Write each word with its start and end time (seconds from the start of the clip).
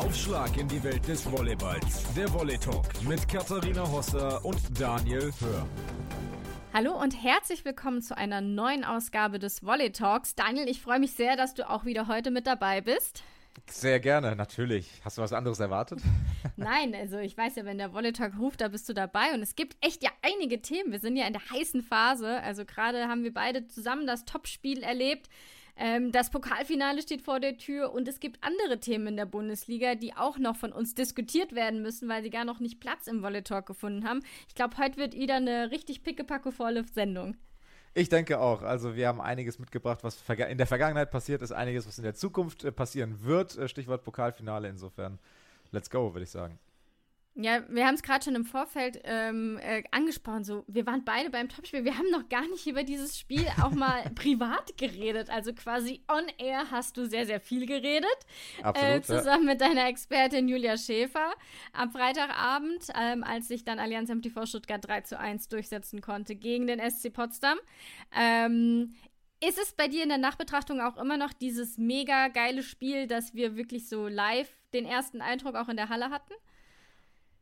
Aufschlag 0.00 0.56
in 0.56 0.66
die 0.66 0.82
Welt 0.82 1.06
des 1.06 1.30
Volleyballs. 1.30 2.04
Der 2.14 2.32
Volley 2.32 2.56
Talk 2.56 2.86
mit 3.06 3.28
Katharina 3.28 3.86
Hosser 3.86 4.42
und 4.42 4.58
Daniel 4.80 5.30
Hör. 5.40 5.66
Hallo 6.72 6.98
und 6.98 7.12
herzlich 7.22 7.66
willkommen 7.66 8.00
zu 8.00 8.16
einer 8.16 8.40
neuen 8.40 8.82
Ausgabe 8.82 9.38
des 9.38 9.62
Volley 9.62 9.92
Talks. 9.92 10.34
Daniel, 10.34 10.70
ich 10.70 10.80
freue 10.80 11.00
mich 11.00 11.12
sehr, 11.12 11.36
dass 11.36 11.52
du 11.52 11.68
auch 11.68 11.84
wieder 11.84 12.08
heute 12.08 12.30
mit 12.30 12.46
dabei 12.46 12.80
bist. 12.80 13.22
Sehr 13.68 14.00
gerne, 14.00 14.34
natürlich. 14.34 14.90
Hast 15.04 15.18
du 15.18 15.22
was 15.22 15.34
anderes 15.34 15.60
erwartet? 15.60 16.00
Nein, 16.56 16.94
also 16.94 17.18
ich 17.18 17.36
weiß 17.36 17.56
ja, 17.56 17.66
wenn 17.66 17.76
der 17.76 17.92
Volley 17.92 18.14
Talk 18.14 18.38
ruft, 18.38 18.62
da 18.62 18.68
bist 18.68 18.88
du 18.88 18.94
dabei. 18.94 19.34
Und 19.34 19.42
es 19.42 19.54
gibt 19.54 19.76
echt 19.84 20.02
ja 20.02 20.10
einige 20.22 20.62
Themen. 20.62 20.92
Wir 20.92 21.00
sind 21.00 21.18
ja 21.18 21.26
in 21.26 21.34
der 21.34 21.50
heißen 21.50 21.82
Phase. 21.82 22.40
Also 22.40 22.64
gerade 22.64 23.06
haben 23.06 23.22
wir 23.22 23.34
beide 23.34 23.66
zusammen 23.66 24.06
das 24.06 24.24
Topspiel 24.24 24.82
erlebt. 24.82 25.28
Ähm, 25.76 26.12
das 26.12 26.30
Pokalfinale 26.30 27.02
steht 27.02 27.22
vor 27.22 27.40
der 27.40 27.56
Tür 27.58 27.92
und 27.92 28.08
es 28.08 28.20
gibt 28.20 28.42
andere 28.42 28.80
Themen 28.80 29.08
in 29.08 29.16
der 29.16 29.26
Bundesliga, 29.26 29.94
die 29.94 30.14
auch 30.14 30.38
noch 30.38 30.56
von 30.56 30.72
uns 30.72 30.94
diskutiert 30.94 31.54
werden 31.54 31.82
müssen, 31.82 32.08
weil 32.08 32.22
sie 32.22 32.30
gar 32.30 32.44
noch 32.44 32.60
nicht 32.60 32.80
Platz 32.80 33.06
im 33.06 33.22
Volley 33.22 33.42
Talk 33.42 33.66
gefunden 33.66 34.04
haben. 34.04 34.20
Ich 34.48 34.54
glaube, 34.54 34.76
heute 34.78 34.96
wird 34.96 35.14
wieder 35.14 35.36
eine 35.36 35.70
richtig 35.70 36.02
pickepackevolle 36.02 36.84
Sendung. 36.92 37.36
Ich 37.92 38.08
denke 38.08 38.38
auch. 38.38 38.62
Also 38.62 38.94
wir 38.94 39.08
haben 39.08 39.20
einiges 39.20 39.58
mitgebracht, 39.58 40.04
was 40.04 40.22
in 40.28 40.58
der 40.58 40.66
Vergangenheit 40.66 41.10
passiert 41.10 41.42
ist, 41.42 41.52
einiges, 41.52 41.86
was 41.86 41.98
in 41.98 42.04
der 42.04 42.14
Zukunft 42.14 42.64
äh, 42.64 42.70
passieren 42.70 43.24
wird. 43.24 43.56
Äh, 43.58 43.68
Stichwort 43.68 44.04
Pokalfinale. 44.04 44.68
Insofern, 44.68 45.18
let's 45.72 45.90
go, 45.90 46.14
würde 46.14 46.24
ich 46.24 46.30
sagen. 46.30 46.58
Ja, 47.36 47.62
wir 47.68 47.86
haben 47.86 47.94
es 47.94 48.02
gerade 48.02 48.24
schon 48.24 48.34
im 48.34 48.44
Vorfeld 48.44 49.00
ähm, 49.04 49.58
äh, 49.62 49.84
angesprochen. 49.92 50.42
So, 50.42 50.64
wir 50.66 50.84
waren 50.86 51.04
beide 51.04 51.30
beim 51.30 51.48
Topspiel. 51.48 51.84
Wir 51.84 51.96
haben 51.96 52.10
noch 52.10 52.28
gar 52.28 52.46
nicht 52.48 52.66
über 52.66 52.82
dieses 52.82 53.18
Spiel 53.18 53.46
auch 53.62 53.70
mal 53.70 54.02
privat 54.16 54.76
geredet. 54.76 55.30
Also 55.30 55.52
quasi 55.52 56.02
on 56.08 56.24
air 56.38 56.70
hast 56.70 56.96
du 56.96 57.06
sehr, 57.06 57.26
sehr 57.26 57.40
viel 57.40 57.66
geredet. 57.66 58.10
Absolut, 58.62 58.96
äh, 58.96 59.02
zusammen 59.02 59.46
ja. 59.46 59.52
mit 59.52 59.60
deiner 59.60 59.86
Expertin 59.86 60.48
Julia 60.48 60.76
Schäfer 60.76 61.32
am 61.72 61.90
Freitagabend, 61.92 62.88
ähm, 63.00 63.22
als 63.22 63.46
sich 63.46 63.64
dann 63.64 63.78
Allianz 63.78 64.10
MTV 64.10 64.46
Stuttgart 64.46 64.86
3 64.86 65.02
zu 65.02 65.18
1 65.18 65.48
durchsetzen 65.48 66.00
konnte 66.00 66.34
gegen 66.34 66.66
den 66.66 66.80
SC 66.80 67.12
Potsdam. 67.12 67.58
Ähm, 68.12 68.96
ist 69.42 69.58
es 69.58 69.72
bei 69.72 69.88
dir 69.88 70.02
in 70.02 70.10
der 70.10 70.18
Nachbetrachtung 70.18 70.80
auch 70.80 70.98
immer 70.98 71.16
noch 71.16 71.32
dieses 71.32 71.78
mega 71.78 72.28
geile 72.28 72.62
Spiel, 72.62 73.06
dass 73.06 73.34
wir 73.34 73.56
wirklich 73.56 73.88
so 73.88 74.08
live 74.08 74.50
den 74.74 74.84
ersten 74.84 75.22
Eindruck 75.22 75.54
auch 75.54 75.68
in 75.68 75.76
der 75.76 75.88
Halle 75.88 76.10
hatten? 76.10 76.34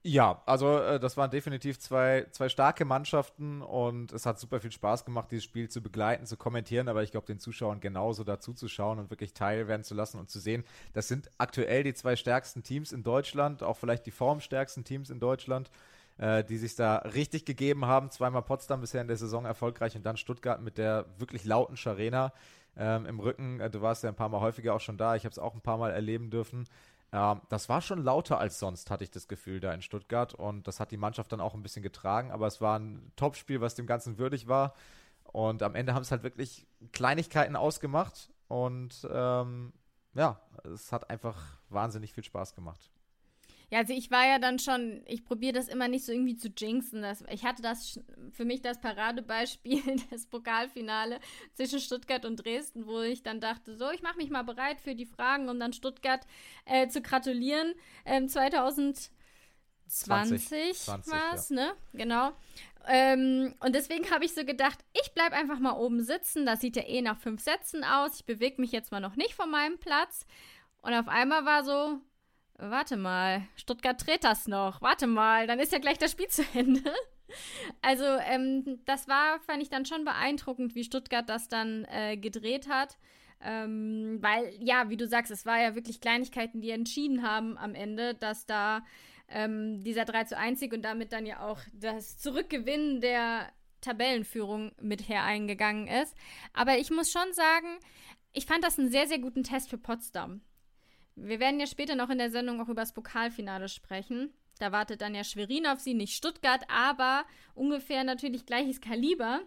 Ja, 0.09 0.41
also 0.47 0.79
äh, 0.79 0.99
das 0.99 1.19
waren 1.19 1.31
definitiv 1.31 1.79
zwei, 1.79 2.27
zwei 2.31 2.49
starke 2.49 2.87
Mannschaften 2.87 3.61
und 3.61 4.11
es 4.13 4.25
hat 4.25 4.41
super 4.41 4.59
viel 4.59 4.73
Spaß 4.73 5.05
gemacht, 5.05 5.31
dieses 5.31 5.45
Spiel 5.45 5.69
zu 5.69 5.83
begleiten, 5.83 6.25
zu 6.25 6.39
kommentieren, 6.39 6.89
aber 6.89 7.03
ich 7.03 7.11
glaube, 7.11 7.27
den 7.27 7.39
Zuschauern 7.39 7.81
genauso 7.81 8.25
dazu 8.25 8.55
zu 8.55 8.69
schauen 8.69 8.99
und 8.99 9.11
wirklich 9.11 9.35
teil 9.35 9.69
werden 9.69 9.85
zu 9.85 9.95
lassen 9.95 10.19
und 10.19 10.31
zu 10.31 10.39
sehen, 10.41 10.65
das 10.95 11.09
sind 11.09 11.29
aktuell 11.37 11.83
die 11.83 11.93
zwei 11.93 12.17
stärksten 12.17 12.63
Teams 12.63 12.91
in 12.93 13.03
Deutschland, 13.03 13.63
auch 13.63 13.77
vielleicht 13.77 14.07
die 14.07 14.11
formstärksten 14.11 14.83
Teams 14.83 15.11
in 15.11 15.21
Deutschland, 15.21 15.71
äh, 16.17 16.43
die 16.43 16.57
sich 16.57 16.75
da 16.75 16.97
richtig 16.97 17.45
gegeben 17.45 17.85
haben. 17.85 18.11
Zweimal 18.11 18.41
Potsdam 18.41 18.81
bisher 18.81 19.03
in 19.03 19.09
der 19.09 19.19
Saison 19.19 19.45
erfolgreich 19.45 19.95
und 19.95 20.07
dann 20.07 20.17
Stuttgart 20.17 20.63
mit 20.63 20.79
der 20.79 21.05
wirklich 21.19 21.45
lauten 21.45 21.77
Scharena 21.77 22.33
ähm, 22.79 23.05
im 23.05 23.21
Rücken. 23.21 23.61
Äh, 23.61 23.69
du 23.69 23.83
warst 23.83 24.05
ja 24.05 24.09
ein 24.09 24.17
paar 24.17 24.31
Mal 24.31 24.41
häufiger 24.41 24.75
auch 24.75 24.81
schon 24.81 24.97
da, 24.97 25.17
ich 25.17 25.25
habe 25.25 25.33
es 25.33 25.39
auch 25.39 25.53
ein 25.53 25.61
paar 25.61 25.77
Mal 25.77 25.91
erleben 25.91 26.31
dürfen. 26.31 26.67
Ähm, 27.13 27.41
das 27.49 27.69
war 27.69 27.81
schon 27.81 28.03
lauter 28.03 28.39
als 28.39 28.59
sonst, 28.59 28.91
hatte 28.91 29.05
ich 29.05 29.11
das 29.11 29.29
Gefühl, 29.29 29.61
da 29.61 29.73
in 29.73 29.83
Stuttgart. 29.83 30.35
Und 30.35 30.69
das 30.69 30.81
hat 30.81 30.91
die 30.91 30.97
Mannschaft 30.97 31.33
dann 31.33 31.41
auch 31.41 31.55
ein 31.55 31.63
bisschen 31.63 31.83
getragen. 31.83 32.31
Aber 32.31 32.47
es 32.47 32.61
war 32.61 32.79
ein 32.79 33.13
Topspiel, 33.17 33.61
was 33.61 33.75
dem 33.75 33.87
Ganzen 33.87 34.19
würdig 34.19 34.49
war. 34.49 34.75
Und 35.25 35.63
am 35.63 35.75
Ende 35.75 35.95
haben 35.95 36.03
es 36.03 36.11
halt 36.11 36.23
wirklich 36.23 36.67
Kleinigkeiten 36.93 37.57
ausgemacht. 37.57 38.31
Und 38.49 39.07
ähm, 39.11 39.73
ja, 40.15 40.41
es 40.65 40.93
hat 40.93 41.11
einfach 41.11 41.59
wahnsinnig 41.69 42.13
viel 42.13 42.25
Spaß 42.25 42.55
gemacht. 42.55 42.91
Ja, 43.71 43.81
also 43.81 43.93
ich 43.93 44.11
war 44.11 44.27
ja 44.27 44.39
dann 44.39 44.59
schon, 44.59 45.03
ich 45.07 45.25
probiere 45.25 45.53
das 45.53 45.69
immer 45.69 45.89
nicht 45.89 46.07
so 46.07 46.13
irgendwie 46.13 46.37
zu 46.37 46.49
jinxen. 46.49 47.03
Das, 47.03 47.23
ich 47.31 47.45
hatte 47.45 47.61
das 47.61 48.01
für 48.33 48.47
mich 48.47 48.63
das 48.63 48.81
Paradebeispiel, 48.81 49.83
das 50.11 50.27
Pokalfinale 50.27 51.21
zwischen 51.55 51.81
Stuttgart 51.81 52.25
und 52.25 52.37
Dresden, 52.37 52.87
wo 52.87 53.01
ich 53.01 53.23
dann 53.23 53.41
dachte, 53.41 53.77
so, 53.77 53.91
ich 53.91 54.01
mache 54.01 54.17
mich 54.17 54.31
mal 54.31 54.45
bereit 54.45 54.81
für 54.81 54.95
die 54.95 55.05
Fragen, 55.05 55.51
um 55.51 55.61
dann 55.61 55.75
Stuttgart 55.75 56.27
äh, 56.65 56.89
zu 56.89 57.03
gratulieren. 57.03 57.75
Ähm, 58.07 58.29
2020 58.29 59.11
war 60.89 61.35
es, 61.35 61.51
ja. 61.51 61.57
ne? 61.57 61.73
Genau. 61.93 62.33
Ähm, 62.87 63.55
und 63.61 63.75
deswegen 63.75 64.11
habe 64.11 64.25
ich 64.25 64.33
so 64.33 64.47
gedacht, 64.47 64.79
ich 64.95 65.13
bleibe 65.13 65.37
einfach 65.37 65.59
mal 65.59 65.77
oben 65.77 66.03
sitzen. 66.03 66.47
Das 66.47 66.63
sieht 66.63 66.77
ja 66.77 66.85
eh 66.85 67.03
nach 67.03 67.19
fünf 67.19 67.43
Sätzen 67.43 67.85
aus. 67.85 68.15
Ich 68.17 68.25
bewege 68.25 68.63
mich 68.63 68.73
jetzt 68.73 68.93
mal 68.93 69.01
noch 69.01 69.17
nicht 69.17 69.35
von 69.35 69.51
meinem 69.51 69.79
Platz. 69.79 70.25
Und 70.81 70.95
auf 70.95 71.09
einmal 71.09 71.45
war 71.45 71.65
so, 71.65 72.01
Warte 72.59 72.97
mal, 72.97 73.47
Stuttgart 73.57 74.05
dreht 74.05 74.25
das 74.25 74.49
noch. 74.49 74.83
Warte 74.83 75.07
mal, 75.07 75.47
dann 75.47 75.61
ist 75.61 75.73
ja 75.73 75.79
gleich 75.79 75.99
das 75.99 76.13
Spiel 76.13 76.27
zu 76.29 76.43
Ende. 76.55 76.93
Also, 77.83 78.05
ähm, 78.05 78.81
das 78.85 79.07
war, 79.07 79.39
fand 79.41 79.63
ich 79.63 79.71
dann 79.71 79.87
schon 79.87 80.05
beeindruckend, 80.05 80.75
wie 80.75 80.85
Stuttgart 80.85 81.29
das 81.29 81.49
dann 81.49 81.85
äh, 81.85 82.17
gedreht 82.17 82.69
hat. 82.69 82.99
Ähm, 83.41 84.19
weil, 84.21 84.53
ja, 84.59 84.91
wie 84.91 84.97
du 84.97 85.07
sagst, 85.07 85.31
es 85.31 85.47
war 85.47 85.61
ja 85.61 85.77
wirklich 85.77 86.01
Kleinigkeiten, 86.01 86.61
die 86.61 86.71
entschieden 86.71 87.23
haben 87.23 87.57
am 87.57 87.75
Ende, 87.77 88.15
dass 88.15 88.47
da 88.47 88.85
ähm, 89.29 89.85
dieser 89.85 90.05
3 90.05 90.25
zu 90.25 90.37
1 90.37 90.59
Sieg 90.59 90.73
und 90.73 90.83
damit 90.83 91.13
dann 91.13 91.27
ja 91.27 91.47
auch 91.47 91.61
das 91.73 92.19
Zurückgewinnen 92.19 93.01
der 93.01 93.53
Tabellenführung 93.81 94.73
mit 94.81 95.09
hereingegangen 95.09 95.87
ist. 95.87 96.17
Aber 96.53 96.79
ich 96.79 96.91
muss 96.91 97.13
schon 97.13 97.33
sagen, 97.33 97.79
ich 98.33 98.47
fand 98.47 98.65
das 98.65 98.79
einen 98.79 98.91
sehr, 98.91 99.07
sehr 99.07 99.21
guten 99.21 99.45
Test 99.45 99.71
für 99.71 99.79
Potsdam. 99.79 100.41
Wir 101.21 101.41
werden 101.41 101.61
ja 101.61 101.67
später 101.67 101.95
noch 101.95 102.11
in 102.11 102.19
der 102.19 102.31
Sendung 102.31 102.61
auch 102.61 102.69
über 102.69 102.83
das 102.83 102.93
Pokalfinale 102.93 103.69
sprechen. 103.69 104.33
Da 104.59 104.73
wartet 104.73 105.01
dann 105.01 105.15
ja 105.15 105.25
Schwerin 105.25 105.67
auf 105.67 105.81
sie, 105.81 105.95
nicht 105.95 106.15
Stuttgart, 106.15 106.65
aber 106.69 107.25
ungefähr 107.55 108.05
natürlich 108.05 108.47
gleiches 108.47 108.81
Kaliber, 108.81 109.41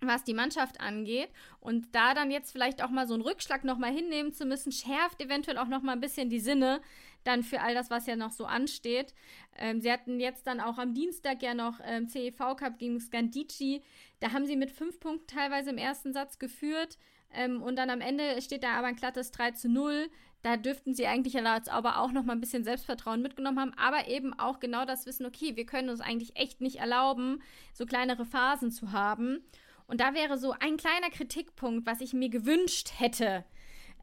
was 0.00 0.24
die 0.24 0.34
Mannschaft 0.34 0.80
angeht. 0.80 1.30
Und 1.60 1.94
da 1.94 2.14
dann 2.14 2.30
jetzt 2.30 2.52
vielleicht 2.52 2.82
auch 2.82 2.90
mal 2.90 3.06
so 3.06 3.14
einen 3.14 3.22
Rückschlag 3.22 3.64
nochmal 3.64 3.92
hinnehmen 3.92 4.32
zu 4.32 4.44
müssen, 4.44 4.72
schärft 4.72 5.20
eventuell 5.20 5.58
auch 5.58 5.68
nochmal 5.68 5.96
ein 5.96 6.00
bisschen 6.00 6.30
die 6.30 6.40
Sinne 6.40 6.80
dann 7.24 7.42
für 7.42 7.60
all 7.60 7.74
das, 7.74 7.90
was 7.90 8.06
ja 8.06 8.14
noch 8.14 8.30
so 8.30 8.44
ansteht. 8.44 9.14
Ähm, 9.56 9.80
sie 9.80 9.90
hatten 9.90 10.20
jetzt 10.20 10.46
dann 10.46 10.60
auch 10.60 10.78
am 10.78 10.94
Dienstag 10.94 11.42
ja 11.42 11.54
noch 11.54 11.80
ähm, 11.84 12.08
CEV 12.08 12.56
Cup 12.56 12.78
gegen 12.78 13.00
Scandici. 13.00 13.82
Da 14.20 14.32
haben 14.32 14.46
sie 14.46 14.56
mit 14.56 14.70
fünf 14.70 15.00
Punkten 15.00 15.26
teilweise 15.26 15.70
im 15.70 15.78
ersten 15.78 16.12
Satz 16.12 16.38
geführt. 16.38 16.98
Ähm, 17.32 17.62
und 17.62 17.76
dann 17.76 17.90
am 17.90 18.00
Ende 18.00 18.40
steht 18.40 18.62
da 18.62 18.74
aber 18.78 18.86
ein 18.86 18.96
glattes 18.96 19.32
3 19.32 19.52
zu 19.52 19.68
0. 19.68 20.08
Da 20.42 20.56
dürften 20.56 20.94
sie 20.94 21.06
eigentlich 21.06 21.36
aber 21.38 21.98
auch 21.98 22.12
noch 22.12 22.24
mal 22.24 22.32
ein 22.34 22.40
bisschen 22.40 22.62
Selbstvertrauen 22.62 23.20
mitgenommen 23.20 23.58
haben, 23.58 23.74
aber 23.76 24.08
eben 24.08 24.38
auch 24.38 24.60
genau 24.60 24.84
das 24.84 25.06
Wissen, 25.06 25.26
okay, 25.26 25.56
wir 25.56 25.66
können 25.66 25.88
uns 25.88 26.00
eigentlich 26.00 26.36
echt 26.36 26.60
nicht 26.60 26.76
erlauben, 26.76 27.42
so 27.72 27.84
kleinere 27.84 28.24
Phasen 28.24 28.70
zu 28.70 28.92
haben. 28.92 29.44
Und 29.86 30.00
da 30.00 30.14
wäre 30.14 30.38
so 30.38 30.52
ein 30.52 30.76
kleiner 30.76 31.10
Kritikpunkt, 31.10 31.86
was 31.86 32.00
ich 32.00 32.12
mir 32.12 32.28
gewünscht 32.28 32.92
hätte, 32.98 33.44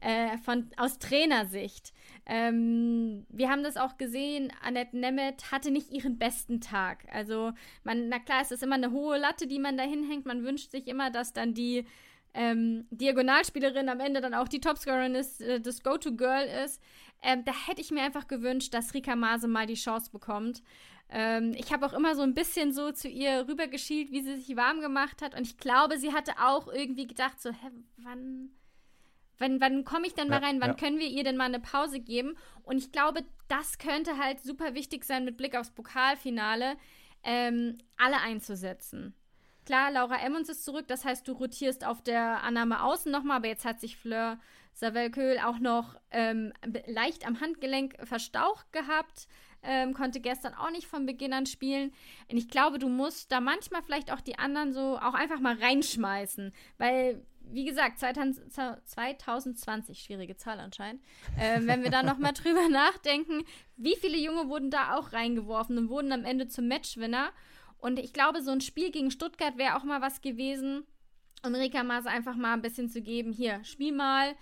äh, 0.00 0.36
von, 0.38 0.70
aus 0.76 0.98
Trainersicht. 0.98 1.92
Ähm, 2.26 3.24
wir 3.30 3.50
haben 3.50 3.62
das 3.62 3.76
auch 3.76 3.96
gesehen, 3.96 4.52
Annette 4.62 4.98
Nemeth 4.98 5.50
hatte 5.50 5.70
nicht 5.70 5.90
ihren 5.90 6.18
besten 6.18 6.60
Tag. 6.60 7.06
Also, 7.10 7.52
man, 7.84 8.08
na 8.08 8.18
klar, 8.18 8.42
es 8.42 8.50
ist 8.50 8.62
immer 8.62 8.74
eine 8.74 8.90
hohe 8.92 9.18
Latte, 9.18 9.46
die 9.46 9.58
man 9.58 9.76
da 9.76 9.84
hinhängt. 9.84 10.26
Man 10.26 10.44
wünscht 10.44 10.70
sich 10.70 10.88
immer, 10.88 11.10
dass 11.10 11.32
dann 11.32 11.54
die 11.54 11.86
ähm, 12.34 12.86
Diagonalspielerin 12.90 13.88
am 13.88 14.00
Ende 14.00 14.20
dann 14.20 14.34
auch 14.34 14.48
die 14.48 14.60
Topscorerin 14.60 15.14
ist, 15.14 15.40
äh, 15.40 15.60
das 15.60 15.82
Go-To-Girl 15.82 16.46
ist. 16.64 16.82
Ähm, 17.22 17.44
da 17.44 17.52
hätte 17.66 17.80
ich 17.80 17.90
mir 17.90 18.02
einfach 18.02 18.26
gewünscht, 18.26 18.74
dass 18.74 18.92
Rika 18.92 19.16
Mase 19.16 19.48
mal 19.48 19.66
die 19.66 19.74
Chance 19.74 20.10
bekommt. 20.10 20.62
Ähm, 21.08 21.54
ich 21.56 21.72
habe 21.72 21.86
auch 21.86 21.92
immer 21.92 22.16
so 22.16 22.22
ein 22.22 22.34
bisschen 22.34 22.72
so 22.72 22.90
zu 22.90 23.08
ihr 23.08 23.46
rübergeschielt, 23.48 24.10
wie 24.10 24.22
sie 24.22 24.36
sich 24.36 24.56
warm 24.56 24.80
gemacht 24.80 25.22
hat. 25.22 25.36
Und 25.36 25.42
ich 25.42 25.56
glaube, 25.56 25.98
sie 25.98 26.12
hatte 26.12 26.32
auch 26.42 26.66
irgendwie 26.66 27.06
gedacht, 27.06 27.40
so, 27.40 27.50
hä, 27.50 27.70
wann, 27.98 28.50
wann, 29.38 29.60
wann 29.60 29.84
komme 29.84 30.06
ich 30.06 30.14
denn 30.14 30.28
mal 30.28 30.42
rein? 30.42 30.60
Wann 30.60 30.70
ja. 30.70 30.76
können 30.76 30.98
wir 30.98 31.08
ihr 31.08 31.22
denn 31.22 31.36
mal 31.36 31.44
eine 31.44 31.60
Pause 31.60 32.00
geben? 32.00 32.36
Und 32.64 32.78
ich 32.78 32.90
glaube, 32.90 33.24
das 33.48 33.78
könnte 33.78 34.18
halt 34.18 34.40
super 34.40 34.74
wichtig 34.74 35.04
sein 35.04 35.24
mit 35.24 35.36
Blick 35.36 35.56
aufs 35.56 35.70
Pokalfinale, 35.70 36.76
ähm, 37.22 37.78
alle 37.96 38.20
einzusetzen. 38.20 39.14
Klar, 39.64 39.90
Laura 39.90 40.16
Emmons 40.16 40.48
ist 40.48 40.64
zurück, 40.64 40.86
das 40.88 41.04
heißt, 41.04 41.26
du 41.26 41.32
rotierst 41.32 41.86
auf 41.86 42.02
der 42.02 42.42
Annahme 42.42 42.82
außen 42.82 43.10
nochmal, 43.10 43.38
aber 43.38 43.48
jetzt 43.48 43.64
hat 43.64 43.80
sich 43.80 43.96
Fleur 43.96 44.38
Savelköhl 44.74 45.38
auch 45.38 45.58
noch 45.58 45.94
ähm, 46.10 46.52
leicht 46.86 47.26
am 47.26 47.40
Handgelenk 47.40 47.96
verstaucht 48.02 48.72
gehabt, 48.72 49.28
ähm, 49.62 49.94
konnte 49.94 50.20
gestern 50.20 50.52
auch 50.54 50.70
nicht 50.70 50.86
von 50.86 51.06
Beginn 51.06 51.32
an 51.32 51.46
spielen. 51.46 51.92
Und 52.30 52.36
ich 52.36 52.48
glaube, 52.48 52.78
du 52.78 52.88
musst 52.88 53.32
da 53.32 53.40
manchmal 53.40 53.82
vielleicht 53.82 54.12
auch 54.12 54.20
die 54.20 54.38
anderen 54.38 54.72
so 54.72 54.98
auch 54.98 55.14
einfach 55.14 55.40
mal 55.40 55.56
reinschmeißen, 55.56 56.52
weil 56.76 57.24
wie 57.50 57.64
gesagt, 57.64 57.98
2020, 57.98 60.02
schwierige 60.02 60.36
Zahl 60.36 60.60
anscheinend, 60.60 61.02
äh, 61.38 61.60
wenn 61.62 61.82
wir 61.82 61.90
da 61.90 62.02
nochmal 62.02 62.32
drüber 62.34 62.68
nachdenken, 62.68 63.44
wie 63.76 63.96
viele 63.96 64.16
Junge 64.16 64.48
wurden 64.48 64.70
da 64.70 64.96
auch 64.96 65.12
reingeworfen 65.12 65.78
und 65.78 65.88
wurden 65.88 66.12
am 66.12 66.24
Ende 66.24 66.48
zum 66.48 66.68
Matchwinner. 66.68 67.30
Und 67.84 67.98
ich 67.98 68.14
glaube, 68.14 68.40
so 68.40 68.50
ein 68.50 68.62
Spiel 68.62 68.90
gegen 68.90 69.10
Stuttgart 69.10 69.58
wäre 69.58 69.76
auch 69.76 69.84
mal 69.84 70.00
was 70.00 70.22
gewesen, 70.22 70.84
um 71.44 71.54
Rika 71.54 71.84
Maas 71.84 72.06
einfach 72.06 72.34
mal 72.34 72.54
ein 72.54 72.62
bisschen 72.62 72.88
zu 72.88 73.02
geben. 73.02 73.30
Hier, 73.30 73.62
spiel 73.62 73.92
mal, 73.92 74.34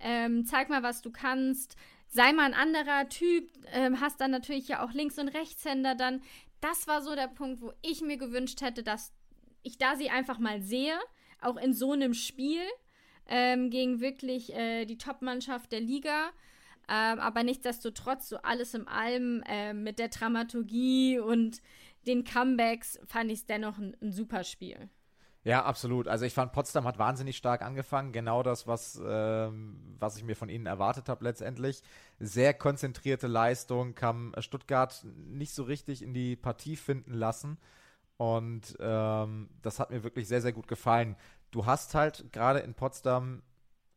ähm, 0.00 0.44
zeig 0.44 0.68
mal, 0.68 0.82
was 0.82 1.00
du 1.00 1.10
kannst. 1.10 1.76
sei 2.08 2.34
mal 2.34 2.44
ein 2.44 2.52
anderer 2.52 3.08
Typ, 3.08 3.48
äh, 3.72 3.90
hast 3.98 4.20
dann 4.20 4.32
natürlich 4.32 4.68
ja 4.68 4.84
auch 4.84 4.92
Links- 4.92 5.18
und 5.18 5.28
Rechtshänder 5.30 5.94
dann. 5.94 6.20
Das 6.60 6.88
war 6.88 7.00
so 7.00 7.14
der 7.14 7.28
Punkt, 7.28 7.62
wo 7.62 7.72
ich 7.80 8.02
mir 8.02 8.18
gewünscht 8.18 8.60
hätte, 8.60 8.82
dass 8.82 9.14
ich 9.62 9.78
da 9.78 9.96
sie 9.96 10.10
einfach 10.10 10.38
mal 10.38 10.60
sehe, 10.60 10.98
auch 11.40 11.56
in 11.56 11.72
so 11.72 11.92
einem 11.92 12.12
Spiel 12.12 12.60
ähm, 13.28 13.70
gegen 13.70 14.02
wirklich 14.02 14.52
äh, 14.52 14.84
die 14.84 14.98
Top-Mannschaft 14.98 15.72
der 15.72 15.80
Liga. 15.80 16.32
Ähm, 16.86 17.18
aber 17.18 17.44
nichtsdestotrotz, 17.44 18.28
so 18.28 18.36
alles 18.42 18.74
im 18.74 18.88
Allem 18.88 19.42
äh, 19.46 19.72
mit 19.72 19.98
der 19.98 20.08
Dramaturgie 20.08 21.18
und 21.18 21.62
den 22.06 22.24
Comebacks 22.24 22.98
fand 23.06 23.30
ich 23.30 23.40
es 23.40 23.46
dennoch 23.46 23.78
ein, 23.78 23.96
ein 24.00 24.12
super 24.12 24.44
Spiel. 24.44 24.90
Ja, 25.42 25.64
absolut. 25.64 26.06
Also 26.06 26.26
ich 26.26 26.34
fand, 26.34 26.52
Potsdam 26.52 26.84
hat 26.84 26.98
wahnsinnig 26.98 27.36
stark 27.36 27.62
angefangen. 27.62 28.12
Genau 28.12 28.42
das, 28.42 28.66
was, 28.66 29.00
ähm, 29.02 29.96
was 29.98 30.18
ich 30.18 30.24
mir 30.24 30.36
von 30.36 30.50
ihnen 30.50 30.66
erwartet 30.66 31.08
habe 31.08 31.24
letztendlich. 31.24 31.82
Sehr 32.18 32.52
konzentrierte 32.52 33.26
Leistung, 33.26 33.94
kam 33.94 34.34
Stuttgart 34.38 35.02
nicht 35.14 35.54
so 35.54 35.62
richtig 35.62 36.02
in 36.02 36.12
die 36.12 36.36
Partie 36.36 36.76
finden 36.76 37.14
lassen. 37.14 37.56
Und 38.18 38.76
ähm, 38.80 39.48
das 39.62 39.80
hat 39.80 39.90
mir 39.90 40.04
wirklich 40.04 40.28
sehr, 40.28 40.42
sehr 40.42 40.52
gut 40.52 40.68
gefallen. 40.68 41.16
Du 41.50 41.64
hast 41.64 41.94
halt 41.94 42.30
gerade 42.32 42.58
in 42.58 42.74
Potsdam 42.74 43.42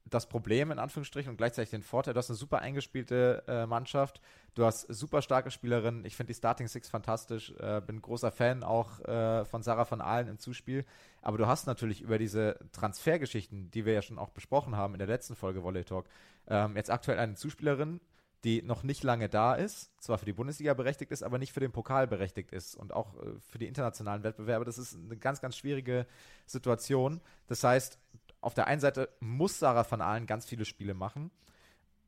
das 0.05 0.29
Problem 0.29 0.71
in 0.71 0.79
Anführungsstrichen 0.79 1.31
und 1.31 1.37
gleichzeitig 1.37 1.71
den 1.71 1.83
Vorteil, 1.83 2.13
du 2.13 2.19
hast 2.19 2.29
eine 2.29 2.37
super 2.37 2.59
eingespielte 2.59 3.43
äh, 3.47 3.65
Mannschaft, 3.65 4.21
du 4.55 4.65
hast 4.65 4.81
super 4.93 5.21
starke 5.21 5.51
Spielerinnen, 5.51 6.05
ich 6.05 6.15
finde 6.15 6.31
die 6.33 6.37
Starting 6.37 6.67
Six 6.67 6.89
fantastisch, 6.89 7.53
äh, 7.59 7.81
bin 7.85 8.01
großer 8.01 8.31
Fan 8.31 8.63
auch 8.63 8.99
äh, 9.01 9.45
von 9.45 9.63
Sarah 9.63 9.85
von 9.85 10.01
Ahlen 10.01 10.27
im 10.27 10.39
Zuspiel, 10.39 10.85
aber 11.21 11.37
du 11.37 11.47
hast 11.47 11.67
natürlich 11.67 12.01
über 12.01 12.17
diese 12.17 12.59
Transfergeschichten, 12.71 13.71
die 13.71 13.85
wir 13.85 13.93
ja 13.93 14.01
schon 14.01 14.19
auch 14.19 14.29
besprochen 14.29 14.75
haben 14.75 14.93
in 14.93 14.99
der 14.99 15.07
letzten 15.07 15.35
Folge 15.35 15.63
Volley 15.63 15.83
Talk, 15.83 16.05
ähm, 16.47 16.75
jetzt 16.75 16.91
aktuell 16.91 17.19
eine 17.19 17.35
Zuspielerin, 17.35 17.99
die 18.43 18.61
noch 18.61 18.83
nicht 18.83 19.03
lange 19.03 19.29
da 19.29 19.55
ist, 19.55 19.91
zwar 20.01 20.17
für 20.17 20.25
die 20.25 20.33
Bundesliga 20.33 20.73
berechtigt 20.73 21.11
ist, 21.11 21.23
aber 21.23 21.37
nicht 21.37 21.53
für 21.53 21.61
den 21.61 21.71
Pokal 21.71 22.07
berechtigt 22.07 22.51
ist 22.51 22.75
und 22.75 22.93
auch 22.93 23.15
äh, 23.15 23.39
für 23.39 23.57
die 23.57 23.67
internationalen 23.67 24.23
Wettbewerbe. 24.23 24.65
Das 24.65 24.77
ist 24.77 24.95
eine 24.95 25.17
ganz, 25.17 25.39
ganz 25.39 25.57
schwierige 25.57 26.05
Situation. 26.45 27.21
Das 27.47 27.63
heißt, 27.63 27.97
auf 28.41 28.53
der 28.53 28.67
einen 28.67 28.81
Seite 28.81 29.09
muss 29.21 29.59
Sarah 29.59 29.89
van 29.89 30.01
Aalen 30.01 30.27
ganz 30.27 30.45
viele 30.45 30.65
Spiele 30.65 30.93
machen. 30.93 31.31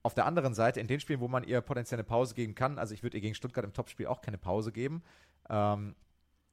Auf 0.05 0.13
der 0.13 0.27
anderen 0.27 0.53
Seite, 0.53 0.79
in 0.79 0.85
den 0.85 0.99
Spielen, 0.99 1.19
wo 1.19 1.27
man 1.27 1.43
ihr 1.43 1.61
potenziell 1.61 1.97
eine 1.97 2.03
Pause 2.03 2.35
geben 2.35 2.53
kann, 2.53 2.77
also 2.77 2.93
ich 2.93 3.01
würde 3.01 3.17
ihr 3.17 3.21
gegen 3.21 3.33
Stuttgart 3.33 3.65
im 3.65 3.73
Topspiel 3.73 4.05
auch 4.05 4.21
keine 4.21 4.37
Pause 4.37 4.71
geben, 4.71 5.01
ähm, 5.49 5.95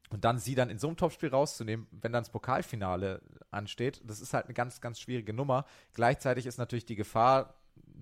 und 0.08 0.24
dann 0.24 0.38
sie 0.38 0.54
dann 0.54 0.70
in 0.70 0.78
so 0.78 0.88
einem 0.88 0.96
Topspiel 0.96 1.28
rauszunehmen, 1.28 1.86
wenn 1.90 2.12
dann 2.12 2.22
das 2.22 2.30
Pokalfinale 2.30 3.20
ansteht, 3.50 4.00
das 4.06 4.22
ist 4.22 4.32
halt 4.32 4.46
eine 4.46 4.54
ganz, 4.54 4.80
ganz 4.80 5.00
schwierige 5.00 5.34
Nummer. 5.34 5.66
Gleichzeitig 5.92 6.46
ist 6.46 6.56
natürlich 6.56 6.86
die 6.86 6.96
Gefahr, 6.96 7.52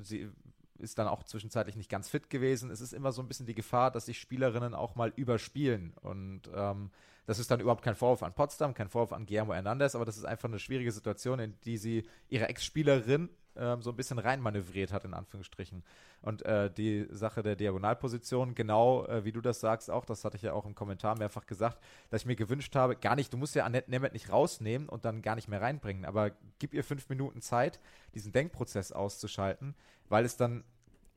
sie 0.00 0.30
ist 0.78 1.00
dann 1.00 1.08
auch 1.08 1.24
zwischenzeitlich 1.24 1.74
nicht 1.74 1.90
ganz 1.90 2.08
fit 2.08 2.30
gewesen. 2.30 2.70
Es 2.70 2.80
ist 2.80 2.92
immer 2.92 3.10
so 3.10 3.20
ein 3.20 3.26
bisschen 3.26 3.46
die 3.46 3.54
Gefahr, 3.56 3.90
dass 3.90 4.06
sich 4.06 4.20
Spielerinnen 4.20 4.74
auch 4.74 4.94
mal 4.94 5.12
überspielen. 5.16 5.94
Und 6.00 6.42
ähm, 6.54 6.92
das 7.26 7.40
ist 7.40 7.50
dann 7.50 7.58
überhaupt 7.58 7.82
kein 7.82 7.96
Vorwurf 7.96 8.22
an 8.22 8.34
Potsdam, 8.34 8.72
kein 8.72 8.88
Vorwurf 8.88 9.12
an 9.12 9.26
Guillermo 9.26 9.54
Hernandez, 9.54 9.96
aber 9.96 10.04
das 10.04 10.16
ist 10.16 10.24
einfach 10.24 10.48
eine 10.48 10.60
schwierige 10.60 10.92
Situation, 10.92 11.40
in 11.40 11.58
die 11.64 11.76
sie 11.76 12.06
ihre 12.28 12.48
Ex-Spielerin 12.48 13.28
ähm, 13.60 13.82
so 13.82 13.90
ein 13.90 13.96
bisschen 13.96 14.18
reinmanövriert 14.18 14.92
hat, 14.92 15.04
in 15.04 15.14
Anführungsstrichen. 15.14 15.84
Und 16.22 16.42
äh, 16.42 16.70
die 16.70 17.06
Sache 17.10 17.42
der 17.42 17.56
Diagonalposition, 17.56 18.54
genau 18.54 19.06
äh, 19.06 19.24
wie 19.24 19.32
du 19.32 19.40
das 19.40 19.60
sagst, 19.60 19.90
auch, 19.90 20.04
das 20.04 20.24
hatte 20.24 20.36
ich 20.36 20.42
ja 20.42 20.52
auch 20.52 20.66
im 20.66 20.74
Kommentar 20.74 21.18
mehrfach 21.18 21.46
gesagt, 21.46 21.78
dass 22.08 22.22
ich 22.22 22.26
mir 22.26 22.36
gewünscht 22.36 22.74
habe, 22.74 22.96
gar 22.96 23.16
nicht, 23.16 23.32
du 23.32 23.36
musst 23.36 23.54
ja 23.54 23.64
Annette 23.64 23.90
Nemeth 23.90 24.14
nicht 24.14 24.30
rausnehmen 24.30 24.88
und 24.88 25.04
dann 25.04 25.22
gar 25.22 25.36
nicht 25.36 25.48
mehr 25.48 25.60
reinbringen, 25.60 26.04
aber 26.04 26.32
gib 26.58 26.74
ihr 26.74 26.82
fünf 26.82 27.08
Minuten 27.08 27.40
Zeit, 27.42 27.80
diesen 28.14 28.32
Denkprozess 28.32 28.92
auszuschalten, 28.92 29.74
weil 30.08 30.24
es 30.24 30.36
dann 30.36 30.64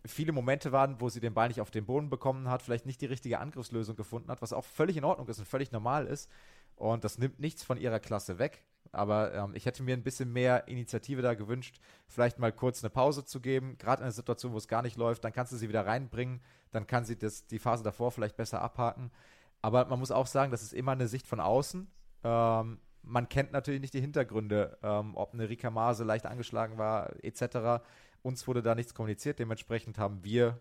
viele 0.06 0.34
Momente 0.34 0.72
waren, 0.72 1.00
wo 1.00 1.10
sie 1.10 1.22
den 1.22 1.34
Ball 1.34 1.48
nicht 1.48 1.62
auf 1.62 1.72
den 1.72 1.86
Boden 1.86 2.10
bekommen 2.10 2.50
hat, 2.50 2.62
vielleicht 2.62 2.86
nicht 2.86 3.02
die 3.02 3.06
richtige 3.06 3.40
Angriffslösung 3.40 3.96
gefunden 3.96 4.30
hat, 4.30 4.42
was 4.42 4.54
auch 4.54 4.66
völlig 4.66 4.98
in 4.98 5.06
Ordnung 5.06 5.28
ist 5.30 5.40
und 5.40 5.48
völlig 5.48 5.72
normal 5.72 6.08
ist. 6.08 6.30
Und 6.76 7.04
das 7.04 7.18
nimmt 7.18 7.40
nichts 7.40 7.64
von 7.64 7.78
ihrer 7.78 8.00
Klasse 8.00 8.40
weg. 8.40 8.66
Aber 8.94 9.34
ähm, 9.34 9.56
ich 9.56 9.66
hätte 9.66 9.84
mir 9.84 9.96
ein 9.96 10.04
bisschen 10.04 10.32
mehr 10.32 10.68
Initiative 10.68 11.22
da 11.22 11.34
gewünscht, 11.34 11.80
vielleicht 12.08 12.40
mal 12.40 12.52
kurz 12.52 12.84
eine 12.84 12.92
Pause 12.92 13.26
zu 13.26 13.42
geben, 13.42 13.78
gerade 13.78 14.02
in 14.02 14.04
einer 14.04 14.12
Situation, 14.12 14.54
wo 14.54 14.58
es 14.58 14.68
gar 14.68 14.84
nicht 14.84 14.98
läuft, 14.98 15.24
dann 15.24 15.34
kannst 15.34 15.52
du 15.52 15.58
sie 15.58 15.68
wieder 15.68 15.86
reinbringen, 15.86 16.42
dann 16.72 16.88
kann 16.88 17.04
sie 17.04 17.18
das, 17.18 17.48
die 17.48 17.60
Phase 17.60 17.84
davor 17.84 18.12
vielleicht 18.12 18.38
besser 18.38 18.62
abhaken. 18.62 19.12
Aber 19.62 19.86
man 19.86 20.00
muss 20.00 20.12
auch 20.12 20.28
sagen, 20.28 20.52
das 20.52 20.62
ist 20.62 20.74
immer 20.74 20.92
eine 20.92 21.08
Sicht 21.08 21.26
von 21.26 21.40
außen. 21.40 21.88
Ähm, 22.24 22.80
man 23.02 23.30
kennt 23.30 23.52
natürlich 23.52 23.82
nicht 23.82 23.94
die 23.94 24.02
Hintergründe, 24.02 24.78
ähm, 24.84 25.16
ob 25.16 25.34
eine 25.34 25.50
Rika 25.50 25.70
Mase 25.70 26.04
leicht 26.04 26.26
angeschlagen 26.26 26.78
war, 26.78 27.14
etc. 27.24 27.84
Uns 28.22 28.48
wurde 28.48 28.62
da 28.62 28.76
nichts 28.76 28.94
kommuniziert, 28.94 29.40
dementsprechend 29.40 29.98
haben 29.98 30.24
wir 30.24 30.60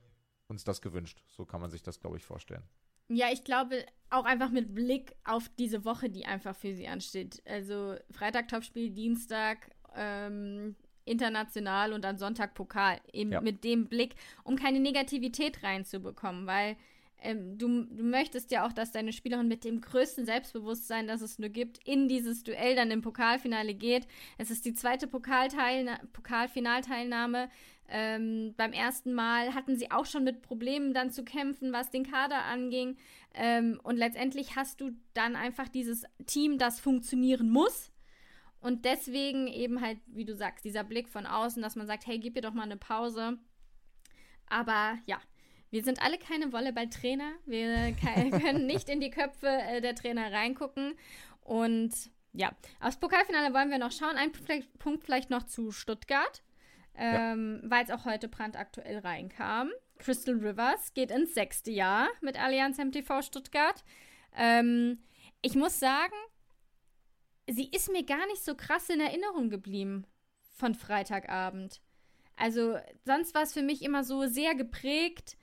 uns 0.49 0.65
das 0.65 0.81
gewünscht. 0.81 1.23
So 1.29 1.45
kann 1.45 1.61
man 1.61 1.71
sich 1.71 1.83
das, 1.83 2.01
glaube 2.01 2.17
ich, 2.17 2.25
vorstellen. 2.25 2.65
Ja, 3.15 3.27
ich 3.33 3.45
glaube 3.45 3.85
auch 4.11 4.25
einfach 4.25 4.51
mit 4.51 4.75
Blick 4.75 5.15
auf 5.25 5.49
diese 5.59 5.85
Woche, 5.85 6.11
die 6.11 6.27
einfach 6.27 6.55
für 6.55 6.75
sie 6.75 6.87
ansteht. 6.87 7.43
Also 7.47 7.97
Freitag 8.11 8.49
Topspiel, 8.49 8.91
Dienstag 8.91 9.71
ähm, 9.97 10.77
international 11.05 11.93
und 11.93 12.05
dann 12.05 12.19
Sonntag 12.19 12.55
Pokal. 12.55 13.01
Eben 13.13 13.33
ja. 13.33 13.41
mit 13.41 13.65
dem 13.65 13.87
Blick, 13.89 14.15
um 14.45 14.57
keine 14.57 14.81
Negativität 14.81 15.63
reinzubekommen, 15.63 16.47
weil 16.47 16.77
ähm, 17.23 17.59
du, 17.59 17.85
du 17.85 18.03
möchtest 18.03 18.51
ja 18.51 18.67
auch, 18.67 18.73
dass 18.73 18.91
deine 18.93 19.13
Spielerin 19.13 19.49
mit 19.49 19.65
dem 19.65 19.81
größten 19.81 20.27
Selbstbewusstsein, 20.27 21.07
das 21.07 21.21
es 21.21 21.39
nur 21.39 21.51
gibt, 21.51 21.79
in 21.87 22.09
dieses 22.09 22.43
Duell 22.43 22.75
dann 22.77 22.91
im 22.91 23.03
Pokalfinale 23.03 23.75
geht. 23.75 24.09
Es 24.39 24.51
ist 24.51 24.65
die 24.65 24.75
zweite 24.75 25.07
Pokalfinalteilnahme. 25.07 27.51
Ähm, 27.89 28.55
beim 28.57 28.73
ersten 28.73 29.13
Mal 29.13 29.55
hatten 29.55 29.77
sie 29.77 29.91
auch 29.91 30.07
schon 30.07 30.25
mit 30.25 30.41
Problemen 30.43 30.95
dann 30.95 31.11
zu 31.11 31.25
kämpfen, 31.25 31.73
was 31.73 31.91
den 31.91 32.11
Kader 32.11 32.45
anging. 32.45 32.97
Ähm, 33.35 33.81
und 33.83 33.97
letztendlich 33.97 34.57
hast 34.57 34.81
du 34.81 34.93
dann 35.15 35.37
einfach 35.37 35.69
dieses 35.69 36.05
Team, 36.27 36.59
das 36.59 36.81
funktionieren 36.81 37.51
muss. 37.51 37.91
Und 38.61 38.85
deswegen 38.85 39.49
eben 39.49 39.81
halt, 39.81 39.99
wie 40.07 40.25
du 40.25 40.37
sagst, 40.37 40.65
dieser 40.65 40.85
Blick 40.85 41.09
von 41.09 41.27
außen, 41.27 41.61
dass 41.61 41.77
man 41.77 41.87
sagt, 41.87 42.07
hey, 42.07 42.19
gib 42.19 42.37
ihr 42.37 42.43
doch 42.43 42.55
mal 42.55 42.63
eine 42.63 42.77
Pause. 42.77 43.39
Aber 44.47 44.99
ja, 45.07 45.21
wir 45.73 45.83
sind 45.83 46.01
alle 46.01 46.19
keine 46.19 46.53
Volleyballtrainer. 46.53 47.33
Wir 47.45 47.93
können 48.41 48.67
nicht 48.67 48.89
in 48.89 49.01
die 49.01 49.11
Köpfe 49.11 49.49
äh, 49.49 49.81
der 49.81 49.97
Trainer 49.97 50.33
reingucken. 50.33 50.95
Und 51.41 51.93
ja, 52.33 52.53
aufs 52.79 52.99
Pokalfinale 52.99 53.53
wollen 53.53 53.71
wir 53.71 53.79
noch 53.79 53.91
schauen. 53.91 54.17
Ein 54.17 54.31
Punkt 54.79 55.03
vielleicht 55.03 55.31
noch 55.31 55.43
zu 55.43 55.73
Stuttgart 55.73 56.43
ähm, 56.95 57.61
ja. 57.63 57.71
weil 57.71 57.85
es 57.85 57.91
auch 57.91 58.05
heute 58.05 58.29
brandaktuell 58.29 58.99
reinkam. 58.99 59.71
Crystal 59.99 60.35
Rivers 60.35 60.95
geht 60.95 61.11
ins 61.11 61.35
sechste 61.35 61.71
Jahr 61.71 62.09
mit 62.21 62.41
Allianz 62.41 62.79
MTV 62.79 63.23
Stuttgart. 63.23 63.85
Ähm, 64.37 65.03
ich 65.43 65.55
muss 65.55 65.79
sagen, 65.79 66.15
sie 67.49 67.69
ist 67.71 67.91
mir 67.91 68.05
gar 68.05 68.27
nicht 68.27 68.45
so 68.45 68.55
krass 68.55 68.89
in 68.89 69.01
Erinnerung 69.01 69.49
geblieben 69.49 70.07
von 70.55 70.75
Freitagabend. 70.75 71.81
Also, 72.37 72.79
sonst 73.05 73.35
war 73.35 73.43
es 73.43 73.53
für 73.53 73.63
mich 73.63 73.83
immer 73.83 74.05
so 74.05 74.27
sehr 74.27 74.55
geprägt. 74.55 75.37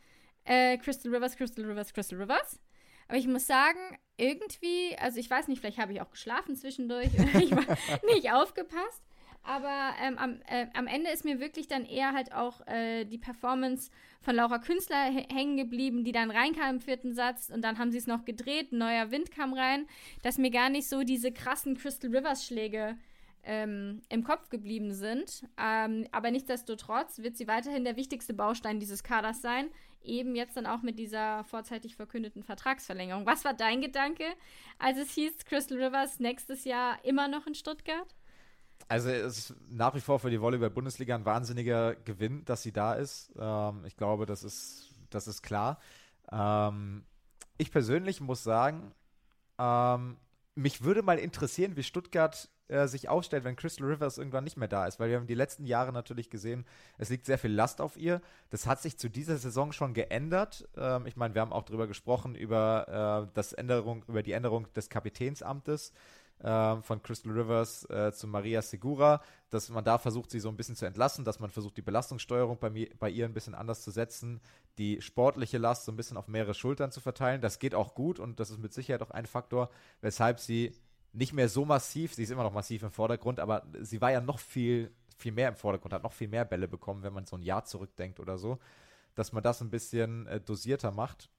Äh, 0.50 0.80
Crystal 0.80 1.14
Rivers, 1.14 1.38
Crystal 1.38 1.64
Rivers, 1.64 1.94
Crystal 1.94 2.20
Rivers. 2.20 2.60
Aber 3.08 3.20
ich 3.20 3.28
muss 3.28 3.46
sagen, 3.46 3.78
irgendwie, 4.18 4.98
also 5.00 5.20
ich 5.20 5.30
weiß 5.30 5.48
nicht, 5.48 5.60
vielleicht 5.60 5.78
habe 5.78 5.94
ich 5.94 6.02
auch 6.02 6.10
geschlafen 6.10 6.56
zwischendurch 6.56 7.10
ich 7.14 7.52
war 7.52 7.78
nicht 8.14 8.32
aufgepasst. 8.32 9.04
Aber 9.44 9.94
ähm, 10.02 10.18
am, 10.18 10.42
äh, 10.48 10.66
am, 10.74 10.88
Ende 10.88 11.12
ist 11.12 11.24
mir 11.24 11.40
wirklich 11.40 11.68
dann 11.68 11.86
eher 11.86 12.14
halt 12.14 12.34
auch 12.34 12.66
äh, 12.68 13.06
die 13.06 13.20
Performance 13.20 13.92
von 14.22 14.36
Laura 14.36 14.58
Künstler 14.58 15.12
hängen 15.32 15.56
geblieben, 15.56 16.04
die 16.04 16.12
dann 16.12 16.32
reinkam 16.32 16.76
im 16.76 16.82
vierten 16.82 17.14
Satz 17.14 17.50
und 17.54 17.62
dann 17.62 17.78
haben 17.78 17.92
sie 17.92 18.00
es 18.00 18.08
noch 18.08 18.26
gedreht, 18.26 18.74
neuer 18.74 19.12
Wind 19.12 19.32
kam 19.32 19.54
rein, 19.54 19.88
dass 20.24 20.40
mir 20.40 20.52
gar 20.52 20.70
nicht 20.70 20.90
so 20.90 21.04
diese 21.04 21.32
krassen 21.32 21.78
Crystal 21.78 22.14
Rivers 22.16 22.46
Schläge 22.46 22.98
ähm, 23.44 24.02
im 24.10 24.24
Kopf 24.24 24.50
geblieben 24.50 24.94
sind. 24.94 25.48
Ähm, 25.58 26.08
aber 26.12 26.32
nichtsdestotrotz 26.32 27.20
wird 27.20 27.38
sie 27.38 27.48
weiterhin 27.48 27.84
der 27.84 27.96
wichtigste 27.96 28.34
Baustein 28.34 28.80
dieses 28.80 29.04
Kaders 29.04 29.42
sein. 29.42 29.70
Eben 30.02 30.36
jetzt 30.36 30.56
dann 30.56 30.66
auch 30.66 30.82
mit 30.82 30.98
dieser 30.98 31.44
vorzeitig 31.44 31.96
verkündeten 31.96 32.44
Vertragsverlängerung. 32.44 33.26
Was 33.26 33.44
war 33.46 33.54
dein 33.54 33.82
Gedanke, 33.82 34.24
als 34.78 34.98
es 34.98 35.12
hieß, 35.12 35.46
Crystal 35.46 35.82
Rivers 35.82 36.20
nächstes 36.20 36.64
Jahr 36.64 37.04
immer 37.04 37.28
noch 37.28 37.46
in 37.48 37.56
Stuttgart? 37.56 38.16
Also 38.88 39.10
es 39.10 39.38
ist 39.38 39.56
nach 39.70 39.94
wie 39.94 40.00
vor 40.00 40.20
für 40.20 40.30
die 40.30 40.42
Volleyball-Bundesliga 40.42 41.16
ein 41.16 41.26
wahnsinniger 41.26 41.96
Gewinn, 41.96 42.46
dass 42.46 42.64
sie 42.64 42.72
da 42.72 42.94
ist. 42.94 43.32
Ähm, 43.38 43.84
ich 43.86 43.98
glaube, 43.98 44.26
das 44.26 44.44
ist, 44.44 44.90
das 45.10 45.28
ist 45.28 45.44
klar. 45.44 45.80
Ähm, 46.32 47.04
ich 47.58 47.72
persönlich 47.72 48.22
muss 48.22 48.44
sagen, 48.44 48.94
ähm, 49.60 50.18
mich 50.56 50.84
würde 50.84 51.04
mal 51.04 51.20
interessieren, 51.20 51.76
wie 51.76 51.84
Stuttgart 51.84 52.50
äh, 52.70 52.88
sich 52.88 53.10
aufstellt, 53.10 53.44
wenn 53.44 53.56
Crystal 53.56 53.88
Rivers 53.88 54.18
irgendwann 54.18 54.44
nicht 54.44 54.58
mehr 54.58 54.68
da 54.68 54.88
ist, 54.88 55.00
weil 55.00 55.10
wir 55.10 55.18
haben 55.18 55.28
die 55.28 55.36
letzten 55.36 55.66
Jahre 55.66 55.92
natürlich 55.92 56.30
gesehen, 56.30 56.66
es 56.98 57.10
liegt 57.10 57.26
sehr 57.26 57.38
viel 57.38 57.52
Last 57.52 57.82
auf 57.82 57.98
ihr. 57.98 58.22
Das 58.50 58.68
hat 58.68 58.82
sich 58.82 58.98
zu 58.98 59.10
dieser 59.10 59.38
Saison 59.38 59.72
schon 59.72 59.94
geändert. 59.94 60.68
Ähm, 60.78 61.06
ich 61.06 61.16
meine, 61.16 61.34
wir 61.34 61.42
haben 61.42 61.54
auch 61.54 61.64
darüber 61.64 61.88
gesprochen 61.88 62.36
über, 62.36 63.28
äh, 63.28 63.32
das 63.34 63.54
Änderung, 63.54 64.06
über 64.08 64.24
die 64.24 64.34
Änderung 64.34 64.72
des 64.74 64.90
Kapitänsamtes 64.90 65.94
äh, 66.40 66.82
von 66.82 67.02
Crystal 67.02 67.32
Rivers 67.32 67.90
äh, 67.90 68.12
zu 68.14 68.28
Maria 68.28 68.62
Segura, 68.62 69.22
dass 69.50 69.70
man 69.70 69.84
da 69.84 69.98
versucht, 69.98 70.32
sie 70.32 70.40
so 70.40 70.50
ein 70.50 70.58
bisschen 70.58 70.76
zu 70.76 70.86
entlassen, 70.86 71.26
dass 71.26 71.40
man 71.40 71.50
versucht, 71.50 71.78
die 71.78 71.82
Belastungssteuerung 71.82 72.58
bei, 72.60 72.70
mir, 72.70 72.90
bei 73.00 73.10
ihr 73.10 73.26
ein 73.26 73.34
bisschen 73.34 73.56
anders 73.56 73.82
zu 73.82 73.92
setzen, 73.92 74.42
die 74.78 75.02
sportliche 75.02 75.58
Last 75.58 75.86
so 75.86 75.92
ein 75.92 75.98
bisschen 75.98 76.18
auf 76.18 76.28
mehrere 76.28 76.54
Schultern 76.54 76.92
zu 76.92 77.02
verteilen. 77.02 77.42
Das 77.42 77.60
geht 77.60 77.76
auch 77.76 77.94
gut 77.96 78.20
und 78.20 78.40
das 78.40 78.52
ist 78.52 78.60
mit 78.60 78.74
Sicherheit 78.74 79.02
auch 79.02 79.12
ein 79.12 79.26
Faktor, 79.26 79.70
weshalb 80.02 80.40
sie 80.40 80.74
nicht 81.14 81.34
mehr 81.34 81.50
so 81.50 81.66
massiv, 81.66 82.14
sie 82.14 82.24
ist 82.24 82.32
immer 82.32 82.44
noch 82.44 82.54
massiv 82.54 82.84
im 82.84 82.92
Vordergrund, 82.92 83.40
aber 83.40 83.64
sie 83.82 84.02
war 84.02 84.12
ja 84.12 84.22
noch 84.22 84.40
viel, 84.40 84.92
viel 85.18 85.32
mehr 85.32 85.50
im 85.50 85.56
Vordergrund, 85.56 85.94
hat 85.94 86.04
noch 86.04 86.14
viel 86.14 86.28
mehr 86.28 86.46
Bälle 86.46 86.68
bekommen, 86.68 87.04
wenn 87.04 87.14
man 87.14 87.26
so 87.26 87.36
ein 87.36 87.42
Jahr 87.42 87.66
zurückdenkt 87.66 88.20
oder 88.20 88.38
so, 88.38 88.60
dass 89.16 89.34
man 89.34 89.44
das 89.44 89.62
ein 89.62 89.70
bisschen 89.70 90.28
äh, 90.28 90.40
dosierter 90.40 90.92
macht. 90.92 91.30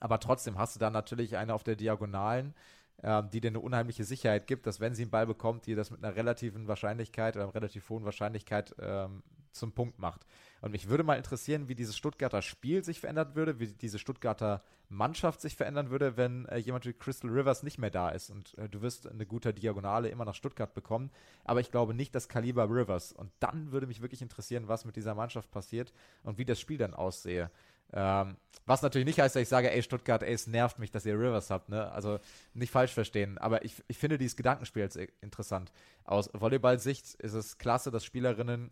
Aber 0.00 0.20
trotzdem 0.20 0.58
hast 0.58 0.76
du 0.76 0.80
dann 0.80 0.92
natürlich 0.92 1.36
eine 1.36 1.54
auf 1.54 1.62
der 1.62 1.76
Diagonalen, 1.76 2.54
äh, 2.98 3.22
die 3.32 3.40
dir 3.40 3.48
eine 3.48 3.60
unheimliche 3.60 4.04
Sicherheit 4.04 4.46
gibt, 4.46 4.66
dass 4.66 4.80
wenn 4.80 4.94
sie 4.94 5.02
einen 5.02 5.10
Ball 5.10 5.26
bekommt, 5.26 5.66
die 5.66 5.74
das 5.74 5.90
mit 5.90 6.04
einer 6.04 6.16
relativen 6.16 6.68
Wahrscheinlichkeit 6.68 7.36
oder 7.36 7.44
einer 7.44 7.54
relativ 7.54 7.88
hohen 7.88 8.04
Wahrscheinlichkeit 8.04 8.74
ähm, 8.80 9.22
zum 9.56 9.72
Punkt 9.72 9.98
macht. 9.98 10.26
Und 10.60 10.72
mich 10.72 10.88
würde 10.88 11.04
mal 11.04 11.16
interessieren, 11.16 11.68
wie 11.68 11.74
dieses 11.74 11.96
Stuttgarter 11.96 12.42
Spiel 12.42 12.82
sich 12.82 13.00
verändert 13.00 13.34
würde, 13.34 13.60
wie 13.60 13.68
diese 13.68 13.98
Stuttgarter 13.98 14.62
Mannschaft 14.88 15.40
sich 15.40 15.56
verändern 15.56 15.90
würde, 15.90 16.16
wenn 16.16 16.46
äh, 16.46 16.58
jemand 16.58 16.86
wie 16.86 16.92
Crystal 16.92 17.30
Rivers 17.30 17.62
nicht 17.62 17.78
mehr 17.78 17.90
da 17.90 18.10
ist. 18.10 18.30
Und 18.30 18.56
äh, 18.58 18.68
du 18.68 18.82
wirst 18.82 19.08
eine 19.08 19.26
gute 19.26 19.52
Diagonale 19.52 20.08
immer 20.08 20.24
nach 20.24 20.34
Stuttgart 20.34 20.74
bekommen. 20.74 21.10
Aber 21.44 21.60
ich 21.60 21.70
glaube 21.70 21.94
nicht 21.94 22.14
das 22.14 22.28
Kaliber 22.28 22.70
Rivers. 22.70 23.12
Und 23.12 23.32
dann 23.40 23.72
würde 23.72 23.86
mich 23.86 24.00
wirklich 24.00 24.22
interessieren, 24.22 24.68
was 24.68 24.84
mit 24.84 24.96
dieser 24.96 25.14
Mannschaft 25.14 25.50
passiert 25.50 25.92
und 26.22 26.38
wie 26.38 26.44
das 26.44 26.60
Spiel 26.60 26.78
dann 26.78 26.94
aussehe. 26.94 27.50
Ähm, 27.92 28.36
was 28.64 28.82
natürlich 28.82 29.06
nicht 29.06 29.20
heißt, 29.20 29.36
dass 29.36 29.42
ich 29.42 29.48
sage, 29.48 29.70
ey, 29.70 29.82
Stuttgart, 29.82 30.22
ey, 30.22 30.32
es 30.32 30.46
nervt 30.46 30.78
mich, 30.78 30.90
dass 30.90 31.06
ihr 31.06 31.14
Rivers 31.14 31.50
habt, 31.50 31.68
ne? 31.68 31.90
Also 31.92 32.18
nicht 32.52 32.72
falsch 32.72 32.92
verstehen. 32.92 33.38
Aber 33.38 33.64
ich, 33.64 33.82
ich 33.86 33.96
finde 33.96 34.18
dieses 34.18 34.36
Gedankenspiel 34.36 34.82
jetzt 34.82 34.96
interessant. 35.20 35.72
Aus 36.04 36.30
Volleyball-Sicht 36.32 37.14
ist 37.14 37.34
es 37.34 37.58
klasse, 37.58 37.90
dass 37.90 38.04
Spielerinnen 38.04 38.70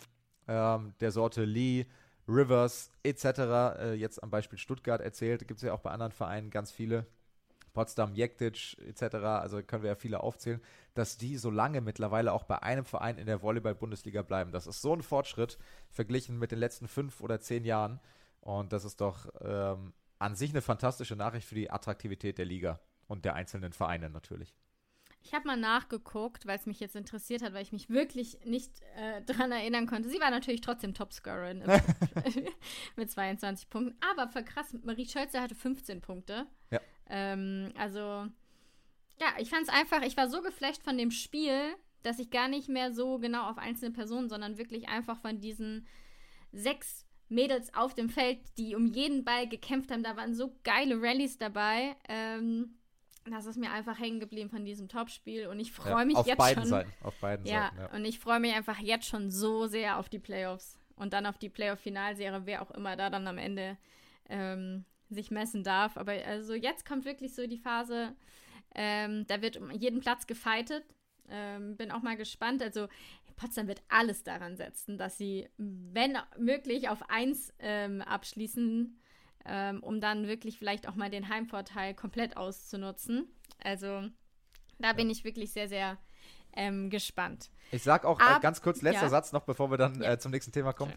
ähm, 0.49 0.95
der 1.01 1.11
Sorte 1.11 1.45
Lee, 1.45 1.87
Rivers 2.29 2.91
etc., 3.03 3.25
äh, 3.25 3.95
jetzt 3.95 4.23
am 4.23 4.31
Beispiel 4.31 4.59
Stuttgart 4.59 5.01
erzählt, 5.01 5.47
gibt 5.47 5.59
es 5.59 5.63
ja 5.63 5.73
auch 5.73 5.81
bei 5.81 5.91
anderen 5.91 6.13
Vereinen 6.13 6.51
ganz 6.51 6.71
viele, 6.71 7.07
Potsdam, 7.75 8.15
Jektic 8.15 8.79
etc., 8.87 9.17
also 9.17 9.63
können 9.63 9.83
wir 9.83 9.91
ja 9.91 9.97
viele 9.97 10.21
aufzählen, 10.21 10.61
dass 10.95 11.19
die 11.19 11.37
so 11.37 11.51
lange 11.51 11.81
mittlerweile 11.81 12.33
auch 12.33 12.45
bei 12.45 12.63
einem 12.63 12.85
Verein 12.85 13.19
in 13.19 13.27
der 13.27 13.43
Volleyball-Bundesliga 13.43 14.23
bleiben. 14.23 14.53
Das 14.53 14.67
ist 14.67 14.81
so 14.81 14.95
ein 14.95 15.03
Fortschritt 15.03 15.59
verglichen 15.91 16.39
mit 16.39 16.53
den 16.53 16.61
letzten 16.61 16.89
fünf 16.89 17.21
oder 17.21 17.41
zehn 17.41 17.65
Jahren. 17.65 18.01
Und 18.41 18.73
das 18.73 18.85
ist 18.85 19.01
doch 19.01 19.27
ähm, 19.41 19.93
an 20.19 20.37
sich 20.37 20.51
eine 20.51 20.63
fantastische 20.63 21.17
Nachricht 21.17 21.49
für 21.49 21.57
die 21.57 21.71
Attraktivität 21.71 22.39
der 22.39 22.45
Liga 22.45 22.79
und 23.09 23.25
der 23.25 23.35
einzelnen 23.35 23.73
Vereine 23.73 24.09
natürlich. 24.09 24.55
Ich 25.25 25.33
habe 25.33 25.47
mal 25.47 25.57
nachgeguckt, 25.57 26.47
weil 26.47 26.59
es 26.59 26.67
mich 26.67 26.81
jetzt 26.81 26.97
interessiert 26.97 27.43
hat, 27.43 27.55
weil 27.55 27.63
ich 27.63 27.73
mich 27.73 27.89
wirklich 27.89 28.39
nicht 28.45 28.71
äh, 28.97 29.23
daran 29.27 29.51
erinnern 29.53 29.87
konnte. 29.87 30.11
Sie 30.11 30.21
war 30.21 30.31
natürlich 30.31 30.61
trotzdem 30.61 30.93
Topscorerin 30.93 31.65
mit 32.97 33.11
22 33.11 33.71
Punkten. 33.71 33.97
Aber 34.13 34.29
für 34.29 34.45
krass, 34.45 34.77
Marie 34.85 35.07
Schölzer 35.07 35.41
hatte 35.41 35.55
15 35.55 36.03
Punkte. 36.03 36.47
Ja. 36.71 36.81
Ähm, 37.09 37.73
also, 37.79 38.01
ja, 39.19 39.29
ich 39.39 39.49
fand 39.49 39.63
es 39.63 39.71
einfach, 39.71 40.03
ich 40.03 40.17
war 40.19 40.29
so 40.29 40.43
geflecht 40.43 40.83
von 40.83 40.99
dem 40.99 41.11
Spiel, 41.11 41.75
dass 42.03 42.19
ich 42.19 42.31
gar 42.31 42.49
nicht 42.49 42.69
mehr 42.69 42.93
so 42.93 43.19
genau 43.19 43.49
auf 43.49 43.57
einzelne 43.57 43.93
Personen, 43.93 44.29
sondern 44.29 44.59
wirklich 44.59 44.89
einfach 44.89 45.19
von 45.19 45.41
diesen 45.41 45.87
sechs 46.53 47.07
Mädels 47.31 47.73
auf 47.73 47.95
dem 47.95 48.11
Feld, 48.11 48.39
die 48.59 48.77
um 48.77 48.87
jeden 48.87 49.25
Ball 49.25 49.49
gekämpft 49.49 49.91
haben. 49.91 50.03
Da 50.03 50.17
waren 50.17 50.35
so 50.35 50.55
geile 50.65 51.01
Rallyes 51.01 51.39
dabei. 51.39 51.97
Ähm, 52.11 52.77
das 53.31 53.47
ist 53.47 53.57
mir 53.57 53.73
einfach 53.73 53.99
hängen 53.99 54.21
geblieben 54.21 54.51
von 54.51 54.65
diesem 54.65 54.89
Topspiel 54.89 55.47
und 55.47 55.59
ich 55.59 55.73
freue 55.73 55.93
ja, 55.93 56.05
mich 56.05 56.17
auf 56.17 56.27
jetzt 56.27 56.39
beiden 56.39 56.63
schon. 56.63 56.71
Seiten, 56.71 56.93
auf 57.03 57.15
beiden 57.21 57.47
ja, 57.47 57.65
Seiten. 57.65 57.79
Ja, 57.79 57.99
und 57.99 58.05
ich 58.05 58.19
freue 58.19 58.41
mich 58.41 58.55
einfach 58.55 58.79
jetzt 58.79 59.07
schon 59.07 59.31
so 59.31 59.67
sehr 59.67 59.99
auf 59.99 60.09
die 60.09 60.19
Playoffs 60.19 60.79
und 60.97 61.13
dann 61.13 61.27
auf 61.27 61.39
die 61.39 61.49
Playoff-Finalserie, 61.49 62.43
wer 62.45 62.63
auch 62.63 62.71
immer 62.71 62.97
da 62.97 63.11
dann 63.11 63.27
am 63.27 63.39
Ende 63.39 63.77
ähm, 64.29 64.85
sich 65.11 65.31
messen 65.31 65.65
darf. 65.65 65.97
Aber 65.97 66.13
also 66.13 66.55
jetzt 66.55 66.87
kommt 66.87 67.05
wirklich 67.05 67.35
so 67.35 67.47
die 67.47 67.59
Phase, 67.59 68.15
ähm, 68.75 69.27
da 69.27 69.41
wird 69.41 69.57
um 69.57 69.71
jeden 69.71 70.01
Platz 70.01 70.27
gefeitet. 70.27 70.85
Ähm, 71.31 71.77
bin 71.77 71.91
auch 71.91 72.03
mal 72.03 72.17
gespannt. 72.17 72.63
Also 72.63 72.89
Potsdam 73.37 73.67
wird 73.67 73.83
alles 73.89 74.23
daran 74.23 74.57
setzen, 74.57 74.99
dass 74.99 75.19
sie, 75.19 75.49
wenn 75.57 76.17
möglich, 76.39 76.89
auf 76.89 77.09
1 77.09 77.53
ähm, 77.59 78.03
abschließen 78.03 78.99
ähm, 79.45 79.83
um 79.83 80.01
dann 80.01 80.27
wirklich 80.27 80.59
vielleicht 80.59 80.89
auch 80.89 80.95
mal 80.95 81.11
den 81.11 81.29
Heimvorteil 81.29 81.95
komplett 81.95 82.37
auszunutzen. 82.37 83.29
Also 83.63 84.03
da 84.79 84.93
bin 84.93 85.11
ich 85.11 85.25
wirklich 85.25 85.53
sehr, 85.53 85.69
sehr 85.69 85.99
ähm, 86.57 86.91
gespannt. 86.91 87.51
Ich 87.71 87.83
sag 87.83 88.05
auch 88.05 88.21
Ab, 88.21 88.39
äh, 88.39 88.41
ganz 88.41 88.63
kurz, 88.63 88.83
letzter 88.83 89.05
ja. 89.05 89.09
Satz 89.09 89.33
noch, 89.33 89.45
bevor 89.45 89.71
wir 89.71 89.79
dann 89.79 90.01
ja. 90.01 90.13
äh, 90.13 90.19
zum 90.19 90.31
nächsten 90.31 90.53
Thema 90.53 90.73
kommen. 90.73 90.93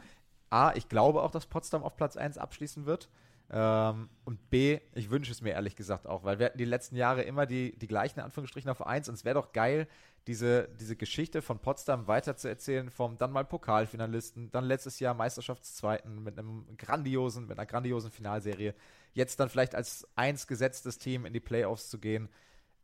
A, 0.49 0.73
ich 0.75 0.87
glaube 0.87 1.21
auch, 1.21 1.31
dass 1.31 1.45
Potsdam 1.45 1.83
auf 1.83 1.97
Platz 1.97 2.15
1 2.15 2.37
abschließen 2.37 2.85
wird. 2.85 3.09
Ähm, 3.49 4.09
und 4.25 4.49
B, 4.49 4.79
ich 4.93 5.09
wünsche 5.09 5.31
es 5.31 5.41
mir 5.41 5.51
ehrlich 5.51 5.75
gesagt 5.75 6.05
auch, 6.05 6.23
weil 6.23 6.39
wir 6.39 6.47
hatten 6.47 6.57
die 6.57 6.65
letzten 6.65 6.95
Jahre 6.95 7.23
immer 7.23 7.45
die, 7.45 7.77
die 7.77 7.87
gleichen 7.87 8.19
Anführungsstrichen 8.19 8.69
auf 8.69 8.85
1 8.85 9.07
und 9.09 9.15
es 9.15 9.25
wäre 9.25 9.35
doch 9.35 9.53
geil, 9.53 9.87
diese, 10.27 10.69
diese 10.79 10.95
Geschichte 10.95 11.41
von 11.41 11.59
Potsdam 11.59 12.07
weiterzuerzählen, 12.07 12.89
vom 12.89 13.17
dann 13.17 13.31
mal 13.31 13.45
Pokalfinalisten, 13.45 14.51
dann 14.51 14.65
letztes 14.65 14.99
Jahr 14.99 15.13
Meisterschaftszweiten 15.13 16.21
mit 16.23 16.37
einem 16.37 16.65
grandiosen, 16.77 17.47
mit 17.47 17.57
einer 17.57 17.65
grandiosen 17.65 18.11
Finalserie, 18.11 18.75
jetzt 19.13 19.39
dann 19.39 19.49
vielleicht 19.49 19.73
als 19.73 20.07
eins 20.15 20.45
gesetztes 20.47 20.97
Team 20.97 21.25
in 21.25 21.33
die 21.33 21.39
Playoffs 21.39 21.89
zu 21.89 21.99
gehen. 21.99 22.29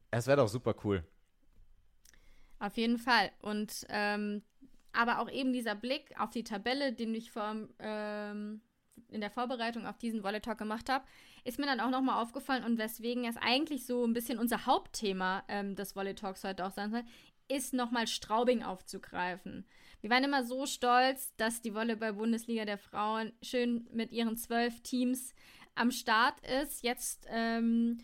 Es 0.10 0.28
wäre 0.28 0.38
doch 0.38 0.48
super 0.48 0.74
cool. 0.84 1.04
Auf 2.60 2.78
jeden 2.78 2.98
Fall. 2.98 3.32
Und 3.42 3.86
ähm, 3.90 4.42
aber 4.94 5.20
auch 5.20 5.30
eben 5.30 5.52
dieser 5.52 5.76
Blick 5.76 6.14
auf 6.18 6.30
die 6.30 6.44
Tabelle, 6.44 6.94
den 6.94 7.14
ich 7.14 7.32
vor, 7.32 7.56
ähm, 7.80 8.62
in 9.10 9.22
der 9.22 9.32
Vorbereitung 9.32 9.86
auf 9.86 9.98
diesen 9.98 10.24
Volley 10.24 10.40
Talk 10.40 10.60
gemacht 10.60 10.90
habe, 10.90 11.04
ist 11.44 11.60
mir 11.60 11.66
dann 11.66 11.80
auch 11.80 11.90
nochmal 11.90 12.22
aufgefallen 12.22 12.64
und 12.64 12.78
weswegen 12.78 13.26
es 13.26 13.36
eigentlich 13.38 13.86
so 13.86 14.06
ein 14.06 14.14
bisschen 14.14 14.38
unser 14.38 14.66
Hauptthema 14.66 15.44
ähm, 15.48 15.76
des 15.76 15.96
Volley 15.96 16.16
Talks 16.16 16.44
heute 16.44 16.66
auch 16.66 16.72
sein 16.72 16.92
soll, 16.92 17.04
ist 17.54 17.74
nochmal 17.74 18.08
Straubing 18.08 18.64
aufzugreifen. 18.64 19.66
Wir 20.02 20.10
waren 20.10 20.24
immer 20.24 20.44
so 20.44 20.66
stolz, 20.66 21.34
dass 21.38 21.62
die 21.62 21.74
Volleyball-Bundesliga 21.74 22.66
der 22.66 22.78
Frauen 22.78 23.32
schön 23.42 23.88
mit 23.94 24.12
ihren 24.12 24.36
zwölf 24.36 24.82
Teams 24.82 25.34
am 25.76 25.92
Start 25.92 26.36
ist. 26.62 26.84
Jetzt 26.84 27.26
ähm, 27.30 28.00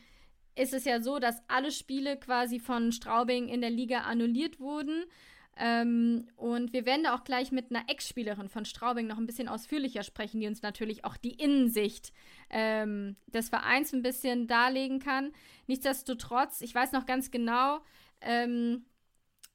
ist 0.55 0.73
es 0.73 0.85
ja 0.85 1.01
so, 1.01 1.19
dass 1.19 1.41
alle 1.47 1.71
Spiele 1.71 2.17
quasi 2.17 2.59
von 2.59 2.91
Straubing 2.91 3.47
in 3.49 3.61
der 3.61 3.69
Liga 3.69 4.01
annulliert 4.01 4.59
wurden. 4.59 5.03
Ähm, 5.57 6.29
und 6.37 6.71
wir 6.71 6.85
werden 6.85 7.03
da 7.03 7.15
auch 7.15 7.25
gleich 7.25 7.51
mit 7.51 7.69
einer 7.69 7.89
Ex-Spielerin 7.89 8.47
von 8.47 8.63
Straubing 8.63 9.07
noch 9.07 9.17
ein 9.17 9.25
bisschen 9.25 9.49
ausführlicher 9.49 10.03
sprechen, 10.03 10.39
die 10.39 10.47
uns 10.47 10.61
natürlich 10.61 11.03
auch 11.03 11.17
die 11.17 11.33
Innensicht 11.33 12.13
ähm, 12.49 13.17
des 13.27 13.49
Vereins 13.49 13.91
ein 13.93 14.01
bisschen 14.01 14.47
darlegen 14.47 14.99
kann. 14.99 15.33
Nichtsdestotrotz, 15.67 16.61
ich 16.61 16.73
weiß 16.73 16.93
noch 16.93 17.05
ganz 17.05 17.29
genau, 17.29 17.79
ähm, 18.21 18.85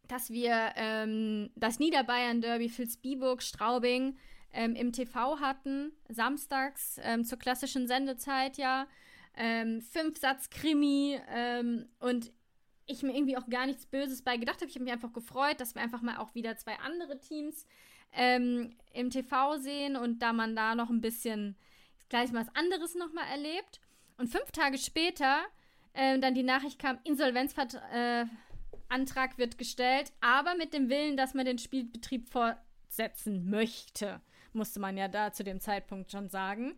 dass 0.08 0.30
wir 0.30 0.72
ähm, 0.76 1.50
das 1.56 1.78
Niederbayern-Derby 1.78 2.68
Vilsbiburg, 2.68 3.42
Straubing 3.42 4.16
ähm, 4.52 4.74
im 4.74 4.92
TV 4.92 5.40
hatten, 5.40 5.92
samstags 6.08 6.98
ähm, 7.02 7.24
zur 7.24 7.38
klassischen 7.38 7.86
Sendezeit, 7.86 8.56
ja. 8.56 8.86
Ähm, 9.36 9.80
fünf 9.80 10.18
Satz 10.18 10.48
Krimi 10.48 11.18
ähm, 11.28 11.88
und 11.98 12.30
ich 12.86 13.02
mir 13.02 13.16
irgendwie 13.16 13.36
auch 13.36 13.48
gar 13.48 13.66
nichts 13.66 13.86
Böses 13.86 14.22
bei 14.22 14.36
gedacht 14.36 14.56
habe. 14.56 14.66
Ich 14.66 14.74
habe 14.74 14.84
mich 14.84 14.92
einfach 14.92 15.12
gefreut, 15.12 15.60
dass 15.60 15.74
wir 15.74 15.82
einfach 15.82 16.02
mal 16.02 16.18
auch 16.18 16.34
wieder 16.34 16.56
zwei 16.56 16.78
andere 16.78 17.18
Teams 17.18 17.66
ähm, 18.12 18.76
im 18.92 19.10
TV 19.10 19.56
sehen 19.56 19.96
und 19.96 20.20
da 20.20 20.32
man 20.32 20.54
da 20.54 20.74
noch 20.74 20.90
ein 20.90 21.00
bisschen 21.00 21.56
gleich 22.08 22.30
mal 22.30 22.46
was 22.46 22.54
anderes 22.54 22.94
nochmal 22.94 23.26
erlebt. 23.30 23.80
Und 24.18 24.28
fünf 24.28 24.52
Tage 24.52 24.78
später 24.78 25.40
äh, 25.94 26.18
dann 26.18 26.34
die 26.34 26.42
Nachricht 26.42 26.78
kam, 26.78 26.98
Insolvenzvertrag. 27.04 28.28
Antrag 28.88 29.38
wird 29.38 29.58
gestellt, 29.58 30.12
aber 30.20 30.54
mit 30.54 30.72
dem 30.74 30.88
Willen, 30.88 31.16
dass 31.16 31.34
man 31.34 31.44
den 31.46 31.58
Spielbetrieb 31.58 32.28
fortsetzen 32.28 33.48
möchte, 33.50 34.20
musste 34.52 34.80
man 34.80 34.96
ja 34.96 35.08
da 35.08 35.32
zu 35.32 35.44
dem 35.44 35.60
Zeitpunkt 35.60 36.10
schon 36.10 36.28
sagen. 36.28 36.76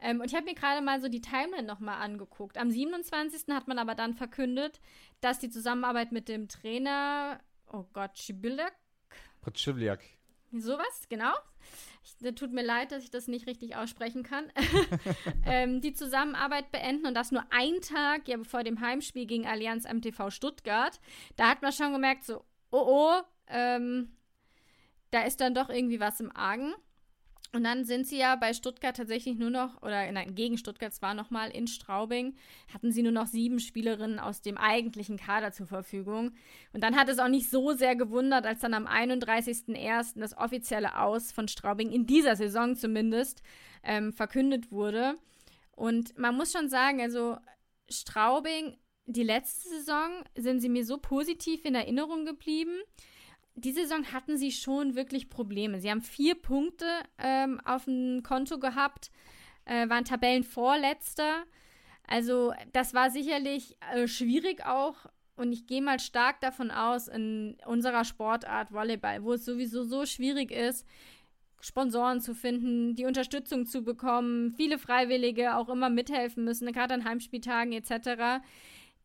Ähm, 0.00 0.20
und 0.20 0.26
ich 0.26 0.34
habe 0.34 0.44
mir 0.44 0.54
gerade 0.54 0.82
mal 0.82 1.00
so 1.00 1.08
die 1.08 1.20
Timeline 1.20 1.66
nochmal 1.66 2.02
angeguckt. 2.02 2.58
Am 2.58 2.70
27. 2.70 3.54
hat 3.54 3.68
man 3.68 3.78
aber 3.78 3.94
dann 3.94 4.14
verkündet, 4.14 4.80
dass 5.20 5.38
die 5.38 5.50
Zusammenarbeit 5.50 6.10
mit 6.10 6.28
dem 6.28 6.48
Trainer, 6.48 7.40
oh 7.72 7.84
Gott, 7.92 8.18
Schibilak. 8.18 8.74
Potschibliak. 9.40 10.00
Sowas, 10.52 11.06
genau. 11.08 11.32
Ich, 12.04 12.34
tut 12.34 12.52
mir 12.52 12.64
leid, 12.64 12.90
dass 12.92 13.04
ich 13.04 13.10
das 13.10 13.28
nicht 13.28 13.46
richtig 13.46 13.76
aussprechen 13.76 14.22
kann. 14.22 14.50
ähm, 15.46 15.80
die 15.80 15.92
Zusammenarbeit 15.92 16.72
beenden 16.72 17.06
und 17.06 17.14
das 17.14 17.30
nur 17.30 17.44
ein 17.50 17.80
Tag, 17.80 18.26
ja, 18.26 18.36
bevor 18.36 18.64
dem 18.64 18.80
Heimspiel 18.80 19.26
gegen 19.26 19.46
Allianz 19.46 19.84
MTV 19.84 20.30
Stuttgart. 20.30 21.00
Da 21.36 21.48
hat 21.48 21.62
man 21.62 21.72
schon 21.72 21.92
gemerkt, 21.92 22.24
so, 22.24 22.44
oh 22.70 22.84
oh, 22.86 23.20
ähm, 23.48 24.16
da 25.10 25.22
ist 25.22 25.40
dann 25.40 25.54
doch 25.54 25.68
irgendwie 25.68 26.00
was 26.00 26.20
im 26.20 26.34
Argen. 26.34 26.74
Und 27.54 27.64
dann 27.64 27.84
sind 27.84 28.06
sie 28.06 28.16
ja 28.16 28.34
bei 28.36 28.54
Stuttgart 28.54 28.96
tatsächlich 28.96 29.36
nur 29.36 29.50
noch, 29.50 29.82
oder 29.82 30.10
nein, 30.10 30.34
gegen 30.34 30.56
Stuttgart 30.56 30.94
zwar 30.94 31.12
nochmal 31.12 31.50
in 31.50 31.66
Straubing, 31.66 32.34
hatten 32.72 32.92
sie 32.92 33.02
nur 33.02 33.12
noch 33.12 33.26
sieben 33.26 33.60
Spielerinnen 33.60 34.18
aus 34.18 34.40
dem 34.40 34.56
eigentlichen 34.56 35.18
Kader 35.18 35.52
zur 35.52 35.66
Verfügung. 35.66 36.32
Und 36.72 36.82
dann 36.82 36.96
hat 36.96 37.10
es 37.10 37.18
auch 37.18 37.28
nicht 37.28 37.50
so 37.50 37.72
sehr 37.72 37.94
gewundert, 37.94 38.46
als 38.46 38.60
dann 38.60 38.72
am 38.72 38.86
31.01. 38.86 40.18
das 40.18 40.36
offizielle 40.36 40.98
Aus 40.98 41.30
von 41.30 41.46
Straubing 41.46 41.92
in 41.92 42.06
dieser 42.06 42.36
Saison 42.36 42.74
zumindest 42.74 43.42
ähm, 43.82 44.14
verkündet 44.14 44.72
wurde. 44.72 45.18
Und 45.72 46.16
man 46.18 46.34
muss 46.34 46.52
schon 46.52 46.70
sagen, 46.70 47.02
also 47.02 47.36
Straubing, 47.90 48.78
die 49.04 49.24
letzte 49.24 49.68
Saison 49.68 50.24
sind 50.34 50.60
sie 50.60 50.70
mir 50.70 50.86
so 50.86 50.96
positiv 50.96 51.66
in 51.66 51.74
Erinnerung 51.74 52.24
geblieben 52.24 52.78
die 53.54 53.72
Saison 53.72 54.12
hatten 54.12 54.36
sie 54.36 54.52
schon 54.52 54.94
wirklich 54.94 55.28
Probleme. 55.28 55.80
Sie 55.80 55.90
haben 55.90 56.00
vier 56.00 56.34
Punkte 56.34 56.86
ähm, 57.18 57.60
auf 57.64 57.84
dem 57.84 58.22
Konto 58.22 58.58
gehabt, 58.58 59.10
äh, 59.64 59.88
waren 59.88 60.04
Tabellenvorletzter. 60.04 61.44
Also 62.06 62.52
das 62.72 62.94
war 62.94 63.10
sicherlich 63.10 63.76
äh, 63.94 64.08
schwierig 64.08 64.64
auch. 64.64 65.06
Und 65.36 65.52
ich 65.52 65.66
gehe 65.66 65.82
mal 65.82 65.98
stark 65.98 66.40
davon 66.40 66.70
aus, 66.70 67.08
in 67.08 67.56
unserer 67.66 68.04
Sportart 68.04 68.72
Volleyball, 68.72 69.22
wo 69.22 69.32
es 69.32 69.44
sowieso 69.44 69.82
so 69.82 70.04
schwierig 70.04 70.50
ist, 70.50 70.86
Sponsoren 71.60 72.20
zu 72.20 72.34
finden, 72.34 72.96
die 72.96 73.06
Unterstützung 73.06 73.66
zu 73.66 73.82
bekommen, 73.82 74.50
viele 74.50 74.78
Freiwillige 74.78 75.56
auch 75.56 75.68
immer 75.68 75.90
mithelfen 75.90 76.44
müssen, 76.44 76.70
gerade 76.72 76.94
an 76.94 77.04
Heimspieltagen 77.04 77.72
etc., 77.72 78.44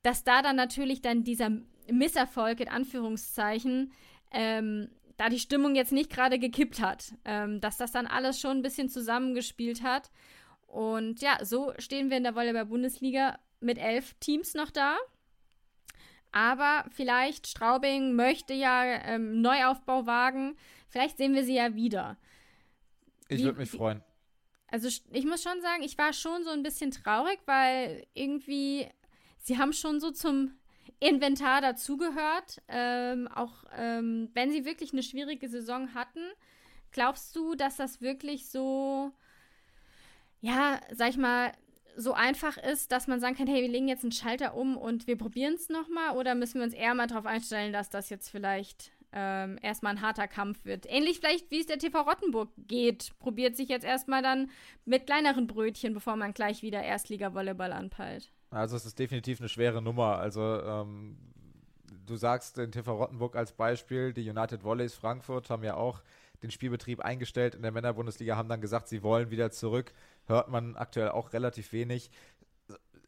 dass 0.01 0.23
da 0.23 0.41
dann 0.41 0.55
natürlich 0.55 1.01
dann 1.01 1.23
dieser 1.23 1.51
Misserfolg 1.91 2.59
in 2.59 2.69
Anführungszeichen 2.69 3.91
ähm, 4.31 4.89
da 5.17 5.29
die 5.29 5.39
Stimmung 5.39 5.75
jetzt 5.75 5.91
nicht 5.91 6.09
gerade 6.09 6.39
gekippt 6.39 6.79
hat, 6.79 7.13
ähm, 7.25 7.59
dass 7.59 7.77
das 7.77 7.91
dann 7.91 8.07
alles 8.07 8.39
schon 8.39 8.57
ein 8.57 8.61
bisschen 8.61 8.89
zusammengespielt 8.89 9.81
hat. 9.81 10.11
Und 10.67 11.21
ja, 11.21 11.43
so 11.43 11.73
stehen 11.79 12.09
wir 12.09 12.17
in 12.17 12.23
der 12.23 12.35
Volleyball-Bundesliga 12.35 13.39
mit 13.59 13.77
elf 13.77 14.13
Teams 14.19 14.53
noch 14.53 14.69
da. 14.69 14.97
Aber 16.31 16.85
vielleicht 16.91 17.47
Straubing 17.47 18.13
möchte 18.13 18.53
ja 18.53 18.83
ähm, 18.83 19.41
Neuaufbau 19.41 20.05
wagen. 20.05 20.55
Vielleicht 20.89 21.17
sehen 21.17 21.33
wir 21.33 21.43
sie 21.43 21.55
ja 21.55 21.73
wieder. 21.73 22.17
Ich 23.29 23.43
würde 23.43 23.59
mich 23.59 23.71
freuen. 23.71 24.03
Also 24.67 24.87
ich 24.87 25.25
muss 25.25 25.41
schon 25.41 25.61
sagen, 25.61 25.83
ich 25.83 25.97
war 25.97 26.13
schon 26.13 26.43
so 26.43 26.49
ein 26.51 26.63
bisschen 26.63 26.91
traurig, 26.91 27.39
weil 27.45 28.05
irgendwie 28.13 28.87
sie 29.39 29.57
haben 29.57 29.73
schon 29.73 29.99
so 29.99 30.11
zum 30.11 30.51
Inventar 30.99 31.61
dazugehört. 31.61 32.61
Ähm, 32.67 33.27
auch 33.27 33.63
ähm, 33.75 34.29
wenn 34.33 34.51
sie 34.51 34.65
wirklich 34.65 34.93
eine 34.93 35.03
schwierige 35.03 35.47
Saison 35.49 35.93
hatten, 35.93 36.23
glaubst 36.91 37.35
du, 37.35 37.55
dass 37.55 37.77
das 37.77 38.01
wirklich 38.01 38.49
so, 38.49 39.11
ja, 40.41 40.79
sag 40.91 41.09
ich 41.09 41.17
mal, 41.17 41.51
so 41.95 42.13
einfach 42.13 42.57
ist, 42.57 42.91
dass 42.91 43.07
man 43.07 43.19
sagen 43.19 43.35
kann, 43.35 43.47
hey, 43.47 43.63
wir 43.63 43.69
legen 43.69 43.87
jetzt 43.87 44.03
einen 44.03 44.11
Schalter 44.11 44.55
um 44.55 44.77
und 44.77 45.07
wir 45.07 45.17
probieren 45.17 45.55
es 45.55 45.69
nochmal? 45.69 46.15
Oder 46.15 46.35
müssen 46.35 46.59
wir 46.59 46.63
uns 46.63 46.73
eher 46.73 46.93
mal 46.93 47.07
darauf 47.07 47.25
einstellen, 47.25 47.73
dass 47.73 47.89
das 47.89 48.09
jetzt 48.09 48.29
vielleicht 48.29 48.91
ähm, 49.13 49.57
erstmal 49.63 49.93
ein 49.93 50.01
harter 50.01 50.27
Kampf 50.27 50.63
wird? 50.63 50.85
Ähnlich 50.87 51.19
vielleicht, 51.19 51.49
wie 51.49 51.59
es 51.59 51.65
der 51.65 51.79
TV 51.79 51.99
Rottenburg 52.01 52.51
geht. 52.67 53.17
Probiert 53.17 53.55
sich 53.55 53.69
jetzt 53.69 53.85
erstmal 53.85 54.21
dann 54.21 54.51
mit 54.85 55.07
kleineren 55.07 55.47
Brötchen, 55.47 55.95
bevor 55.95 56.15
man 56.15 56.33
gleich 56.33 56.61
wieder 56.61 56.83
Erstliga-Volleyball 56.83 57.73
anpeilt. 57.73 58.31
Also 58.49 58.77
es 58.77 58.85
ist 58.85 58.97
definitiv 58.97 59.39
eine 59.39 59.49
schwere 59.49 59.81
Nummer. 59.81 60.17
Also 60.17 60.61
ähm, 60.61 61.17
du 62.05 62.15
sagst 62.15 62.57
den 62.57 62.71
TV 62.71 62.95
Rottenburg 62.95 63.35
als 63.35 63.51
Beispiel, 63.51 64.13
die 64.13 64.29
United 64.29 64.63
Volleys 64.63 64.93
Frankfurt 64.93 65.49
haben 65.49 65.63
ja 65.63 65.75
auch 65.75 66.01
den 66.43 66.51
Spielbetrieb 66.51 67.01
eingestellt 67.01 67.55
in 67.55 67.61
der 67.61 67.71
Männerbundesliga, 67.71 68.35
haben 68.35 68.49
dann 68.49 68.61
gesagt, 68.61 68.87
sie 68.87 69.03
wollen 69.03 69.31
wieder 69.31 69.51
zurück. 69.51 69.93
Hört 70.25 70.49
man 70.49 70.75
aktuell 70.75 71.09
auch 71.09 71.33
relativ 71.33 71.73
wenig. 71.73 72.11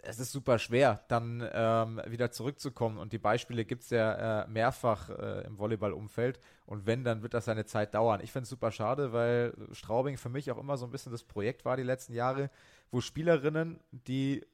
Es 0.01 0.17
ist 0.17 0.31
super 0.31 0.59
schwer, 0.59 1.03
dann 1.09 1.47
ähm, 1.53 2.01
wieder 2.07 2.31
zurückzukommen. 2.31 2.97
Und 2.97 3.11
die 3.11 3.17
Beispiele 3.17 3.65
gibt 3.65 3.83
es 3.83 3.89
ja 3.89 4.43
äh, 4.43 4.47
mehrfach 4.47 5.09
äh, 5.09 5.45
im 5.45 5.59
Volleyball-Umfeld. 5.59 6.39
Und 6.65 6.85
wenn, 6.85 7.03
dann 7.03 7.21
wird 7.21 7.33
das 7.33 7.45
seine 7.45 7.65
Zeit 7.65 7.93
dauern. 7.93 8.21
Ich 8.23 8.31
finde 8.31 8.43
es 8.43 8.49
super 8.49 8.71
schade, 8.71 9.11
weil 9.11 9.53
Straubing 9.73 10.17
für 10.17 10.29
mich 10.29 10.49
auch 10.51 10.57
immer 10.57 10.77
so 10.77 10.85
ein 10.85 10.91
bisschen 10.91 11.11
das 11.11 11.23
Projekt 11.23 11.65
war 11.65 11.75
die 11.75 11.83
letzten 11.83 12.13
Jahre, 12.13 12.49
wo 12.91 13.01
Spielerinnen, 13.01 13.79
die 13.91 14.45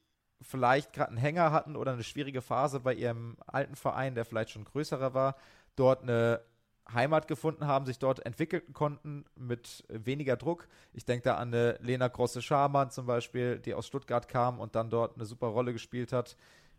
vielleicht 0.41 0.93
gerade 0.93 1.09
einen 1.09 1.17
Hänger 1.17 1.51
hatten 1.51 1.75
oder 1.75 1.93
eine 1.93 2.03
schwierige 2.03 2.41
Phase 2.41 2.79
bei 2.79 2.93
ihrem 2.93 3.37
alten 3.47 3.75
Verein, 3.75 4.15
der 4.15 4.25
vielleicht 4.25 4.51
schon 4.51 4.65
größerer 4.65 5.13
war, 5.13 5.35
dort 5.75 6.03
eine 6.03 6.41
Heimat 6.93 7.27
gefunden 7.27 7.65
haben, 7.65 7.85
sich 7.85 7.97
dort 7.97 8.25
entwickeln 8.25 8.73
konnten 8.73 9.25
mit 9.35 9.83
weniger 9.89 10.37
Druck. 10.37 10.67
Ich 10.93 11.05
denke 11.05 11.23
da 11.23 11.35
an 11.35 11.47
eine 11.47 11.79
Lena 11.81 12.07
Grosse-Scharmann 12.07 12.91
zum 12.91 13.07
Beispiel, 13.07 13.59
die 13.59 13.73
aus 13.73 13.87
Stuttgart 13.87 14.27
kam 14.27 14.59
und 14.59 14.75
dann 14.75 14.89
dort 14.89 15.15
eine 15.15 15.25
super 15.25 15.47
Rolle 15.47 15.73
gespielt 15.73 16.13
hat 16.13 16.35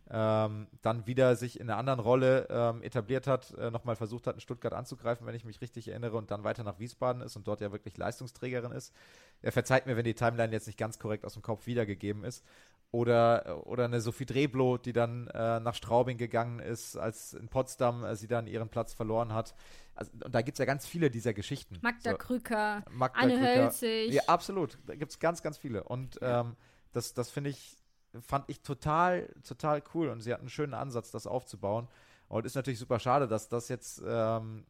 ähm, 0.09 0.69
dann 0.83 1.07
wieder 1.07 1.35
sich 1.35 1.59
in 1.59 1.69
einer 1.69 1.79
anderen 1.79 1.99
Rolle 1.99 2.47
ähm, 2.49 2.83
etabliert 2.83 3.27
hat, 3.27 3.53
äh, 3.55 3.71
nochmal 3.71 3.97
versucht 3.97 4.27
hat, 4.27 4.37
in 4.37 4.41
Stuttgart 4.41 4.73
anzugreifen, 4.73 5.27
wenn 5.27 5.35
ich 5.35 5.45
mich 5.45 5.61
richtig 5.61 5.89
erinnere, 5.89 6.17
und 6.17 6.31
dann 6.31 6.45
weiter 6.45 6.63
nach 6.63 6.79
Wiesbaden 6.79 7.23
ist 7.23 7.37
und 7.37 7.49
dort 7.49 7.61
ja 7.61 7.73
wirklich 7.73 7.97
Leistungsträgerin 7.97 8.71
ist. 8.71 8.95
Er 9.43 9.51
verzeiht 9.51 9.87
mir, 9.87 9.97
wenn 9.97 10.05
die 10.05 10.15
Timeline 10.15 10.53
jetzt 10.53 10.69
nicht 10.69 10.79
ganz 10.79 10.99
korrekt 11.01 11.25
aus 11.25 11.33
dem 11.33 11.43
Kopf 11.43 11.67
wiedergegeben 11.67 12.25
ist. 12.25 12.45
Oder, 12.93 13.67
oder 13.67 13.85
eine 13.85 14.01
Sophie 14.01 14.25
Drehblo, 14.25 14.79
die 14.79 14.93
dann 14.93 15.27
äh, 15.29 15.61
nach 15.61 15.75
Straubing 15.75 16.17
gegangen 16.17 16.61
ist, 16.61 16.97
als 16.97 17.35
in 17.35 17.49
Potsdam 17.49 18.05
äh, 18.05 18.17
sie 18.17 18.29
dann 18.29 18.47
ihren 18.47 18.69
Platz 18.69 18.95
verloren 18.95 19.35
hat. 19.35 19.55
Also, 19.95 20.13
und 20.25 20.35
da 20.35 20.41
gibt 20.41 20.57
es 20.57 20.61
ja 20.61 20.65
ganz 20.65 20.87
viele 20.87 21.11
dieser 21.11 21.35
Geschichten. 21.35 21.79
Magda 21.83 22.13
so, 22.13 22.17
Krücker, 22.17 22.85
Magda 22.91 23.21
Anne 23.21 23.35
Krücker. 23.35 23.65
Hölzig. 23.65 24.13
Ja, 24.13 24.23
absolut. 24.29 24.79
Da 24.87 24.95
gibt 24.95 25.11
es 25.13 25.19
ganz, 25.19 25.43
ganz 25.43 25.59
viele. 25.59 25.85
Und 25.85 26.19
ähm, 26.23 26.57
das, 26.93 27.13
das 27.13 27.31
finde 27.31 27.51
ich 27.51 27.77
fand 28.23 28.49
ich 28.49 28.61
total, 28.61 29.29
total 29.47 29.83
cool 29.95 30.09
und 30.09 30.21
sie 30.21 30.33
hat 30.33 30.41
einen 30.41 30.49
schönen 30.49 30.75
Ansatz, 30.75 31.11
das 31.11 31.27
aufzubauen. 31.27 31.89
Und 32.29 32.47
ist 32.47 32.55
natürlich 32.55 32.79
super 32.79 32.99
schade, 32.99 33.29
dass 33.29 33.49
das 33.49 33.69
jetzt 33.69 34.03
ähm, 34.07 34.65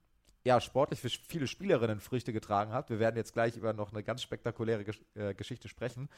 ja, 0.45 0.61
sportlich 0.61 1.01
für 1.01 1.09
viele 1.09 1.47
Spielerinnen 1.47 2.01
Früchte 2.01 2.33
getragen 2.33 2.73
hat. 2.73 2.91
Wir 2.91 2.99
werden 2.99 3.17
jetzt 3.17 3.33
gleich 3.33 3.57
über 3.57 3.73
noch 3.73 3.93
eine 3.93 4.03
ganz 4.03 4.23
spektakuläre 4.23 4.85
Gesch 4.85 5.01
äh, 5.15 5.35
Geschichte 5.35 5.69
sprechen. 5.69 6.09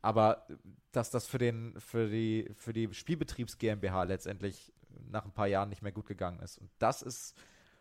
Aber 0.00 0.46
dass 0.92 1.10
das 1.10 1.26
für, 1.26 1.38
den, 1.38 1.78
für 1.80 2.08
die, 2.08 2.50
für 2.54 2.72
die 2.72 2.92
Spielbetriebs 2.92 3.58
GmbH 3.58 4.04
letztendlich 4.04 4.72
nach 5.10 5.24
ein 5.24 5.32
paar 5.32 5.46
Jahren 5.46 5.68
nicht 5.68 5.82
mehr 5.82 5.92
gut 5.92 6.06
gegangen 6.06 6.40
ist. 6.40 6.58
Und 6.58 6.70
das 6.78 7.02
ist 7.02 7.36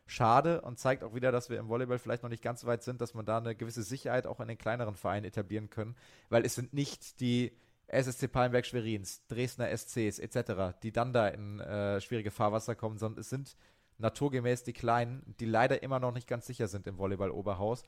schade 0.05 0.61
und 0.61 0.79
zeigt 0.79 1.03
auch 1.03 1.13
wieder, 1.13 1.31
dass 1.31 1.49
wir 1.49 1.59
im 1.59 1.67
Volleyball 1.67 1.99
vielleicht 1.99 2.23
noch 2.23 2.29
nicht 2.29 2.43
ganz 2.43 2.65
weit 2.65 2.83
sind, 2.83 3.01
dass 3.01 3.13
man 3.13 3.25
da 3.25 3.37
eine 3.37 3.55
gewisse 3.55 3.83
Sicherheit 3.83 4.25
auch 4.25 4.39
in 4.39 4.47
den 4.47 4.57
kleineren 4.57 4.95
Vereinen 4.95 5.25
etablieren 5.25 5.69
können. 5.69 5.95
Weil 6.29 6.45
es 6.45 6.55
sind 6.55 6.73
nicht 6.73 7.19
die 7.19 7.51
SSC 7.87 8.27
Palmberg 8.27 8.65
Schwerins, 8.65 9.25
Dresdner 9.27 9.75
SCs 9.75 10.19
etc., 10.19 10.77
die 10.83 10.91
dann 10.91 11.13
da 11.13 11.27
in 11.27 11.59
äh, 11.59 12.01
schwierige 12.01 12.31
Fahrwasser 12.31 12.75
kommen, 12.75 12.97
sondern 12.97 13.21
es 13.21 13.29
sind 13.29 13.55
naturgemäß 13.97 14.63
die 14.63 14.73
Kleinen, 14.73 15.35
die 15.39 15.45
leider 15.45 15.83
immer 15.83 15.99
noch 15.99 16.13
nicht 16.13 16.27
ganz 16.27 16.45
sicher 16.45 16.67
sind 16.67 16.87
im 16.87 16.97
Volleyball 16.97 17.31
Oberhaus. 17.31 17.83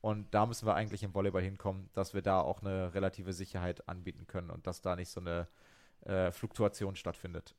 Und 0.00 0.32
da 0.34 0.46
müssen 0.46 0.66
wir 0.66 0.74
eigentlich 0.74 1.02
im 1.02 1.14
Volleyball 1.14 1.42
hinkommen, 1.42 1.90
dass 1.92 2.14
wir 2.14 2.22
da 2.22 2.40
auch 2.40 2.62
eine 2.62 2.94
relative 2.94 3.32
Sicherheit 3.32 3.86
anbieten 3.88 4.26
können 4.26 4.50
und 4.50 4.66
dass 4.66 4.80
da 4.80 4.96
nicht 4.96 5.10
so 5.10 5.20
eine 5.20 5.46
äh, 6.06 6.32
Fluktuation 6.32 6.96
stattfindet. 6.96 7.54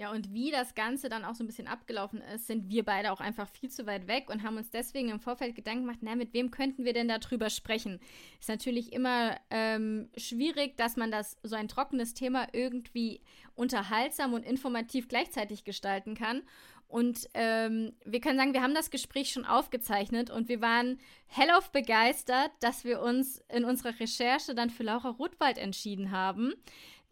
Ja, 0.00 0.10
und 0.12 0.32
wie 0.32 0.50
das 0.50 0.74
Ganze 0.74 1.10
dann 1.10 1.26
auch 1.26 1.34
so 1.34 1.44
ein 1.44 1.46
bisschen 1.46 1.66
abgelaufen 1.66 2.22
ist, 2.34 2.46
sind 2.46 2.70
wir 2.70 2.86
beide 2.86 3.12
auch 3.12 3.20
einfach 3.20 3.46
viel 3.46 3.68
zu 3.68 3.84
weit 3.84 4.08
weg 4.08 4.30
und 4.30 4.42
haben 4.42 4.56
uns 4.56 4.70
deswegen 4.70 5.10
im 5.10 5.20
Vorfeld 5.20 5.54
Gedanken 5.54 5.82
gemacht, 5.82 5.98
na, 6.00 6.16
mit 6.16 6.32
wem 6.32 6.50
könnten 6.50 6.86
wir 6.86 6.94
denn 6.94 7.06
darüber 7.06 7.50
sprechen? 7.50 8.00
Ist 8.38 8.48
natürlich 8.48 8.94
immer 8.94 9.36
ähm, 9.50 10.08
schwierig, 10.16 10.78
dass 10.78 10.96
man 10.96 11.10
das 11.10 11.36
so 11.42 11.54
ein 11.54 11.68
trockenes 11.68 12.14
Thema 12.14 12.48
irgendwie 12.54 13.20
unterhaltsam 13.54 14.32
und 14.32 14.46
informativ 14.46 15.06
gleichzeitig 15.06 15.64
gestalten 15.64 16.14
kann. 16.14 16.44
Und 16.90 17.28
ähm, 17.34 17.92
wir 18.04 18.20
können 18.20 18.36
sagen, 18.36 18.52
wir 18.52 18.62
haben 18.62 18.74
das 18.74 18.90
Gespräch 18.90 19.30
schon 19.30 19.44
aufgezeichnet 19.44 20.28
und 20.28 20.48
wir 20.48 20.60
waren 20.60 20.98
hellauf 21.28 21.70
begeistert, 21.70 22.50
dass 22.58 22.84
wir 22.84 23.00
uns 23.00 23.44
in 23.48 23.64
unserer 23.64 23.98
Recherche 24.00 24.56
dann 24.56 24.70
für 24.70 24.82
Laura 24.82 25.10
Rothwald 25.10 25.56
entschieden 25.56 26.10
haben. 26.10 26.52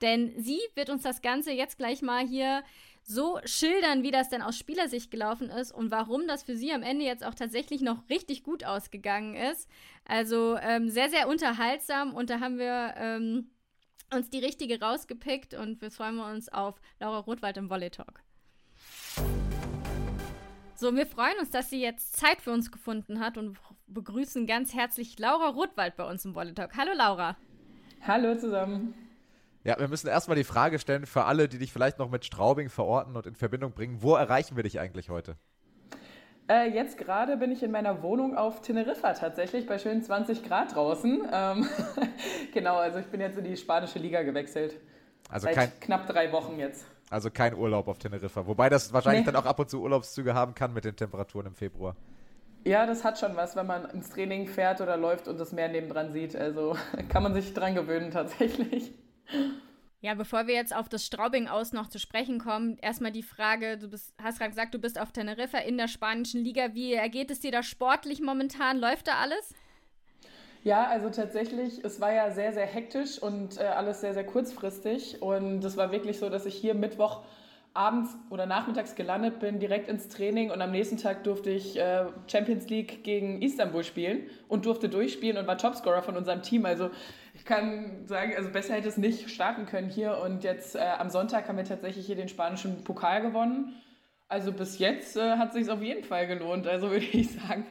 Denn 0.00 0.34
sie 0.36 0.58
wird 0.74 0.90
uns 0.90 1.04
das 1.04 1.22
Ganze 1.22 1.52
jetzt 1.52 1.78
gleich 1.78 2.02
mal 2.02 2.26
hier 2.26 2.64
so 3.04 3.38
schildern, 3.44 4.02
wie 4.02 4.10
das 4.10 4.28
denn 4.28 4.42
aus 4.42 4.58
Spielersicht 4.58 5.12
gelaufen 5.12 5.48
ist 5.48 5.72
und 5.72 5.92
warum 5.92 6.26
das 6.26 6.42
für 6.42 6.56
sie 6.56 6.72
am 6.72 6.82
Ende 6.82 7.04
jetzt 7.04 7.24
auch 7.24 7.34
tatsächlich 7.34 7.80
noch 7.80 8.08
richtig 8.10 8.42
gut 8.42 8.64
ausgegangen 8.64 9.34
ist. 9.34 9.68
Also 10.04 10.56
ähm, 10.56 10.90
sehr, 10.90 11.08
sehr 11.08 11.28
unterhaltsam 11.28 12.14
und 12.14 12.30
da 12.30 12.40
haben 12.40 12.58
wir 12.58 12.94
ähm, 12.96 13.50
uns 14.12 14.28
die 14.28 14.40
richtige 14.40 14.80
rausgepickt 14.80 15.54
und 15.54 15.80
wir 15.80 15.92
freuen 15.92 16.18
uns 16.18 16.48
auf 16.48 16.80
Laura 16.98 17.20
Rothwald 17.20 17.56
im 17.56 17.70
Volley 17.70 17.90
Talk. 17.90 18.22
So, 20.80 20.94
wir 20.94 21.06
freuen 21.06 21.36
uns, 21.40 21.50
dass 21.50 21.70
sie 21.70 21.82
jetzt 21.82 22.16
Zeit 22.16 22.40
für 22.40 22.52
uns 22.52 22.70
gefunden 22.70 23.18
hat 23.18 23.36
und 23.36 23.58
begrüßen 23.88 24.46
ganz 24.46 24.72
herzlich 24.72 25.18
Laura 25.18 25.48
Rothwald 25.48 25.96
bei 25.96 26.08
uns 26.08 26.24
im 26.24 26.36
Volley 26.36 26.54
Talk. 26.54 26.76
Hallo 26.76 26.92
Laura. 26.94 27.36
Hallo 28.06 28.36
zusammen. 28.36 28.94
Ja, 29.64 29.76
wir 29.80 29.88
müssen 29.88 30.06
erstmal 30.06 30.36
die 30.36 30.44
Frage 30.44 30.78
stellen 30.78 31.04
für 31.04 31.24
alle, 31.24 31.48
die 31.48 31.58
dich 31.58 31.72
vielleicht 31.72 31.98
noch 31.98 32.08
mit 32.08 32.24
Straubing 32.24 32.68
verorten 32.68 33.16
und 33.16 33.26
in 33.26 33.34
Verbindung 33.34 33.72
bringen. 33.72 34.02
Wo 34.02 34.14
erreichen 34.14 34.54
wir 34.54 34.62
dich 34.62 34.78
eigentlich 34.78 35.10
heute? 35.10 35.34
Äh, 36.48 36.70
jetzt 36.70 36.96
gerade 36.96 37.36
bin 37.38 37.50
ich 37.50 37.64
in 37.64 37.72
meiner 37.72 38.00
Wohnung 38.04 38.36
auf 38.36 38.62
Teneriffa 38.62 39.14
tatsächlich, 39.14 39.66
bei 39.66 39.80
schönen 39.80 40.04
20 40.04 40.44
Grad 40.44 40.76
draußen. 40.76 41.26
Ähm, 41.32 41.68
genau, 42.54 42.76
also 42.76 43.00
ich 43.00 43.06
bin 43.06 43.20
jetzt 43.20 43.36
in 43.36 43.42
die 43.42 43.56
spanische 43.56 43.98
Liga 43.98 44.22
gewechselt. 44.22 44.76
Also 45.28 45.46
Seit 45.46 45.56
kein, 45.56 45.80
knapp 45.80 46.06
drei 46.06 46.30
Wochen 46.30 46.56
jetzt. 46.60 46.86
Also 47.10 47.30
kein 47.30 47.54
Urlaub 47.54 47.88
auf 47.88 47.98
Teneriffa. 47.98 48.46
Wobei 48.46 48.68
das 48.68 48.92
wahrscheinlich 48.92 49.24
nee. 49.26 49.32
dann 49.32 49.42
auch 49.42 49.46
ab 49.46 49.58
und 49.58 49.70
zu 49.70 49.80
Urlaubszüge 49.80 50.34
haben 50.34 50.54
kann 50.54 50.72
mit 50.72 50.84
den 50.84 50.96
Temperaturen 50.96 51.46
im 51.46 51.54
Februar. 51.54 51.96
Ja, 52.64 52.86
das 52.86 53.04
hat 53.04 53.18
schon 53.18 53.36
was, 53.36 53.56
wenn 53.56 53.66
man 53.66 53.88
ins 53.90 54.10
Training 54.10 54.46
fährt 54.46 54.80
oder 54.80 54.96
läuft 54.96 55.28
und 55.28 55.38
das 55.38 55.52
Meer 55.52 55.68
nebendran 55.68 56.12
sieht. 56.12 56.36
Also 56.36 56.76
kann 57.08 57.22
man 57.22 57.34
sich 57.34 57.54
dran 57.54 57.74
gewöhnen 57.74 58.10
tatsächlich. 58.10 58.92
Ja, 60.00 60.14
bevor 60.14 60.46
wir 60.46 60.54
jetzt 60.54 60.74
auf 60.74 60.88
das 60.88 61.04
Straubing 61.04 61.48
aus 61.48 61.72
noch 61.72 61.88
zu 61.88 61.98
sprechen 61.98 62.38
kommen, 62.38 62.78
erstmal 62.78 63.10
die 63.10 63.22
Frage, 63.22 63.78
du 63.78 63.88
bist, 63.88 64.14
hast 64.22 64.38
gerade 64.38 64.50
gesagt, 64.50 64.74
du 64.74 64.78
bist 64.78 65.00
auf 65.00 65.10
Teneriffa 65.10 65.58
in 65.58 65.76
der 65.76 65.88
spanischen 65.88 66.44
Liga. 66.44 66.74
Wie 66.74 66.92
ergeht 66.92 67.30
es 67.30 67.40
dir 67.40 67.50
da 67.50 67.62
sportlich 67.62 68.20
momentan? 68.20 68.78
Läuft 68.78 69.08
da 69.08 69.14
alles? 69.14 69.54
Ja, 70.68 70.86
also 70.86 71.08
tatsächlich, 71.08 71.82
es 71.82 71.98
war 71.98 72.12
ja 72.12 72.30
sehr, 72.30 72.52
sehr 72.52 72.66
hektisch 72.66 73.18
und 73.22 73.58
äh, 73.58 73.62
alles 73.62 74.02
sehr, 74.02 74.12
sehr 74.12 74.26
kurzfristig. 74.26 75.22
Und 75.22 75.64
es 75.64 75.78
war 75.78 75.92
wirklich 75.92 76.18
so, 76.18 76.28
dass 76.28 76.44
ich 76.44 76.54
hier 76.56 76.74
Mittwoch 76.74 77.22
abends 77.72 78.14
oder 78.28 78.44
nachmittags 78.44 78.94
gelandet 78.94 79.40
bin, 79.40 79.60
direkt 79.60 79.88
ins 79.88 80.08
Training 80.10 80.50
und 80.50 80.60
am 80.60 80.70
nächsten 80.70 80.98
Tag 80.98 81.24
durfte 81.24 81.48
ich 81.48 81.78
äh, 81.78 82.04
Champions 82.26 82.68
League 82.68 83.02
gegen 83.02 83.40
Istanbul 83.40 83.82
spielen 83.82 84.24
und 84.48 84.66
durfte 84.66 84.90
durchspielen 84.90 85.38
und 85.38 85.46
war 85.46 85.56
Topscorer 85.56 86.02
von 86.02 86.18
unserem 86.18 86.42
Team. 86.42 86.66
Also 86.66 86.90
ich 87.32 87.46
kann 87.46 88.06
sagen, 88.06 88.34
also 88.36 88.50
besser 88.50 88.74
hätte 88.74 88.88
es 88.88 88.98
nicht 88.98 89.30
starten 89.30 89.64
können 89.64 89.88
hier 89.88 90.18
und 90.22 90.44
jetzt 90.44 90.76
äh, 90.76 90.80
am 90.80 91.08
Sonntag 91.08 91.48
haben 91.48 91.56
wir 91.56 91.64
tatsächlich 91.64 92.04
hier 92.04 92.16
den 92.16 92.28
spanischen 92.28 92.84
Pokal 92.84 93.22
gewonnen. 93.22 93.72
Also 94.28 94.52
bis 94.52 94.78
jetzt 94.78 95.16
äh, 95.16 95.36
hat 95.38 95.54
sich 95.54 95.70
auf 95.70 95.82
jeden 95.82 96.04
Fall 96.04 96.26
gelohnt. 96.26 96.66
Also 96.66 96.90
würde 96.90 97.04
ich 97.04 97.30
sagen, 97.32 97.66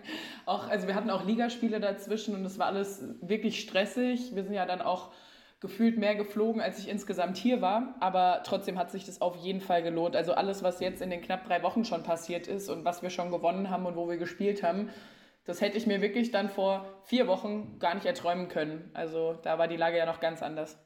auch 0.45 0.67
also 0.67 0.87
wir 0.87 0.95
hatten 0.95 1.09
auch 1.09 1.25
Ligaspiele 1.25 1.79
dazwischen 1.79 2.35
und 2.35 2.43
es 2.45 2.57
war 2.57 2.67
alles 2.67 3.03
wirklich 3.21 3.59
stressig. 3.61 4.35
Wir 4.35 4.43
sind 4.43 4.53
ja 4.53 4.65
dann 4.65 4.81
auch 4.81 5.11
gefühlt 5.59 5.97
mehr 5.97 6.15
geflogen, 6.15 6.61
als 6.61 6.79
ich 6.79 6.87
insgesamt 6.87 7.37
hier 7.37 7.61
war. 7.61 7.95
Aber 7.99 8.41
trotzdem 8.43 8.77
hat 8.77 8.91
sich 8.91 9.05
das 9.05 9.21
auf 9.21 9.35
jeden 9.37 9.61
Fall 9.61 9.83
gelohnt. 9.83 10.15
Also 10.15 10.33
alles, 10.33 10.63
was 10.63 10.79
jetzt 10.79 11.01
in 11.01 11.09
den 11.09 11.21
knapp 11.21 11.45
drei 11.45 11.61
Wochen 11.63 11.85
schon 11.85 12.03
passiert 12.03 12.47
ist 12.47 12.69
und 12.69 12.85
was 12.85 13.01
wir 13.01 13.09
schon 13.09 13.31
gewonnen 13.31 13.69
haben 13.69 13.85
und 13.85 13.95
wo 13.95 14.09
wir 14.09 14.17
gespielt 14.17 14.63
haben, 14.63 14.89
das 15.45 15.61
hätte 15.61 15.77
ich 15.77 15.87
mir 15.87 16.01
wirklich 16.01 16.31
dann 16.31 16.49
vor 16.49 16.85
vier 17.05 17.27
Wochen 17.27 17.79
gar 17.79 17.95
nicht 17.95 18.05
erträumen 18.05 18.49
können. 18.49 18.91
Also 18.93 19.33
da 19.43 19.57
war 19.57 19.67
die 19.67 19.77
Lage 19.77 19.97
ja 19.97 20.05
noch 20.05 20.19
ganz 20.19 20.43
anders. 20.43 20.77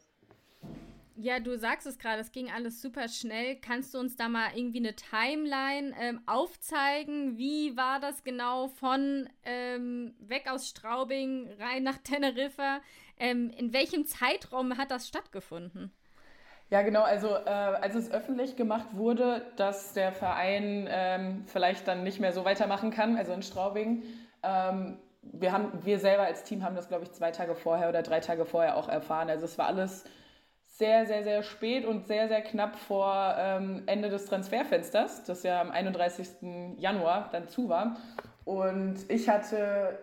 Ja, 1.15 1.39
du 1.39 1.58
sagst 1.58 1.86
es 1.86 2.00
gerade, 2.00 2.21
es 2.21 2.32
ging 2.32 2.50
alles 2.50 2.82
super 2.82 3.08
schnell. 3.08 3.58
Kannst 3.58 3.93
du 3.93 4.00
uns 4.00 4.15
da 4.15 4.30
mal 4.30 4.50
irgendwie 4.56 4.80
eine 4.80 4.95
Timeline 4.95 5.93
ähm, 6.00 6.21
aufzeigen? 6.26 7.38
Wie 7.38 7.76
war 7.76 8.00
das 8.00 8.24
genau 8.24 8.69
von 8.69 9.30
ähm, 9.43 10.15
weg 10.19 10.50
aus 10.50 10.69
Straubing 10.69 11.50
rein 11.60 11.84
nach 11.84 11.97
Teneriffa? 11.97 12.80
Ähm, 13.19 13.52
in 13.58 13.74
welchem 13.74 14.06
Zeitraum 14.06 14.78
hat 14.78 14.89
das 14.89 15.08
stattgefunden? 15.08 15.91
Ja, 16.69 16.82
genau. 16.82 17.04
Also 17.04 17.28
äh, 17.28 17.50
als 17.50 17.95
es 17.95 18.10
öffentlich 18.10 18.56
gemacht 18.56 18.88
wurde, 18.93 19.45
dass 19.58 19.93
der 19.93 20.13
Verein 20.13 20.88
ähm, 20.89 21.43
vielleicht 21.45 21.88
dann 21.88 22.04
nicht 22.04 22.21
mehr 22.21 22.32
so 22.32 22.45
weitermachen 22.45 22.91
kann, 22.91 23.17
also 23.17 23.34
in 23.34 23.43
Straubing, 23.43 24.04
ähm, 24.41 24.97
wir, 25.21 25.52
haben, 25.52 25.71
wir 25.84 26.00
selber 26.00 26.24
als 26.24 26.45
Team 26.45 26.63
haben 26.63 26.76
das, 26.76 26.88
glaube 26.88 27.04
ich, 27.04 27.12
zwei 27.12 27.32
Tage 27.32 27.56
vorher 27.56 27.89
oder 27.89 28.02
drei 28.02 28.21
Tage 28.21 28.45
vorher 28.45 28.78
auch 28.78 28.88
erfahren. 28.88 29.30
Also 29.30 29.45
es 29.45 29.58
war 29.58 29.67
alles 29.67 30.06
sehr, 30.71 31.05
sehr, 31.05 31.23
sehr 31.23 31.43
spät 31.43 31.86
und 31.86 32.07
sehr, 32.07 32.27
sehr 32.27 32.41
knapp 32.41 32.75
vor 32.75 33.36
ähm, 33.38 33.84
Ende 33.86 34.10
des 34.10 34.25
Transferfensters, 34.25 35.23
das 35.23 35.43
ja 35.43 35.62
am 35.62 35.69
31. 35.71 36.27
Januar 36.77 37.29
dann 37.31 37.47
zu 37.47 37.69
war. 37.69 37.97
Und 38.43 38.97
ich 39.10 39.29
hatte 39.29 39.99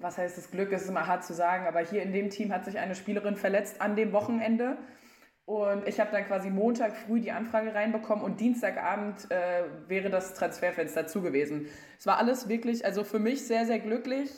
was 0.00 0.18
heißt 0.18 0.38
das 0.38 0.50
Glück, 0.50 0.72
ist 0.72 0.88
immer 0.88 1.06
hart 1.06 1.24
zu 1.24 1.34
sagen, 1.34 1.66
aber 1.66 1.80
hier 1.80 2.02
in 2.02 2.12
dem 2.12 2.30
Team 2.30 2.52
hat 2.52 2.64
sich 2.64 2.78
eine 2.78 2.94
Spielerin 2.94 3.36
verletzt 3.36 3.80
an 3.80 3.96
dem 3.96 4.12
Wochenende. 4.12 4.78
Und 5.44 5.86
ich 5.86 6.00
habe 6.00 6.10
dann 6.10 6.24
quasi 6.26 6.50
Montag 6.50 6.96
früh 6.96 7.20
die 7.20 7.30
Anfrage 7.30 7.72
reinbekommen 7.72 8.24
und 8.24 8.40
Dienstagabend 8.40 9.30
äh, 9.30 9.64
wäre 9.86 10.10
das 10.10 10.34
Transferfenster 10.34 11.06
zu 11.06 11.22
gewesen. 11.22 11.68
Es 11.98 12.06
war 12.06 12.18
alles 12.18 12.48
wirklich, 12.48 12.84
also 12.84 13.04
für 13.04 13.20
mich 13.20 13.46
sehr, 13.46 13.64
sehr 13.64 13.78
glücklich, 13.78 14.30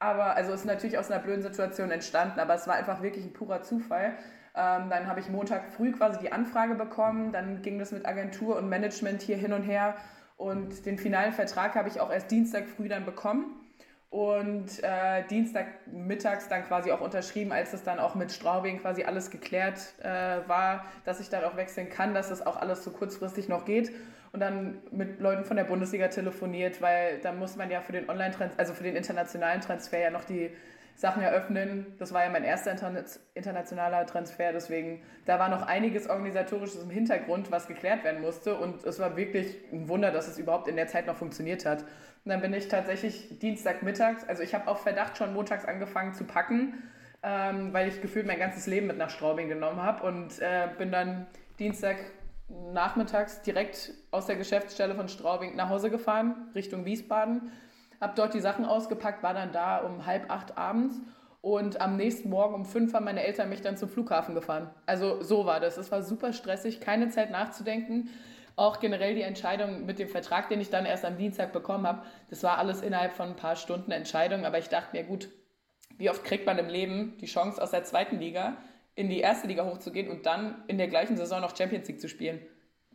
aber 0.00 0.34
also 0.34 0.52
ist 0.52 0.64
natürlich 0.64 0.98
aus 0.98 1.10
einer 1.10 1.22
blöden 1.22 1.42
Situation 1.42 1.92
entstanden, 1.92 2.40
aber 2.40 2.54
es 2.54 2.66
war 2.66 2.74
einfach 2.74 3.02
wirklich 3.02 3.24
ein 3.24 3.32
purer 3.32 3.62
Zufall. 3.62 4.14
Ähm, 4.58 4.90
dann 4.90 5.06
habe 5.06 5.20
ich 5.20 5.28
Montag 5.28 5.72
früh 5.72 5.92
quasi 5.92 6.18
die 6.18 6.32
Anfrage 6.32 6.74
bekommen, 6.74 7.30
dann 7.30 7.62
ging 7.62 7.78
das 7.78 7.92
mit 7.92 8.04
Agentur 8.04 8.56
und 8.56 8.68
Management 8.68 9.22
hier 9.22 9.36
hin 9.36 9.52
und 9.52 9.62
her. 9.62 9.94
Und 10.36 10.84
den 10.84 10.98
finalen 10.98 11.32
Vertrag 11.32 11.76
habe 11.76 11.88
ich 11.88 12.00
auch 12.00 12.10
erst 12.10 12.30
Dienstag 12.32 12.66
früh 12.66 12.88
dann 12.88 13.04
bekommen. 13.04 13.54
Und 14.10 14.82
äh, 14.82 15.22
Dienstag 15.28 15.66
mittags 15.86 16.48
dann 16.48 16.64
quasi 16.64 16.90
auch 16.90 17.00
unterschrieben, 17.00 17.52
als 17.52 17.72
es 17.72 17.84
dann 17.84 18.00
auch 18.00 18.16
mit 18.16 18.32
Straubing 18.32 18.80
quasi 18.80 19.04
alles 19.04 19.30
geklärt 19.30 19.94
äh, 20.00 20.48
war, 20.48 20.86
dass 21.04 21.20
ich 21.20 21.28
dann 21.28 21.44
auch 21.44 21.56
wechseln 21.56 21.88
kann, 21.88 22.14
dass 22.14 22.30
das 22.30 22.44
auch 22.44 22.56
alles 22.56 22.82
so 22.82 22.90
kurzfristig 22.90 23.48
noch 23.48 23.64
geht. 23.64 23.92
Und 24.32 24.40
dann 24.40 24.78
mit 24.90 25.20
Leuten 25.20 25.44
von 25.44 25.56
der 25.56 25.64
Bundesliga 25.64 26.08
telefoniert, 26.08 26.82
weil 26.82 27.18
dann 27.20 27.38
muss 27.38 27.56
man 27.56 27.70
ja 27.70 27.80
für 27.80 27.92
den 27.92 28.08
Online, 28.10 28.34
also 28.56 28.74
für 28.74 28.82
den 28.82 28.96
internationalen 28.96 29.60
Transfer 29.60 29.98
ja 29.98 30.10
noch 30.10 30.24
die 30.24 30.50
Sachen 30.98 31.22
eröffnen. 31.22 31.94
Das 32.00 32.12
war 32.12 32.24
ja 32.24 32.28
mein 32.28 32.42
erster 32.42 32.72
internationaler 33.34 34.04
Transfer, 34.04 34.52
deswegen 34.52 35.00
da 35.26 35.38
war 35.38 35.48
noch 35.48 35.62
einiges 35.62 36.10
organisatorisches 36.10 36.82
im 36.82 36.90
Hintergrund, 36.90 37.52
was 37.52 37.68
geklärt 37.68 38.02
werden 38.02 38.20
musste. 38.20 38.56
Und 38.56 38.82
es 38.82 38.98
war 38.98 39.16
wirklich 39.16 39.56
ein 39.72 39.88
Wunder, 39.88 40.10
dass 40.10 40.26
es 40.26 40.38
überhaupt 40.38 40.66
in 40.66 40.74
der 40.74 40.88
Zeit 40.88 41.06
noch 41.06 41.16
funktioniert 41.16 41.64
hat. 41.64 41.82
Und 42.24 42.32
dann 42.32 42.40
bin 42.40 42.52
ich 42.52 42.66
tatsächlich 42.66 43.38
Dienstagmittags, 43.38 44.28
also 44.28 44.42
ich 44.42 44.54
habe 44.56 44.66
auf 44.66 44.82
Verdacht 44.82 45.16
schon 45.16 45.32
montags 45.32 45.64
angefangen 45.64 46.14
zu 46.14 46.24
packen, 46.24 46.82
ähm, 47.22 47.72
weil 47.72 47.86
ich 47.86 48.02
gefühlt 48.02 48.26
mein 48.26 48.40
ganzes 48.40 48.66
Leben 48.66 48.88
mit 48.88 48.98
nach 48.98 49.10
Straubing 49.10 49.48
genommen 49.48 49.80
habe 49.80 50.04
und 50.04 50.40
äh, 50.40 50.66
bin 50.78 50.90
dann 50.90 51.28
Dienstag 51.60 51.96
nachmittags 52.72 53.42
direkt 53.42 53.92
aus 54.10 54.26
der 54.26 54.34
Geschäftsstelle 54.34 54.96
von 54.96 55.08
Straubing 55.08 55.54
nach 55.54 55.68
Hause 55.68 55.90
gefahren, 55.90 56.48
Richtung 56.56 56.84
Wiesbaden 56.84 57.52
habe 58.00 58.12
dort 58.16 58.34
die 58.34 58.40
Sachen 58.40 58.64
ausgepackt, 58.64 59.22
war 59.22 59.34
dann 59.34 59.52
da 59.52 59.78
um 59.78 60.06
halb 60.06 60.30
acht 60.30 60.56
abends 60.56 61.00
und 61.40 61.80
am 61.80 61.96
nächsten 61.96 62.30
Morgen 62.30 62.54
um 62.54 62.64
fünf 62.64 62.94
haben 62.94 63.04
meine 63.04 63.22
Eltern 63.22 63.48
mich 63.48 63.60
dann 63.60 63.76
zum 63.76 63.88
Flughafen 63.88 64.34
gefahren. 64.34 64.70
Also 64.86 65.22
so 65.22 65.46
war 65.46 65.60
das. 65.60 65.76
Es 65.76 65.90
war 65.92 66.02
super 66.02 66.32
stressig, 66.32 66.80
keine 66.80 67.08
Zeit 67.10 67.30
nachzudenken. 67.30 68.10
Auch 68.56 68.80
generell 68.80 69.14
die 69.14 69.22
Entscheidung 69.22 69.86
mit 69.86 70.00
dem 70.00 70.08
Vertrag, 70.08 70.48
den 70.48 70.60
ich 70.60 70.68
dann 70.68 70.84
erst 70.84 71.04
am 71.04 71.16
Dienstag 71.16 71.52
bekommen 71.52 71.86
habe, 71.86 72.02
das 72.28 72.42
war 72.42 72.58
alles 72.58 72.82
innerhalb 72.82 73.12
von 73.12 73.28
ein 73.28 73.36
paar 73.36 73.54
Stunden 73.54 73.92
Entscheidung. 73.92 74.44
Aber 74.44 74.58
ich 74.58 74.68
dachte 74.68 74.96
mir, 74.96 75.04
gut, 75.04 75.28
wie 75.96 76.10
oft 76.10 76.24
kriegt 76.24 76.44
man 76.44 76.58
im 76.58 76.68
Leben 76.68 77.16
die 77.20 77.26
Chance 77.26 77.62
aus 77.62 77.70
der 77.70 77.84
zweiten 77.84 78.18
Liga 78.18 78.56
in 78.96 79.08
die 79.08 79.20
erste 79.20 79.46
Liga 79.46 79.64
hochzugehen 79.64 80.10
und 80.10 80.26
dann 80.26 80.64
in 80.66 80.76
der 80.76 80.88
gleichen 80.88 81.16
Saison 81.16 81.40
noch 81.40 81.56
Champions 81.56 81.86
League 81.86 82.00
zu 82.00 82.08
spielen? 82.08 82.40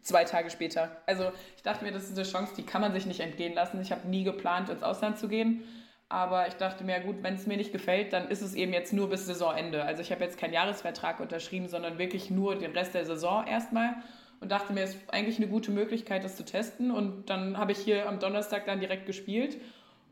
Zwei 0.03 0.23
Tage 0.23 0.49
später. 0.49 0.91
Also 1.05 1.31
ich 1.55 1.63
dachte 1.63 1.83
mir, 1.83 1.91
das 1.91 2.03
ist 2.03 2.17
eine 2.17 2.27
Chance, 2.27 2.53
die 2.55 2.63
kann 2.63 2.81
man 2.81 2.93
sich 2.93 3.05
nicht 3.05 3.19
entgehen 3.19 3.53
lassen. 3.53 3.81
Ich 3.81 3.91
habe 3.91 4.07
nie 4.07 4.23
geplant, 4.23 4.69
ins 4.69 4.83
Ausland 4.83 5.17
zu 5.17 5.27
gehen. 5.27 5.63
Aber 6.09 6.47
ich 6.47 6.53
dachte 6.53 6.83
mir, 6.83 6.99
gut, 6.99 7.23
wenn 7.23 7.33
es 7.33 7.47
mir 7.47 7.57
nicht 7.57 7.71
gefällt, 7.71 8.13
dann 8.13 8.27
ist 8.27 8.41
es 8.41 8.53
eben 8.53 8.71
jetzt 8.71 8.93
nur 8.93 9.09
bis 9.09 9.25
Saisonende. 9.25 9.83
Also 9.83 10.01
ich 10.01 10.11
habe 10.11 10.23
jetzt 10.23 10.37
keinen 10.37 10.53
Jahresvertrag 10.53 11.19
unterschrieben, 11.19 11.67
sondern 11.67 11.97
wirklich 11.97 12.29
nur 12.29 12.55
den 12.55 12.71
Rest 12.73 12.93
der 12.93 13.05
Saison 13.05 13.47
erstmal. 13.47 13.95
Und 14.39 14.51
dachte 14.51 14.73
mir, 14.73 14.81
es 14.81 14.95
ist 14.95 15.13
eigentlich 15.13 15.37
eine 15.37 15.47
gute 15.47 15.71
Möglichkeit, 15.71 16.23
das 16.23 16.35
zu 16.35 16.45
testen. 16.45 16.91
Und 16.91 17.29
dann 17.29 17.57
habe 17.57 17.71
ich 17.71 17.79
hier 17.79 18.07
am 18.07 18.19
Donnerstag 18.19 18.65
dann 18.65 18.79
direkt 18.79 19.07
gespielt. 19.07 19.57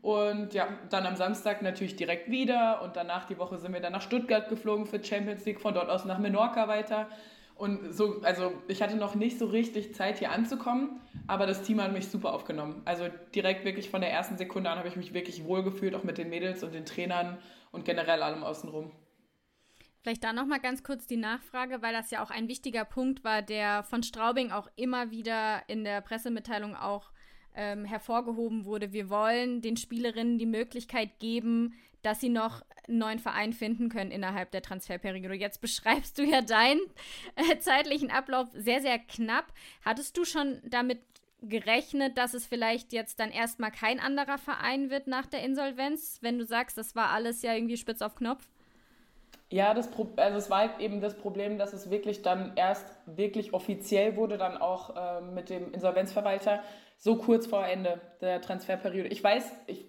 Und 0.00 0.54
ja, 0.54 0.66
dann 0.90 1.06
am 1.06 1.14
Samstag 1.14 1.62
natürlich 1.62 1.94
direkt 1.94 2.28
wieder. 2.28 2.82
Und 2.82 2.96
danach 2.96 3.26
die 3.26 3.38
Woche 3.38 3.58
sind 3.58 3.72
wir 3.72 3.80
dann 3.80 3.92
nach 3.92 4.02
Stuttgart 4.02 4.48
geflogen 4.48 4.86
für 4.86 5.02
Champions 5.04 5.44
League, 5.44 5.60
von 5.60 5.74
dort 5.74 5.88
aus 5.88 6.04
nach 6.04 6.18
Menorca 6.18 6.66
weiter. 6.66 7.08
Und 7.54 7.92
so, 7.92 8.20
also 8.22 8.52
ich 8.66 8.82
hatte 8.82 8.96
noch 8.96 9.14
nicht 9.14 9.38
so 9.38 9.46
richtig 9.46 9.94
Zeit 9.94 10.18
hier 10.18 10.32
anzukommen, 10.32 11.00
aber 11.26 11.46
das 11.46 11.62
Team 11.62 11.80
hat 11.80 11.92
mich 11.92 12.08
super 12.08 12.32
aufgenommen. 12.32 12.82
Also 12.84 13.04
direkt 13.34 13.64
wirklich 13.64 13.90
von 13.90 14.00
der 14.00 14.10
ersten 14.10 14.36
Sekunde 14.36 14.70
an 14.70 14.78
habe 14.78 14.88
ich 14.88 14.96
mich 14.96 15.14
wirklich 15.14 15.44
wohlgefühlt, 15.44 15.94
auch 15.94 16.02
mit 16.02 16.18
den 16.18 16.28
Mädels 16.28 16.62
und 16.64 16.74
den 16.74 16.84
Trainern 16.84 17.38
und 17.70 17.84
generell 17.84 18.22
allem 18.22 18.42
außenrum. 18.42 18.90
Vielleicht 20.02 20.24
da 20.24 20.32
nochmal 20.32 20.58
ganz 20.58 20.82
kurz 20.82 21.06
die 21.06 21.16
Nachfrage, 21.16 21.80
weil 21.80 21.92
das 21.92 22.10
ja 22.10 22.24
auch 22.24 22.30
ein 22.30 22.48
wichtiger 22.48 22.84
Punkt 22.84 23.22
war, 23.22 23.40
der 23.40 23.84
von 23.84 24.02
Straubing 24.02 24.50
auch 24.50 24.68
immer 24.74 25.12
wieder 25.12 25.62
in 25.68 25.84
der 25.84 26.00
Pressemitteilung 26.00 26.74
auch 26.74 27.12
ähm, 27.54 27.84
hervorgehoben 27.84 28.64
wurde. 28.64 28.92
Wir 28.92 29.10
wollen 29.10 29.60
den 29.60 29.76
Spielerinnen 29.76 30.38
die 30.38 30.46
Möglichkeit 30.46 31.20
geben, 31.20 31.74
dass 32.02 32.20
sie 32.20 32.28
noch 32.28 32.62
einen 32.88 32.98
neuen 32.98 33.18
Verein 33.18 33.52
finden 33.52 33.88
können 33.88 34.10
innerhalb 34.10 34.50
der 34.50 34.62
Transferperiode. 34.62 35.34
Jetzt 35.34 35.60
beschreibst 35.60 36.18
du 36.18 36.24
ja 36.24 36.42
deinen 36.42 36.80
äh, 37.36 37.58
zeitlichen 37.58 38.10
Ablauf 38.10 38.48
sehr, 38.52 38.80
sehr 38.80 38.98
knapp. 38.98 39.52
Hattest 39.84 40.16
du 40.16 40.24
schon 40.24 40.60
damit 40.64 40.98
gerechnet, 41.42 42.16
dass 42.18 42.34
es 42.34 42.46
vielleicht 42.46 42.92
jetzt 42.92 43.18
dann 43.18 43.30
erstmal 43.30 43.72
kein 43.72 43.98
anderer 43.98 44.38
Verein 44.38 44.90
wird 44.90 45.06
nach 45.08 45.26
der 45.26 45.42
Insolvenz, 45.42 46.18
wenn 46.22 46.38
du 46.38 46.44
sagst, 46.44 46.78
das 46.78 46.94
war 46.94 47.10
alles 47.10 47.42
ja 47.42 47.54
irgendwie 47.54 47.76
spitz 47.76 48.00
auf 48.00 48.14
Knopf? 48.14 48.48
Ja, 49.50 49.74
das 49.74 49.90
also 50.16 50.38
es 50.38 50.48
war 50.48 50.60
halt 50.60 50.80
eben 50.80 51.02
das 51.02 51.18
Problem, 51.18 51.58
dass 51.58 51.74
es 51.74 51.90
wirklich 51.90 52.22
dann 52.22 52.52
erst 52.56 52.86
wirklich 53.04 53.52
offiziell 53.52 54.16
wurde, 54.16 54.38
dann 54.38 54.56
auch 54.56 54.96
äh, 54.96 55.20
mit 55.20 55.50
dem 55.50 55.74
Insolvenzverwalter, 55.74 56.62
so 56.96 57.16
kurz 57.16 57.46
vor 57.46 57.66
Ende 57.66 58.00
der 58.22 58.40
Transferperiode. 58.40 59.08
Ich 59.08 59.22
weiß, 59.22 59.52
ich, 59.66 59.84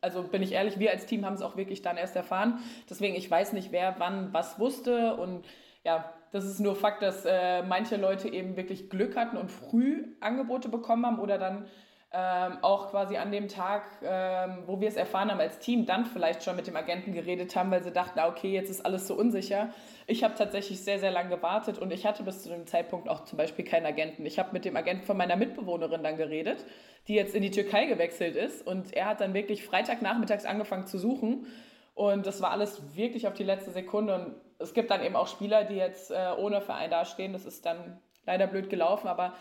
also 0.00 0.22
bin 0.22 0.42
ich 0.42 0.52
ehrlich, 0.52 0.78
wir 0.78 0.90
als 0.90 1.06
Team 1.06 1.24
haben 1.24 1.34
es 1.34 1.42
auch 1.42 1.56
wirklich 1.56 1.82
dann 1.82 1.96
erst 1.96 2.16
erfahren. 2.16 2.60
Deswegen, 2.88 3.14
ich 3.14 3.30
weiß 3.30 3.52
nicht, 3.52 3.72
wer 3.72 3.96
wann 3.98 4.32
was 4.32 4.58
wusste. 4.58 5.14
Und 5.16 5.44
ja, 5.84 6.12
das 6.32 6.44
ist 6.44 6.60
nur 6.60 6.76
Fakt, 6.76 7.02
dass 7.02 7.24
äh, 7.24 7.62
manche 7.62 7.96
Leute 7.96 8.28
eben 8.28 8.56
wirklich 8.56 8.90
Glück 8.90 9.16
hatten 9.16 9.36
und 9.36 9.50
früh 9.50 10.04
Angebote 10.20 10.68
bekommen 10.68 11.06
haben 11.06 11.18
oder 11.18 11.38
dann 11.38 11.66
ähm, 12.12 12.58
auch 12.62 12.90
quasi 12.90 13.16
an 13.16 13.32
dem 13.32 13.48
Tag, 13.48 13.82
ähm, 14.02 14.62
wo 14.66 14.80
wir 14.80 14.88
es 14.88 14.96
erfahren 14.96 15.30
haben 15.30 15.40
als 15.40 15.58
Team, 15.58 15.86
dann 15.86 16.06
vielleicht 16.06 16.44
schon 16.44 16.56
mit 16.56 16.66
dem 16.66 16.76
Agenten 16.76 17.12
geredet 17.12 17.54
haben, 17.56 17.70
weil 17.70 17.82
sie 17.82 17.90
dachten, 17.90 18.18
ah, 18.18 18.28
okay, 18.28 18.52
jetzt 18.52 18.70
ist 18.70 18.86
alles 18.86 19.06
so 19.06 19.14
unsicher. 19.14 19.70
Ich 20.06 20.22
habe 20.22 20.34
tatsächlich 20.34 20.82
sehr, 20.82 20.98
sehr 20.98 21.10
lange 21.10 21.30
gewartet 21.30 21.78
und 21.78 21.92
ich 21.92 22.06
hatte 22.06 22.22
bis 22.22 22.42
zu 22.42 22.48
dem 22.48 22.66
Zeitpunkt 22.66 23.08
auch 23.08 23.24
zum 23.24 23.36
Beispiel 23.36 23.64
keinen 23.64 23.86
Agenten. 23.86 24.24
Ich 24.24 24.38
habe 24.38 24.52
mit 24.52 24.64
dem 24.64 24.76
Agenten 24.76 25.04
von 25.04 25.16
meiner 25.16 25.36
Mitbewohnerin 25.36 26.02
dann 26.02 26.16
geredet, 26.16 26.64
die 27.08 27.14
jetzt 27.14 27.34
in 27.34 27.42
die 27.42 27.50
Türkei 27.50 27.86
gewechselt 27.86 28.36
ist 28.36 28.66
und 28.66 28.94
er 28.94 29.06
hat 29.06 29.20
dann 29.20 29.34
wirklich 29.34 29.64
Freitagnachmittags 29.64 30.44
angefangen 30.44 30.86
zu 30.86 30.98
suchen 30.98 31.46
und 31.94 32.26
das 32.26 32.40
war 32.40 32.50
alles 32.50 32.94
wirklich 32.94 33.26
auf 33.26 33.34
die 33.34 33.42
letzte 33.42 33.70
Sekunde 33.70 34.14
und 34.14 34.34
es 34.58 34.74
gibt 34.74 34.90
dann 34.90 35.02
eben 35.02 35.16
auch 35.16 35.28
Spieler, 35.28 35.64
die 35.64 35.76
jetzt 35.76 36.10
äh, 36.10 36.28
ohne 36.38 36.60
Verein 36.60 36.90
dastehen. 36.90 37.32
Das 37.32 37.46
ist 37.46 37.66
dann 37.66 37.98
leider 38.26 38.46
blöd 38.46 38.70
gelaufen, 38.70 39.08
aber 39.08 39.34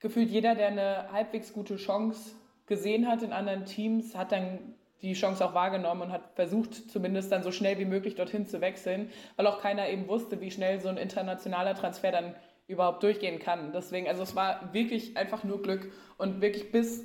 gefühlt 0.00 0.30
jeder, 0.30 0.54
der 0.54 0.68
eine 0.68 1.12
halbwegs 1.12 1.52
gute 1.52 1.76
Chance 1.76 2.32
gesehen 2.66 3.08
hat 3.08 3.22
in 3.22 3.32
anderen 3.32 3.64
Teams, 3.64 4.16
hat 4.16 4.32
dann 4.32 4.74
die 5.02 5.14
Chance 5.14 5.44
auch 5.44 5.54
wahrgenommen 5.54 6.02
und 6.02 6.12
hat 6.12 6.34
versucht, 6.34 6.74
zumindest 6.90 7.32
dann 7.32 7.42
so 7.42 7.52
schnell 7.52 7.78
wie 7.78 7.84
möglich 7.84 8.16
dorthin 8.16 8.46
zu 8.46 8.60
wechseln, 8.60 9.10
weil 9.36 9.46
auch 9.46 9.60
keiner 9.60 9.88
eben 9.88 10.08
wusste, 10.08 10.40
wie 10.40 10.50
schnell 10.50 10.80
so 10.80 10.88
ein 10.88 10.96
internationaler 10.96 11.74
Transfer 11.74 12.12
dann 12.12 12.34
überhaupt 12.66 13.02
durchgehen 13.02 13.38
kann. 13.38 13.72
Deswegen, 13.72 14.08
also 14.08 14.22
es 14.22 14.36
war 14.36 14.72
wirklich 14.72 15.16
einfach 15.16 15.42
nur 15.42 15.62
Glück 15.62 15.90
und 16.18 16.40
wirklich 16.40 16.70
bis 16.70 17.04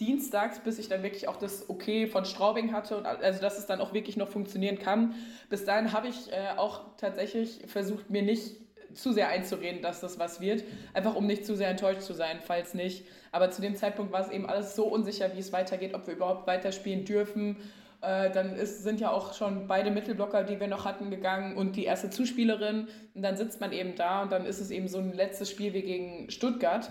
dienstags, 0.00 0.58
bis 0.58 0.78
ich 0.78 0.88
dann 0.88 1.02
wirklich 1.02 1.28
auch 1.28 1.36
das 1.36 1.70
Okay 1.70 2.08
von 2.08 2.24
Straubing 2.24 2.72
hatte 2.72 2.96
und 2.96 3.06
also 3.06 3.40
dass 3.40 3.58
es 3.58 3.66
dann 3.66 3.80
auch 3.80 3.92
wirklich 3.92 4.16
noch 4.16 4.28
funktionieren 4.28 4.78
kann. 4.78 5.14
Bis 5.48 5.64
dahin 5.64 5.92
habe 5.92 6.08
ich 6.08 6.32
äh, 6.32 6.56
auch 6.56 6.96
tatsächlich 6.96 7.62
versucht, 7.66 8.10
mir 8.10 8.22
nicht 8.22 8.56
zu 8.94 9.12
sehr 9.12 9.28
einzureden, 9.28 9.82
dass 9.82 10.00
das 10.00 10.18
was 10.18 10.40
wird, 10.40 10.64
einfach 10.92 11.14
um 11.14 11.26
nicht 11.26 11.46
zu 11.46 11.56
sehr 11.56 11.68
enttäuscht 11.68 12.02
zu 12.02 12.14
sein, 12.14 12.38
falls 12.40 12.74
nicht. 12.74 13.04
Aber 13.32 13.50
zu 13.50 13.62
dem 13.62 13.74
Zeitpunkt 13.74 14.12
war 14.12 14.20
es 14.20 14.30
eben 14.30 14.46
alles 14.46 14.76
so 14.76 14.84
unsicher, 14.84 15.34
wie 15.34 15.40
es 15.40 15.52
weitergeht, 15.52 15.94
ob 15.94 16.06
wir 16.06 16.14
überhaupt 16.14 16.46
weiterspielen 16.46 17.04
dürfen. 17.04 17.56
Äh, 18.00 18.30
dann 18.30 18.54
ist, 18.54 18.82
sind 18.82 19.00
ja 19.00 19.10
auch 19.10 19.34
schon 19.34 19.66
beide 19.66 19.90
Mittelblocker, 19.90 20.44
die 20.44 20.60
wir 20.60 20.68
noch 20.68 20.84
hatten, 20.84 21.10
gegangen 21.10 21.56
und 21.56 21.76
die 21.76 21.84
erste 21.84 22.10
Zuspielerin. 22.10 22.88
Und 23.14 23.22
dann 23.22 23.36
sitzt 23.36 23.60
man 23.60 23.72
eben 23.72 23.94
da 23.96 24.22
und 24.22 24.32
dann 24.32 24.44
ist 24.44 24.60
es 24.60 24.70
eben 24.70 24.88
so 24.88 24.98
ein 24.98 25.12
letztes 25.12 25.50
Spiel 25.50 25.72
wie 25.72 25.82
gegen 25.82 26.30
Stuttgart, 26.30 26.90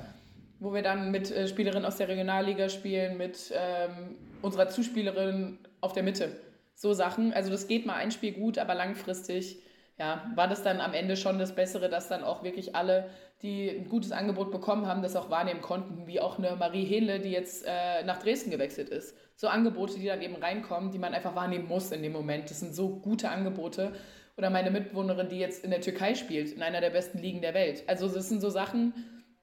wo 0.60 0.74
wir 0.74 0.82
dann 0.82 1.12
mit 1.12 1.32
äh, 1.32 1.48
Spielerinnen 1.48 1.86
aus 1.86 1.98
der 1.98 2.08
Regionalliga 2.08 2.70
spielen, 2.70 3.18
mit 3.18 3.54
ähm, 3.54 4.16
unserer 4.42 4.70
Zuspielerin 4.70 5.60
auf 5.82 5.94
der 5.94 6.04
Mitte. 6.04 6.30
So 6.76 6.94
Sachen. 6.94 7.32
Also 7.34 7.52
das 7.52 7.68
geht 7.68 7.86
mal 7.86 7.96
ein 7.96 8.12
Spiel 8.12 8.34
gut, 8.34 8.58
aber 8.58 8.74
langfristig 8.74 9.60
ja, 9.98 10.32
war 10.36 10.48
das 10.48 10.64
dann 10.64 10.82
am 10.82 10.94
Ende 10.94 11.16
schon 11.16 11.38
das 11.38 11.54
Bessere, 11.54 11.88
dass 11.88 12.08
dann 12.08 12.24
auch 12.24 12.44
wirklich 12.44 12.76
alle, 12.76 13.10
die 13.42 13.70
ein 13.70 13.90
gutes 13.90 14.12
Angebot 14.12 14.52
bekommen 14.52 14.88
haben, 14.88 15.04
das 15.04 15.16
auch 15.16 15.30
wahrnehmen 15.30 15.62
konnten, 15.62 16.08
wie 16.08 16.20
auch 16.20 16.40
eine 16.40 16.56
Marie 16.56 16.86
Hehle, 16.86 17.20
die 17.20 17.32
jetzt 17.32 17.66
äh, 17.68 18.04
nach 18.04 18.20
Dresden 18.20 18.50
gewechselt 18.50 18.90
ist. 18.90 19.16
So 19.36 19.48
Angebote, 19.48 20.00
die 20.00 20.08
dann 20.08 20.22
eben 20.22 20.36
reinkommen, 20.36 20.92
die 20.92 21.00
man 21.00 21.14
einfach 21.14 21.36
wahrnehmen 21.36 21.68
muss 21.68 21.92
in 21.92 22.02
dem 22.02 22.14
Moment. 22.14 22.50
Das 22.50 22.60
sind 22.60 22.74
so 22.74 22.90
gute 22.90 23.30
Angebote. 23.30 23.94
Oder 24.36 24.50
meine 24.50 24.72
Mitbewohnerin, 24.72 25.30
die 25.30 25.38
jetzt 25.38 25.64
in 25.64 25.70
der 25.70 25.82
Türkei 25.82 26.16
spielt, 26.16 26.52
in 26.52 26.64
einer 26.64 26.82
der 26.82 26.90
besten 26.90 27.20
Ligen 27.20 27.42
der 27.42 27.54
Welt. 27.54 27.84
Also 27.88 28.08
das 28.08 28.30
sind 28.30 28.42
so 28.42 28.50
Sachen, 28.50 28.94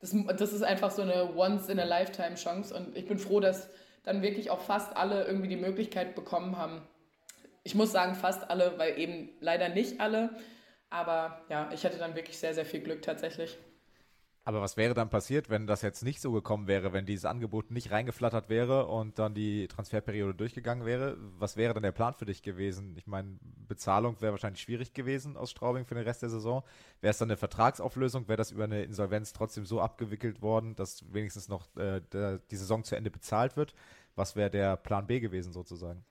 das, 0.00 0.16
das 0.36 0.52
ist 0.52 0.62
einfach 0.62 0.90
so 0.90 1.02
eine 1.02 1.36
Once-in-a-Lifetime-Chance. 1.36 2.74
Und 2.74 2.96
ich 2.96 3.06
bin 3.06 3.18
froh, 3.18 3.38
dass 3.38 3.70
dann 4.02 4.22
wirklich 4.22 4.50
auch 4.50 4.60
fast 4.60 4.96
alle 4.96 5.24
irgendwie 5.24 5.48
die 5.48 5.56
Möglichkeit 5.56 6.16
bekommen 6.16 6.56
haben, 6.56 6.82
ich 7.70 7.76
muss 7.76 7.92
sagen, 7.92 8.16
fast 8.16 8.50
alle, 8.50 8.76
weil 8.78 8.98
eben 8.98 9.28
leider 9.38 9.68
nicht 9.68 10.00
alle. 10.00 10.30
Aber 10.90 11.40
ja, 11.48 11.70
ich 11.72 11.84
hatte 11.84 11.98
dann 11.98 12.16
wirklich 12.16 12.36
sehr, 12.36 12.52
sehr 12.52 12.66
viel 12.66 12.80
Glück 12.80 13.00
tatsächlich. 13.00 13.56
Aber 14.42 14.60
was 14.60 14.76
wäre 14.76 14.92
dann 14.92 15.08
passiert, 15.08 15.50
wenn 15.50 15.68
das 15.68 15.82
jetzt 15.82 16.02
nicht 16.02 16.20
so 16.20 16.32
gekommen 16.32 16.66
wäre, 16.66 16.92
wenn 16.92 17.06
dieses 17.06 17.26
Angebot 17.26 17.70
nicht 17.70 17.92
reingeflattert 17.92 18.48
wäre 18.48 18.86
und 18.86 19.20
dann 19.20 19.34
die 19.34 19.68
Transferperiode 19.68 20.34
durchgegangen 20.34 20.84
wäre? 20.84 21.16
Was 21.38 21.56
wäre 21.56 21.72
dann 21.72 21.84
der 21.84 21.92
Plan 21.92 22.14
für 22.14 22.24
dich 22.24 22.42
gewesen? 22.42 22.96
Ich 22.96 23.06
meine, 23.06 23.38
Bezahlung 23.68 24.20
wäre 24.20 24.32
wahrscheinlich 24.32 24.62
schwierig 24.62 24.92
gewesen 24.92 25.36
aus 25.36 25.52
Straubing 25.52 25.84
für 25.84 25.94
den 25.94 26.02
Rest 26.02 26.22
der 26.22 26.30
Saison. 26.30 26.64
Wäre 27.00 27.12
es 27.12 27.18
dann 27.18 27.30
eine 27.30 27.36
Vertragsauflösung? 27.36 28.26
Wäre 28.26 28.38
das 28.38 28.50
über 28.50 28.64
eine 28.64 28.82
Insolvenz 28.82 29.32
trotzdem 29.32 29.64
so 29.64 29.80
abgewickelt 29.80 30.42
worden, 30.42 30.74
dass 30.74 31.04
wenigstens 31.12 31.48
noch 31.48 31.68
äh, 31.76 32.00
der, 32.12 32.38
die 32.38 32.56
Saison 32.56 32.82
zu 32.82 32.96
Ende 32.96 33.12
bezahlt 33.12 33.56
wird? 33.56 33.74
Was 34.16 34.34
wäre 34.34 34.50
der 34.50 34.76
Plan 34.76 35.06
B 35.06 35.20
gewesen 35.20 35.52
sozusagen? 35.52 36.04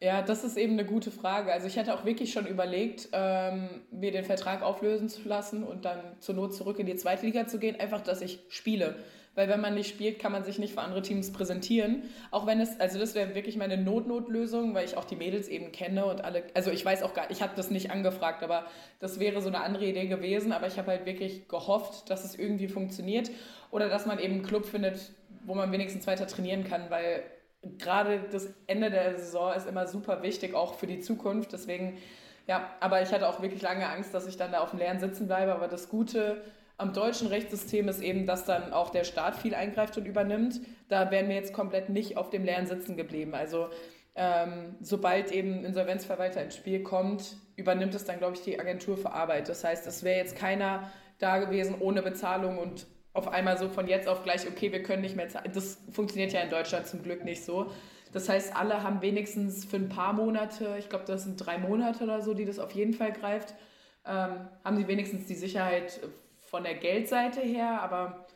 Ja, 0.00 0.22
das 0.22 0.44
ist 0.44 0.56
eben 0.56 0.74
eine 0.74 0.84
gute 0.84 1.10
Frage. 1.10 1.52
Also 1.52 1.66
ich 1.66 1.76
hätte 1.76 1.92
auch 1.92 2.04
wirklich 2.04 2.32
schon 2.32 2.46
überlegt, 2.46 3.08
ähm, 3.12 3.82
mir 3.90 4.12
den 4.12 4.24
Vertrag 4.24 4.62
auflösen 4.62 5.08
zu 5.08 5.28
lassen 5.28 5.64
und 5.64 5.84
dann 5.84 5.98
zur 6.20 6.36
Not 6.36 6.54
zurück 6.54 6.78
in 6.78 6.86
die 6.86 6.94
zweite 6.94 7.26
Liga 7.26 7.48
zu 7.48 7.58
gehen, 7.58 7.78
einfach, 7.80 8.00
dass 8.00 8.20
ich 8.20 8.38
spiele. 8.48 8.94
Weil 9.34 9.48
wenn 9.48 9.60
man 9.60 9.74
nicht 9.74 9.88
spielt, 9.88 10.20
kann 10.20 10.30
man 10.30 10.44
sich 10.44 10.60
nicht 10.60 10.74
für 10.74 10.82
andere 10.82 11.02
Teams 11.02 11.32
präsentieren. 11.32 12.04
Auch 12.30 12.46
wenn 12.46 12.60
es, 12.60 12.78
also 12.78 12.98
das 13.00 13.16
wäre 13.16 13.34
wirklich 13.34 13.56
meine 13.56 13.76
Not-Not-Lösung, 13.76 14.72
weil 14.74 14.84
ich 14.84 14.96
auch 14.96 15.04
die 15.04 15.16
Mädels 15.16 15.48
eben 15.48 15.72
kenne 15.72 16.06
und 16.06 16.24
alle, 16.24 16.44
also 16.54 16.70
ich 16.70 16.84
weiß 16.84 17.02
auch 17.02 17.14
gar, 17.14 17.30
ich 17.30 17.42
habe 17.42 17.52
das 17.56 17.70
nicht 17.70 17.90
angefragt, 17.90 18.44
aber 18.44 18.66
das 19.00 19.18
wäre 19.18 19.40
so 19.40 19.48
eine 19.48 19.62
andere 19.62 19.84
Idee 19.84 20.06
gewesen. 20.06 20.52
Aber 20.52 20.68
ich 20.68 20.78
habe 20.78 20.92
halt 20.92 21.06
wirklich 21.06 21.48
gehofft, 21.48 22.08
dass 22.08 22.24
es 22.24 22.36
irgendwie 22.36 22.68
funktioniert 22.68 23.30
oder 23.72 23.88
dass 23.88 24.06
man 24.06 24.20
eben 24.20 24.34
einen 24.34 24.42
Club 24.44 24.64
findet, 24.64 25.10
wo 25.44 25.54
man 25.54 25.72
wenigstens 25.72 26.06
weiter 26.06 26.28
trainieren 26.28 26.62
kann, 26.62 26.88
weil 26.88 27.22
gerade 27.62 28.20
das 28.30 28.48
Ende 28.66 28.90
der 28.90 29.18
Saison 29.18 29.52
ist 29.54 29.66
immer 29.66 29.86
super 29.86 30.22
wichtig, 30.22 30.54
auch 30.54 30.74
für 30.74 30.86
die 30.86 31.00
Zukunft. 31.00 31.52
Deswegen, 31.52 31.98
ja, 32.46 32.70
aber 32.80 33.02
ich 33.02 33.12
hatte 33.12 33.28
auch 33.28 33.42
wirklich 33.42 33.62
lange 33.62 33.88
Angst, 33.88 34.14
dass 34.14 34.26
ich 34.26 34.36
dann 34.36 34.52
da 34.52 34.60
auf 34.60 34.70
dem 34.70 34.78
leeren 34.78 35.00
Sitzen 35.00 35.26
bleibe. 35.26 35.54
Aber 35.54 35.68
das 35.68 35.88
Gute 35.88 36.42
am 36.76 36.92
deutschen 36.92 37.28
Rechtssystem 37.28 37.88
ist 37.88 38.00
eben, 38.00 38.26
dass 38.26 38.44
dann 38.44 38.72
auch 38.72 38.90
der 38.90 39.04
Staat 39.04 39.36
viel 39.36 39.54
eingreift 39.54 39.98
und 39.98 40.06
übernimmt. 40.06 40.60
Da 40.88 41.10
wären 41.10 41.28
wir 41.28 41.34
jetzt 41.34 41.52
komplett 41.52 41.88
nicht 41.88 42.16
auf 42.16 42.30
dem 42.30 42.44
leeren 42.44 42.66
Sitzen 42.66 42.96
geblieben. 42.96 43.34
Also 43.34 43.68
ähm, 44.14 44.76
sobald 44.80 45.32
eben 45.32 45.64
Insolvenzverwalter 45.64 46.42
ins 46.42 46.56
Spiel 46.56 46.82
kommt, 46.82 47.36
übernimmt 47.56 47.94
es 47.94 48.04
dann, 48.04 48.18
glaube 48.18 48.34
ich, 48.34 48.42
die 48.42 48.58
Agentur 48.58 48.96
für 48.96 49.12
Arbeit. 49.12 49.48
Das 49.48 49.64
heißt, 49.64 49.86
es 49.86 50.04
wäre 50.04 50.18
jetzt 50.18 50.36
keiner 50.36 50.90
da 51.18 51.38
gewesen 51.38 51.76
ohne 51.80 52.02
Bezahlung 52.02 52.58
und 52.58 52.86
auf 53.18 53.28
einmal 53.28 53.58
so 53.58 53.68
von 53.68 53.86
jetzt 53.88 54.08
auf 54.08 54.22
gleich, 54.22 54.46
okay, 54.46 54.72
wir 54.72 54.82
können 54.82 55.02
nicht 55.02 55.16
mehr 55.16 55.28
zahlen. 55.28 55.50
Das 55.52 55.78
funktioniert 55.90 56.32
ja 56.32 56.40
in 56.40 56.50
Deutschland 56.50 56.86
zum 56.86 57.02
Glück 57.02 57.24
nicht 57.24 57.44
so. 57.44 57.70
Das 58.12 58.28
heißt, 58.28 58.56
alle 58.56 58.82
haben 58.82 59.02
wenigstens 59.02 59.64
für 59.64 59.76
ein 59.76 59.88
paar 59.88 60.12
Monate, 60.14 60.76
ich 60.78 60.88
glaube, 60.88 61.04
das 61.06 61.24
sind 61.24 61.36
drei 61.36 61.58
Monate 61.58 62.04
oder 62.04 62.22
so, 62.22 62.32
die 62.32 62.44
das 62.44 62.58
auf 62.58 62.72
jeden 62.72 62.94
Fall 62.94 63.12
greift, 63.12 63.54
ähm, 64.06 64.48
haben 64.64 64.76
sie 64.76 64.88
wenigstens 64.88 65.26
die 65.26 65.34
Sicherheit 65.34 66.00
von 66.40 66.62
der 66.62 66.74
Geldseite 66.74 67.40
her, 67.40 67.82
aber 67.82 68.26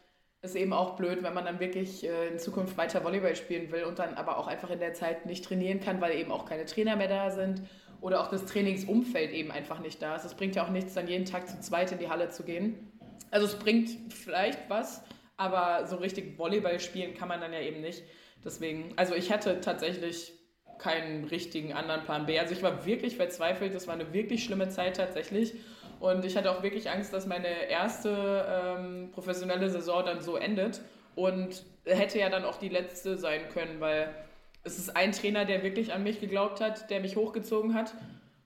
ist 0.42 0.57
eben 0.57 0.73
auch 0.73 0.97
blöd, 0.97 1.23
wenn 1.23 1.35
man 1.35 1.45
dann 1.45 1.61
wirklich 1.61 2.05
äh, 2.05 2.29
in 2.29 2.38
Zukunft 2.38 2.77
weiter 2.77 3.05
Volleyball 3.05 3.37
spielen 3.37 3.71
will 3.71 3.85
und 3.85 4.01
dann 4.01 4.14
aber 4.14 4.38
auch 4.38 4.49
einfach 4.49 4.71
in 4.71 4.81
der 4.81 4.92
Zeit 4.92 5.25
nicht 5.25 5.45
trainieren 5.45 5.81
kann, 5.81 6.01
weil 6.01 6.16
eben 6.16 6.33
auch 6.33 6.45
keine 6.45 6.66
Trainer 6.66 6.97
mehr 6.97 7.09
da 7.09 7.31
sind 7.31 7.62
oder 8.01 8.21
auch 8.21 8.29
das 8.29 8.45
Trainingsumfeld 8.47 9.31
eben 9.31 9.53
einfach 9.53 9.79
nicht 9.79 10.03
da 10.03 10.16
ist. 10.16 10.25
Es 10.25 10.35
bringt 10.35 10.57
ja 10.57 10.66
auch 10.66 10.71
nichts, 10.71 10.95
dann 10.95 11.07
jeden 11.07 11.25
Tag 11.25 11.49
zu 11.49 11.61
zweit 11.61 11.92
in 11.92 11.99
die 11.99 12.09
Halle 12.09 12.29
zu 12.29 12.42
gehen. 12.42 12.91
Also 13.33 13.47
es 13.47 13.55
bringt 13.57 14.12
vielleicht 14.12 14.68
was, 14.68 15.03
aber 15.38 15.87
so 15.87 15.97
richtig 15.97 16.38
Volleyball 16.38 16.79
spielen 16.79 17.14
kann 17.14 17.29
man 17.29 17.40
dann 17.40 17.53
ja 17.53 17.61
eben 17.61 17.81
nicht. 17.81 18.03
Deswegen, 18.45 18.92
also 18.97 19.14
ich 19.14 19.33
hatte 19.33 19.61
tatsächlich 19.61 20.35
keinen 20.79 21.25
richtigen 21.25 21.73
anderen 21.73 22.05
Plan 22.05 22.27
B. 22.27 22.38
Also 22.38 22.53
ich 22.53 22.62
war 22.62 22.85
wirklich 22.85 23.16
verzweifelt, 23.16 23.75
das 23.75 23.87
war 23.87 23.95
eine 23.95 24.12
wirklich 24.12 24.45
schlimme 24.45 24.68
Zeit 24.68 24.97
tatsächlich. 24.97 25.55
Und 25.99 26.25
ich 26.27 26.37
hatte 26.37 26.51
auch 26.51 26.62
wirklich 26.62 26.90
Angst, 26.90 27.12
dass 27.14 27.27
meine 27.27 27.49
erste 27.71 28.45
ähm, 28.49 29.11
professionelle 29.12 29.71
Saison 29.71 30.05
dann 30.05 30.21
so 30.21 30.37
endet. 30.37 30.83
Und 31.14 31.64
hätte 31.87 32.18
ja 32.18 32.29
dann 32.29 32.45
auch 32.45 32.59
die 32.59 32.68
letzte 32.68 33.16
sein 33.16 33.49
können, 33.49 33.81
weil 33.81 34.14
es 34.62 34.79
ist 34.79 34.95
ein 34.95 35.12
Trainer, 35.12 35.47
der 35.47 35.62
wirklich 35.62 35.92
an 35.92 36.03
mich 36.03 36.21
geglaubt 36.21 36.61
hat, 36.61 36.90
der 36.90 37.01
mich 37.01 37.16
hochgezogen 37.16 37.75
hat 37.75 37.95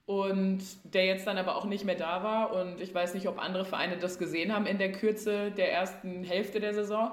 und 0.07 0.63
der 0.85 1.05
jetzt 1.05 1.27
dann 1.27 1.37
aber 1.37 1.57
auch 1.57 1.65
nicht 1.65 1.83
mehr 1.83 1.95
da 1.95 2.23
war. 2.23 2.53
Und 2.53 2.79
ich 2.79 2.95
weiß 2.95 3.13
nicht, 3.13 3.27
ob 3.27 3.39
andere 3.43 3.65
Vereine 3.65 3.97
das 3.97 4.17
gesehen 4.17 4.55
haben 4.55 4.65
in 4.65 4.77
der 4.77 4.93
Kürze 4.93 5.51
der 5.51 5.71
ersten 5.71 6.23
Hälfte 6.23 6.61
der 6.61 6.73
Saison. 6.73 7.11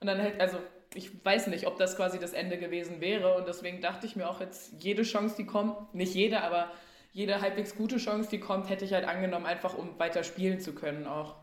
Und 0.00 0.06
dann 0.06 0.22
halt, 0.22 0.40
also 0.40 0.58
ich 0.94 1.24
weiß 1.24 1.48
nicht, 1.48 1.66
ob 1.66 1.76
das 1.76 1.96
quasi 1.96 2.20
das 2.20 2.32
Ende 2.32 2.56
gewesen 2.56 3.00
wäre. 3.00 3.34
Und 3.34 3.48
deswegen 3.48 3.80
dachte 3.80 4.06
ich 4.06 4.14
mir 4.14 4.30
auch 4.30 4.40
jetzt, 4.40 4.80
jede 4.80 5.02
Chance, 5.02 5.34
die 5.36 5.44
kommt, 5.44 5.92
nicht 5.92 6.14
jede, 6.14 6.40
aber 6.42 6.70
jede 7.12 7.40
halbwegs 7.40 7.74
gute 7.74 7.96
Chance, 7.96 8.30
die 8.30 8.38
kommt, 8.38 8.70
hätte 8.70 8.84
ich 8.84 8.92
halt 8.94 9.08
angenommen, 9.08 9.44
einfach 9.44 9.76
um 9.76 9.98
weiter 9.98 10.22
spielen 10.22 10.60
zu 10.60 10.72
können 10.72 11.08
auch. 11.08 11.34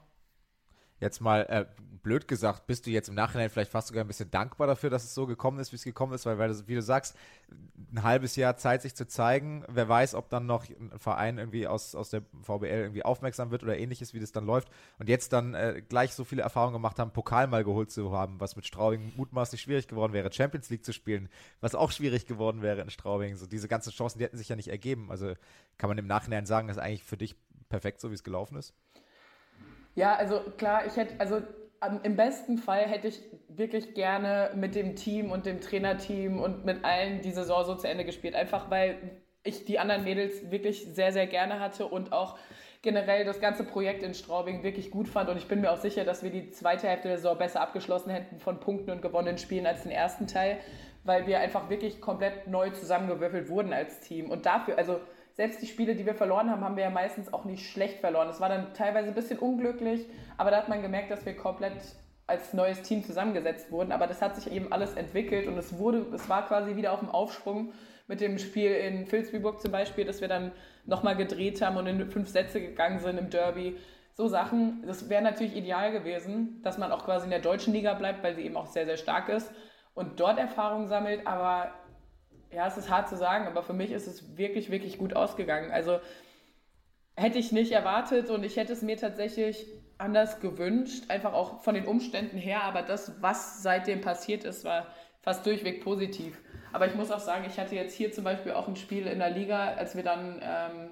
Jetzt 1.04 1.20
mal 1.20 1.42
äh, 1.50 1.66
blöd 2.02 2.28
gesagt, 2.28 2.66
bist 2.66 2.86
du 2.86 2.92
jetzt 2.92 3.10
im 3.10 3.16
Nachhinein 3.16 3.50
vielleicht 3.50 3.72
fast 3.72 3.90
sogar 3.90 4.04
ein 4.04 4.08
bisschen 4.08 4.32
dankbar 4.32 4.68
dafür, 4.68 4.90
dass 4.90 5.04
es 5.04 5.14
so 5.14 5.26
gekommen 5.26 5.60
ist, 5.60 5.74
wie 5.74 5.76
es 5.76 5.84
gekommen 5.84 6.14
ist, 6.14 6.26
weil, 6.26 6.38
weil 6.38 6.56
wie 6.68 6.76
du 6.76 6.82
sagst, 6.82 7.18
ein 7.92 8.04
halbes 8.04 8.38
Jahr 8.38 8.56
Zeit, 8.56 8.82
sich 8.82 8.96
zu 8.96 9.06
zeigen. 9.06 9.66
Wer 9.68 9.90
weiß, 9.90 10.16
ob 10.16 10.30
dann 10.30 10.46
noch 10.46 10.66
ein 10.70 10.98
Verein 10.98 11.38
irgendwie 11.38 11.68
aus, 11.68 11.94
aus 11.94 12.10
der 12.10 12.22
VBL 12.42 12.68
irgendwie 12.68 13.04
aufmerksam 13.04 13.52
wird 13.52 13.64
oder 13.64 13.78
ähnliches, 13.78 14.14
wie 14.14 14.22
das 14.22 14.32
dann 14.32 14.46
läuft. 14.46 14.70
Und 14.98 15.10
jetzt 15.10 15.34
dann 15.34 15.56
äh, 15.56 15.82
gleich 15.88 16.14
so 16.14 16.24
viele 16.24 16.42
Erfahrungen 16.42 16.74
gemacht 16.74 17.00
haben, 17.00 17.12
Pokal 17.12 17.48
mal 17.48 17.66
geholt 17.66 17.92
zu 17.92 18.12
haben, 18.16 18.40
was 18.40 18.56
mit 18.56 18.66
Straubing 18.66 19.12
mutmaßlich 19.18 19.62
schwierig 19.62 19.88
geworden 19.88 20.14
wäre, 20.14 20.32
Champions 20.32 20.70
League 20.70 20.86
zu 20.86 20.94
spielen, 20.94 21.28
was 21.60 21.76
auch 21.76 21.92
schwierig 21.92 22.26
geworden 22.26 22.62
wäre 22.62 22.82
in 22.82 22.90
Straubing. 22.90 23.36
So 23.36 23.46
diese 23.46 23.68
ganzen 23.68 23.92
Chancen, 23.92 24.20
die 24.20 24.24
hätten 24.24 24.38
sich 24.38 24.50
ja 24.50 24.56
nicht 24.56 24.70
ergeben. 24.70 25.12
Also 25.12 25.34
kann 25.78 25.90
man 25.90 25.98
im 25.98 26.08
Nachhinein 26.08 26.46
sagen, 26.46 26.70
dass 26.70 26.78
eigentlich 26.78 27.04
für 27.04 27.18
dich 27.18 27.36
perfekt 27.70 28.02
so, 28.02 28.10
wie 28.10 28.16
es 28.16 28.24
gelaufen 28.24 28.58
ist? 28.58 28.74
Ja, 29.96 30.16
also 30.16 30.40
klar, 30.58 30.86
ich 30.88 30.96
hätte, 30.96 31.16
also 31.20 31.42
im 32.04 32.16
besten 32.16 32.58
Fall 32.58 32.86
hätte 32.88 33.10
ich 33.10 33.22
wirklich 33.50 33.94
gerne 33.94 34.52
mit 34.56 34.74
dem 34.74 34.96
Team 34.96 35.32
und 35.32 35.46
dem 35.46 35.62
Trainerteam 35.62 36.40
und 36.40 36.66
mit 36.66 36.84
allen 36.84 37.22
die 37.22 37.32
Saison 37.32 37.66
so 37.66 37.76
zu 37.76 37.88
Ende 37.88 38.06
gespielt. 38.06 38.36
Einfach 38.36 38.70
weil 38.72 39.22
ich 39.44 39.66
die 39.66 39.80
anderen 39.80 40.04
Mädels 40.04 40.50
wirklich 40.50 40.88
sehr, 40.94 41.12
sehr 41.12 41.28
gerne 41.28 41.60
hatte 41.60 41.86
und 41.88 42.14
auch 42.14 42.38
generell 42.82 43.26
das 43.26 43.40
ganze 43.40 43.64
Projekt 43.64 44.04
in 44.04 44.14
Straubing 44.14 44.64
wirklich 44.64 44.92
gut 44.92 45.08
fand. 45.08 45.30
Und 45.30 45.38
ich 45.38 45.48
bin 45.48 45.62
mir 45.62 45.72
auch 45.72 45.78
sicher, 45.78 46.06
dass 46.06 46.24
wir 46.24 46.32
die 46.32 46.52
zweite 46.52 46.88
Hälfte 46.88 47.10
der 47.10 47.18
Saison 47.18 47.38
besser 47.38 47.62
abgeschlossen 47.62 48.10
hätten 48.10 48.40
von 48.40 48.60
Punkten 48.60 48.92
und 48.92 49.02
gewonnenen 49.02 49.38
Spielen 49.38 49.66
als 49.66 49.84
den 49.84 49.92
ersten 49.92 50.28
Teil, 50.28 50.60
weil 51.04 51.28
wir 51.28 51.40
einfach 51.40 51.70
wirklich 51.70 52.02
komplett 52.02 52.48
neu 52.48 52.70
zusammengewürfelt 52.72 53.50
wurden 53.50 53.74
als 53.74 54.00
Team. 54.00 54.32
Und 54.32 54.46
dafür, 54.46 54.78
also 54.78 55.00
selbst 55.34 55.62
die 55.62 55.68
Spiele, 55.68 55.96
die 55.96 56.06
wir 56.06 56.16
verloren 56.16 56.50
haben, 56.50 56.64
haben 56.64 56.76
wir 56.76 56.84
ja 56.84 56.90
meistens 56.90 57.34
auch 57.34 57.46
nicht 57.46 57.70
schlecht 57.70 58.00
verloren. 58.00 58.30
Es 58.30 58.40
war 58.40 58.50
dann 58.50 58.74
teilweise 58.74 59.08
ein 59.10 59.16
bisschen 59.16 59.40
unglücklich, 59.40 60.08
aber 60.38 60.52
da 60.52 60.58
hat 60.58 60.70
man 60.70 60.82
gemerkt, 60.82 61.12
dass 61.12 61.26
wir 61.26 61.36
komplett 61.36 61.74
als 62.28 62.54
neues 62.54 62.82
Team 62.84 63.04
zusammengesetzt 63.04 63.72
wurden. 63.72 63.92
Aber 63.92 64.08
das 64.08 64.22
hat 64.22 64.36
sich 64.36 64.52
eben 64.52 64.72
alles 64.72 64.96
entwickelt 64.96 65.48
und 65.48 65.58
es 65.58 65.78
wurde, 65.78 66.06
es 66.14 66.30
war 66.30 66.48
quasi 66.48 66.76
wieder 66.76 66.94
auf 66.94 67.00
dem 67.00 67.10
Aufschwung 67.10 67.74
mit 68.08 68.22
dem 68.22 68.38
Spiel 68.38 68.72
in 68.72 69.12
Vilsbiburg 69.12 69.62
zum 69.62 69.72
Beispiel, 69.72 70.06
dass 70.06 70.22
wir 70.22 70.28
dann 70.28 70.52
nochmal 70.86 71.16
gedreht 71.16 71.62
haben 71.62 71.78
und 71.78 71.88
in 71.88 72.12
fünf 72.12 72.30
Sätze 72.30 72.62
gegangen 72.62 73.00
sind 73.00 73.18
im 73.18 73.30
Derby. 73.30 73.78
So 74.14 74.28
Sachen, 74.28 74.84
das 74.86 75.10
wäre 75.10 75.24
natürlich 75.24 75.56
ideal 75.56 75.92
gewesen, 75.92 76.62
dass 76.62 76.78
man 76.78 76.92
auch 76.92 77.06
quasi 77.06 77.26
in 77.26 77.32
der 77.32 77.40
deutschen 77.40 77.74
Liga 77.74 77.94
bleibt, 77.96 78.24
weil 78.24 78.36
sie 78.36 78.44
eben 78.44 78.58
auch 78.58 78.68
sehr, 78.68 78.86
sehr 78.86 78.98
stark 78.98 79.30
ist 79.30 79.52
und 79.96 80.20
dort 80.20 80.38
Erfahrung 80.38 80.88
sammelt. 80.88 81.26
Aber 81.26 81.72
ja, 82.54 82.68
es 82.68 82.78
ist 82.78 82.90
hart 82.90 83.10
zu 83.10 83.18
sagen, 83.18 83.48
aber 83.48 83.64
für 83.64 83.74
mich 83.74 83.92
ist 83.92 84.08
es 84.08 84.38
wirklich, 84.38 84.70
wirklich 84.70 84.98
gut 84.98 85.16
ausgegangen. 85.16 85.72
Also 85.72 86.00
hätte 87.16 87.38
ich 87.38 87.52
nicht 87.52 87.72
erwartet 87.72 88.30
und 88.30 88.44
ich 88.44 88.58
hätte 88.58 88.74
es 88.74 88.82
mir 88.82 88.98
tatsächlich 88.98 89.68
anders 89.98 90.40
gewünscht, 90.40 91.06
einfach 91.10 91.34
auch 91.34 91.62
von 91.62 91.76
den 91.76 91.86
Umständen 91.86 92.38
her, 92.38 92.64
aber 92.64 92.82
das, 92.82 93.22
was 93.22 93.62
seitdem 93.62 94.02
passiert 94.02 94.44
ist, 94.44 94.66
war 94.66 94.88
fast 95.22 95.46
durchweg 95.46 95.84
positiv. 95.84 96.38
Aber 96.74 96.88
ich 96.88 96.96
muss 96.96 97.12
auch 97.12 97.20
sagen, 97.20 97.46
ich 97.48 97.60
hatte 97.60 97.76
jetzt 97.76 97.96
hier 97.96 98.12
zum 98.12 98.24
Beispiel 98.24 98.54
auch 98.54 98.68
ein 98.68 98.76
Spiel 98.76 99.08
in 99.08 99.20
der 99.20 99.30
Liga, 99.30 99.74
als 99.76 99.96
wir 99.96 100.04
dann 100.04 100.42
ähm, 100.44 100.90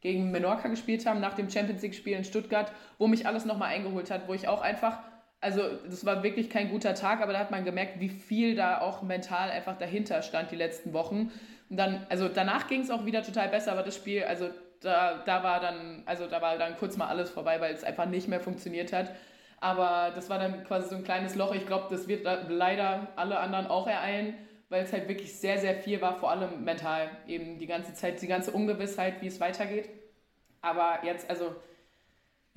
gegen 0.00 0.30
Menorca 0.30 0.68
gespielt 0.68 1.06
haben, 1.06 1.20
nach 1.20 1.34
dem 1.34 1.48
Champions 1.48 1.82
League-Spiel 1.82 2.16
in 2.16 2.24
Stuttgart, 2.24 2.70
wo 2.98 3.06
mich 3.06 3.26
alles 3.26 3.44
nochmal 3.44 3.68
eingeholt 3.68 4.10
hat, 4.10 4.28
wo 4.28 4.34
ich 4.34 4.48
auch 4.48 4.60
einfach 4.60 4.98
also 5.40 5.62
das 5.88 6.04
war 6.04 6.22
wirklich 6.22 6.50
kein 6.50 6.70
guter 6.70 6.94
Tag, 6.94 7.20
aber 7.20 7.32
da 7.32 7.38
hat 7.38 7.50
man 7.50 7.64
gemerkt, 7.64 8.00
wie 8.00 8.08
viel 8.08 8.54
da 8.56 8.80
auch 8.80 9.02
mental 9.02 9.50
einfach 9.50 9.78
dahinter 9.78 10.22
stand 10.22 10.50
die 10.50 10.56
letzten 10.56 10.92
Wochen. 10.92 11.30
Und 11.68 11.76
dann, 11.76 12.06
also 12.08 12.28
danach 12.28 12.68
ging 12.68 12.82
es 12.82 12.90
auch 12.90 13.04
wieder 13.04 13.22
total 13.22 13.48
besser, 13.48 13.72
aber 13.72 13.82
das 13.82 13.96
Spiel, 13.96 14.24
also 14.24 14.48
da, 14.80 15.22
da 15.24 15.42
war 15.42 15.60
dann, 15.60 16.02
also 16.06 16.26
da 16.26 16.40
war 16.40 16.58
dann 16.58 16.76
kurz 16.76 16.96
mal 16.96 17.08
alles 17.08 17.30
vorbei, 17.30 17.60
weil 17.60 17.74
es 17.74 17.84
einfach 17.84 18.06
nicht 18.06 18.28
mehr 18.28 18.40
funktioniert 18.40 18.92
hat. 18.92 19.12
Aber 19.58 20.12
das 20.14 20.28
war 20.28 20.38
dann 20.38 20.64
quasi 20.64 20.90
so 20.90 20.96
ein 20.96 21.04
kleines 21.04 21.34
Loch. 21.34 21.54
Ich 21.54 21.66
glaube, 21.66 21.86
das 21.90 22.08
wird 22.08 22.26
leider 22.48 23.08
alle 23.16 23.38
anderen 23.38 23.66
auch 23.66 23.86
ereilen, 23.86 24.34
weil 24.68 24.84
es 24.84 24.92
halt 24.92 25.08
wirklich 25.08 25.34
sehr, 25.34 25.58
sehr 25.58 25.74
viel 25.74 26.00
war, 26.00 26.16
vor 26.18 26.30
allem 26.30 26.62
mental. 26.64 27.10
Eben 27.26 27.58
die 27.58 27.66
ganze 27.66 27.94
Zeit, 27.94 28.20
die 28.20 28.26
ganze 28.26 28.50
Ungewissheit, 28.50 29.22
wie 29.22 29.26
es 29.26 29.40
weitergeht. 29.40 29.88
Aber 30.60 30.98
jetzt, 31.04 31.30
also 31.30 31.54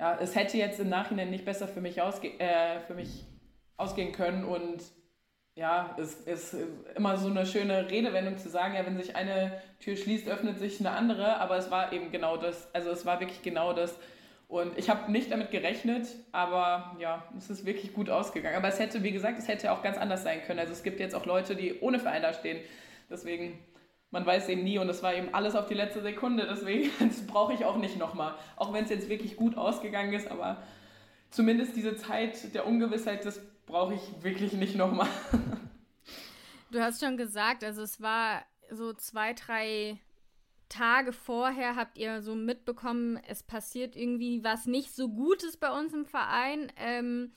ja, 0.00 0.18
es 0.18 0.34
hätte 0.34 0.56
jetzt 0.56 0.80
im 0.80 0.88
Nachhinein 0.88 1.30
nicht 1.30 1.44
besser 1.44 1.68
für 1.68 1.82
mich, 1.82 2.00
ausge 2.00 2.28
äh, 2.40 2.80
für 2.86 2.94
mich 2.94 3.26
ausgehen 3.76 4.12
können 4.12 4.44
und 4.44 4.82
ja, 5.54 5.94
es 5.98 6.14
ist 6.14 6.56
immer 6.96 7.18
so 7.18 7.28
eine 7.28 7.44
schöne 7.44 7.90
Redewendung 7.90 8.38
zu 8.38 8.48
sagen, 8.48 8.74
ja, 8.74 8.86
wenn 8.86 8.96
sich 8.96 9.14
eine 9.14 9.60
Tür 9.78 9.96
schließt, 9.96 10.26
öffnet 10.26 10.58
sich 10.58 10.80
eine 10.80 10.92
andere, 10.92 11.36
aber 11.36 11.58
es 11.58 11.70
war 11.70 11.92
eben 11.92 12.10
genau 12.10 12.38
das, 12.38 12.74
also 12.74 12.90
es 12.90 13.04
war 13.04 13.20
wirklich 13.20 13.42
genau 13.42 13.74
das. 13.74 13.94
Und 14.48 14.78
ich 14.78 14.88
habe 14.88 15.12
nicht 15.12 15.30
damit 15.30 15.50
gerechnet, 15.50 16.08
aber 16.32 16.96
ja, 16.98 17.24
es 17.36 17.50
ist 17.50 17.66
wirklich 17.66 17.92
gut 17.92 18.10
ausgegangen. 18.10 18.56
Aber 18.56 18.68
es 18.68 18.80
hätte, 18.80 19.04
wie 19.04 19.12
gesagt, 19.12 19.38
es 19.38 19.46
hätte 19.46 19.70
auch 19.70 19.82
ganz 19.82 19.96
anders 19.96 20.24
sein 20.24 20.42
können. 20.42 20.58
Also 20.58 20.72
es 20.72 20.82
gibt 20.82 20.98
jetzt 20.98 21.14
auch 21.14 21.24
Leute, 21.24 21.54
die 21.54 21.78
ohne 21.80 22.00
Verein 22.00 22.22
da 22.22 22.32
stehen. 22.32 22.58
Deswegen 23.08 23.58
man 24.10 24.26
weiß 24.26 24.48
eben 24.48 24.64
nie 24.64 24.78
und 24.78 24.88
es 24.88 25.02
war 25.02 25.14
eben 25.14 25.32
alles 25.34 25.54
auf 25.54 25.66
die 25.66 25.74
letzte 25.74 26.02
Sekunde, 26.02 26.46
deswegen 26.48 26.90
brauche 27.26 27.52
ich 27.52 27.64
auch 27.64 27.76
nicht 27.76 27.96
nochmal. 27.96 28.34
Auch 28.56 28.72
wenn 28.72 28.84
es 28.84 28.90
jetzt 28.90 29.08
wirklich 29.08 29.36
gut 29.36 29.56
ausgegangen 29.56 30.12
ist, 30.12 30.28
aber 30.30 30.62
zumindest 31.30 31.76
diese 31.76 31.96
Zeit 31.96 32.54
der 32.54 32.66
Ungewissheit, 32.66 33.24
das 33.24 33.40
brauche 33.66 33.94
ich 33.94 34.22
wirklich 34.22 34.52
nicht 34.52 34.76
nochmal. 34.76 35.08
Du 36.70 36.80
hast 36.80 37.02
schon 37.02 37.16
gesagt, 37.16 37.64
also 37.64 37.82
es 37.82 38.00
war 38.00 38.44
so 38.70 38.92
zwei, 38.92 39.32
drei 39.32 39.98
Tage 40.68 41.12
vorher 41.12 41.74
habt 41.74 41.98
ihr 41.98 42.22
so 42.22 42.34
mitbekommen, 42.36 43.20
es 43.28 43.42
passiert 43.42 43.96
irgendwie 43.96 44.44
was 44.44 44.66
nicht 44.66 44.94
so 44.94 45.08
Gutes 45.08 45.56
bei 45.56 45.70
uns 45.76 45.92
im 45.92 46.06
Verein. 46.06 46.72
Ähm, 46.76 47.32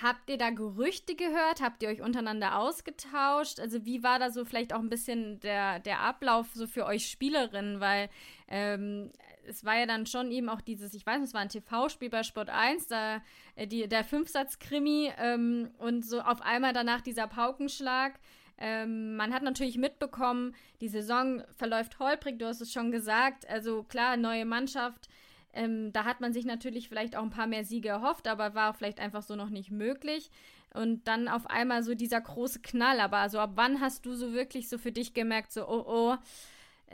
Habt 0.00 0.30
ihr 0.30 0.38
da 0.38 0.50
Gerüchte 0.50 1.14
gehört? 1.14 1.60
Habt 1.60 1.82
ihr 1.82 1.88
euch 1.90 2.00
untereinander 2.00 2.58
ausgetauscht? 2.58 3.60
Also 3.60 3.84
wie 3.84 4.02
war 4.02 4.18
da 4.18 4.30
so 4.30 4.44
vielleicht 4.44 4.72
auch 4.72 4.80
ein 4.80 4.88
bisschen 4.88 5.38
der, 5.40 5.80
der 5.80 6.00
Ablauf 6.00 6.48
so 6.54 6.66
für 6.66 6.86
euch 6.86 7.08
Spielerinnen? 7.08 7.78
Weil 7.80 8.08
ähm, 8.48 9.12
es 9.46 9.64
war 9.64 9.78
ja 9.78 9.86
dann 9.86 10.06
schon 10.06 10.30
eben 10.30 10.48
auch 10.48 10.60
dieses, 10.60 10.94
ich 10.94 11.04
weiß 11.04 11.18
nicht, 11.18 11.28
es 11.28 11.34
war 11.34 11.42
ein 11.42 11.48
TV-Spiel 11.48 12.10
bei 12.10 12.22
Sport 12.22 12.48
1, 12.48 12.88
da, 12.88 13.22
äh, 13.54 13.66
die, 13.66 13.88
der 13.88 14.04
Fünfsatz-Krimi 14.04 15.12
ähm, 15.18 15.70
und 15.78 16.06
so 16.06 16.20
auf 16.20 16.40
einmal 16.40 16.72
danach 16.72 17.00
dieser 17.00 17.26
Paukenschlag. 17.26 18.18
Ähm, 18.58 19.16
man 19.16 19.32
hat 19.34 19.42
natürlich 19.42 19.76
mitbekommen, 19.76 20.54
die 20.80 20.88
Saison 20.88 21.42
verläuft 21.56 21.98
holprig, 21.98 22.38
du 22.38 22.46
hast 22.46 22.60
es 22.60 22.72
schon 22.72 22.92
gesagt. 22.92 23.48
Also 23.48 23.82
klar, 23.82 24.16
neue 24.16 24.44
Mannschaft, 24.44 25.08
ähm, 25.52 25.92
da 25.92 26.04
hat 26.04 26.20
man 26.20 26.32
sich 26.32 26.44
natürlich 26.44 26.88
vielleicht 26.88 27.16
auch 27.16 27.22
ein 27.22 27.30
paar 27.30 27.46
mehr 27.46 27.64
Siege 27.64 27.88
erhofft, 27.88 28.28
aber 28.28 28.54
war 28.54 28.74
vielleicht 28.74 29.00
einfach 29.00 29.22
so 29.22 29.36
noch 29.36 29.50
nicht 29.50 29.70
möglich. 29.70 30.30
Und 30.74 31.06
dann 31.06 31.28
auf 31.28 31.48
einmal 31.48 31.82
so 31.82 31.94
dieser 31.94 32.20
große 32.20 32.60
Knall. 32.60 33.00
Aber 33.00 33.18
also 33.18 33.38
ab 33.38 33.52
wann 33.56 33.80
hast 33.80 34.06
du 34.06 34.14
so 34.14 34.32
wirklich 34.32 34.68
so 34.68 34.78
für 34.78 34.92
dich 34.92 35.12
gemerkt, 35.12 35.52
so, 35.52 35.68
oh, 35.68 35.84
oh, 35.86 36.16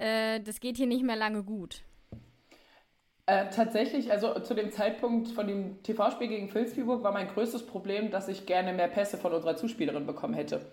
äh, 0.01 0.41
das 0.41 0.61
geht 0.61 0.77
hier 0.77 0.89
nicht 0.89 1.05
mehr 1.05 1.17
lange 1.17 1.45
gut? 1.45 1.83
Äh, 3.27 3.51
tatsächlich, 3.51 4.11
also 4.11 4.41
zu 4.41 4.55
dem 4.55 4.73
Zeitpunkt 4.73 5.29
von 5.29 5.47
dem 5.47 5.83
TV-Spiel 5.83 6.29
gegen 6.29 6.53
Vilsbiburg 6.53 7.03
war 7.03 7.13
mein 7.13 7.29
größtes 7.29 7.67
Problem, 7.67 8.11
dass 8.11 8.27
ich 8.27 8.47
gerne 8.47 8.73
mehr 8.73 8.89
Pässe 8.89 9.19
von 9.19 9.33
unserer 9.33 9.55
Zuspielerin 9.55 10.07
bekommen 10.07 10.35
hätte. 10.35 10.65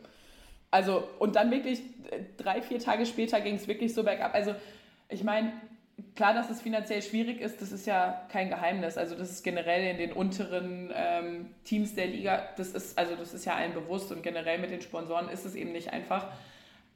Also, 0.71 1.07
und 1.19 1.35
dann 1.35 1.51
wirklich 1.51 1.81
äh, 2.09 2.23
drei, 2.37 2.61
vier 2.61 2.79
Tage 2.79 3.05
später 3.05 3.41
ging 3.41 3.55
es 3.55 3.67
wirklich 3.67 3.93
so 3.93 4.03
bergab. 4.03 4.33
Also, 4.33 4.55
ich 5.09 5.23
meine, 5.23 5.51
klar, 6.15 6.33
dass 6.33 6.49
es 6.49 6.61
finanziell 6.61 7.01
schwierig 7.01 7.41
ist, 7.41 7.61
das 7.61 7.71
ist 7.71 7.85
ja 7.85 8.25
kein 8.29 8.49
Geheimnis. 8.49 8.97
Also 8.97 9.15
das 9.15 9.29
ist 9.31 9.43
generell 9.43 9.91
in 9.91 9.97
den 9.97 10.13
unteren 10.13 10.91
ähm, 10.93 11.55
Teams 11.63 11.95
der 11.95 12.07
Liga, 12.07 12.43
das 12.57 12.69
ist, 12.69 12.97
also 12.97 13.15
das 13.15 13.33
ist 13.33 13.45
ja 13.45 13.55
allen 13.55 13.73
bewusst 13.73 14.11
und 14.11 14.23
generell 14.23 14.59
mit 14.59 14.71
den 14.71 14.81
Sponsoren 14.81 15.29
ist 15.29 15.45
es 15.45 15.55
eben 15.55 15.71
nicht 15.71 15.93
einfach. 15.93 16.27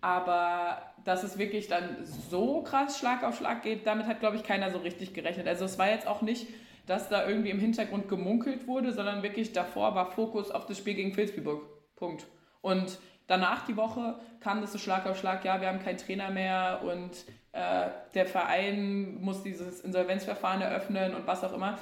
Aber 0.02 0.82
dass 1.04 1.24
es 1.24 1.38
wirklich 1.38 1.68
dann 1.68 1.98
so 2.06 2.62
krass 2.62 2.98
Schlag 3.00 3.24
auf 3.24 3.38
Schlag 3.38 3.64
geht, 3.64 3.86
damit 3.86 4.08
hat, 4.08 4.20
glaube 4.22 4.38
ich, 4.38 4.44
keiner 4.44 4.72
so 4.72 4.80
richtig 4.80 5.14
gerechnet. 5.14 5.48
Also 5.48 5.66
es 5.66 5.78
war 5.78 5.90
jetzt 5.90 6.08
auch 6.08 6.22
nicht, 6.22 6.48
dass 6.86 7.10
da 7.10 7.28
irgendwie 7.28 7.50
im 7.50 7.60
Hintergrund 7.60 8.08
gemunkelt 8.08 8.66
wurde, 8.68 8.94
sondern 8.94 9.24
wirklich 9.24 9.52
davor 9.52 9.96
war 9.96 10.12
Fokus 10.12 10.52
auf 10.52 10.66
das 10.66 10.78
Spiel 10.78 10.96
gegen 10.96 11.16
Vilsbiburg. 11.16 11.64
Punkt. 11.96 12.26
Und 12.62 12.98
danach 13.28 13.66
die 13.66 13.76
Woche 13.76 14.20
kam 14.40 14.62
das 14.62 14.72
so 14.72 14.78
Schlag 14.78 15.06
auf 15.06 15.20
Schlag, 15.20 15.44
ja, 15.44 15.60
wir 15.60 15.68
haben 15.68 15.84
keinen 15.84 15.98
Trainer 15.98 16.30
mehr 16.30 16.82
und 16.84 17.12
äh, 17.52 17.88
der 18.14 18.26
Verein 18.26 19.22
muss 19.22 19.44
dieses 19.44 19.82
Insolvenzverfahren 19.82 20.62
eröffnen 20.62 21.16
und 21.16 21.26
was 21.28 21.44
auch 21.44 21.54
immer. 21.54 21.80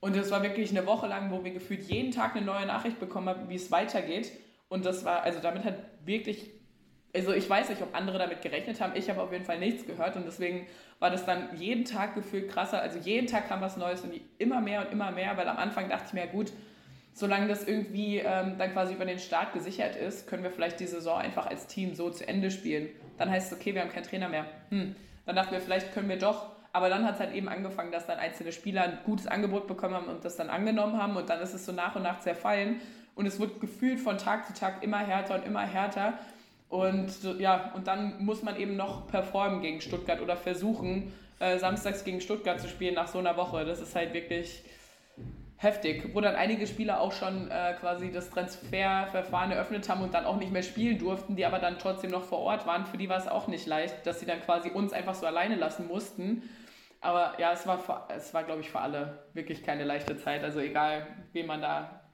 Und 0.00 0.16
es 0.16 0.30
war 0.30 0.42
wirklich 0.42 0.70
eine 0.70 0.86
Woche 0.86 1.06
lang, 1.06 1.30
wo 1.30 1.44
wir 1.44 1.52
gefühlt 1.52 1.82
jeden 1.82 2.12
Tag 2.12 2.36
eine 2.36 2.44
neue 2.44 2.66
Nachricht 2.66 3.00
bekommen 3.00 3.28
haben, 3.28 3.48
wie 3.48 3.56
es 3.56 3.70
weitergeht. 3.70 4.32
Und 4.68 4.84
das 4.84 5.04
war, 5.04 5.22
also 5.22 5.40
damit 5.40 5.64
hat 5.64 5.74
wirklich, 6.04 6.50
also 7.14 7.32
ich 7.32 7.48
weiß 7.48 7.70
nicht, 7.70 7.82
ob 7.82 7.94
andere 7.96 8.18
damit 8.18 8.42
gerechnet 8.42 8.80
haben. 8.80 8.92
Ich 8.94 9.10
habe 9.10 9.22
auf 9.22 9.32
jeden 9.32 9.44
Fall 9.44 9.58
nichts 9.58 9.86
gehört 9.86 10.16
und 10.16 10.26
deswegen 10.26 10.66
war 10.98 11.10
das 11.10 11.24
dann 11.24 11.56
jeden 11.56 11.84
Tag 11.84 12.14
gefühlt 12.14 12.50
krasser. 12.50 12.80
Also 12.80 12.98
jeden 12.98 13.26
Tag 13.26 13.48
kam 13.48 13.60
was 13.60 13.76
Neues 13.76 14.02
und 14.02 14.20
immer 14.38 14.60
mehr 14.60 14.82
und 14.82 14.92
immer 14.92 15.10
mehr, 15.10 15.36
weil 15.36 15.48
am 15.48 15.56
Anfang 15.56 15.88
dachte 15.88 16.04
ich 16.08 16.12
mir, 16.12 16.26
gut, 16.26 16.52
solange 17.18 17.48
das 17.48 17.66
irgendwie 17.66 18.18
ähm, 18.18 18.56
dann 18.58 18.72
quasi 18.72 18.94
über 18.94 19.04
den 19.04 19.18
Start 19.18 19.52
gesichert 19.52 19.96
ist, 19.96 20.28
können 20.28 20.44
wir 20.44 20.50
vielleicht 20.50 20.78
die 20.78 20.86
Saison 20.86 21.18
einfach 21.18 21.46
als 21.46 21.66
Team 21.66 21.94
so 21.94 22.10
zu 22.10 22.26
Ende 22.26 22.50
spielen. 22.50 22.88
Dann 23.16 23.30
heißt 23.30 23.50
es, 23.50 23.58
okay, 23.58 23.74
wir 23.74 23.82
haben 23.82 23.90
keinen 23.90 24.04
Trainer 24.04 24.28
mehr. 24.28 24.46
Hm. 24.70 24.94
Dann 25.26 25.36
dachten 25.36 25.52
wir, 25.52 25.60
vielleicht 25.60 25.92
können 25.92 26.08
wir 26.08 26.18
doch 26.18 26.46
Aber 26.72 26.88
dann 26.88 27.04
hat 27.04 27.14
es 27.14 27.20
halt 27.20 27.34
eben 27.34 27.48
angefangen, 27.48 27.90
dass 27.90 28.06
dann 28.06 28.18
einzelne 28.18 28.52
Spieler 28.52 28.82
ein 28.82 28.98
gutes 29.04 29.26
Angebot 29.26 29.66
bekommen 29.66 29.94
haben 29.94 30.06
und 30.06 30.24
das 30.24 30.36
dann 30.36 30.50
angenommen 30.50 31.00
haben 31.00 31.16
und 31.16 31.28
dann 31.28 31.40
ist 31.40 31.54
es 31.54 31.64
so 31.64 31.72
nach 31.72 31.96
und 31.96 32.02
nach 32.02 32.20
zerfallen 32.20 32.80
und 33.14 33.26
es 33.26 33.40
wird 33.40 33.60
gefühlt 33.60 33.98
von 33.98 34.16
Tag 34.16 34.46
zu 34.46 34.54
Tag 34.54 34.82
immer 34.84 34.98
härter 34.98 35.34
und 35.34 35.44
immer 35.44 35.66
härter. 35.66 36.14
Und 36.68 37.10
ja, 37.38 37.72
und 37.74 37.88
dann 37.88 38.22
muss 38.24 38.42
man 38.42 38.56
eben 38.56 38.76
noch 38.76 39.08
performen 39.08 39.60
gegen 39.60 39.80
Stuttgart 39.80 40.20
oder 40.20 40.36
versuchen, 40.36 41.12
äh, 41.40 41.58
samstags 41.58 42.04
gegen 42.04 42.20
Stuttgart 42.20 42.60
zu 42.60 42.68
spielen 42.68 42.94
nach 42.94 43.08
so 43.08 43.18
einer 43.18 43.36
Woche. 43.36 43.64
Das 43.64 43.80
ist 43.80 43.96
halt 43.96 44.12
wirklich 44.12 44.62
heftig, 45.58 46.14
wo 46.14 46.20
dann 46.20 46.36
einige 46.36 46.66
Spieler 46.66 47.00
auch 47.00 47.12
schon 47.12 47.50
äh, 47.50 47.74
quasi 47.78 48.10
das 48.12 48.30
Transferverfahren 48.30 49.50
eröffnet 49.50 49.88
haben 49.88 50.02
und 50.02 50.14
dann 50.14 50.24
auch 50.24 50.36
nicht 50.36 50.52
mehr 50.52 50.62
spielen 50.62 50.98
durften, 50.98 51.34
die 51.34 51.44
aber 51.44 51.58
dann 51.58 51.78
trotzdem 51.78 52.10
noch 52.10 52.24
vor 52.24 52.38
Ort 52.38 52.66
waren. 52.66 52.86
Für 52.86 52.96
die 52.96 53.08
war 53.08 53.18
es 53.18 53.26
auch 53.26 53.48
nicht 53.48 53.66
leicht, 53.66 54.06
dass 54.06 54.20
sie 54.20 54.26
dann 54.26 54.40
quasi 54.40 54.70
uns 54.70 54.92
einfach 54.92 55.16
so 55.16 55.26
alleine 55.26 55.56
lassen 55.56 55.88
mussten. 55.88 56.42
Aber 57.00 57.34
ja, 57.38 57.52
es 57.52 57.66
war, 57.66 58.08
es 58.16 58.32
war 58.32 58.44
glaube 58.44 58.60
ich, 58.60 58.70
für 58.70 58.80
alle 58.80 59.24
wirklich 59.32 59.64
keine 59.64 59.84
leichte 59.84 60.16
Zeit. 60.16 60.44
Also 60.44 60.60
egal, 60.60 61.06
wen 61.32 61.46
man 61.46 61.60
da 61.60 62.08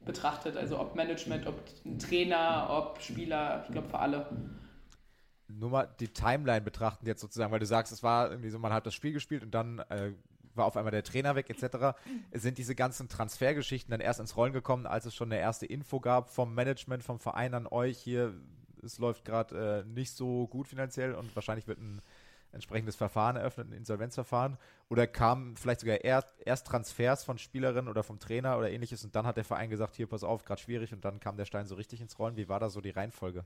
betrachtet, 0.00 0.56
also 0.56 0.78
ob 0.78 0.94
Management, 0.94 1.46
ob 1.46 1.58
Trainer, 1.98 2.68
ob 2.70 3.00
Spieler, 3.00 3.64
ich 3.66 3.72
glaube 3.72 3.88
für 3.88 3.98
alle. 3.98 4.26
Nur 5.48 5.70
mal 5.70 5.88
die 6.00 6.08
Timeline 6.08 6.60
betrachten 6.60 7.06
jetzt 7.06 7.20
sozusagen, 7.20 7.50
weil 7.50 7.58
du 7.58 7.66
sagst, 7.66 7.92
es 7.92 8.02
war 8.02 8.30
irgendwie 8.30 8.50
so, 8.50 8.58
man 8.58 8.72
hat 8.72 8.86
das 8.86 8.94
Spiel 8.94 9.12
gespielt 9.12 9.42
und 9.42 9.52
dann 9.52 9.80
äh, 9.90 10.12
war 10.60 10.66
auf 10.66 10.76
einmal 10.76 10.92
der 10.92 11.02
Trainer 11.02 11.34
weg 11.34 11.50
etc. 11.50 11.98
Sind 12.32 12.58
diese 12.58 12.74
ganzen 12.74 13.08
Transfergeschichten 13.08 13.90
dann 13.90 14.00
erst 14.00 14.20
ins 14.20 14.36
Rollen 14.36 14.52
gekommen, 14.52 14.86
als 14.86 15.06
es 15.06 15.14
schon 15.14 15.32
eine 15.32 15.40
erste 15.40 15.66
Info 15.66 15.98
gab 15.98 16.30
vom 16.30 16.54
Management, 16.54 17.02
vom 17.02 17.18
Verein 17.18 17.54
an 17.54 17.66
euch 17.66 17.98
hier, 17.98 18.34
es 18.84 18.98
läuft 18.98 19.24
gerade 19.24 19.84
äh, 19.86 19.88
nicht 19.88 20.12
so 20.12 20.46
gut 20.46 20.68
finanziell 20.68 21.14
und 21.14 21.34
wahrscheinlich 21.34 21.66
wird 21.66 21.78
ein 21.78 22.00
entsprechendes 22.52 22.96
Verfahren 22.96 23.36
eröffnet, 23.36 23.68
ein 23.68 23.72
Insolvenzverfahren? 23.72 24.58
Oder 24.88 25.06
kamen 25.06 25.56
vielleicht 25.56 25.80
sogar 25.80 26.02
erst, 26.04 26.34
erst 26.44 26.66
Transfers 26.66 27.24
von 27.24 27.38
Spielerinnen 27.38 27.88
oder 27.88 28.02
vom 28.02 28.18
Trainer 28.18 28.58
oder 28.58 28.70
ähnliches 28.70 29.04
und 29.04 29.14
dann 29.14 29.26
hat 29.26 29.36
der 29.36 29.44
Verein 29.44 29.70
gesagt, 29.70 29.96
hier, 29.96 30.06
pass 30.06 30.24
auf, 30.24 30.44
gerade 30.44 30.60
schwierig 30.60 30.92
und 30.92 31.04
dann 31.04 31.20
kam 31.20 31.36
der 31.36 31.44
Stein 31.44 31.66
so 31.66 31.74
richtig 31.74 32.00
ins 32.00 32.18
Rollen? 32.18 32.36
Wie 32.36 32.48
war 32.48 32.60
da 32.60 32.68
so 32.68 32.80
die 32.80 32.90
Reihenfolge? 32.90 33.44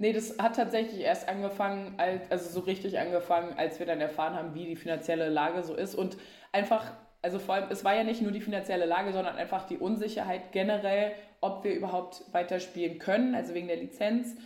Nee, 0.00 0.14
das 0.14 0.38
hat 0.38 0.56
tatsächlich 0.56 1.02
erst 1.02 1.28
angefangen, 1.28 1.94
also 2.30 2.48
so 2.48 2.60
richtig 2.60 2.98
angefangen, 2.98 3.52
als 3.58 3.78
wir 3.80 3.84
dann 3.84 4.00
erfahren 4.00 4.34
haben, 4.34 4.54
wie 4.54 4.64
die 4.64 4.74
finanzielle 4.74 5.28
Lage 5.28 5.62
so 5.62 5.74
ist. 5.74 5.94
Und 5.94 6.16
einfach, 6.52 6.94
also 7.20 7.38
vor 7.38 7.56
allem, 7.56 7.66
es 7.68 7.84
war 7.84 7.94
ja 7.94 8.02
nicht 8.02 8.22
nur 8.22 8.32
die 8.32 8.40
finanzielle 8.40 8.86
Lage, 8.86 9.12
sondern 9.12 9.36
einfach 9.36 9.66
die 9.66 9.76
Unsicherheit 9.76 10.52
generell, 10.52 11.12
ob 11.42 11.64
wir 11.64 11.74
überhaupt 11.74 12.22
weiterspielen 12.32 12.98
können, 12.98 13.34
also 13.34 13.52
wegen 13.52 13.68
der 13.68 13.76
Lizenz. 13.76 14.36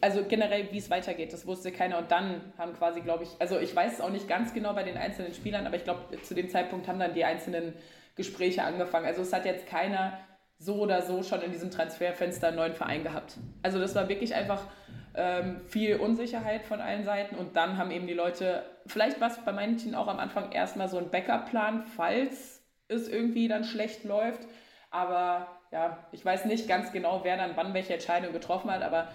Also 0.00 0.24
generell, 0.24 0.72
wie 0.72 0.78
es 0.78 0.88
weitergeht, 0.88 1.34
das 1.34 1.46
wusste 1.46 1.70
keiner. 1.70 1.98
Und 1.98 2.10
dann 2.10 2.40
haben 2.56 2.72
quasi, 2.72 3.02
glaube 3.02 3.24
ich, 3.24 3.30
also 3.40 3.58
ich 3.58 3.76
weiß 3.76 3.92
es 3.92 4.00
auch 4.00 4.08
nicht 4.08 4.26
ganz 4.26 4.54
genau 4.54 4.72
bei 4.72 4.84
den 4.84 4.96
einzelnen 4.96 5.34
Spielern, 5.34 5.66
aber 5.66 5.76
ich 5.76 5.84
glaube, 5.84 6.18
zu 6.22 6.34
dem 6.34 6.48
Zeitpunkt 6.48 6.88
haben 6.88 6.98
dann 6.98 7.12
die 7.12 7.26
einzelnen 7.26 7.74
Gespräche 8.16 8.62
angefangen. 8.62 9.04
Also 9.04 9.20
es 9.20 9.34
hat 9.34 9.44
jetzt 9.44 9.66
keiner 9.66 10.18
so 10.64 10.76
oder 10.76 11.02
so 11.02 11.22
schon 11.22 11.42
in 11.42 11.52
diesem 11.52 11.70
Transferfenster 11.70 12.48
einen 12.48 12.56
neuen 12.56 12.74
Verein 12.74 13.02
gehabt. 13.02 13.36
Also 13.62 13.78
das 13.78 13.94
war 13.94 14.08
wirklich 14.08 14.34
einfach 14.34 14.62
ähm, 15.14 15.60
viel 15.68 15.96
Unsicherheit 15.96 16.64
von 16.64 16.80
allen 16.80 17.04
Seiten 17.04 17.36
und 17.36 17.54
dann 17.56 17.76
haben 17.76 17.90
eben 17.90 18.06
die 18.06 18.14
Leute, 18.14 18.64
vielleicht 18.86 19.20
war 19.20 19.30
es 19.30 19.36
bei 19.38 19.52
manchen 19.52 19.94
auch 19.94 20.08
am 20.08 20.18
Anfang 20.18 20.52
erstmal 20.52 20.88
so 20.88 20.98
ein 20.98 21.10
Backup-Plan, 21.10 21.84
falls 21.96 22.62
es 22.88 23.08
irgendwie 23.08 23.46
dann 23.48 23.64
schlecht 23.64 24.04
läuft. 24.04 24.40
Aber 24.90 25.48
ja, 25.70 25.98
ich 26.12 26.24
weiß 26.24 26.46
nicht 26.46 26.68
ganz 26.68 26.92
genau, 26.92 27.20
wer 27.24 27.36
dann 27.36 27.56
wann 27.56 27.74
welche 27.74 27.94
Entscheidung 27.94 28.32
getroffen 28.32 28.70
hat, 28.70 28.82
aber 28.82 29.08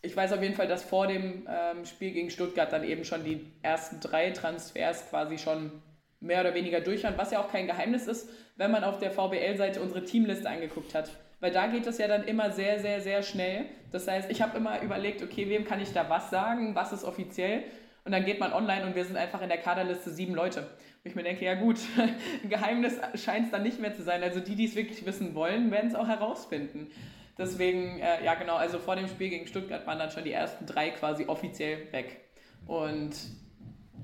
ich 0.00 0.16
weiß 0.16 0.32
auf 0.32 0.42
jeden 0.42 0.54
Fall, 0.54 0.68
dass 0.68 0.84
vor 0.84 1.06
dem 1.08 1.46
ähm, 1.48 1.84
Spiel 1.84 2.12
gegen 2.12 2.30
Stuttgart 2.30 2.72
dann 2.72 2.84
eben 2.84 3.04
schon 3.04 3.24
die 3.24 3.52
ersten 3.62 4.00
drei 4.00 4.30
Transfers 4.30 5.10
quasi 5.10 5.38
schon 5.38 5.82
mehr 6.20 6.40
oder 6.40 6.54
weniger 6.54 6.80
durch 6.80 7.04
waren, 7.04 7.16
was 7.16 7.30
ja 7.30 7.40
auch 7.40 7.50
kein 7.50 7.66
Geheimnis 7.66 8.06
ist, 8.06 8.28
wenn 8.56 8.70
man 8.70 8.84
auf 8.84 8.98
der 8.98 9.10
VBL-Seite 9.10 9.80
unsere 9.80 10.04
Teamliste 10.04 10.48
angeguckt 10.48 10.94
hat. 10.94 11.10
Weil 11.40 11.52
da 11.52 11.68
geht 11.68 11.86
es 11.86 11.98
ja 11.98 12.08
dann 12.08 12.24
immer 12.24 12.50
sehr, 12.50 12.80
sehr, 12.80 13.00
sehr 13.00 13.22
schnell. 13.22 13.66
Das 13.92 14.08
heißt, 14.08 14.30
ich 14.30 14.42
habe 14.42 14.56
immer 14.56 14.82
überlegt, 14.82 15.22
okay, 15.22 15.48
wem 15.48 15.64
kann 15.64 15.80
ich 15.80 15.92
da 15.92 16.10
was 16.10 16.30
sagen, 16.30 16.74
was 16.74 16.92
ist 16.92 17.04
offiziell? 17.04 17.62
Und 18.04 18.12
dann 18.12 18.24
geht 18.24 18.40
man 18.40 18.52
online 18.52 18.86
und 18.86 18.96
wir 18.96 19.04
sind 19.04 19.16
einfach 19.16 19.42
in 19.42 19.48
der 19.48 19.58
Kaderliste 19.58 20.10
sieben 20.10 20.34
Leute. 20.34 20.60
Und 20.60 20.68
ich 21.04 21.14
mir 21.14 21.22
denke, 21.22 21.44
ja 21.44 21.54
gut, 21.54 21.76
ein 22.42 22.48
Geheimnis 22.48 22.94
scheint 23.14 23.46
es 23.46 23.50
dann 23.52 23.62
nicht 23.62 23.78
mehr 23.80 23.94
zu 23.94 24.02
sein. 24.02 24.22
Also 24.22 24.40
die, 24.40 24.56
die 24.56 24.64
es 24.64 24.74
wirklich 24.74 25.06
wissen 25.06 25.34
wollen, 25.34 25.70
werden 25.70 25.90
es 25.90 25.94
auch 25.94 26.08
herausfinden. 26.08 26.90
Deswegen, 27.36 28.00
äh, 28.00 28.24
ja 28.24 28.34
genau, 28.34 28.56
also 28.56 28.80
vor 28.80 28.96
dem 28.96 29.06
Spiel 29.06 29.28
gegen 29.28 29.46
Stuttgart 29.46 29.86
waren 29.86 29.98
dann 29.98 30.10
schon 30.10 30.24
die 30.24 30.32
ersten 30.32 30.66
drei 30.66 30.90
quasi 30.90 31.26
offiziell 31.26 31.92
weg. 31.92 32.22
Und 32.66 33.12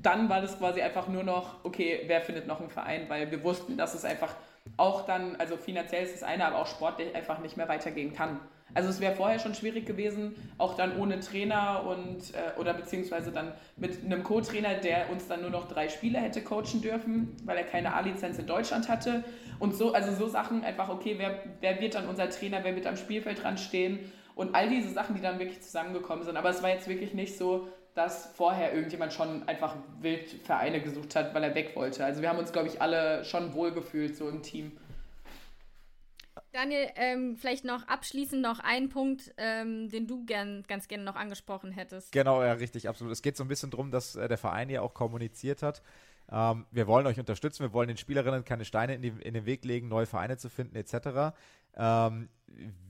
dann 0.04 0.28
war 0.28 0.40
das 0.40 0.58
quasi 0.58 0.82
einfach 0.82 1.08
nur 1.08 1.24
noch, 1.24 1.64
okay, 1.64 2.02
wer 2.06 2.20
findet 2.20 2.46
noch 2.46 2.60
einen 2.60 2.70
Verein, 2.70 3.08
weil 3.08 3.30
wir 3.30 3.42
wussten, 3.42 3.76
dass 3.76 3.94
es 3.94 4.04
einfach 4.04 4.34
auch 4.76 5.06
dann, 5.06 5.36
also 5.36 5.56
finanziell 5.56 6.04
ist 6.04 6.14
das 6.14 6.22
eine, 6.22 6.46
aber 6.46 6.58
auch 6.58 6.66
sportlich 6.66 7.14
einfach 7.14 7.38
nicht 7.40 7.56
mehr 7.56 7.68
weitergehen 7.68 8.12
kann. 8.12 8.38
Also 8.74 8.88
es 8.88 9.00
wäre 9.00 9.14
vorher 9.14 9.38
schon 9.38 9.54
schwierig 9.54 9.86
gewesen, 9.86 10.34
auch 10.58 10.74
dann 10.74 10.98
ohne 10.98 11.20
Trainer 11.20 11.84
und 11.86 12.34
äh, 12.34 12.58
oder 12.58 12.74
beziehungsweise 12.74 13.30
dann 13.30 13.52
mit 13.76 14.04
einem 14.04 14.24
Co-Trainer, 14.24 14.74
der 14.74 15.10
uns 15.10 15.28
dann 15.28 15.42
nur 15.42 15.50
noch 15.50 15.68
drei 15.68 15.88
Spieler 15.88 16.20
hätte 16.20 16.42
coachen 16.42 16.82
dürfen, 16.82 17.36
weil 17.44 17.56
er 17.56 17.64
keine 17.64 17.94
A-Lizenz 17.94 18.38
in 18.38 18.46
Deutschland 18.46 18.88
hatte. 18.88 19.22
Und 19.58 19.74
so, 19.76 19.92
also 19.92 20.12
so 20.12 20.28
Sachen 20.28 20.64
einfach, 20.64 20.88
okay, 20.88 21.14
wer, 21.18 21.38
wer 21.60 21.80
wird 21.80 21.94
dann 21.94 22.08
unser 22.08 22.28
Trainer, 22.30 22.60
wer 22.62 22.74
wird 22.74 22.86
am 22.86 22.96
Spielfeld 22.96 23.42
dran 23.42 23.58
stehen 23.58 24.12
und 24.34 24.54
all 24.54 24.68
diese 24.68 24.90
Sachen, 24.90 25.14
die 25.14 25.22
dann 25.22 25.38
wirklich 25.38 25.62
zusammengekommen 25.62 26.24
sind. 26.24 26.36
Aber 26.36 26.50
es 26.50 26.62
war 26.62 26.70
jetzt 26.70 26.88
wirklich 26.88 27.14
nicht 27.14 27.38
so, 27.38 27.68
dass 27.94 28.26
vorher 28.34 28.74
irgendjemand 28.74 29.12
schon 29.12 29.46
einfach 29.48 29.76
wild 30.00 30.28
Vereine 30.44 30.82
gesucht 30.82 31.14
hat, 31.14 31.32
weil 31.34 31.44
er 31.44 31.54
weg 31.54 31.76
wollte. 31.76 32.04
Also 32.04 32.22
wir 32.22 32.28
haben 32.28 32.38
uns, 32.38 32.52
glaube 32.52 32.68
ich, 32.68 32.82
alle 32.82 33.24
schon 33.24 33.54
wohlgefühlt 33.54 34.16
so 34.16 34.28
im 34.28 34.42
Team. 34.42 34.72
Daniel, 36.50 36.88
ähm, 36.96 37.36
vielleicht 37.36 37.64
noch 37.64 37.86
abschließend 37.88 38.40
noch 38.40 38.60
ein 38.60 38.88
Punkt, 38.88 39.32
ähm, 39.38 39.88
den 39.90 40.06
du 40.06 40.24
gern, 40.24 40.64
ganz 40.68 40.86
gerne 40.86 41.04
noch 41.04 41.16
angesprochen 41.16 41.72
hättest. 41.72 42.12
Genau, 42.12 42.42
ja, 42.42 42.52
richtig, 42.52 42.88
absolut. 42.88 43.12
Es 43.12 43.22
geht 43.22 43.36
so 43.36 43.44
ein 43.44 43.48
bisschen 43.48 43.70
darum, 43.70 43.90
dass 43.90 44.14
äh, 44.14 44.28
der 44.28 44.38
Verein 44.38 44.70
ja 44.70 44.80
auch 44.80 44.94
kommuniziert 44.94 45.62
hat. 45.62 45.82
Ähm, 46.34 46.66
wir 46.72 46.88
wollen 46.88 47.06
euch 47.06 47.20
unterstützen, 47.20 47.62
wir 47.62 47.72
wollen 47.72 47.86
den 47.86 47.96
Spielerinnen 47.96 48.44
keine 48.44 48.64
Steine 48.64 48.96
in, 48.96 49.02
die, 49.02 49.08
in 49.08 49.34
den 49.34 49.46
Weg 49.46 49.64
legen, 49.64 49.86
neue 49.86 50.06
Vereine 50.06 50.36
zu 50.36 50.50
finden, 50.50 50.74
etc. 50.74 51.32
Ähm, 51.76 52.28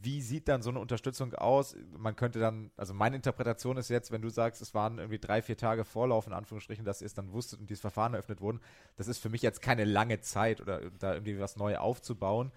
wie 0.00 0.22
sieht 0.22 0.48
dann 0.48 0.62
so 0.62 0.70
eine 0.70 0.80
Unterstützung 0.80 1.34
aus? 1.34 1.76
Man 1.94 2.16
könnte 2.16 2.38
dann, 2.38 2.70
also 2.78 2.94
meine 2.94 3.16
Interpretation 3.16 3.76
ist 3.76 3.90
jetzt, 3.90 4.10
wenn 4.10 4.22
du 4.22 4.30
sagst, 4.30 4.62
es 4.62 4.72
waren 4.72 4.96
irgendwie 4.96 5.18
drei, 5.18 5.42
vier 5.42 5.58
Tage 5.58 5.84
Vorlauf, 5.84 6.26
in 6.26 6.32
Anführungsstrichen, 6.32 6.86
dass 6.86 7.02
ihr 7.02 7.06
es 7.06 7.12
dann 7.12 7.32
wusstet 7.32 7.60
und 7.60 7.68
dieses 7.68 7.82
Verfahren 7.82 8.14
eröffnet 8.14 8.40
wurden, 8.40 8.60
das 8.96 9.08
ist 9.08 9.18
für 9.18 9.28
mich 9.28 9.42
jetzt 9.42 9.60
keine 9.60 9.84
lange 9.84 10.20
Zeit 10.20 10.62
oder 10.62 10.80
da 10.98 11.12
irgendwie 11.12 11.38
was 11.38 11.56
neu 11.56 11.76
aufzubauen. 11.76 12.50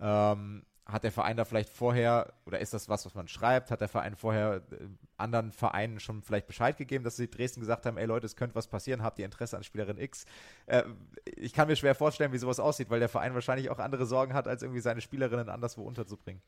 Ähm, 0.00 0.64
hat 0.92 1.04
der 1.04 1.12
Verein 1.12 1.36
da 1.36 1.44
vielleicht 1.44 1.68
vorher, 1.68 2.32
oder 2.46 2.58
ist 2.58 2.74
das 2.74 2.88
was, 2.88 3.06
was 3.06 3.14
man 3.14 3.28
schreibt, 3.28 3.70
hat 3.70 3.80
der 3.80 3.88
Verein 3.88 4.16
vorher 4.16 4.62
äh, 4.70 4.86
anderen 5.16 5.52
Vereinen 5.52 6.00
schon 6.00 6.22
vielleicht 6.22 6.46
Bescheid 6.46 6.76
gegeben, 6.76 7.04
dass 7.04 7.16
sie 7.16 7.30
Dresden 7.30 7.60
gesagt 7.60 7.86
haben, 7.86 7.96
ey 7.96 8.06
Leute, 8.06 8.26
es 8.26 8.36
könnte 8.36 8.54
was 8.54 8.68
passieren, 8.68 9.02
habt 9.02 9.18
ihr 9.18 9.24
Interesse 9.24 9.56
an 9.56 9.62
Spielerin 9.62 9.98
X? 9.98 10.24
Äh, 10.66 10.84
ich 11.24 11.52
kann 11.52 11.68
mir 11.68 11.76
schwer 11.76 11.94
vorstellen, 11.94 12.32
wie 12.32 12.38
sowas 12.38 12.60
aussieht, 12.60 12.90
weil 12.90 13.00
der 13.00 13.08
Verein 13.08 13.34
wahrscheinlich 13.34 13.70
auch 13.70 13.78
andere 13.78 14.06
Sorgen 14.06 14.34
hat, 14.34 14.48
als 14.48 14.62
irgendwie 14.62 14.80
seine 14.80 15.00
Spielerinnen 15.00 15.48
anderswo 15.48 15.82
unterzubringen. 15.82 16.42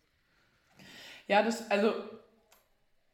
Ja, 1.28 1.42
das, 1.42 1.70
also, 1.70 1.94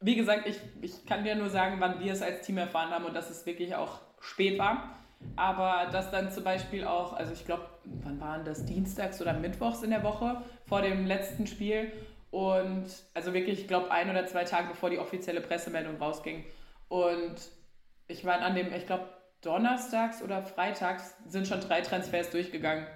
wie 0.00 0.16
gesagt, 0.16 0.46
ich, 0.46 0.58
ich 0.80 1.06
kann 1.06 1.24
dir 1.24 1.34
nur 1.34 1.50
sagen, 1.50 1.80
wann 1.80 2.00
wir 2.00 2.12
es 2.12 2.22
als 2.22 2.42
Team 2.42 2.58
erfahren 2.58 2.90
haben 2.90 3.04
und 3.04 3.14
dass 3.14 3.30
es 3.30 3.46
wirklich 3.46 3.74
auch 3.74 4.00
spät 4.20 4.58
war. 4.58 4.96
Aber 5.36 5.88
dass 5.90 6.10
dann 6.10 6.30
zum 6.30 6.44
Beispiel 6.44 6.84
auch, 6.84 7.12
also 7.12 7.32
ich 7.32 7.44
glaube, 7.44 7.66
wann 7.84 8.20
waren 8.20 8.44
das? 8.44 8.64
Dienstags 8.64 9.20
oder 9.20 9.32
Mittwochs 9.32 9.82
in 9.82 9.90
der 9.90 10.02
Woche 10.02 10.42
vor 10.66 10.82
dem 10.82 11.06
letzten 11.06 11.46
Spiel. 11.46 11.92
Und 12.30 12.86
also 13.14 13.32
wirklich, 13.32 13.60
ich 13.60 13.68
glaube, 13.68 13.90
ein 13.90 14.10
oder 14.10 14.26
zwei 14.26 14.44
Tage 14.44 14.68
bevor 14.68 14.90
die 14.90 14.98
offizielle 14.98 15.40
Pressemeldung 15.40 15.96
rausging. 15.96 16.44
Und 16.88 17.36
ich 18.06 18.24
war 18.24 18.40
an 18.40 18.54
dem, 18.54 18.72
ich 18.72 18.86
glaube, 18.86 19.08
donnerstags 19.42 20.22
oder 20.22 20.42
freitags 20.42 21.14
sind 21.26 21.46
schon 21.46 21.60
drei 21.60 21.80
Transfers 21.80 22.30
durchgegangen. 22.30 22.86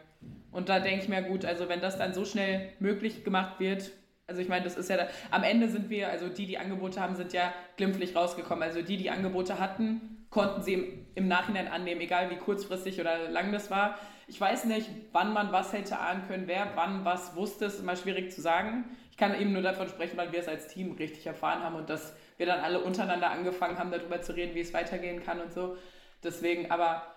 Und 0.51 0.69
da 0.69 0.81
denke 0.81 1.03
ich 1.03 1.09
mir, 1.09 1.23
gut, 1.23 1.45
also 1.45 1.69
wenn 1.69 1.81
das 1.81 1.97
dann 1.97 2.13
so 2.13 2.25
schnell 2.25 2.73
möglich 2.79 3.25
gemacht 3.25 3.59
wird, 3.59 3.91
also 4.27 4.41
ich 4.41 4.49
meine, 4.49 4.65
das 4.65 4.77
ist 4.77 4.89
ja, 4.89 4.97
da, 4.97 5.09
am 5.31 5.43
Ende 5.43 5.69
sind 5.69 5.91
wir, 5.91 6.09
also 6.09 6.29
die, 6.29 6.47
die 6.47 6.59
Angebote 6.59 7.01
haben, 7.01 7.17
sind 7.17 7.33
ja 7.33 7.53
glimpflich 7.77 8.15
rausgekommen. 8.15 8.63
Also 8.63 8.83
die, 8.83 8.97
die 8.97 9.11
Angebote 9.11 9.59
hatten, 9.59 10.22
konnten 10.33 10.63
sie 10.63 11.07
im, 11.15 11.29
Nachhinein 11.29 11.69
annehmen, 11.69 12.01
egal 12.01 12.31
wie 12.31 12.37
kurzfristig 12.37 13.01
oder 13.01 13.29
lang 13.29 13.53
das 13.53 13.71
war. 13.71 13.99
Ich 14.27 14.41
weiß 14.41 14.65
nicht, 14.65 14.89
wann 15.13 15.33
man 15.33 15.53
was 15.53 15.73
hätte 15.75 15.99
ahnen 15.99 16.27
können, 16.27 16.49
wer 16.49 16.73
wann 16.75 17.05
was 17.05 17.37
wusste, 17.37 17.67
ist 17.67 17.81
immer 17.81 17.97
schwierig 17.97 18.33
zu 18.33 18.41
sagen. 18.41 18.85
Ich 19.11 19.19
kann 19.19 19.39
eben 19.39 19.53
nur 19.53 19.61
davon 19.61 19.89
sprechen, 19.89 20.17
weil 20.17 20.33
wir 20.33 20.41
es 20.41 20.49
als 20.49 20.69
Team 20.69 20.93
richtig 20.93 21.27
erfahren 21.27 21.63
haben 21.63 21.77
und 21.77 21.91
dass 21.91 22.17
wir 22.39 22.47
dann 22.47 22.61
alle 22.61 22.81
untereinander 22.81 23.31
angefangen 23.31 23.79
haben, 23.79 23.91
darüber 23.91 24.23
zu 24.23 24.35
reden, 24.35 24.55
wie 24.55 24.61
es 24.61 24.73
weitergehen 24.73 25.23
kann 25.23 25.39
und 25.39 25.53
so. 25.53 25.77
Deswegen, 26.25 26.71
aber 26.71 27.15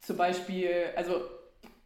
zum 0.00 0.16
Beispiel, 0.16 0.86
also, 0.96 1.20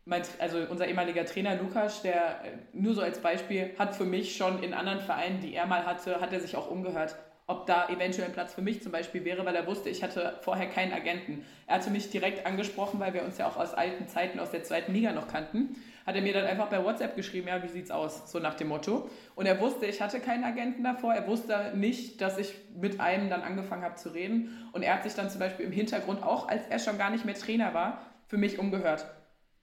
mein, 0.05 0.23
also 0.39 0.59
unser 0.71 0.87
ehemaliger 0.87 1.27
Trainer 1.27 1.57
Lukas, 1.57 2.03
der 2.03 2.41
nur 2.73 2.95
so 2.95 3.03
als 3.03 3.19
Beispiel 3.19 3.75
hat 3.81 3.97
für 3.97 4.05
mich 4.05 4.37
schon 4.37 4.63
in 4.63 4.75
anderen 4.75 5.01
Vereinen, 5.01 5.41
die 5.41 5.55
er 5.55 5.67
mal 5.67 5.85
hatte, 5.85 6.21
hat 6.21 6.33
er 6.33 6.39
sich 6.39 6.57
auch 6.57 6.71
umgehört 6.71 7.17
ob 7.49 7.67
da 7.67 7.89
eventuell 7.89 8.29
ein 8.29 8.35
Platz 8.35 8.53
für 8.53 8.61
mich 8.61 8.83
zum 8.83 8.93
Beispiel 8.93 9.25
wäre, 9.25 9.45
weil 9.47 9.57
er 9.57 9.67
wusste, 9.67 9.89
ich 9.89 10.03
hatte 10.03 10.39
vorher 10.43 10.69
keinen 10.69 10.93
Agenten. 10.93 11.47
Er 11.67 11.77
hatte 11.77 11.91
mich 11.91 12.11
direkt 12.11 12.45
angesprochen, 12.47 13.01
weil 13.01 13.15
wir 13.15 13.25
uns 13.25 13.39
ja 13.39 13.49
auch 13.49 13.57
aus 13.57 13.73
alten 13.73 14.07
Zeiten 14.07 14.39
aus 14.39 14.51
der 14.51 14.65
zweiten 14.65 14.93
Liga 14.93 15.13
noch 15.13 15.29
kannten. 15.29 15.75
Hat 16.05 16.15
er 16.15 16.21
mir 16.21 16.35
dann 16.35 16.45
einfach 16.45 16.69
bei 16.69 16.85
WhatsApp 16.85 17.17
geschrieben, 17.17 17.49
ja, 17.49 17.63
wie 17.63 17.69
sieht's 17.69 17.91
aus? 17.91 18.31
So 18.31 18.39
nach 18.39 18.55
dem 18.55 18.69
Motto. 18.69 19.09
Und 19.35 19.47
er 19.47 19.59
wusste, 19.61 19.87
ich 19.87 20.03
hatte 20.03 20.21
keinen 20.21 20.45
Agenten 20.45 20.85
davor. 20.85 21.15
Er 21.15 21.27
wusste 21.27 21.73
nicht, 21.75 22.21
dass 22.21 22.37
ich 22.37 22.55
mit 22.77 23.01
einem 23.01 23.31
dann 23.31 23.41
angefangen 23.41 23.83
habe 23.83 23.95
zu 23.95 24.11
reden. 24.11 24.69
Und 24.73 24.83
er 24.83 24.95
hat 24.95 25.05
sich 25.05 25.15
dann 25.15 25.31
zum 25.31 25.41
Beispiel 25.41 25.65
im 25.65 25.73
Hintergrund 25.73 26.23
auch, 26.23 26.49
als 26.49 26.67
er 26.69 26.79
schon 26.79 26.99
gar 26.99 27.09
nicht 27.09 27.25
mehr 27.25 27.35
Trainer 27.35 27.73
war, 27.73 28.03
für 28.27 28.37
mich 28.37 28.59
umgehört. 28.59 29.07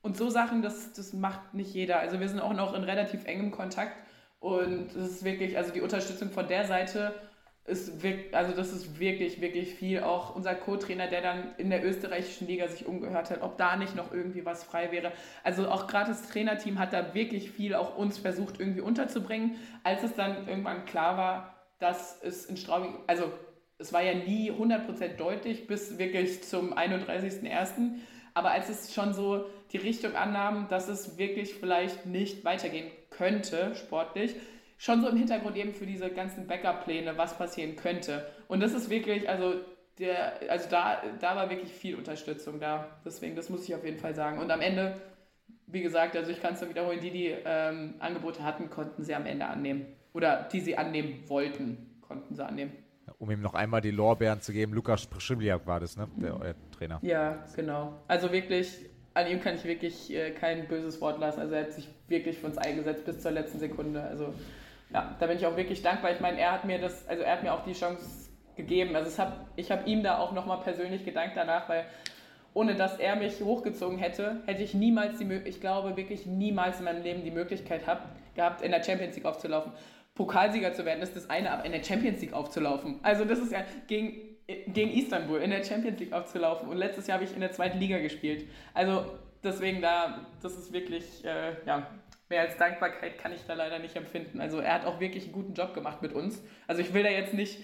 Und 0.02 0.18
so 0.18 0.32
Sachen, 0.32 0.64
das, 0.64 0.92
das 0.94 1.14
macht 1.14 1.54
nicht 1.54 1.72
jeder. 1.74 2.00
Also 2.00 2.20
wir 2.20 2.30
sind 2.30 2.40
auch 2.40 2.54
noch 2.54 2.74
in 2.74 2.84
relativ 2.84 3.26
engem 3.26 3.52
Kontakt. 3.52 3.96
Und 4.40 4.96
es 4.96 5.12
ist 5.12 5.24
wirklich, 5.24 5.56
also 5.56 5.72
die 5.72 5.82
Unterstützung 5.82 6.32
von 6.32 6.48
der 6.48 6.66
Seite 6.66 7.14
ist 7.66 8.03
wirklich, 8.03 8.36
also 8.36 8.53
das 8.55 8.72
ist 8.72 8.99
wirklich, 8.99 9.41
wirklich 9.41 9.74
viel. 9.74 10.01
Auch 10.01 10.36
unser 10.36 10.53
Co-Trainer, 10.53 11.07
der 11.07 11.22
dann 11.22 11.55
in 11.57 11.72
der 11.72 11.84
österreichischen 11.84 12.47
Liga 12.47 12.68
sich 12.68 12.86
umgehört 12.86 13.32
hat, 13.32 13.41
ob 13.41 13.57
da 13.57 13.76
nicht 13.76 13.95
noch 13.95 14.13
irgendwie 14.13 14.45
was 14.45 14.63
frei 14.63 14.91
wäre. 14.91 15.11
Also 15.43 15.68
auch 15.70 15.88
gerade 15.88 16.09
das 16.09 16.30
Trainerteam 16.30 16.78
hat 16.78 16.93
da 16.93 17.16
wirklich 17.16 17.49
viel 17.49 17.74
auch 17.74 17.97
uns 17.97 18.20
versucht 18.20 18.59
irgendwie 18.59 18.82
unterzubringen. 18.82 19.55
Als 19.84 20.03
es 20.03 20.13
dann 20.13 20.47
irgendwann 20.47 20.86
klar 20.86 21.18
war, 21.18 21.55
dass 21.80 22.22
es 22.22 22.45
in 22.45 22.55
Straubing, 22.55 22.95
also 23.07 23.32
es 23.80 23.91
war 23.91 24.03
ja 24.03 24.13
nie 24.13 24.51
100% 24.51 25.18
deutlich 25.18 25.68
bis 25.68 25.97
wirklich 25.97 26.43
zum 26.43 26.74
31.01., 26.78 27.95
aber 28.36 28.51
als 28.51 28.70
es 28.70 28.93
schon 28.93 29.13
so 29.13 29.45
die 29.72 29.78
Richtung 29.78 30.13
annahm, 30.13 30.68
dass 30.70 30.89
es 30.89 31.18
wirklich 31.18 31.55
vielleicht 31.55 32.05
nicht 32.05 32.43
weitergehen 32.43 32.91
könnte, 33.09 33.74
sportlich, 33.76 34.36
schon 34.78 35.01
so 35.01 35.07
im 35.07 35.17
Hintergrund 35.17 35.55
eben 35.55 35.73
für 35.73 35.86
diese 35.86 36.09
ganzen 36.09 36.47
Backup-Pläne, 36.47 37.17
was 37.17 37.38
passieren 37.38 37.76
könnte. 37.76 38.26
Und 38.47 38.61
das 38.61 38.73
ist 38.73 38.89
wirklich, 38.89 39.30
also 39.30 39.55
der, 39.99 40.34
also 40.49 40.69
da, 40.69 41.01
da 41.19 41.36
war 41.36 41.49
wirklich 41.49 41.71
viel 41.71 41.95
Unterstützung 41.95 42.59
da. 42.59 42.88
Deswegen, 43.05 43.36
das 43.36 43.49
muss 43.49 43.67
ich 43.67 43.76
auf 43.76 43.86
jeden 43.86 43.99
Fall 43.99 44.15
sagen. 44.15 44.39
Und 44.39 44.51
am 44.51 44.61
Ende, 44.61 44.99
wie 45.67 45.82
gesagt, 45.82 46.15
also 46.17 46.32
ich 46.32 46.41
kann 46.41 46.53
es 46.53 46.61
nur 46.61 46.69
wiederholen, 46.69 46.99
die, 46.99 47.11
die 47.11 47.36
ähm, 47.45 47.95
Angebote 47.99 48.43
hatten, 48.43 48.69
konnten 48.69 49.03
sie 49.03 49.15
am 49.15 49.26
Ende 49.26 49.45
annehmen. 49.45 49.86
Oder 50.13 50.47
die 50.51 50.59
sie 50.59 50.78
annehmen 50.78 51.23
wollten, 51.28 51.99
konnten 52.01 52.36
sie 52.36 52.45
annehmen. 52.45 52.73
Um 53.19 53.30
ihm 53.32 53.41
noch 53.41 53.53
einmal 53.53 53.82
die 53.82 53.91
Lorbeeren 53.91 54.41
zu 54.41 54.51
geben, 54.51 54.73
Lukas 54.73 55.07
Schibliak 55.19 55.65
war 55.67 55.80
das, 55.80 55.95
ne? 55.95 56.07
Der 56.17 56.39
euer 56.39 56.55
Trainer. 56.71 56.99
Ja, 57.01 57.43
genau. 57.55 58.01
Also 58.07 58.32
wirklich, 58.32 58.78
an 59.13 59.28
ihm 59.28 59.41
kann 59.41 59.55
ich 59.55 59.63
wirklich 59.63 60.13
äh, 60.13 60.32
kein 60.32 60.67
böses 60.67 60.99
Wort 61.01 61.19
lassen. 61.19 61.39
Also 61.39 61.53
er 61.53 61.63
hat 61.63 61.73
sich 61.73 61.88
wirklich 62.07 62.39
für 62.39 62.47
uns 62.47 62.57
eingesetzt 62.57 63.05
bis 63.05 63.21
zur 63.21 63.32
letzten 63.32 63.59
Sekunde. 63.59 64.01
Also 64.01 64.34
ja, 64.96 65.14
da 65.20 65.28
bin 65.28 65.36
ich 65.36 65.46
auch 65.46 65.58
wirklich 65.58 65.82
dankbar. 65.82 66.12
Ich 66.12 66.22
meine, 66.22 66.39
er 66.39 66.54
hat 66.54 66.64
mir 66.64 66.80
das, 66.80 67.06
also 67.10 67.22
er 67.22 67.34
hat 67.34 67.43
mir 67.43 67.54
auch 67.54 67.66
die 67.66 67.74
Chance 67.74 68.30
gegeben. 68.56 68.96
Also 68.96 69.22
hab, 69.22 69.46
ich 69.58 69.70
habe 69.70 69.84
ihm 69.89 70.04
da 70.04 70.20
auch 70.20 70.32
nochmal 70.32 70.60
persönlich 70.62 71.04
gedankt 71.04 71.36
danach, 71.36 71.68
weil 71.68 71.84
ohne 72.54 72.76
dass 72.76 72.98
er 72.98 73.18
mich 73.18 73.41
hochgezogen 73.41 73.98
hätte, 73.98 74.41
hätte 74.46 74.64
ich 74.64 74.74
niemals 74.74 75.18
die 75.18 75.30
ich 75.43 75.60
glaube 75.60 75.98
wirklich 75.98 76.26
niemals 76.26 76.80
in 76.80 76.86
meinem 76.86 77.04
Leben 77.04 77.26
die 77.26 77.32
Möglichkeit 77.32 77.86
hab, 77.86 78.08
gehabt, 78.36 78.62
in 78.62 78.72
der 78.72 78.82
Champions 78.82 79.18
League 79.18 79.26
aufzulaufen. 79.26 79.74
Pokalsieger 80.14 80.74
zu 80.74 80.86
werden 80.86 81.02
ist 81.02 81.14
das 81.14 81.30
eine, 81.30 81.52
aber 81.52 81.66
in 81.66 81.74
der 81.74 81.84
Champions 81.84 82.22
League 82.22 82.32
aufzulaufen. 82.32 83.02
Also 83.04 83.26
das 83.26 83.39
ist 83.39 83.52
ja 83.52 83.66
gegen, 83.88 84.38
gegen 84.48 84.91
Istanbul 84.91 85.39
in 85.41 85.50
der 85.50 85.66
Champions 85.66 86.00
League 86.00 86.14
aufzulaufen. 86.14 86.70
Und 86.70 86.78
letztes 86.78 87.08
Jahr 87.08 87.18
habe 87.18 87.26
ich 87.26 87.34
in 87.34 87.41
der 87.41 87.52
zweiten 87.52 87.80
Liga 87.80 87.98
gespielt. 87.98 88.48
Also 88.74 89.04
deswegen 89.43 89.82
da, 89.82 90.26
das 90.41 90.54
ist 90.54 90.72
wirklich, 90.72 91.26
äh, 91.26 91.52
ja, 91.66 91.86
mehr 92.30 92.41
als 92.41 92.57
Dankbarkeit 92.57 93.17
kann 93.17 93.34
ich 93.34 93.45
da 93.45 93.53
leider 93.53 93.80
nicht 93.80 93.95
empfinden. 93.95 94.41
Also 94.41 94.59
er 94.59 94.73
hat 94.73 94.86
auch 94.86 94.99
wirklich 94.99 95.26
einen 95.26 95.34
guten 95.34 95.53
Job 95.53 95.73
gemacht 95.73 96.01
mit 96.01 96.13
uns. 96.13 96.43
Also 96.67 96.82
ich 96.82 96.93
will 96.93 97.03
da 97.03 97.09
jetzt 97.09 97.34
nicht 97.34 97.59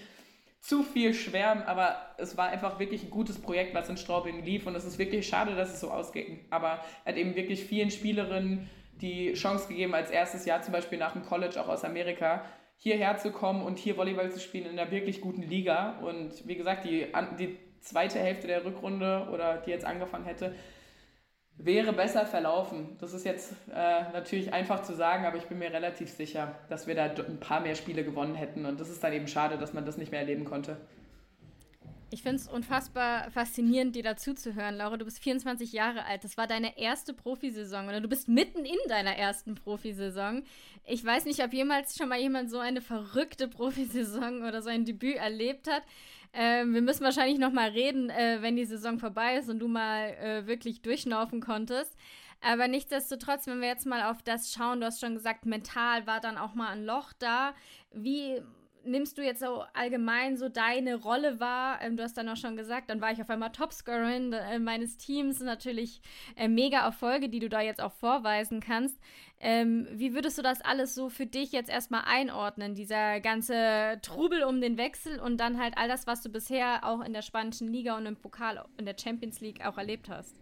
zu 0.60 0.84
viel 0.84 1.12
schwärmen, 1.12 1.64
aber 1.64 1.96
es 2.18 2.36
war 2.36 2.48
einfach 2.48 2.78
wirklich 2.78 3.02
ein 3.02 3.10
gutes 3.10 3.40
Projekt, 3.40 3.74
was 3.74 3.88
in 3.88 3.96
Straubing 3.96 4.44
lief 4.44 4.66
und 4.66 4.76
es 4.76 4.84
ist 4.84 4.98
wirklich 4.98 5.26
schade, 5.26 5.56
dass 5.56 5.74
es 5.74 5.80
so 5.80 5.90
ausging. 5.90 6.46
Aber 6.50 6.80
er 7.04 7.12
hat 7.12 7.16
eben 7.16 7.34
wirklich 7.34 7.64
vielen 7.64 7.90
Spielerinnen 7.90 8.70
die 9.00 9.32
Chance 9.32 9.66
gegeben, 9.66 9.94
als 9.94 10.10
erstes 10.10 10.44
Jahr 10.44 10.62
zum 10.62 10.72
Beispiel 10.72 10.98
nach 10.98 11.14
dem 11.14 11.24
College 11.24 11.60
auch 11.60 11.68
aus 11.68 11.84
Amerika 11.84 12.44
hierher 12.76 13.16
zu 13.16 13.32
kommen 13.32 13.62
und 13.62 13.78
hier 13.78 13.96
Volleyball 13.96 14.30
zu 14.30 14.38
spielen 14.38 14.66
in 14.66 14.78
einer 14.78 14.90
wirklich 14.92 15.20
guten 15.20 15.42
Liga. 15.42 15.98
Und 16.00 16.46
wie 16.46 16.56
gesagt, 16.56 16.84
die, 16.84 17.06
die 17.38 17.58
zweite 17.80 18.20
Hälfte 18.20 18.46
der 18.46 18.64
Rückrunde 18.64 19.28
oder 19.32 19.58
die 19.58 19.70
jetzt 19.70 19.84
angefangen 19.84 20.24
hätte, 20.24 20.54
wäre 21.64 21.92
besser 21.92 22.26
verlaufen. 22.26 22.96
Das 23.00 23.12
ist 23.12 23.24
jetzt 23.24 23.52
äh, 23.72 24.02
natürlich 24.12 24.52
einfach 24.52 24.82
zu 24.82 24.94
sagen, 24.94 25.24
aber 25.24 25.36
ich 25.36 25.44
bin 25.44 25.58
mir 25.58 25.72
relativ 25.72 26.10
sicher, 26.10 26.56
dass 26.68 26.86
wir 26.86 26.94
da 26.94 27.04
ein 27.04 27.38
paar 27.38 27.60
mehr 27.60 27.74
Spiele 27.74 28.04
gewonnen 28.04 28.34
hätten. 28.34 28.66
Und 28.66 28.80
das 28.80 28.88
ist 28.88 29.02
dann 29.02 29.12
eben 29.12 29.28
schade, 29.28 29.58
dass 29.58 29.72
man 29.72 29.86
das 29.86 29.96
nicht 29.96 30.10
mehr 30.10 30.20
erleben 30.20 30.44
konnte. 30.44 30.76
Ich 32.12 32.22
finde 32.22 32.36
es 32.36 32.46
unfassbar 32.48 33.30
faszinierend, 33.30 33.96
dir 33.96 34.02
dazuzuhören, 34.02 34.76
Laura. 34.76 34.98
Du 34.98 35.06
bist 35.06 35.18
24 35.20 35.72
Jahre 35.72 36.04
alt. 36.04 36.24
Das 36.24 36.36
war 36.36 36.46
deine 36.46 36.76
erste 36.78 37.14
Profisaison 37.14 37.88
oder 37.88 38.02
du 38.02 38.08
bist 38.08 38.28
mitten 38.28 38.66
in 38.66 38.76
deiner 38.88 39.16
ersten 39.16 39.54
Profisaison. 39.54 40.42
Ich 40.84 41.02
weiß 41.02 41.24
nicht, 41.24 41.42
ob 41.42 41.54
jemals 41.54 41.96
schon 41.96 42.10
mal 42.10 42.20
jemand 42.20 42.50
so 42.50 42.58
eine 42.58 42.82
verrückte 42.82 43.48
Profisaison 43.48 44.42
oder 44.42 44.60
so 44.60 44.68
ein 44.68 44.84
Debüt 44.84 45.16
erlebt 45.16 45.70
hat. 45.70 45.84
Ähm, 46.34 46.72
wir 46.74 46.82
müssen 46.82 47.04
wahrscheinlich 47.04 47.38
noch 47.38 47.52
mal 47.52 47.68
reden, 47.68 48.10
äh, 48.10 48.38
wenn 48.40 48.56
die 48.56 48.64
Saison 48.64 48.98
vorbei 48.98 49.36
ist 49.36 49.50
und 49.50 49.58
du 49.58 49.68
mal 49.68 50.10
äh, 50.14 50.46
wirklich 50.46 50.82
durchschnaufen 50.82 51.40
konntest. 51.40 51.96
Aber 52.40 52.66
nichtsdestotrotz, 52.68 53.46
wenn 53.46 53.60
wir 53.60 53.68
jetzt 53.68 53.86
mal 53.86 54.10
auf 54.10 54.22
das 54.22 54.52
schauen, 54.52 54.80
du 54.80 54.86
hast 54.86 55.00
schon 55.00 55.14
gesagt, 55.14 55.46
mental 55.46 56.06
war 56.06 56.20
dann 56.20 56.38
auch 56.38 56.54
mal 56.54 56.70
ein 56.70 56.84
Loch 56.84 57.12
da. 57.18 57.54
Wie 57.92 58.42
nimmst 58.84 59.16
du 59.16 59.22
jetzt 59.22 59.40
so 59.40 59.64
allgemein 59.74 60.36
so 60.36 60.48
deine 60.48 60.96
Rolle 60.96 61.40
wahr? 61.40 61.80
Ähm, 61.82 61.96
du 61.96 62.02
hast 62.02 62.16
dann 62.16 62.28
auch 62.28 62.36
schon 62.36 62.56
gesagt, 62.56 62.90
dann 62.90 63.00
war 63.00 63.12
ich 63.12 63.20
auf 63.20 63.30
einmal 63.30 63.52
Topscorerin 63.52 64.32
äh, 64.32 64.58
meines 64.58 64.96
Teams. 64.96 65.40
Natürlich 65.40 66.00
äh, 66.36 66.48
mega 66.48 66.80
Erfolge, 66.84 67.28
die 67.28 67.38
du 67.38 67.48
da 67.48 67.60
jetzt 67.60 67.80
auch 67.80 67.92
vorweisen 67.92 68.60
kannst. 68.60 68.98
Ähm, 69.42 69.88
wie 69.92 70.14
würdest 70.14 70.38
du 70.38 70.42
das 70.42 70.62
alles 70.62 70.94
so 70.94 71.08
für 71.08 71.26
dich 71.26 71.52
jetzt 71.52 71.68
erstmal 71.68 72.02
einordnen? 72.06 72.74
Dieser 72.74 73.20
ganze 73.20 73.98
Trubel 74.00 74.44
um 74.44 74.60
den 74.60 74.78
Wechsel 74.78 75.18
und 75.18 75.38
dann 75.38 75.60
halt 75.60 75.76
all 75.76 75.88
das, 75.88 76.06
was 76.06 76.22
du 76.22 76.30
bisher 76.30 76.80
auch 76.84 77.04
in 77.04 77.12
der 77.12 77.22
spanischen 77.22 77.68
Liga 77.68 77.96
und 77.96 78.06
im 78.06 78.16
Pokal, 78.16 78.64
in 78.78 78.86
der 78.86 78.94
Champions 78.96 79.40
League 79.40 79.66
auch 79.66 79.76
erlebt 79.76 80.08
hast. 80.08 80.36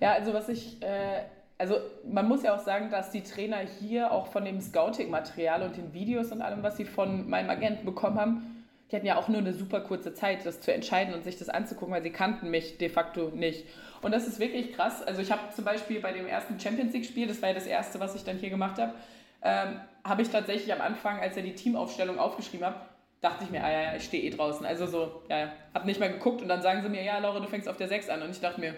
Ja, 0.00 0.12
also 0.12 0.34
was 0.34 0.48
ich 0.50 0.82
äh 0.82 1.22
also 1.58 1.76
man 2.04 2.28
muss 2.28 2.42
ja 2.42 2.54
auch 2.54 2.60
sagen, 2.60 2.90
dass 2.90 3.10
die 3.10 3.22
Trainer 3.22 3.58
hier 3.58 4.12
auch 4.12 4.26
von 4.26 4.44
dem 4.44 4.60
Scouting-Material 4.60 5.62
und 5.62 5.76
den 5.76 5.92
Videos 5.94 6.32
und 6.32 6.42
allem, 6.42 6.62
was 6.62 6.76
sie 6.76 6.84
von 6.84 7.28
meinem 7.28 7.48
Agenten 7.48 7.84
bekommen 7.86 8.20
haben, 8.20 8.55
die 8.90 8.96
hatten 8.96 9.06
ja 9.06 9.16
auch 9.16 9.28
nur 9.28 9.38
eine 9.38 9.52
super 9.52 9.80
kurze 9.80 10.14
Zeit, 10.14 10.46
das 10.46 10.60
zu 10.60 10.72
entscheiden 10.72 11.14
und 11.14 11.24
sich 11.24 11.38
das 11.38 11.48
anzugucken, 11.48 11.94
weil 11.94 12.02
sie 12.02 12.10
kannten 12.10 12.50
mich 12.50 12.78
de 12.78 12.88
facto 12.88 13.30
nicht. 13.34 13.66
Und 14.02 14.12
das 14.12 14.26
ist 14.28 14.38
wirklich 14.38 14.72
krass. 14.72 15.02
Also 15.02 15.20
ich 15.20 15.32
habe 15.32 15.42
zum 15.54 15.64
Beispiel 15.64 16.00
bei 16.00 16.12
dem 16.12 16.26
ersten 16.26 16.60
Champions 16.60 16.92
League-Spiel, 16.92 17.26
das 17.26 17.42
war 17.42 17.48
ja 17.48 17.54
das 17.54 17.66
erste, 17.66 17.98
was 17.98 18.14
ich 18.14 18.22
dann 18.22 18.36
hier 18.36 18.50
gemacht 18.50 18.78
habe, 18.78 18.94
ähm, 19.42 19.80
habe 20.04 20.22
ich 20.22 20.30
tatsächlich 20.30 20.72
am 20.72 20.80
Anfang, 20.80 21.18
als 21.18 21.36
er 21.36 21.42
die 21.42 21.54
Teamaufstellung 21.54 22.18
aufgeschrieben 22.18 22.66
hat, 22.66 22.76
dachte 23.20 23.44
ich 23.44 23.50
mir, 23.50 23.64
ah 23.64 23.70
ja, 23.70 23.96
ich 23.96 24.04
stehe 24.04 24.22
eh 24.22 24.30
draußen. 24.30 24.64
Also 24.64 24.86
so, 24.86 25.22
ja, 25.28 25.38
ja, 25.38 25.52
habe 25.74 25.86
nicht 25.86 25.98
mehr 25.98 26.10
geguckt 26.10 26.42
und 26.42 26.48
dann 26.48 26.62
sagen 26.62 26.82
sie 26.82 26.88
mir, 26.88 27.02
ja, 27.02 27.18
Laura, 27.18 27.40
du 27.40 27.48
fängst 27.48 27.68
auf 27.68 27.76
der 27.76 27.88
6 27.88 28.08
an. 28.08 28.22
Und 28.22 28.30
ich 28.30 28.40
dachte 28.40 28.60
mir, 28.60 28.74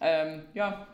ähm, 0.00 0.42
ja, 0.54 0.86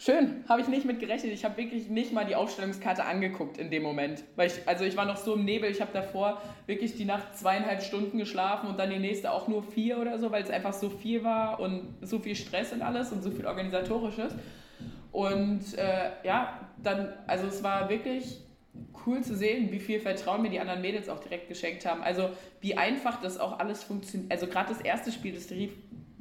Schön, 0.00 0.44
habe 0.48 0.60
ich 0.60 0.68
nicht 0.68 0.84
mit 0.84 1.00
gerechnet. 1.00 1.32
Ich 1.32 1.44
habe 1.44 1.56
wirklich 1.56 1.88
nicht 1.88 2.12
mal 2.12 2.24
die 2.24 2.36
Aufstellungskarte 2.36 3.04
angeguckt 3.04 3.58
in 3.58 3.68
dem 3.68 3.82
Moment. 3.82 4.22
Weil 4.36 4.46
ich, 4.46 4.54
also 4.64 4.84
ich 4.84 4.96
war 4.96 5.04
noch 5.04 5.16
so 5.16 5.34
im 5.34 5.44
Nebel, 5.44 5.68
ich 5.68 5.80
habe 5.80 5.90
davor 5.92 6.40
wirklich 6.66 6.94
die 6.94 7.04
Nacht 7.04 7.36
zweieinhalb 7.36 7.82
Stunden 7.82 8.16
geschlafen 8.16 8.68
und 8.68 8.78
dann 8.78 8.90
die 8.90 9.00
nächste 9.00 9.32
auch 9.32 9.48
nur 9.48 9.64
vier 9.64 9.98
oder 9.98 10.20
so, 10.20 10.30
weil 10.30 10.44
es 10.44 10.50
einfach 10.50 10.72
so 10.72 10.88
viel 10.88 11.24
war 11.24 11.58
und 11.58 11.96
so 12.00 12.20
viel 12.20 12.36
Stress 12.36 12.72
und 12.72 12.80
alles 12.80 13.10
und 13.10 13.24
so 13.24 13.32
viel 13.32 13.44
Organisatorisches. 13.44 14.34
Und 15.10 15.76
äh, 15.76 16.12
ja, 16.22 16.60
dann, 16.80 17.12
also 17.26 17.48
es 17.48 17.64
war 17.64 17.88
wirklich 17.88 18.40
cool 19.04 19.20
zu 19.22 19.34
sehen, 19.34 19.72
wie 19.72 19.80
viel 19.80 19.98
Vertrauen 19.98 20.42
mir 20.42 20.50
die 20.50 20.60
anderen 20.60 20.80
Mädels 20.80 21.08
auch 21.08 21.18
direkt 21.18 21.48
geschenkt 21.48 21.84
haben. 21.86 22.02
Also 22.02 22.30
wie 22.60 22.76
einfach 22.76 23.20
das 23.20 23.36
auch 23.40 23.58
alles 23.58 23.82
funktioniert. 23.82 24.30
Also 24.30 24.46
gerade 24.46 24.68
das 24.68 24.80
erste 24.80 25.10
Spiel, 25.10 25.32
das 25.32 25.50
lief 25.50 25.72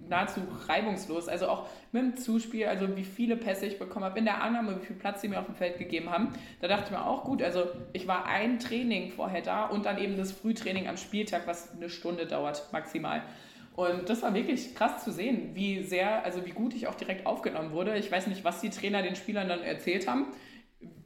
nahezu 0.10 0.41
reibungslos. 0.68 1.28
Also 1.28 1.47
auch 1.47 1.68
mit 1.91 2.01
dem 2.01 2.18
Zuspiel, 2.18 2.66
also 2.68 2.95
wie 2.95 3.03
viele 3.03 3.36
Pässe 3.36 3.66
ich 3.66 3.80
bekommen 3.80 4.05
habe, 4.05 4.20
in 4.20 4.26
der 4.26 4.41
Annahme, 4.41 4.80
wie 4.80 4.86
viel 4.86 4.95
Platz 4.95 5.22
sie 5.22 5.28
mir 5.28 5.39
auf 5.39 5.45
dem 5.45 5.55
Feld 5.55 5.78
gegeben 5.78 6.10
haben. 6.10 6.34
Da 6.62 6.68
dachte 6.68 6.86
ich 6.86 6.91
mir 6.91 7.05
auch 7.05 7.24
gut, 7.24 7.41
also 7.41 7.66
ich 7.93 8.08
war 8.08 8.26
ein 8.26 8.60
Training 8.60 9.12
vorher 9.12 9.41
da 9.41 9.66
und 9.66 9.86
dann 9.86 9.97
eben 9.97 10.18
das 10.18 10.32
Frühtraining 10.32 10.88
am 10.88 10.97
Spieltag, 10.97 11.47
was 11.47 11.74
eine 11.76 11.89
Stunde 11.89 12.26
dauert 12.26 12.72
maximal. 12.72 13.22
Und 13.78 14.10
das 14.10 14.24
war 14.24 14.34
wirklich 14.34 14.74
krass 14.74 15.03
zu 15.03 15.12
sehen, 15.12 15.51
wie 15.53 15.84
sehr, 15.84 16.26
also 16.26 16.43
wie 16.47 16.51
gut 16.51 16.74
ich 16.74 16.88
auch 16.88 16.95
direkt 16.95 17.28
aufgenommen 17.28 17.72
wurde. 17.72 17.95
Ich 17.95 18.12
weiß 18.12 18.26
nicht, 18.26 18.43
was 18.43 18.60
die 18.60 18.72
Trainer 18.72 19.03
den 19.03 19.16
Spielern 19.16 19.47
dann 19.47 19.62
erzählt 19.62 20.08
haben. 20.08 20.26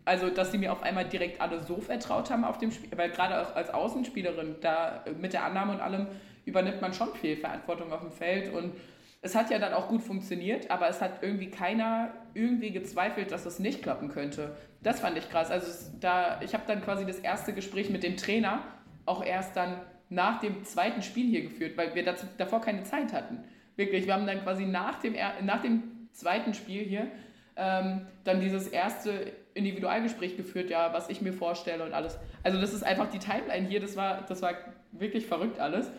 Also, 0.06 0.30
dass 0.30 0.52
sie 0.52 0.58
mir 0.58 0.72
auf 0.72 0.82
einmal 0.82 1.06
direkt 1.06 1.42
alle 1.42 1.62
so 1.64 1.82
vertraut 1.82 2.32
haben 2.32 2.46
auf 2.46 2.58
dem 2.58 2.72
Spiel, 2.72 2.90
weil 2.98 3.10
gerade 3.10 3.42
auch 3.42 3.56
als 3.56 3.70
Außenspielerin 3.70 4.56
da 4.62 5.04
mit 5.20 5.34
der 5.34 5.44
Annahme 5.44 5.74
und 5.74 5.82
allem 5.82 6.08
übernimmt 6.46 6.82
man 6.82 6.94
schon 6.94 7.14
viel 7.14 7.38
Verantwortung 7.38 7.92
auf 7.92 8.02
dem 8.02 8.12
Feld 8.12 8.54
und 8.54 8.74
es 9.22 9.36
hat 9.36 9.52
ja 9.52 9.60
dann 9.60 9.74
auch 9.74 9.88
gut 9.88 10.02
funktioniert, 10.02 10.72
aber 10.72 10.90
es 10.90 11.00
hat 11.00 11.22
irgendwie 11.22 11.50
keiner 11.52 12.12
irgendwie 12.34 12.72
gezweifelt, 12.72 13.32
dass 13.32 13.46
es 13.46 13.60
nicht 13.60 13.84
klappen 13.84 14.10
könnte. 14.10 14.56
Das 14.82 15.00
fand 15.00 15.18
ich 15.18 15.30
krass. 15.30 15.52
Also 15.52 15.92
da, 16.00 16.42
ich 16.42 16.54
habe 16.54 16.64
dann 16.66 16.82
quasi 16.82 17.06
das 17.06 17.20
erste 17.20 17.54
Gespräch 17.54 17.92
mit 17.92 18.02
dem 18.02 18.18
Trainer 18.18 18.64
auch 19.06 19.24
erst 19.24 19.56
dann 19.56 19.80
nach 20.10 20.40
dem 20.40 20.64
zweiten 20.64 21.04
Spiel 21.04 21.28
hier 21.28 21.44
geführt, 21.44 21.78
weil 21.78 21.94
wir 21.94 22.04
dazu, 22.04 22.26
davor 22.38 22.62
keine 22.62 22.84
Zeit 22.84 23.14
hatten. 23.14 23.44
Wirklich, 23.76 24.08
wir 24.08 24.14
haben 24.14 24.26
dann 24.26 24.42
quasi 24.42 24.66
nach 24.66 25.00
dem, 25.00 25.16
nach 25.44 25.62
dem 25.62 25.84
zweiten 26.12 26.54
Spiel 26.54 26.84
hier 26.84 27.08
ähm, 27.56 28.08
dann 28.24 28.42
dieses 28.42 28.68
erste 28.68 29.32
Individualgespräch 29.54 30.36
geführt, 30.36 30.70
ja, 30.70 30.94
was 30.94 31.10
ich 31.10 31.22
mir 31.22 31.34
vorstelle 31.34 31.84
und 31.86 31.94
alles. 31.94 32.18
Also 32.44 32.60
das 32.60 32.74
ist 32.74 32.84
einfach 32.84 33.10
die 33.10 33.20
Timeline 33.20 33.68
hier, 33.68 33.80
das 33.80 33.96
war, 33.96 34.24
das 34.28 34.42
war 34.42 34.54
wirklich 34.92 35.28
verrückt 35.28 35.60
alles. 35.60 35.92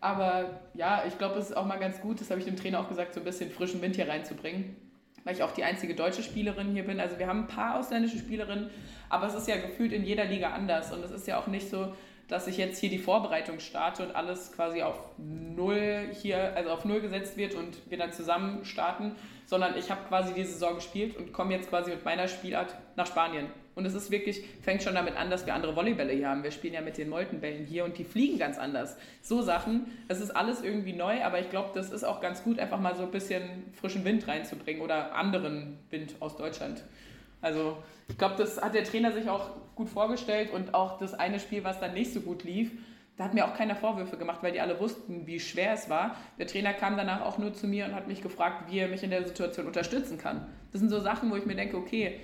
Aber 0.00 0.60
ja, 0.74 1.04
ich 1.06 1.18
glaube, 1.18 1.38
es 1.38 1.50
ist 1.50 1.56
auch 1.56 1.66
mal 1.66 1.78
ganz 1.78 2.00
gut, 2.00 2.20
das 2.20 2.30
habe 2.30 2.40
ich 2.40 2.46
dem 2.46 2.56
Trainer 2.56 2.80
auch 2.80 2.88
gesagt, 2.88 3.14
so 3.14 3.20
ein 3.20 3.24
bisschen 3.24 3.50
frischen 3.50 3.82
Wind 3.82 3.96
hier 3.96 4.08
reinzubringen, 4.08 4.76
weil 5.24 5.34
ich 5.34 5.42
auch 5.42 5.52
die 5.52 5.64
einzige 5.64 5.94
deutsche 5.94 6.22
Spielerin 6.22 6.72
hier 6.72 6.84
bin. 6.84 7.00
Also 7.00 7.18
wir 7.18 7.26
haben 7.26 7.40
ein 7.40 7.48
paar 7.48 7.78
ausländische 7.78 8.18
Spielerinnen, 8.18 8.70
aber 9.10 9.26
es 9.26 9.34
ist 9.34 9.48
ja 9.48 9.56
gefühlt 9.56 9.92
in 9.92 10.04
jeder 10.04 10.24
Liga 10.24 10.50
anders 10.50 10.92
und 10.92 11.04
es 11.04 11.10
ist 11.10 11.26
ja 11.26 11.38
auch 11.38 11.48
nicht 11.48 11.68
so, 11.68 11.92
dass 12.28 12.46
ich 12.46 12.56
jetzt 12.56 12.78
hier 12.78 12.90
die 12.90 12.98
Vorbereitung 12.98 13.58
starte 13.58 14.06
und 14.06 14.14
alles 14.14 14.52
quasi 14.52 14.82
auf 14.82 14.98
null 15.18 16.08
hier, 16.12 16.54
also 16.56 16.70
auf 16.70 16.84
null 16.84 17.00
gesetzt 17.00 17.36
wird 17.36 17.54
und 17.54 17.90
wir 17.90 17.98
dann 17.98 18.12
zusammen 18.12 18.64
starten, 18.64 19.16
sondern 19.46 19.76
ich 19.76 19.90
habe 19.90 20.02
quasi 20.08 20.32
die 20.32 20.44
Saison 20.44 20.76
gespielt 20.76 21.16
und 21.16 21.32
komme 21.32 21.52
jetzt 21.52 21.68
quasi 21.68 21.90
mit 21.90 22.04
meiner 22.04 22.28
Spielart 22.28 22.74
nach 22.94 23.06
Spanien. 23.06 23.48
Und 23.80 23.86
es 23.86 23.94
ist 23.94 24.10
wirklich, 24.10 24.44
fängt 24.60 24.82
schon 24.82 24.94
damit 24.94 25.16
an, 25.16 25.30
dass 25.30 25.46
wir 25.46 25.54
andere 25.54 25.74
Volleybälle 25.74 26.12
hier 26.12 26.28
haben. 26.28 26.42
Wir 26.42 26.50
spielen 26.50 26.74
ja 26.74 26.82
mit 26.82 26.98
den 26.98 27.08
Moltenbällen 27.08 27.64
hier 27.64 27.86
und 27.86 27.96
die 27.96 28.04
fliegen 28.04 28.38
ganz 28.38 28.58
anders. 28.58 28.98
So 29.22 29.40
Sachen, 29.40 29.86
es 30.06 30.20
ist 30.20 30.36
alles 30.36 30.60
irgendwie 30.60 30.92
neu, 30.92 31.24
aber 31.24 31.40
ich 31.40 31.48
glaube, 31.48 31.70
das 31.72 31.90
ist 31.90 32.04
auch 32.04 32.20
ganz 32.20 32.44
gut, 32.44 32.58
einfach 32.58 32.78
mal 32.78 32.94
so 32.94 33.04
ein 33.04 33.10
bisschen 33.10 33.42
frischen 33.72 34.04
Wind 34.04 34.28
reinzubringen 34.28 34.82
oder 34.82 35.14
anderen 35.14 35.78
Wind 35.88 36.14
aus 36.20 36.36
Deutschland. 36.36 36.84
Also 37.40 37.78
ich 38.10 38.18
glaube, 38.18 38.34
das 38.36 38.60
hat 38.60 38.74
der 38.74 38.84
Trainer 38.84 39.12
sich 39.12 39.30
auch 39.30 39.48
gut 39.74 39.88
vorgestellt 39.88 40.52
und 40.52 40.74
auch 40.74 40.98
das 40.98 41.14
eine 41.14 41.40
Spiel, 41.40 41.64
was 41.64 41.80
dann 41.80 41.94
nicht 41.94 42.12
so 42.12 42.20
gut 42.20 42.44
lief, 42.44 42.70
da 43.16 43.24
hat 43.24 43.34
mir 43.34 43.46
auch 43.46 43.54
keiner 43.54 43.76
Vorwürfe 43.76 44.16
gemacht, 44.16 44.42
weil 44.42 44.52
die 44.52 44.60
alle 44.60 44.80
wussten, 44.80 45.26
wie 45.26 45.40
schwer 45.40 45.74
es 45.74 45.90
war. 45.90 46.16
Der 46.38 46.46
Trainer 46.46 46.72
kam 46.72 46.96
danach 46.96 47.20
auch 47.20 47.36
nur 47.36 47.52
zu 47.52 47.66
mir 47.66 47.84
und 47.84 47.94
hat 47.94 48.08
mich 48.08 48.22
gefragt, 48.22 48.70
wie 48.70 48.78
er 48.78 48.88
mich 48.88 49.02
in 49.02 49.10
der 49.10 49.26
Situation 49.26 49.66
unterstützen 49.66 50.16
kann. 50.16 50.46
Das 50.72 50.80
sind 50.80 50.88
so 50.88 51.00
Sachen, 51.00 51.30
wo 51.30 51.36
ich 51.36 51.44
mir 51.44 51.54
denke, 51.54 51.76
okay, 51.76 52.20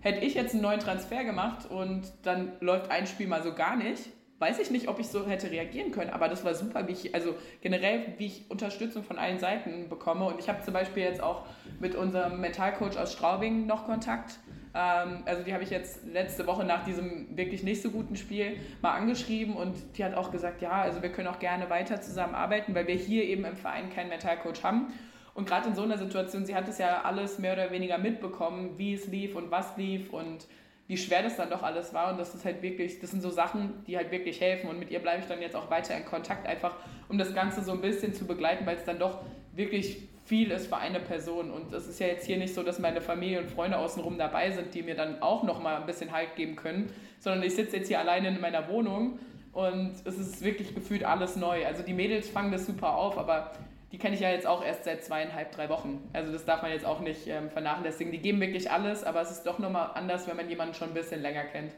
hätte 0.00 0.24
ich 0.24 0.34
jetzt 0.34 0.54
einen 0.54 0.62
neuen 0.62 0.80
Transfer 0.80 1.24
gemacht 1.24 1.70
und 1.70 2.02
dann 2.22 2.52
läuft 2.60 2.90
ein 2.90 3.06
Spiel 3.06 3.26
mal 3.26 3.42
so 3.42 3.54
gar 3.54 3.76
nicht, 3.76 4.10
weiß 4.38 4.60
ich 4.60 4.70
nicht, 4.70 4.88
ob 4.88 5.00
ich 5.00 5.08
so 5.08 5.26
hätte 5.26 5.50
reagieren 5.50 5.90
können, 5.90 6.10
aber 6.10 6.28
das 6.28 6.44
war 6.44 6.54
super, 6.54 6.86
wie 6.86 6.92
ich, 6.92 7.14
also 7.14 7.34
generell, 7.60 8.14
wie 8.18 8.26
ich 8.26 8.50
Unterstützung 8.50 9.02
von 9.02 9.18
allen 9.18 9.38
Seiten 9.38 9.88
bekomme. 9.88 10.26
Und 10.26 10.38
ich 10.38 10.48
habe 10.48 10.62
zum 10.62 10.74
Beispiel 10.74 11.02
jetzt 11.02 11.20
auch 11.20 11.44
mit 11.80 11.96
unserem 11.96 12.40
Mentalcoach 12.40 12.96
aus 12.96 13.12
Straubing 13.12 13.66
noch 13.66 13.86
Kontakt. 13.86 14.38
Ähm, 14.74 15.22
also 15.24 15.42
die 15.42 15.52
habe 15.52 15.64
ich 15.64 15.70
jetzt 15.70 16.06
letzte 16.06 16.46
Woche 16.46 16.64
nach 16.64 16.84
diesem 16.84 17.36
wirklich 17.36 17.64
nicht 17.64 17.82
so 17.82 17.90
guten 17.90 18.14
Spiel 18.14 18.58
mal 18.80 18.92
angeschrieben 18.92 19.56
und 19.56 19.74
die 19.96 20.04
hat 20.04 20.14
auch 20.14 20.30
gesagt, 20.30 20.62
ja, 20.62 20.82
also 20.82 21.02
wir 21.02 21.10
können 21.10 21.28
auch 21.28 21.40
gerne 21.40 21.68
weiter 21.68 22.00
zusammenarbeiten, 22.00 22.74
weil 22.76 22.86
wir 22.86 22.94
hier 22.94 23.24
eben 23.24 23.44
im 23.44 23.56
Verein 23.56 23.90
keinen 23.90 24.08
Mentalcoach 24.08 24.62
haben. 24.62 24.92
Und 25.38 25.46
gerade 25.46 25.68
in 25.68 25.76
so 25.76 25.82
einer 25.82 25.96
Situation, 25.96 26.44
sie 26.44 26.56
hat 26.56 26.66
es 26.66 26.78
ja 26.78 27.02
alles 27.02 27.38
mehr 27.38 27.52
oder 27.52 27.70
weniger 27.70 27.96
mitbekommen, 27.96 28.76
wie 28.76 28.94
es 28.94 29.06
lief 29.06 29.36
und 29.36 29.52
was 29.52 29.76
lief 29.76 30.12
und 30.12 30.48
wie 30.88 30.96
schwer 30.96 31.22
das 31.22 31.36
dann 31.36 31.48
doch 31.48 31.62
alles 31.62 31.94
war. 31.94 32.10
Und 32.10 32.18
das 32.18 32.34
ist 32.34 32.44
halt 32.44 32.60
wirklich, 32.60 32.98
das 32.98 33.12
sind 33.12 33.22
so 33.22 33.30
Sachen, 33.30 33.84
die 33.86 33.96
halt 33.96 34.10
wirklich 34.10 34.40
helfen. 34.40 34.68
Und 34.68 34.80
mit 34.80 34.90
ihr 34.90 34.98
bleibe 34.98 35.20
ich 35.22 35.28
dann 35.28 35.40
jetzt 35.40 35.54
auch 35.54 35.70
weiter 35.70 35.96
in 35.96 36.04
Kontakt, 36.04 36.44
einfach 36.48 36.74
um 37.08 37.18
das 37.18 37.32
Ganze 37.36 37.62
so 37.62 37.70
ein 37.70 37.80
bisschen 37.80 38.14
zu 38.14 38.26
begleiten, 38.26 38.66
weil 38.66 38.78
es 38.78 38.84
dann 38.84 38.98
doch 38.98 39.20
wirklich 39.54 40.08
viel 40.24 40.50
ist 40.50 40.66
für 40.66 40.78
eine 40.78 40.98
Person. 40.98 41.52
Und 41.52 41.72
es 41.72 41.86
ist 41.86 42.00
ja 42.00 42.08
jetzt 42.08 42.26
hier 42.26 42.38
nicht 42.38 42.52
so, 42.52 42.64
dass 42.64 42.80
meine 42.80 43.00
Familie 43.00 43.38
und 43.38 43.48
Freunde 43.48 43.78
außenrum 43.78 44.18
dabei 44.18 44.50
sind, 44.50 44.74
die 44.74 44.82
mir 44.82 44.96
dann 44.96 45.22
auch 45.22 45.44
nochmal 45.44 45.76
ein 45.76 45.86
bisschen 45.86 46.10
Halt 46.10 46.34
geben 46.34 46.56
können, 46.56 46.90
sondern 47.20 47.44
ich 47.44 47.54
sitze 47.54 47.76
jetzt 47.76 47.86
hier 47.86 48.00
alleine 48.00 48.26
in 48.26 48.40
meiner 48.40 48.68
Wohnung 48.68 49.20
und 49.52 49.92
es 50.04 50.18
ist 50.18 50.42
wirklich 50.42 50.74
gefühlt 50.74 51.04
alles 51.04 51.36
neu. 51.36 51.64
Also 51.64 51.84
die 51.84 51.94
Mädels 51.94 52.28
fangen 52.28 52.50
das 52.50 52.66
super 52.66 52.96
auf, 52.96 53.16
aber 53.16 53.52
die 53.92 53.98
kenne 53.98 54.14
ich 54.14 54.20
ja 54.20 54.30
jetzt 54.30 54.46
auch 54.46 54.64
erst 54.64 54.84
seit 54.84 55.04
zweieinhalb, 55.04 55.52
drei 55.52 55.68
Wochen. 55.68 56.08
Also 56.12 56.30
das 56.30 56.44
darf 56.44 56.62
man 56.62 56.70
jetzt 56.70 56.84
auch 56.84 57.00
nicht 57.00 57.26
ähm, 57.26 57.50
vernachlässigen. 57.50 58.12
Die 58.12 58.18
geben 58.18 58.40
wirklich 58.40 58.70
alles, 58.70 59.02
aber 59.02 59.22
es 59.22 59.30
ist 59.30 59.44
doch 59.44 59.58
nochmal 59.58 59.92
anders, 59.94 60.26
wenn 60.26 60.36
man 60.36 60.48
jemanden 60.48 60.74
schon 60.74 60.88
ein 60.88 60.94
bisschen 60.94 61.22
länger 61.22 61.44
kennt. 61.44 61.72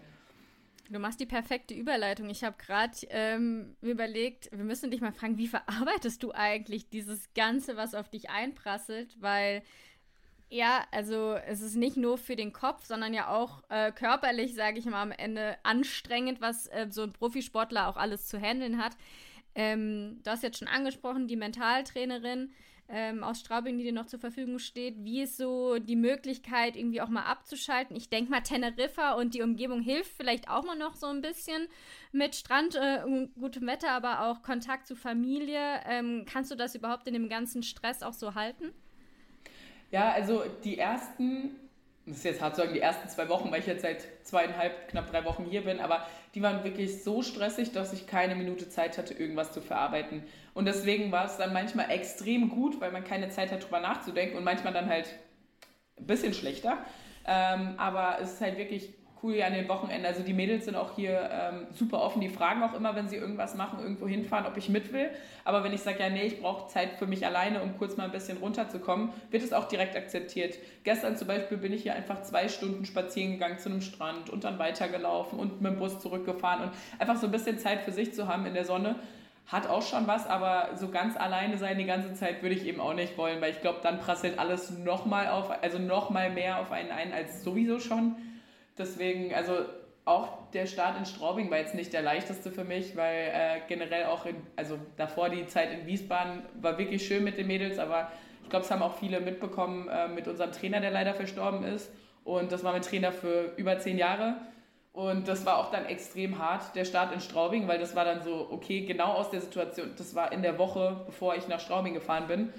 Du 0.90 0.98
machst 0.98 1.20
die 1.20 1.26
perfekte 1.26 1.72
Überleitung. 1.72 2.28
Ich 2.30 2.42
habe 2.42 2.56
gerade 2.58 2.96
ähm, 3.10 3.76
überlegt, 3.80 4.50
wir 4.50 4.64
müssen 4.64 4.90
dich 4.90 5.00
mal 5.00 5.12
fragen, 5.12 5.38
wie 5.38 5.46
verarbeitest 5.46 6.20
du 6.24 6.32
eigentlich 6.32 6.88
dieses 6.88 7.32
Ganze, 7.34 7.76
was 7.76 7.94
auf 7.94 8.08
dich 8.08 8.28
einprasselt? 8.28 9.16
Weil, 9.20 9.62
ja, 10.48 10.84
also 10.90 11.34
es 11.46 11.60
ist 11.60 11.76
nicht 11.76 11.96
nur 11.96 12.18
für 12.18 12.34
den 12.34 12.52
Kopf, 12.52 12.86
sondern 12.86 13.14
ja 13.14 13.28
auch 13.28 13.62
äh, 13.68 13.92
körperlich, 13.92 14.56
sage 14.56 14.80
ich 14.80 14.84
mal, 14.86 15.00
am 15.00 15.12
Ende 15.12 15.58
anstrengend, 15.62 16.40
was 16.40 16.66
äh, 16.66 16.88
so 16.90 17.04
ein 17.04 17.12
Profisportler 17.12 17.86
auch 17.86 17.96
alles 17.96 18.26
zu 18.26 18.40
handeln 18.40 18.82
hat. 18.82 18.96
Ähm, 19.54 20.20
du 20.22 20.30
hast 20.30 20.42
jetzt 20.42 20.58
schon 20.58 20.68
angesprochen, 20.68 21.26
die 21.26 21.36
Mentaltrainerin 21.36 22.52
ähm, 22.92 23.22
aus 23.22 23.40
Straubing, 23.40 23.78
die 23.78 23.84
dir 23.84 23.92
noch 23.92 24.06
zur 24.06 24.18
Verfügung 24.18 24.58
steht. 24.58 24.96
Wie 25.04 25.22
ist 25.22 25.36
so 25.36 25.78
die 25.78 25.96
Möglichkeit, 25.96 26.76
irgendwie 26.76 27.00
auch 27.00 27.08
mal 27.08 27.24
abzuschalten? 27.24 27.96
Ich 27.96 28.10
denke 28.10 28.30
mal, 28.30 28.40
Teneriffa 28.40 29.14
und 29.14 29.34
die 29.34 29.42
Umgebung 29.42 29.80
hilft 29.80 30.12
vielleicht 30.16 30.48
auch 30.48 30.64
mal 30.64 30.76
noch 30.76 30.96
so 30.96 31.06
ein 31.06 31.20
bisschen 31.20 31.68
mit 32.12 32.34
Strand 32.34 32.74
äh, 32.74 33.28
gutem 33.38 33.66
Wetter, 33.66 33.92
aber 33.92 34.26
auch 34.26 34.42
Kontakt 34.42 34.86
zu 34.86 34.96
Familie. 34.96 35.80
Ähm, 35.86 36.24
kannst 36.28 36.50
du 36.50 36.56
das 36.56 36.74
überhaupt 36.74 37.06
in 37.06 37.14
dem 37.14 37.28
ganzen 37.28 37.62
Stress 37.62 38.02
auch 38.02 38.14
so 38.14 38.34
halten? 38.34 38.72
Ja, 39.92 40.10
also 40.12 40.44
die 40.64 40.78
ersten 40.78 41.56
das 42.10 42.18
ist 42.18 42.24
jetzt 42.24 42.40
hart 42.40 42.56
zu 42.56 42.62
sagen, 42.62 42.74
die 42.74 42.80
ersten 42.80 43.08
zwei 43.08 43.28
Wochen, 43.28 43.50
weil 43.52 43.60
ich 43.60 43.66
jetzt 43.66 43.82
seit 43.82 44.04
zweieinhalb, 44.24 44.88
knapp 44.88 45.10
drei 45.10 45.24
Wochen 45.24 45.44
hier 45.44 45.62
bin, 45.62 45.80
aber 45.80 46.04
die 46.34 46.42
waren 46.42 46.64
wirklich 46.64 47.02
so 47.02 47.22
stressig, 47.22 47.72
dass 47.72 47.92
ich 47.92 48.06
keine 48.06 48.34
Minute 48.34 48.68
Zeit 48.68 48.98
hatte, 48.98 49.14
irgendwas 49.14 49.52
zu 49.52 49.60
verarbeiten. 49.60 50.24
Und 50.52 50.66
deswegen 50.66 51.12
war 51.12 51.26
es 51.26 51.36
dann 51.36 51.52
manchmal 51.52 51.90
extrem 51.90 52.48
gut, 52.48 52.80
weil 52.80 52.90
man 52.90 53.04
keine 53.04 53.28
Zeit 53.28 53.52
hat, 53.52 53.64
drüber 53.64 53.80
nachzudenken 53.80 54.36
und 54.36 54.44
manchmal 54.44 54.72
dann 54.72 54.88
halt 54.88 55.06
ein 55.98 56.06
bisschen 56.06 56.34
schlechter. 56.34 56.78
Ähm, 57.26 57.74
aber 57.76 58.18
es 58.20 58.32
ist 58.34 58.40
halt 58.40 58.58
wirklich 58.58 58.92
cool 59.22 59.40
an 59.42 59.52
den 59.52 59.68
Wochenenden. 59.68 60.06
Also 60.06 60.22
die 60.22 60.32
Mädels 60.32 60.64
sind 60.64 60.76
auch 60.76 60.94
hier 60.96 61.30
ähm, 61.32 61.66
super 61.72 62.00
offen. 62.00 62.20
Die 62.20 62.28
fragen 62.28 62.62
auch 62.62 62.74
immer, 62.74 62.94
wenn 62.94 63.08
sie 63.08 63.16
irgendwas 63.16 63.54
machen, 63.54 63.80
irgendwo 63.80 64.06
hinfahren, 64.06 64.46
ob 64.46 64.56
ich 64.56 64.68
mit 64.68 64.92
will. 64.92 65.10
Aber 65.44 65.64
wenn 65.64 65.72
ich 65.72 65.80
sage, 65.80 66.00
ja, 66.00 66.08
nee, 66.08 66.24
ich 66.24 66.40
brauche 66.40 66.68
Zeit 66.68 66.92
für 66.98 67.06
mich 67.06 67.26
alleine, 67.26 67.62
um 67.62 67.76
kurz 67.78 67.96
mal 67.96 68.04
ein 68.04 68.12
bisschen 68.12 68.38
runterzukommen, 68.38 69.10
wird 69.30 69.42
es 69.42 69.52
auch 69.52 69.68
direkt 69.68 69.96
akzeptiert. 69.96 70.58
Gestern 70.84 71.16
zum 71.16 71.28
Beispiel 71.28 71.58
bin 71.58 71.72
ich 71.72 71.82
hier 71.82 71.94
einfach 71.94 72.22
zwei 72.22 72.48
Stunden 72.48 72.84
spazieren 72.84 73.32
gegangen 73.32 73.58
zu 73.58 73.68
einem 73.68 73.80
Strand 73.80 74.30
und 74.30 74.44
dann 74.44 74.58
weitergelaufen 74.58 75.38
und 75.38 75.60
mit 75.60 75.72
dem 75.72 75.78
Bus 75.78 76.00
zurückgefahren 76.00 76.64
und 76.64 76.72
einfach 76.98 77.16
so 77.16 77.26
ein 77.26 77.32
bisschen 77.32 77.58
Zeit 77.58 77.82
für 77.82 77.92
sich 77.92 78.14
zu 78.14 78.28
haben 78.28 78.46
in 78.46 78.54
der 78.54 78.64
Sonne. 78.64 78.96
Hat 79.46 79.68
auch 79.68 79.82
schon 79.82 80.06
was, 80.06 80.28
aber 80.28 80.70
so 80.76 80.90
ganz 80.90 81.16
alleine 81.16 81.58
sein 81.58 81.76
die 81.76 81.84
ganze 81.84 82.14
Zeit 82.14 82.40
würde 82.40 82.54
ich 82.54 82.66
eben 82.66 82.80
auch 82.80 82.94
nicht 82.94 83.18
wollen, 83.18 83.40
weil 83.40 83.50
ich 83.50 83.60
glaube, 83.60 83.80
dann 83.82 83.98
prasselt 83.98 84.38
alles 84.38 84.70
nochmal 84.70 85.26
auf, 85.26 85.50
also 85.62 85.78
nochmal 85.78 86.30
mehr 86.30 86.60
auf 86.60 86.70
einen 86.70 86.92
ein 86.92 87.12
als 87.12 87.42
sowieso 87.42 87.80
schon. 87.80 88.14
Deswegen, 88.78 89.34
also 89.34 89.54
auch 90.04 90.50
der 90.52 90.66
Start 90.66 90.98
in 90.98 91.04
Straubing 91.04 91.50
war 91.50 91.58
jetzt 91.58 91.74
nicht 91.74 91.92
der 91.92 92.02
leichteste 92.02 92.50
für 92.50 92.64
mich, 92.64 92.96
weil 92.96 93.30
äh, 93.32 93.60
generell 93.68 94.06
auch, 94.06 94.26
in, 94.26 94.36
also 94.56 94.78
davor 94.96 95.28
die 95.28 95.46
Zeit 95.46 95.72
in 95.72 95.86
Wiesbaden 95.86 96.42
war 96.60 96.78
wirklich 96.78 97.06
schön 97.06 97.22
mit 97.22 97.38
den 97.38 97.46
Mädels, 97.46 97.78
aber 97.78 98.10
ich 98.42 98.50
glaube, 98.50 98.64
es 98.64 98.70
haben 98.70 98.82
auch 98.82 98.96
viele 98.96 99.20
mitbekommen 99.20 99.88
äh, 99.88 100.08
mit 100.08 100.26
unserem 100.26 100.52
Trainer, 100.52 100.80
der 100.80 100.90
leider 100.90 101.14
verstorben 101.14 101.64
ist. 101.64 101.92
Und 102.24 102.50
das 102.52 102.64
war 102.64 102.72
mein 102.72 102.82
Trainer 102.82 103.12
für 103.12 103.52
über 103.56 103.78
zehn 103.78 103.98
Jahre. 103.98 104.36
Und 104.92 105.28
das 105.28 105.46
war 105.46 105.58
auch 105.58 105.70
dann 105.70 105.86
extrem 105.86 106.38
hart, 106.38 106.74
der 106.74 106.84
Start 106.84 107.12
in 107.14 107.20
Straubing, 107.20 107.68
weil 107.68 107.78
das 107.78 107.94
war 107.94 108.04
dann 108.04 108.22
so, 108.22 108.48
okay, 108.50 108.84
genau 108.84 109.12
aus 109.12 109.30
der 109.30 109.40
Situation, 109.40 109.90
das 109.96 110.16
war 110.16 110.32
in 110.32 110.42
der 110.42 110.58
Woche, 110.58 111.02
bevor 111.06 111.36
ich 111.36 111.46
nach 111.46 111.60
Straubing 111.60 111.94
gefahren 111.94 112.26
bin 112.26 112.52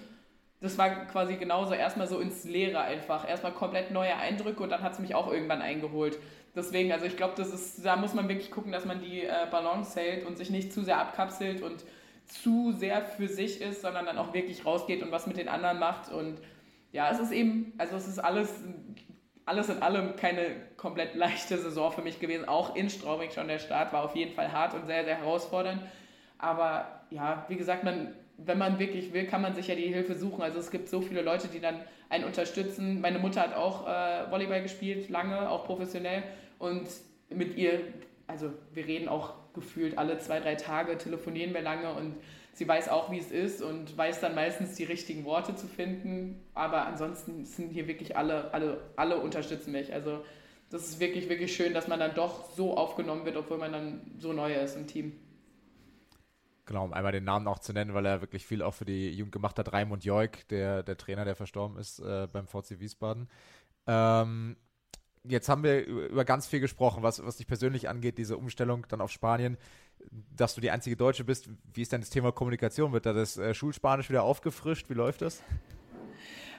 das 0.61 0.77
war 0.77 1.07
quasi 1.07 1.37
genauso 1.37 1.73
erstmal 1.73 2.07
so 2.07 2.19
ins 2.19 2.43
Leere 2.43 2.81
einfach. 2.81 3.27
Erstmal 3.27 3.51
komplett 3.51 3.89
neue 3.89 4.15
Eindrücke 4.15 4.61
und 4.61 4.69
dann 4.69 4.83
hat 4.83 4.93
es 4.93 4.99
mich 4.99 5.15
auch 5.15 5.31
irgendwann 5.31 5.61
eingeholt. 5.61 6.19
Deswegen, 6.55 6.91
also 6.91 7.05
ich 7.05 7.17
glaube, 7.17 7.33
das 7.35 7.51
ist, 7.51 7.83
da 7.83 7.95
muss 7.95 8.13
man 8.13 8.29
wirklich 8.29 8.51
gucken, 8.51 8.71
dass 8.71 8.85
man 8.85 9.01
die 9.01 9.23
äh, 9.23 9.47
Balance 9.49 9.99
hält 9.99 10.25
und 10.25 10.37
sich 10.37 10.51
nicht 10.51 10.71
zu 10.71 10.83
sehr 10.83 10.99
abkapselt 10.99 11.63
und 11.63 11.83
zu 12.27 12.73
sehr 12.73 13.03
für 13.03 13.27
sich 13.27 13.59
ist, 13.59 13.81
sondern 13.81 14.05
dann 14.05 14.19
auch 14.19 14.33
wirklich 14.33 14.63
rausgeht 14.63 15.01
und 15.01 15.11
was 15.11 15.25
mit 15.25 15.37
den 15.37 15.49
anderen 15.49 15.79
macht. 15.79 16.11
Und 16.11 16.39
ja, 16.91 17.09
es 17.09 17.19
ist 17.19 17.31
eben, 17.31 17.73
also 17.79 17.95
es 17.95 18.07
ist 18.07 18.19
alles, 18.19 18.53
alles 19.45 19.69
in 19.69 19.81
allem 19.81 20.15
keine 20.15 20.55
komplett 20.77 21.15
leichte 21.15 21.57
Saison 21.57 21.91
für 21.91 22.03
mich 22.03 22.19
gewesen. 22.19 22.47
Auch 22.47 22.75
in 22.75 22.91
Straubing 22.91 23.31
schon 23.31 23.47
der 23.47 23.59
Start 23.59 23.93
war 23.93 24.03
auf 24.03 24.15
jeden 24.15 24.33
Fall 24.33 24.51
hart 24.51 24.75
und 24.75 24.85
sehr, 24.85 25.05
sehr 25.05 25.17
herausfordernd. 25.17 25.81
Aber 26.37 27.01
ja, 27.09 27.45
wie 27.47 27.55
gesagt, 27.55 27.83
man 27.83 28.13
wenn 28.45 28.57
man 28.57 28.79
wirklich 28.79 29.13
will, 29.13 29.25
kann 29.25 29.41
man 29.41 29.53
sich 29.53 29.67
ja 29.67 29.75
die 29.75 29.87
Hilfe 29.87 30.15
suchen. 30.15 30.41
Also 30.41 30.59
es 30.59 30.71
gibt 30.71 30.89
so 30.89 31.01
viele 31.01 31.21
Leute, 31.21 31.47
die 31.47 31.59
dann 31.59 31.81
einen 32.09 32.25
unterstützen. 32.25 33.01
Meine 33.01 33.19
Mutter 33.19 33.41
hat 33.41 33.55
auch 33.55 33.87
äh, 33.87 34.31
Volleyball 34.31 34.61
gespielt, 34.61 35.09
lange, 35.09 35.49
auch 35.49 35.65
professionell. 35.65 36.23
Und 36.59 36.87
mit 37.29 37.55
ihr, 37.55 37.81
also 38.27 38.51
wir 38.73 38.85
reden 38.85 39.07
auch 39.07 39.33
gefühlt 39.53 39.97
alle 39.97 40.17
zwei, 40.19 40.39
drei 40.39 40.55
Tage, 40.55 40.97
telefonieren 40.97 41.53
wir 41.53 41.61
lange 41.61 41.93
und 41.93 42.15
sie 42.53 42.67
weiß 42.67 42.89
auch, 42.89 43.11
wie 43.11 43.19
es 43.19 43.31
ist 43.31 43.61
und 43.61 43.97
weiß 43.97 44.19
dann 44.19 44.35
meistens 44.35 44.75
die 44.75 44.83
richtigen 44.83 45.25
Worte 45.25 45.55
zu 45.55 45.67
finden. 45.67 46.41
Aber 46.53 46.85
ansonsten 46.85 47.45
sind 47.45 47.69
hier 47.69 47.87
wirklich 47.87 48.17
alle, 48.17 48.53
alle, 48.53 48.81
alle 48.95 49.17
unterstützen 49.17 49.71
mich. 49.71 49.93
Also 49.93 50.23
das 50.69 50.83
ist 50.83 50.99
wirklich, 50.99 51.29
wirklich 51.29 51.53
schön, 51.55 51.73
dass 51.73 51.87
man 51.87 51.99
dann 51.99 52.15
doch 52.15 52.49
so 52.51 52.77
aufgenommen 52.77 53.25
wird, 53.25 53.37
obwohl 53.37 53.57
man 53.57 53.71
dann 53.71 54.01
so 54.17 54.33
neu 54.33 54.53
ist 54.53 54.77
im 54.77 54.87
Team. 54.87 55.13
Genau, 56.71 56.85
um 56.85 56.93
einmal 56.93 57.11
den 57.11 57.25
Namen 57.25 57.49
auch 57.49 57.59
zu 57.59 57.73
nennen, 57.73 57.93
weil 57.93 58.05
er 58.05 58.21
wirklich 58.21 58.45
viel 58.45 58.61
auch 58.61 58.73
für 58.73 58.85
die 58.85 59.11
Jugend 59.11 59.33
gemacht 59.33 59.59
hat. 59.59 59.73
Raimund 59.73 60.05
Joik, 60.05 60.47
der, 60.47 60.83
der 60.83 60.95
Trainer, 60.95 61.25
der 61.25 61.35
verstorben 61.35 61.77
ist 61.77 61.99
äh, 61.99 62.29
beim 62.31 62.47
VC 62.47 62.79
Wiesbaden. 62.79 63.27
Ähm, 63.87 64.55
jetzt 65.25 65.49
haben 65.49 65.65
wir 65.65 65.85
über 65.85 66.23
ganz 66.23 66.47
viel 66.47 66.61
gesprochen, 66.61 67.03
was, 67.03 67.25
was 67.25 67.35
dich 67.35 67.45
persönlich 67.45 67.89
angeht, 67.89 68.17
diese 68.17 68.37
Umstellung 68.37 68.85
dann 68.87 69.01
auf 69.01 69.11
Spanien, 69.11 69.57
dass 70.33 70.55
du 70.55 70.61
die 70.61 70.71
einzige 70.71 70.95
Deutsche 70.95 71.25
bist. 71.25 71.49
Wie 71.73 71.81
ist 71.81 71.91
denn 71.91 71.99
das 71.99 72.09
Thema 72.09 72.31
Kommunikation? 72.31 72.93
Wird 72.93 73.05
da 73.05 73.11
das 73.11 73.37
äh, 73.37 73.53
Schulspanisch 73.53 74.09
wieder 74.09 74.23
aufgefrischt? 74.23 74.89
Wie 74.89 74.93
läuft 74.93 75.23
das? 75.23 75.43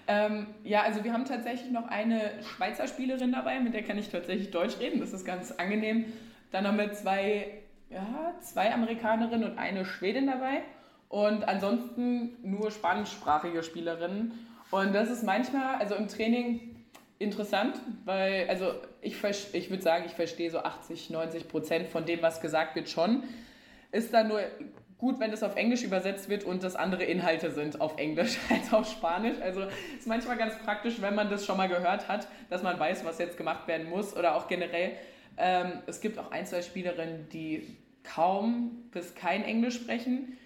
Ähm, 0.08 0.48
ja, 0.62 0.82
also 0.82 1.04
wir 1.04 1.14
haben 1.14 1.24
tatsächlich 1.24 1.72
noch 1.72 1.88
eine 1.88 2.32
Schweizer 2.42 2.86
Spielerin 2.86 3.32
dabei, 3.32 3.60
mit 3.60 3.72
der 3.72 3.82
kann 3.82 3.96
ich 3.96 4.10
tatsächlich 4.10 4.50
Deutsch 4.50 4.78
reden. 4.78 5.00
Das 5.00 5.14
ist 5.14 5.24
ganz 5.24 5.52
angenehm. 5.52 6.04
Dann 6.50 6.66
haben 6.66 6.76
wir 6.76 6.92
zwei, 6.92 7.61
ja, 7.92 8.34
zwei 8.40 8.72
Amerikanerinnen 8.72 9.50
und 9.52 9.58
eine 9.58 9.84
Schwedin 9.84 10.26
dabei. 10.26 10.62
Und 11.08 11.46
ansonsten 11.46 12.38
nur 12.42 12.70
spanischsprachige 12.70 13.62
Spielerinnen. 13.62 14.32
Und 14.70 14.94
das 14.94 15.10
ist 15.10 15.22
manchmal, 15.22 15.74
also 15.74 15.94
im 15.94 16.08
Training 16.08 16.72
interessant, 17.18 17.76
weil, 18.04 18.48
also 18.48 18.72
ich, 19.00 19.22
ich 19.52 19.70
würde 19.70 19.82
sagen, 19.82 20.04
ich 20.06 20.12
verstehe 20.12 20.50
so 20.50 20.60
80, 20.60 21.10
90 21.10 21.48
Prozent 21.48 21.88
von 21.88 22.06
dem, 22.06 22.22
was 22.22 22.40
gesagt 22.40 22.74
wird, 22.76 22.88
schon. 22.88 23.22
Ist 23.92 24.14
dann 24.14 24.28
nur 24.28 24.40
gut, 24.96 25.20
wenn 25.20 25.32
es 25.32 25.42
auf 25.42 25.56
Englisch 25.56 25.82
übersetzt 25.82 26.28
wird 26.28 26.44
und 26.44 26.62
das 26.62 26.76
andere 26.76 27.04
Inhalte 27.04 27.50
sind 27.50 27.80
auf 27.80 27.98
Englisch 27.98 28.38
als 28.50 28.72
auf 28.72 28.90
Spanisch. 28.90 29.36
Also 29.42 29.62
ist 29.98 30.06
manchmal 30.06 30.38
ganz 30.38 30.56
praktisch, 30.64 31.02
wenn 31.02 31.14
man 31.14 31.28
das 31.28 31.44
schon 31.44 31.56
mal 31.56 31.68
gehört 31.68 32.08
hat, 32.08 32.26
dass 32.48 32.62
man 32.62 32.78
weiß, 32.80 33.04
was 33.04 33.18
jetzt 33.18 33.36
gemacht 33.36 33.68
werden 33.68 33.90
muss 33.90 34.16
oder 34.16 34.36
auch 34.36 34.48
generell. 34.48 34.92
Ähm, 35.36 35.82
es 35.86 36.00
gibt 36.00 36.18
auch 36.18 36.30
ein, 36.30 36.46
zwei 36.46 36.62
Spielerinnen, 36.62 37.28
die 37.30 37.76
kaum 38.04 38.88
bis 38.90 39.14
kein 39.14 39.44
Englisch 39.44 39.76
sprechen. 39.76 40.38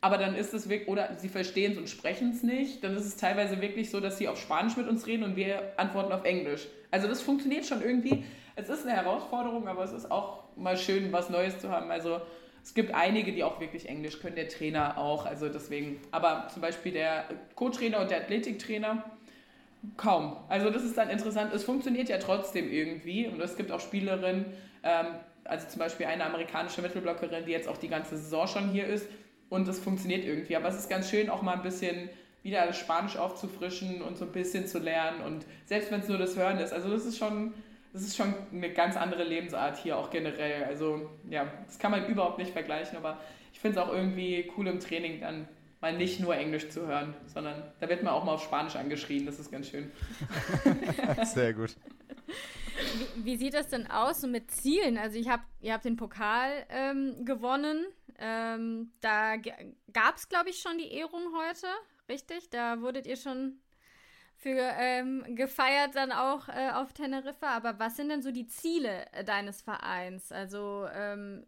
Aber 0.00 0.16
dann 0.16 0.34
ist 0.34 0.54
es 0.54 0.68
wirklich, 0.68 0.88
oder 0.88 1.16
sie 1.16 1.28
verstehen 1.28 1.72
es 1.72 1.78
und 1.78 1.88
sprechen 1.88 2.30
es 2.30 2.42
nicht, 2.42 2.82
dann 2.82 2.96
ist 2.96 3.04
es 3.04 3.16
teilweise 3.16 3.60
wirklich 3.60 3.90
so, 3.90 4.00
dass 4.00 4.16
sie 4.16 4.28
auf 4.28 4.40
Spanisch 4.40 4.76
mit 4.76 4.88
uns 4.88 5.06
reden 5.06 5.24
und 5.24 5.36
wir 5.36 5.74
antworten 5.76 6.12
auf 6.12 6.24
Englisch. 6.24 6.66
Also 6.90 7.06
das 7.06 7.20
funktioniert 7.20 7.66
schon 7.66 7.82
irgendwie. 7.82 8.24
Es 8.56 8.68
ist 8.68 8.86
eine 8.86 8.96
Herausforderung, 8.96 9.68
aber 9.68 9.84
es 9.84 9.92
ist 9.92 10.10
auch 10.10 10.44
mal 10.56 10.76
schön, 10.76 11.12
was 11.12 11.28
Neues 11.28 11.58
zu 11.58 11.70
haben. 11.70 11.90
Also 11.90 12.20
es 12.62 12.74
gibt 12.74 12.94
einige, 12.94 13.32
die 13.32 13.44
auch 13.44 13.60
wirklich 13.60 13.88
Englisch 13.88 14.20
können, 14.20 14.36
der 14.36 14.48
Trainer 14.48 14.98
auch, 14.98 15.26
also 15.26 15.48
deswegen. 15.48 16.00
Aber 16.10 16.48
zum 16.52 16.62
Beispiel 16.62 16.92
der 16.92 17.24
Co-Trainer 17.54 18.00
und 18.00 18.10
der 18.10 18.18
Athletiktrainer 18.18 19.04
kaum. 19.96 20.36
Also 20.48 20.70
das 20.70 20.84
ist 20.84 20.96
dann 20.96 21.10
interessant. 21.10 21.52
Es 21.54 21.64
funktioniert 21.64 22.08
ja 22.08 22.18
trotzdem 22.18 22.70
irgendwie 22.70 23.26
und 23.26 23.40
es 23.40 23.56
gibt 23.56 23.72
auch 23.72 23.80
Spielerinnen, 23.80 24.46
ähm, 24.82 25.06
also 25.50 25.68
zum 25.68 25.78
Beispiel 25.80 26.06
eine 26.06 26.24
amerikanische 26.24 26.80
Mittelblockerin, 26.80 27.44
die 27.44 27.52
jetzt 27.52 27.68
auch 27.68 27.76
die 27.76 27.88
ganze 27.88 28.16
Saison 28.16 28.46
schon 28.46 28.70
hier 28.70 28.86
ist 28.86 29.06
und 29.48 29.68
es 29.68 29.78
funktioniert 29.78 30.24
irgendwie. 30.24 30.56
Aber 30.56 30.68
es 30.68 30.76
ist 30.76 30.88
ganz 30.88 31.10
schön, 31.10 31.28
auch 31.28 31.42
mal 31.42 31.54
ein 31.54 31.62
bisschen 31.62 32.08
wieder 32.42 32.72
Spanisch 32.72 33.16
aufzufrischen 33.16 34.00
und 34.00 34.16
so 34.16 34.24
ein 34.24 34.32
bisschen 34.32 34.66
zu 34.66 34.78
lernen 34.78 35.20
und 35.22 35.44
selbst 35.66 35.90
wenn 35.90 36.00
es 36.00 36.08
nur 36.08 36.16
das 36.16 36.36
Hören 36.36 36.58
ist. 36.58 36.72
Also 36.72 36.88
das 36.88 37.04
ist 37.04 37.18
schon 37.18 37.52
das 37.92 38.02
ist 38.02 38.16
schon 38.16 38.34
eine 38.52 38.72
ganz 38.72 38.96
andere 38.96 39.24
Lebensart 39.24 39.76
hier 39.78 39.98
auch 39.98 40.10
generell. 40.10 40.64
Also 40.64 41.10
ja, 41.28 41.46
das 41.66 41.78
kann 41.78 41.90
man 41.90 42.06
überhaupt 42.06 42.38
nicht 42.38 42.52
vergleichen, 42.52 42.96
aber 42.96 43.18
ich 43.52 43.58
finde 43.58 43.80
es 43.80 43.84
auch 43.84 43.92
irgendwie 43.92 44.50
cool 44.56 44.68
im 44.68 44.80
Training 44.80 45.20
dann 45.20 45.48
mal 45.80 45.96
nicht 45.96 46.20
nur 46.20 46.36
Englisch 46.36 46.68
zu 46.68 46.86
hören, 46.86 47.14
sondern 47.26 47.62
da 47.80 47.88
wird 47.88 48.02
man 48.02 48.12
auch 48.12 48.24
mal 48.24 48.32
auf 48.32 48.44
Spanisch 48.44 48.76
angeschrien. 48.76 49.26
Das 49.26 49.40
ist 49.40 49.50
ganz 49.50 49.68
schön. 49.68 49.90
Sehr 51.24 51.52
gut. 51.54 51.74
Wie, 52.94 53.24
wie, 53.24 53.36
sieht 53.36 53.54
das 53.54 53.68
denn 53.68 53.90
aus 53.90 54.22
mit 54.22 54.50
Zielen? 54.50 54.98
Also 54.98 55.18
ich 55.18 55.28
hab, 55.28 55.40
ihr 55.60 55.72
habt 55.72 55.84
den 55.84 55.96
Pokal 55.96 56.66
ähm, 56.68 57.24
gewonnen. 57.24 57.86
Ähm, 58.18 58.92
da 59.00 59.36
gab 59.92 60.16
es, 60.16 60.28
glaube 60.28 60.50
ich, 60.50 60.60
schon 60.60 60.78
die 60.78 60.92
Ehrung 60.92 61.22
heute, 61.36 61.66
richtig? 62.08 62.50
Da 62.50 62.80
wurdet 62.80 63.06
ihr 63.06 63.16
schon 63.16 63.60
für 64.36 64.58
ähm, 64.78 65.24
gefeiert 65.36 65.94
dann 65.94 66.12
auch 66.12 66.48
äh, 66.48 66.70
auf 66.70 66.92
Teneriffa. 66.92 67.48
Aber 67.48 67.78
was 67.78 67.96
sind 67.96 68.08
denn 68.08 68.22
so 68.22 68.30
die 68.30 68.46
Ziele 68.46 69.06
äh, 69.12 69.22
deines 69.22 69.60
Vereins? 69.60 70.32
Also 70.32 70.86
ähm, 70.92 71.46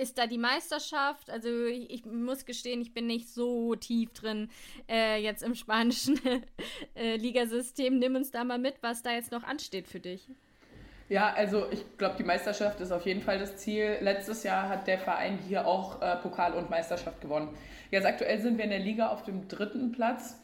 ist 0.00 0.18
da 0.18 0.26
die 0.26 0.38
Meisterschaft? 0.38 1.30
Also 1.30 1.48
ich, 1.66 1.90
ich, 1.90 2.04
muss 2.06 2.44
gestehen, 2.44 2.80
ich 2.80 2.94
bin 2.94 3.06
nicht 3.06 3.28
so 3.28 3.74
tief 3.76 4.12
drin 4.12 4.48
äh, 4.88 5.22
jetzt 5.22 5.42
im 5.42 5.54
spanischen 5.54 6.18
äh, 6.94 7.16
Ligasystem. 7.16 7.98
Nimm 7.98 8.16
uns 8.16 8.30
da 8.30 8.44
mal 8.44 8.58
mit, 8.58 8.82
was 8.82 9.02
da 9.02 9.12
jetzt 9.12 9.30
noch 9.30 9.44
ansteht 9.44 9.86
für 9.86 10.00
dich. 10.00 10.28
Ja, 11.08 11.32
also 11.34 11.66
ich 11.70 11.84
glaube, 11.98 12.14
die 12.18 12.24
Meisterschaft 12.24 12.80
ist 12.80 12.92
auf 12.92 13.04
jeden 13.04 13.20
Fall 13.20 13.38
das 13.38 13.56
Ziel. 13.56 13.98
Letztes 14.00 14.44
Jahr 14.44 14.68
hat 14.68 14.86
der 14.86 14.98
Verein 14.98 15.38
hier 15.46 15.66
auch 15.66 16.00
äh, 16.00 16.16
Pokal 16.16 16.54
und 16.54 16.70
Meisterschaft 16.70 17.20
gewonnen. 17.20 17.48
Jetzt 17.90 18.06
aktuell 18.06 18.40
sind 18.40 18.56
wir 18.56 18.64
in 18.64 18.70
der 18.70 18.78
Liga 18.78 19.08
auf 19.08 19.24
dem 19.24 19.48
dritten 19.48 19.90
Platz. 19.90 20.40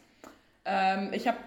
Ähm, 0.64 1.10
ich 1.12 1.28
habe 1.28 1.38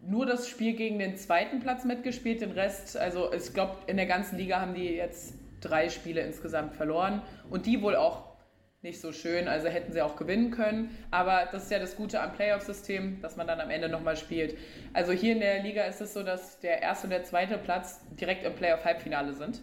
nur 0.00 0.26
das 0.26 0.48
Spiel 0.48 0.74
gegen 0.74 0.98
den 0.98 1.16
zweiten 1.16 1.60
Platz 1.60 1.84
mitgespielt. 1.84 2.42
Den 2.42 2.52
Rest, 2.52 2.96
also 2.96 3.32
ich 3.32 3.52
glaube, 3.54 3.76
in 3.86 3.96
der 3.96 4.06
ganzen 4.06 4.36
Liga 4.36 4.60
haben 4.60 4.74
die 4.74 4.94
jetzt 4.94 5.34
drei 5.60 5.88
Spiele 5.88 6.20
insgesamt 6.20 6.74
verloren. 6.74 7.22
Und 7.50 7.66
die 7.66 7.82
wohl 7.82 7.96
auch 7.96 8.28
nicht 8.82 9.00
so 9.00 9.12
schön, 9.12 9.48
also 9.48 9.68
hätten 9.68 9.92
sie 9.92 10.02
auch 10.02 10.16
gewinnen 10.16 10.50
können. 10.50 10.96
Aber 11.10 11.48
das 11.50 11.64
ist 11.64 11.70
ja 11.70 11.78
das 11.78 11.96
Gute 11.96 12.20
am 12.20 12.32
Playoff-System, 12.32 13.20
dass 13.20 13.36
man 13.36 13.46
dann 13.46 13.60
am 13.60 13.70
Ende 13.70 13.88
nochmal 13.88 14.16
spielt. 14.16 14.56
Also 14.92 15.12
hier 15.12 15.32
in 15.32 15.40
der 15.40 15.62
Liga 15.62 15.84
ist 15.84 16.00
es 16.00 16.14
so, 16.14 16.22
dass 16.22 16.60
der 16.60 16.80
erste 16.80 17.06
und 17.06 17.10
der 17.10 17.24
zweite 17.24 17.58
Platz 17.58 18.00
direkt 18.20 18.44
im 18.44 18.54
Playoff-Halbfinale 18.54 19.34
sind. 19.34 19.60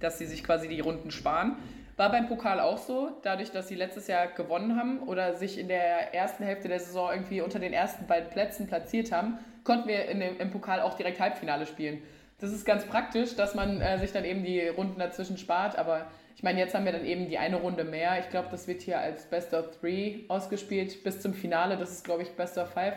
Dass 0.00 0.18
sie 0.18 0.26
sich 0.26 0.42
quasi 0.42 0.68
die 0.68 0.80
Runden 0.80 1.10
sparen. 1.10 1.56
War 1.96 2.10
beim 2.10 2.26
Pokal 2.26 2.58
auch 2.58 2.78
so, 2.78 3.20
dadurch, 3.22 3.52
dass 3.52 3.68
sie 3.68 3.76
letztes 3.76 4.08
Jahr 4.08 4.26
gewonnen 4.26 4.76
haben 4.76 5.00
oder 5.00 5.34
sich 5.34 5.58
in 5.58 5.68
der 5.68 6.12
ersten 6.12 6.42
Hälfte 6.42 6.66
der 6.66 6.80
Saison 6.80 7.10
irgendwie 7.12 7.40
unter 7.40 7.60
den 7.60 7.72
ersten 7.72 8.06
beiden 8.06 8.30
Plätzen 8.30 8.66
platziert 8.66 9.12
haben, 9.12 9.38
konnten 9.62 9.88
wir 9.88 10.06
dem, 10.06 10.38
im 10.38 10.50
Pokal 10.50 10.80
auch 10.80 10.94
direkt 10.94 11.20
Halbfinale 11.20 11.66
spielen. 11.66 12.02
Das 12.44 12.52
ist 12.52 12.66
ganz 12.66 12.84
praktisch, 12.84 13.36
dass 13.36 13.54
man 13.54 13.80
äh, 13.80 13.98
sich 13.98 14.12
dann 14.12 14.26
eben 14.26 14.44
die 14.44 14.68
Runden 14.68 14.98
dazwischen 14.98 15.38
spart, 15.38 15.78
aber 15.78 16.08
ich 16.36 16.42
meine, 16.42 16.58
jetzt 16.58 16.74
haben 16.74 16.84
wir 16.84 16.92
dann 16.92 17.06
eben 17.06 17.26
die 17.26 17.38
eine 17.38 17.56
Runde 17.56 17.84
mehr. 17.84 18.18
Ich 18.20 18.28
glaube, 18.28 18.48
das 18.50 18.68
wird 18.68 18.82
hier 18.82 19.00
als 19.00 19.24
Best 19.24 19.54
of 19.54 19.70
Three 19.78 20.26
ausgespielt 20.28 21.02
bis 21.02 21.22
zum 21.22 21.32
Finale. 21.32 21.78
Das 21.78 21.90
ist, 21.90 22.04
glaube 22.04 22.22
ich, 22.22 22.28
Best 22.32 22.58
of 22.58 22.68
Five. 22.68 22.96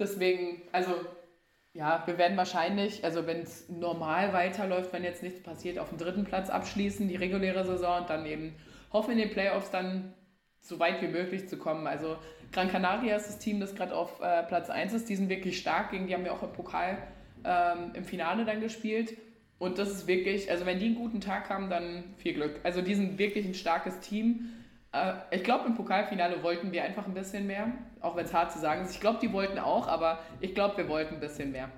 Deswegen, 0.00 0.60
also 0.72 0.90
ja, 1.72 2.02
wir 2.06 2.18
werden 2.18 2.36
wahrscheinlich, 2.36 3.04
also 3.04 3.28
wenn 3.28 3.42
es 3.42 3.68
normal 3.68 4.32
weiterläuft, 4.32 4.92
wenn 4.92 5.04
jetzt 5.04 5.22
nichts 5.22 5.40
passiert, 5.40 5.78
auf 5.78 5.90
dem 5.90 5.98
dritten 5.98 6.24
Platz 6.24 6.50
abschließen, 6.50 7.06
die 7.06 7.14
reguläre 7.14 7.64
Saison 7.64 8.00
und 8.00 8.10
dann 8.10 8.26
eben 8.26 8.56
hoffen 8.92 9.12
in 9.12 9.18
den 9.18 9.30
Playoffs 9.30 9.70
dann 9.70 10.14
so 10.60 10.80
weit 10.80 11.00
wie 11.00 11.06
möglich 11.06 11.48
zu 11.48 11.58
kommen. 11.58 11.86
Also 11.86 12.16
Gran 12.50 12.72
Canaria 12.72 13.14
ist 13.14 13.28
das 13.28 13.38
Team, 13.38 13.60
das 13.60 13.76
gerade 13.76 13.94
auf 13.94 14.20
äh, 14.20 14.42
Platz 14.42 14.68
1 14.68 14.94
ist. 14.94 15.08
Die 15.08 15.14
sind 15.14 15.28
wirklich 15.28 15.60
stark, 15.60 15.92
gegen 15.92 16.08
die 16.08 16.14
haben 16.14 16.24
wir 16.24 16.32
auch 16.32 16.42
im 16.42 16.52
Pokal 16.52 16.98
ähm, 17.44 17.92
im 17.94 18.04
Finale 18.04 18.44
dann 18.44 18.60
gespielt. 18.60 19.16
Und 19.58 19.78
das 19.78 19.90
ist 19.90 20.06
wirklich, 20.06 20.50
also 20.50 20.66
wenn 20.66 20.78
die 20.78 20.86
einen 20.86 20.94
guten 20.96 21.20
Tag 21.20 21.48
haben, 21.48 21.70
dann 21.70 22.04
viel 22.18 22.34
Glück. 22.34 22.60
Also 22.64 22.82
die 22.82 22.94
sind 22.94 23.18
wirklich 23.18 23.46
ein 23.46 23.54
starkes 23.54 24.00
Team. 24.00 24.50
Äh, 24.92 25.14
ich 25.30 25.44
glaube, 25.44 25.66
im 25.66 25.74
Pokalfinale 25.74 26.42
wollten 26.42 26.72
wir 26.72 26.84
einfach 26.84 27.06
ein 27.06 27.14
bisschen 27.14 27.46
mehr, 27.46 27.72
auch 28.00 28.16
wenn 28.16 28.24
es 28.24 28.34
hart 28.34 28.52
zu 28.52 28.58
sagen 28.58 28.82
ist. 28.82 28.92
Ich 28.92 29.00
glaube, 29.00 29.18
die 29.22 29.32
wollten 29.32 29.58
auch, 29.58 29.86
aber 29.86 30.20
ich 30.40 30.54
glaube, 30.54 30.76
wir 30.78 30.88
wollten 30.88 31.14
ein 31.14 31.20
bisschen 31.20 31.52
mehr. 31.52 31.70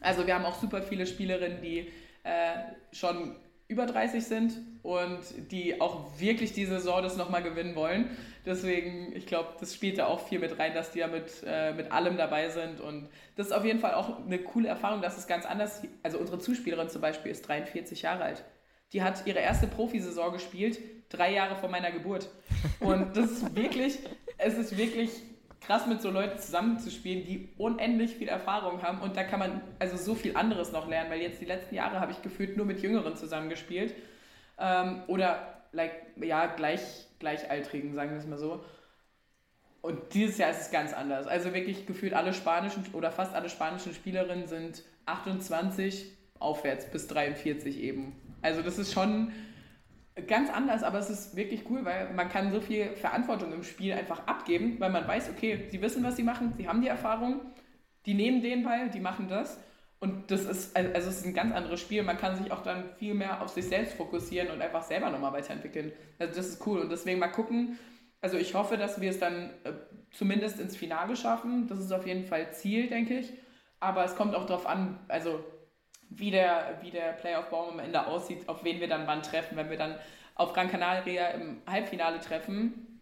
Also 0.00 0.26
wir 0.26 0.34
haben 0.34 0.44
auch 0.44 0.54
super 0.54 0.82
viele 0.82 1.06
Spielerinnen, 1.06 1.60
die 1.60 1.90
äh, 2.24 2.56
schon 2.92 3.36
über 3.70 3.86
30 3.86 4.24
sind 4.24 4.52
und 4.82 5.20
die 5.50 5.80
auch 5.80 6.18
wirklich 6.18 6.52
die 6.52 6.66
Saison 6.66 7.02
das 7.02 7.16
nochmal 7.16 7.42
gewinnen 7.42 7.76
wollen. 7.76 8.10
Deswegen, 8.44 9.14
ich 9.14 9.26
glaube, 9.26 9.50
das 9.60 9.74
spielt 9.74 9.98
da 9.98 10.06
auch 10.06 10.26
viel 10.26 10.38
mit 10.38 10.58
rein, 10.58 10.74
dass 10.74 10.90
die 10.90 10.98
ja 10.98 11.06
mit, 11.06 11.30
äh, 11.46 11.72
mit 11.72 11.92
allem 11.92 12.16
dabei 12.16 12.48
sind. 12.48 12.80
Und 12.80 13.08
das 13.36 13.48
ist 13.48 13.52
auf 13.52 13.64
jeden 13.64 13.78
Fall 13.78 13.94
auch 13.94 14.24
eine 14.24 14.38
coole 14.38 14.68
Erfahrung, 14.68 15.02
dass 15.02 15.16
es 15.16 15.26
ganz 15.26 15.46
anders, 15.46 15.82
also 16.02 16.18
unsere 16.18 16.38
Zuspielerin 16.38 16.88
zum 16.88 17.00
Beispiel 17.00 17.30
ist 17.30 17.46
43 17.46 18.02
Jahre 18.02 18.24
alt. 18.24 18.44
Die 18.92 19.02
hat 19.02 19.26
ihre 19.26 19.38
erste 19.38 19.68
Profisaison 19.68 20.32
gespielt, 20.32 20.80
drei 21.10 21.32
Jahre 21.32 21.54
vor 21.54 21.68
meiner 21.68 21.92
Geburt. 21.92 22.28
Und 22.80 23.16
das 23.16 23.30
ist 23.30 23.54
wirklich, 23.54 23.98
es 24.38 24.58
ist 24.58 24.76
wirklich 24.76 25.10
krass, 25.60 25.86
mit 25.86 26.00
so 26.00 26.10
Leuten 26.10 26.38
zusammenzuspielen, 26.38 27.24
die 27.24 27.50
unendlich 27.58 28.16
viel 28.16 28.28
Erfahrung 28.28 28.82
haben. 28.82 29.00
Und 29.00 29.16
da 29.16 29.24
kann 29.24 29.38
man 29.38 29.60
also 29.78 29.96
so 29.96 30.14
viel 30.14 30.36
anderes 30.36 30.72
noch 30.72 30.88
lernen, 30.88 31.10
weil 31.10 31.20
jetzt 31.20 31.40
die 31.40 31.46
letzten 31.46 31.74
Jahre 31.74 32.00
habe 32.00 32.12
ich 32.12 32.22
gefühlt 32.22 32.56
nur 32.56 32.66
mit 32.66 32.80
Jüngeren 32.80 33.16
zusammengespielt. 33.16 33.94
Ähm, 34.58 35.02
oder 35.06 35.62
like, 35.72 35.92
ja, 36.16 36.46
gleich, 36.46 36.80
Gleichaltrigen, 37.18 37.94
sagen 37.94 38.10
wir 38.10 38.18
es 38.18 38.26
mal 38.26 38.38
so. 38.38 38.64
Und 39.82 40.12
dieses 40.12 40.36
Jahr 40.38 40.50
ist 40.50 40.60
es 40.60 40.70
ganz 40.70 40.92
anders. 40.92 41.26
Also 41.26 41.54
wirklich 41.54 41.86
gefühlt 41.86 42.12
alle 42.12 42.34
spanischen 42.34 42.84
oder 42.92 43.10
fast 43.10 43.34
alle 43.34 43.48
spanischen 43.48 43.94
Spielerinnen 43.94 44.46
sind 44.46 44.82
28 45.06 46.12
aufwärts 46.38 46.90
bis 46.90 47.06
43 47.06 47.80
eben. 47.80 48.14
Also 48.42 48.62
das 48.62 48.78
ist 48.78 48.92
schon 48.92 49.32
ganz 50.26 50.50
anders, 50.50 50.82
aber 50.82 50.98
es 50.98 51.10
ist 51.10 51.36
wirklich 51.36 51.68
cool, 51.70 51.84
weil 51.84 52.12
man 52.14 52.28
kann 52.28 52.52
so 52.52 52.60
viel 52.60 52.90
Verantwortung 52.96 53.52
im 53.52 53.62
Spiel 53.62 53.92
einfach 53.92 54.26
abgeben, 54.26 54.76
weil 54.78 54.90
man 54.90 55.06
weiß, 55.06 55.30
okay, 55.30 55.66
sie 55.70 55.80
wissen, 55.82 56.02
was 56.04 56.16
sie 56.16 56.22
machen, 56.22 56.54
sie 56.56 56.68
haben 56.68 56.80
die 56.82 56.88
Erfahrung, 56.88 57.40
die 58.06 58.14
nehmen 58.14 58.42
den 58.42 58.62
Ball, 58.64 58.90
die 58.90 59.00
machen 59.00 59.28
das 59.28 59.58
Und 60.02 60.30
das 60.30 60.44
ist, 60.46 60.74
also 60.76 60.90
es 61.10 61.18
ist 61.18 61.26
ein 61.26 61.34
ganz 61.34 61.52
anderes 61.54 61.80
Spiel. 61.80 62.02
Man 62.02 62.16
kann 62.16 62.36
sich 62.36 62.50
auch 62.52 62.62
dann 62.62 62.94
viel 62.98 63.12
mehr 63.14 63.42
auf 63.42 63.50
sich 63.50 63.66
selbst 63.66 63.94
fokussieren 63.94 64.50
und 64.50 64.62
einfach 64.62 64.82
selber 64.82 65.10
nochmal 65.10 65.32
weiterentwickeln. 65.34 65.92
Also 66.18 66.34
das 66.34 66.48
ist 66.48 66.66
cool. 66.66 66.80
Und 66.80 66.90
deswegen 66.90 67.18
mal 67.18 67.28
gucken. 67.28 67.78
Also 68.22 68.38
ich 68.38 68.54
hoffe, 68.54 68.76
dass 68.78 69.00
wir 69.00 69.10
es 69.10 69.18
dann 69.18 69.50
äh, 69.64 69.72
zumindest 70.10 70.58
ins 70.60 70.76
Finale 70.76 71.16
schaffen. 71.16 71.66
Das 71.68 71.78
ist 71.78 71.92
auf 71.92 72.06
jeden 72.06 72.24
Fall 72.24 72.52
Ziel, 72.52 72.88
denke 72.88 73.18
ich. 73.18 73.32
Aber 73.78 74.04
es 74.04 74.16
kommt 74.16 74.34
auch 74.34 74.46
darauf 74.46 74.66
an, 74.66 74.98
also 75.08 75.44
wie 76.10 76.30
der, 76.30 76.78
wie 76.82 76.90
der 76.90 77.12
Playoff-Baum 77.12 77.70
am 77.70 77.78
Ende 77.78 78.06
aussieht, 78.06 78.48
auf 78.48 78.64
wen 78.64 78.80
wir 78.80 78.88
dann 78.88 79.06
wann 79.06 79.22
treffen. 79.22 79.56
Wenn 79.56 79.70
wir 79.70 79.78
dann 79.78 79.96
auf 80.34 80.52
Gran 80.52 80.70
Canaria 80.70 81.28
im 81.28 81.62
Halbfinale 81.66 82.20
treffen, 82.20 83.00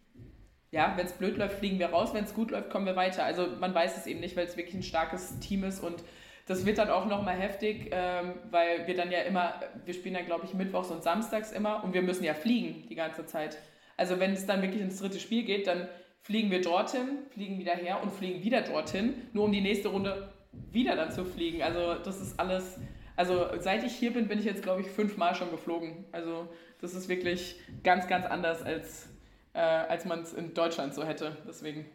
ja, 0.71 0.93
wenn 0.95 1.05
es 1.05 1.13
blöd 1.13 1.37
läuft, 1.37 1.57
fliegen 1.57 1.79
wir 1.79 1.89
raus. 1.89 2.13
Wenn 2.13 2.23
es 2.23 2.33
gut 2.33 2.51
läuft, 2.51 2.69
kommen 2.69 2.85
wir 2.85 2.95
weiter. 2.95 3.23
Also 3.23 3.47
man 3.59 3.73
weiß 3.73 3.97
es 3.97 4.05
eben 4.05 4.19
nicht, 4.19 4.37
weil 4.37 4.45
es 4.45 4.55
wirklich 4.55 4.75
ein 4.75 4.83
starkes 4.83 5.39
Team 5.39 5.63
ist 5.63 5.79
und 5.79 6.03
das 6.45 6.65
wird 6.65 6.79
dann 6.79 6.89
auch 6.89 7.05
nochmal 7.05 7.35
heftig, 7.35 7.89
ähm, 7.91 8.33
weil 8.49 8.87
wir 8.87 8.95
dann 8.95 9.11
ja 9.11 9.19
immer, 9.19 9.53
wir 9.85 9.93
spielen 9.93 10.15
dann 10.15 10.25
glaube 10.25 10.45
ich 10.45 10.55
mittwochs 10.55 10.89
und 10.89 11.03
samstags 11.03 11.51
immer 11.51 11.83
und 11.83 11.93
wir 11.93 12.01
müssen 12.01 12.23
ja 12.23 12.33
fliegen 12.33 12.87
die 12.89 12.95
ganze 12.95 13.25
Zeit. 13.27 13.57
Also 13.97 14.19
wenn 14.19 14.33
es 14.33 14.47
dann 14.47 14.61
wirklich 14.61 14.81
ins 14.81 14.99
dritte 14.99 15.19
Spiel 15.19 15.43
geht, 15.43 15.67
dann 15.67 15.87
fliegen 16.21 16.49
wir 16.49 16.61
dorthin, 16.61 17.19
fliegen 17.29 17.59
wieder 17.59 17.73
her 17.73 18.01
und 18.01 18.11
fliegen 18.11 18.43
wieder 18.43 18.61
dorthin, 18.61 19.13
nur 19.33 19.45
um 19.45 19.51
die 19.51 19.61
nächste 19.61 19.89
Runde 19.89 20.31
wieder 20.71 20.95
dann 20.95 21.11
zu 21.11 21.25
fliegen. 21.25 21.61
Also 21.61 21.95
das 22.03 22.19
ist 22.19 22.39
alles, 22.39 22.79
also 23.19 23.49
seit 23.59 23.83
ich 23.83 23.93
hier 23.93 24.13
bin, 24.13 24.29
bin 24.29 24.39
ich 24.39 24.45
jetzt 24.45 24.63
glaube 24.63 24.79
ich 24.79 24.87
fünfmal 24.87 25.35
schon 25.35 25.51
geflogen. 25.51 26.05
Also 26.13 26.47
das 26.79 26.93
ist 26.93 27.09
wirklich 27.09 27.59
ganz, 27.83 28.07
ganz 28.07 28.25
anders 28.25 28.63
als, 28.63 29.09
äh, 29.53 29.59
als 29.59 30.05
man 30.05 30.21
es 30.21 30.31
in 30.31 30.53
Deutschland 30.53 30.95
so 30.95 31.03
hätte. 31.03 31.35
Deswegen. 31.45 31.85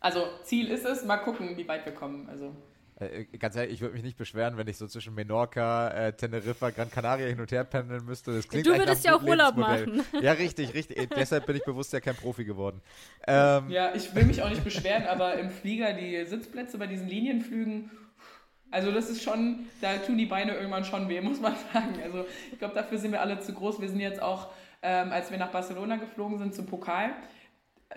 Also 0.00 0.26
Ziel 0.44 0.70
ist 0.70 0.84
es, 0.84 1.02
mal 1.06 1.16
gucken, 1.16 1.56
wie 1.56 1.66
weit 1.66 1.86
wir 1.86 1.94
kommen. 1.94 2.28
Also 2.28 2.54
äh, 2.96 3.24
ganz 3.38 3.56
ehrlich, 3.56 3.72
ich 3.72 3.80
würde 3.80 3.94
mich 3.94 4.02
nicht 4.02 4.18
beschweren, 4.18 4.58
wenn 4.58 4.68
ich 4.68 4.76
so 4.76 4.86
zwischen 4.86 5.14
Menorca, 5.14 5.88
äh, 5.88 6.12
Teneriffa, 6.12 6.68
Gran 6.68 6.90
Canaria 6.90 7.26
hin 7.28 7.40
und 7.40 7.50
her 7.50 7.64
pendeln 7.64 8.04
müsste. 8.04 8.36
Das 8.36 8.46
klingt 8.46 8.66
du 8.66 8.76
würdest 8.76 9.02
ja 9.02 9.16
auch 9.16 9.22
Urlaub 9.22 9.56
machen. 9.56 10.02
Ja, 10.20 10.32
richtig, 10.32 10.74
richtig. 10.74 10.98
Äh, 10.98 11.06
deshalb 11.06 11.46
bin 11.46 11.56
ich 11.56 11.64
bewusst 11.64 11.94
ja 11.94 12.00
kein 12.00 12.16
Profi 12.16 12.44
geworden. 12.44 12.82
Ähm. 13.26 13.70
Ja, 13.70 13.94
ich 13.94 14.14
will 14.14 14.24
mich 14.24 14.42
auch 14.42 14.50
nicht 14.50 14.62
beschweren, 14.62 15.04
aber 15.06 15.38
im 15.38 15.48
Flieger 15.48 15.94
die 15.94 16.22
Sitzplätze 16.26 16.76
bei 16.76 16.86
diesen 16.86 17.08
Linienflügen, 17.08 17.90
also 18.70 18.92
das 18.92 19.10
ist 19.10 19.22
schon, 19.22 19.66
da 19.80 19.96
tun 19.98 20.16
die 20.18 20.26
Beine 20.26 20.54
irgendwann 20.54 20.84
schon 20.84 21.08
weh, 21.08 21.20
muss 21.22 21.40
man 21.40 21.54
sagen. 21.72 21.94
Also 22.02 22.24
ich 22.52 22.58
glaube, 22.58 22.74
dafür 22.74 22.98
sind 22.98 23.12
wir 23.12 23.20
alle 23.20 23.40
zu 23.40 23.52
groß. 23.52 23.80
Wir 23.80 23.88
sind 23.88 24.00
jetzt 24.00 24.22
auch, 24.22 24.48
ähm, 24.82 25.12
als 25.12 25.30
wir 25.30 25.38
nach 25.38 25.50
Barcelona 25.50 25.96
geflogen 25.96 26.38
sind 26.38 26.54
zum 26.54 26.66
Pokal, 26.66 27.10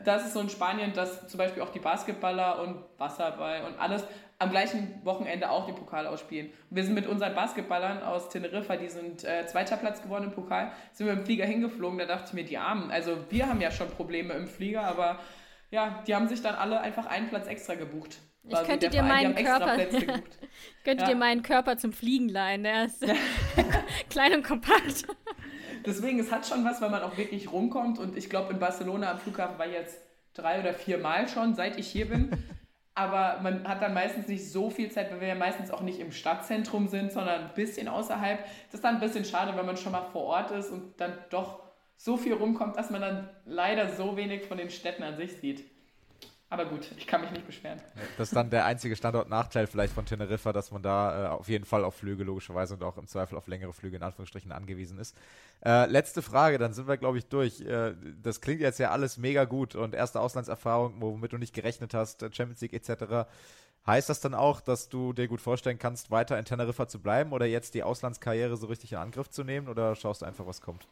das 0.04 0.26
ist 0.26 0.34
so 0.34 0.40
in 0.40 0.50
Spanien, 0.50 0.94
dass 0.94 1.28
zum 1.28 1.38
Beispiel 1.38 1.62
auch 1.62 1.70
die 1.70 1.80
Basketballer 1.80 2.62
und 2.62 2.84
Wasserball 2.98 3.64
und 3.66 3.80
alles 3.80 4.04
am 4.40 4.50
gleichen 4.50 5.00
Wochenende 5.04 5.50
auch 5.50 5.68
den 5.68 5.76
Pokal 5.76 6.08
ausspielen. 6.08 6.48
Und 6.70 6.76
wir 6.76 6.84
sind 6.84 6.96
mit 6.96 7.08
unseren 7.08 7.36
Basketballern 7.36 8.02
aus 8.02 8.30
Teneriffa, 8.30 8.76
die 8.76 8.90
sind 8.90 9.24
äh, 9.24 9.46
zweiter 9.46 9.78
Platz 9.78 10.02
geworden 10.02 10.26
im 10.26 10.32
Pokal, 10.32 10.72
sind 10.92 11.06
wir 11.06 11.14
im 11.14 11.24
Flieger 11.24 11.46
hingeflogen. 11.46 12.00
Da 12.00 12.06
dachte 12.06 12.26
ich 12.30 12.34
mir, 12.34 12.44
die 12.44 12.58
Armen, 12.58 12.92
also 12.92 13.18
wir 13.30 13.48
haben 13.48 13.62
ja 13.62 13.72
schon 13.72 13.88
Probleme 13.90 14.34
im 14.34 14.48
Flieger, 14.48 14.82
aber 14.82 15.20
ja, 15.70 16.04
die 16.08 16.16
haben 16.16 16.28
sich 16.28 16.42
dann 16.42 16.56
alle 16.56 16.82
einfach 16.82 17.06
einen 17.06 17.30
Platz 17.30 17.48
extra 17.48 17.76
gebucht. 17.76 18.18
Ich 18.48 18.64
könnte 18.66 18.90
dir 18.90 19.04
meinen 19.04 19.36
Körper, 19.36 19.78
könnte 20.84 21.04
ja. 21.04 21.10
dir 21.10 21.16
meinen 21.16 21.44
Körper 21.44 21.78
zum 21.78 21.94
Fliegen 21.94 22.30
leihen. 22.30 22.64
Der 22.64 22.86
ist 22.86 23.04
klein 24.10 24.34
und 24.34 24.44
kompakt. 24.44 25.06
Deswegen, 25.86 26.20
es 26.20 26.32
hat 26.32 26.46
schon 26.46 26.64
was, 26.66 26.82
weil 26.82 26.90
man 26.90 27.02
auch 27.02 27.18
wirklich 27.18 27.52
rumkommt. 27.52 28.00
Und 28.00 28.18
ich 28.18 28.30
glaube, 28.30 28.54
in 28.54 28.60
Barcelona 28.60 29.12
am 29.12 29.20
Flughafen 29.20 29.58
war 29.58 29.68
ich 29.68 29.74
jetzt 29.74 30.00
drei 30.34 30.60
oder 30.60 30.74
vier 30.74 30.98
Mal 30.98 31.28
schon, 31.28 31.56
seit 31.56 31.78
ich 31.78 31.88
hier 31.88 32.08
bin. 32.10 32.32
Aber 32.96 33.40
man 33.42 33.68
hat 33.68 33.82
dann 33.82 33.94
meistens 33.94 34.28
nicht 34.28 34.52
so 34.52 34.70
viel 34.70 34.92
Zeit, 34.92 35.12
weil 35.12 35.22
wir 35.22 35.28
ja 35.30 35.36
meistens 35.36 35.72
auch 35.72 35.82
nicht 35.82 36.00
im 36.00 36.12
Stadtzentrum 36.12 36.88
sind, 36.88 37.12
sondern 37.12 37.46
ein 37.46 37.54
bisschen 37.56 37.88
außerhalb. 37.88 38.40
Das 38.66 38.76
ist 38.76 38.84
dann 38.84 38.96
ein 38.96 39.02
bisschen 39.02 39.26
schade, 39.26 39.58
wenn 39.58 39.66
man 39.66 39.78
schon 39.78 39.94
mal 39.94 40.04
vor 40.12 40.24
Ort 40.24 40.52
ist 40.52 40.70
und 40.70 41.00
dann 41.00 41.18
doch 41.32 41.64
so 41.98 42.18
viel 42.18 42.34
rumkommt, 42.34 42.76
dass 42.76 42.92
man 42.92 43.02
dann 43.02 43.30
leider 43.46 43.90
so 43.90 44.16
wenig 44.16 44.46
von 44.46 44.58
den 44.58 44.70
Städten 44.70 45.04
an 45.04 45.18
sich 45.18 45.38
sieht. 45.38 45.73
Aber 46.54 46.66
gut, 46.66 46.92
ich 46.98 47.08
kann 47.08 47.22
mich 47.22 47.32
nicht 47.32 47.48
beschweren. 47.48 47.82
Das 48.16 48.28
ist 48.28 48.36
dann 48.36 48.52
der 48.52 48.66
einzige 48.66 48.96
Standortnachteil 48.96 49.66
vielleicht 49.66 49.92
von 49.92 50.06
Teneriffa, 50.06 50.54
dass 50.54 50.70
man 50.70 50.84
da 50.84 51.26
äh, 51.26 51.28
auf 51.30 51.50
jeden 51.50 51.66
Fall 51.66 51.84
auf 51.84 51.96
Flüge 51.96 52.24
logischerweise 52.24 52.76
und 52.76 52.84
auch 52.84 52.96
im 53.00 53.08
Zweifel 53.08 53.40
auf 53.40 53.48
längere 53.48 53.74
Flüge 53.74 53.96
in 53.96 54.04
Anführungsstrichen 54.04 54.52
angewiesen 54.52 55.00
ist. 55.00 55.18
Äh, 55.66 55.88
letzte 55.88 56.22
Frage, 56.22 56.60
dann 56.60 56.72
sind 56.74 56.88
wir, 56.88 56.98
glaube 56.98 57.18
ich, 57.18 57.26
durch. 57.26 57.62
Äh, 57.62 57.96
das 58.22 58.40
klingt 58.40 58.62
jetzt 58.62 58.78
ja 58.78 58.92
alles 58.92 59.18
mega 59.18 59.46
gut 59.46 59.74
und 59.74 59.96
erste 59.96 60.20
Auslandserfahrung, 60.20 60.94
womit 61.00 61.34
du 61.34 61.40
nicht 61.40 61.56
gerechnet 61.56 61.96
hast, 61.96 62.22
äh, 62.22 62.30
Champions 62.32 62.62
League 62.62 62.74
etc. 62.74 63.28
Heißt 63.88 64.10
das 64.10 64.22
dann 64.22 64.36
auch, 64.36 64.62
dass 64.62 64.90
du 64.90 65.12
dir 65.12 65.28
gut 65.28 65.42
vorstellen 65.42 65.80
kannst, 65.80 66.12
weiter 66.12 66.38
in 66.38 66.46
Teneriffa 66.46 66.88
zu 66.88 67.00
bleiben 67.00 67.34
oder 67.34 67.48
jetzt 67.48 67.74
die 67.74 67.82
Auslandskarriere 67.82 68.58
so 68.58 68.68
richtig 68.68 68.92
in 68.92 69.00
Angriff 69.00 69.32
zu 69.32 69.44
nehmen 69.44 69.70
oder 69.70 69.96
schaust 69.96 70.22
du 70.22 70.28
einfach, 70.28 70.46
was 70.46 70.62
kommt? 70.62 70.88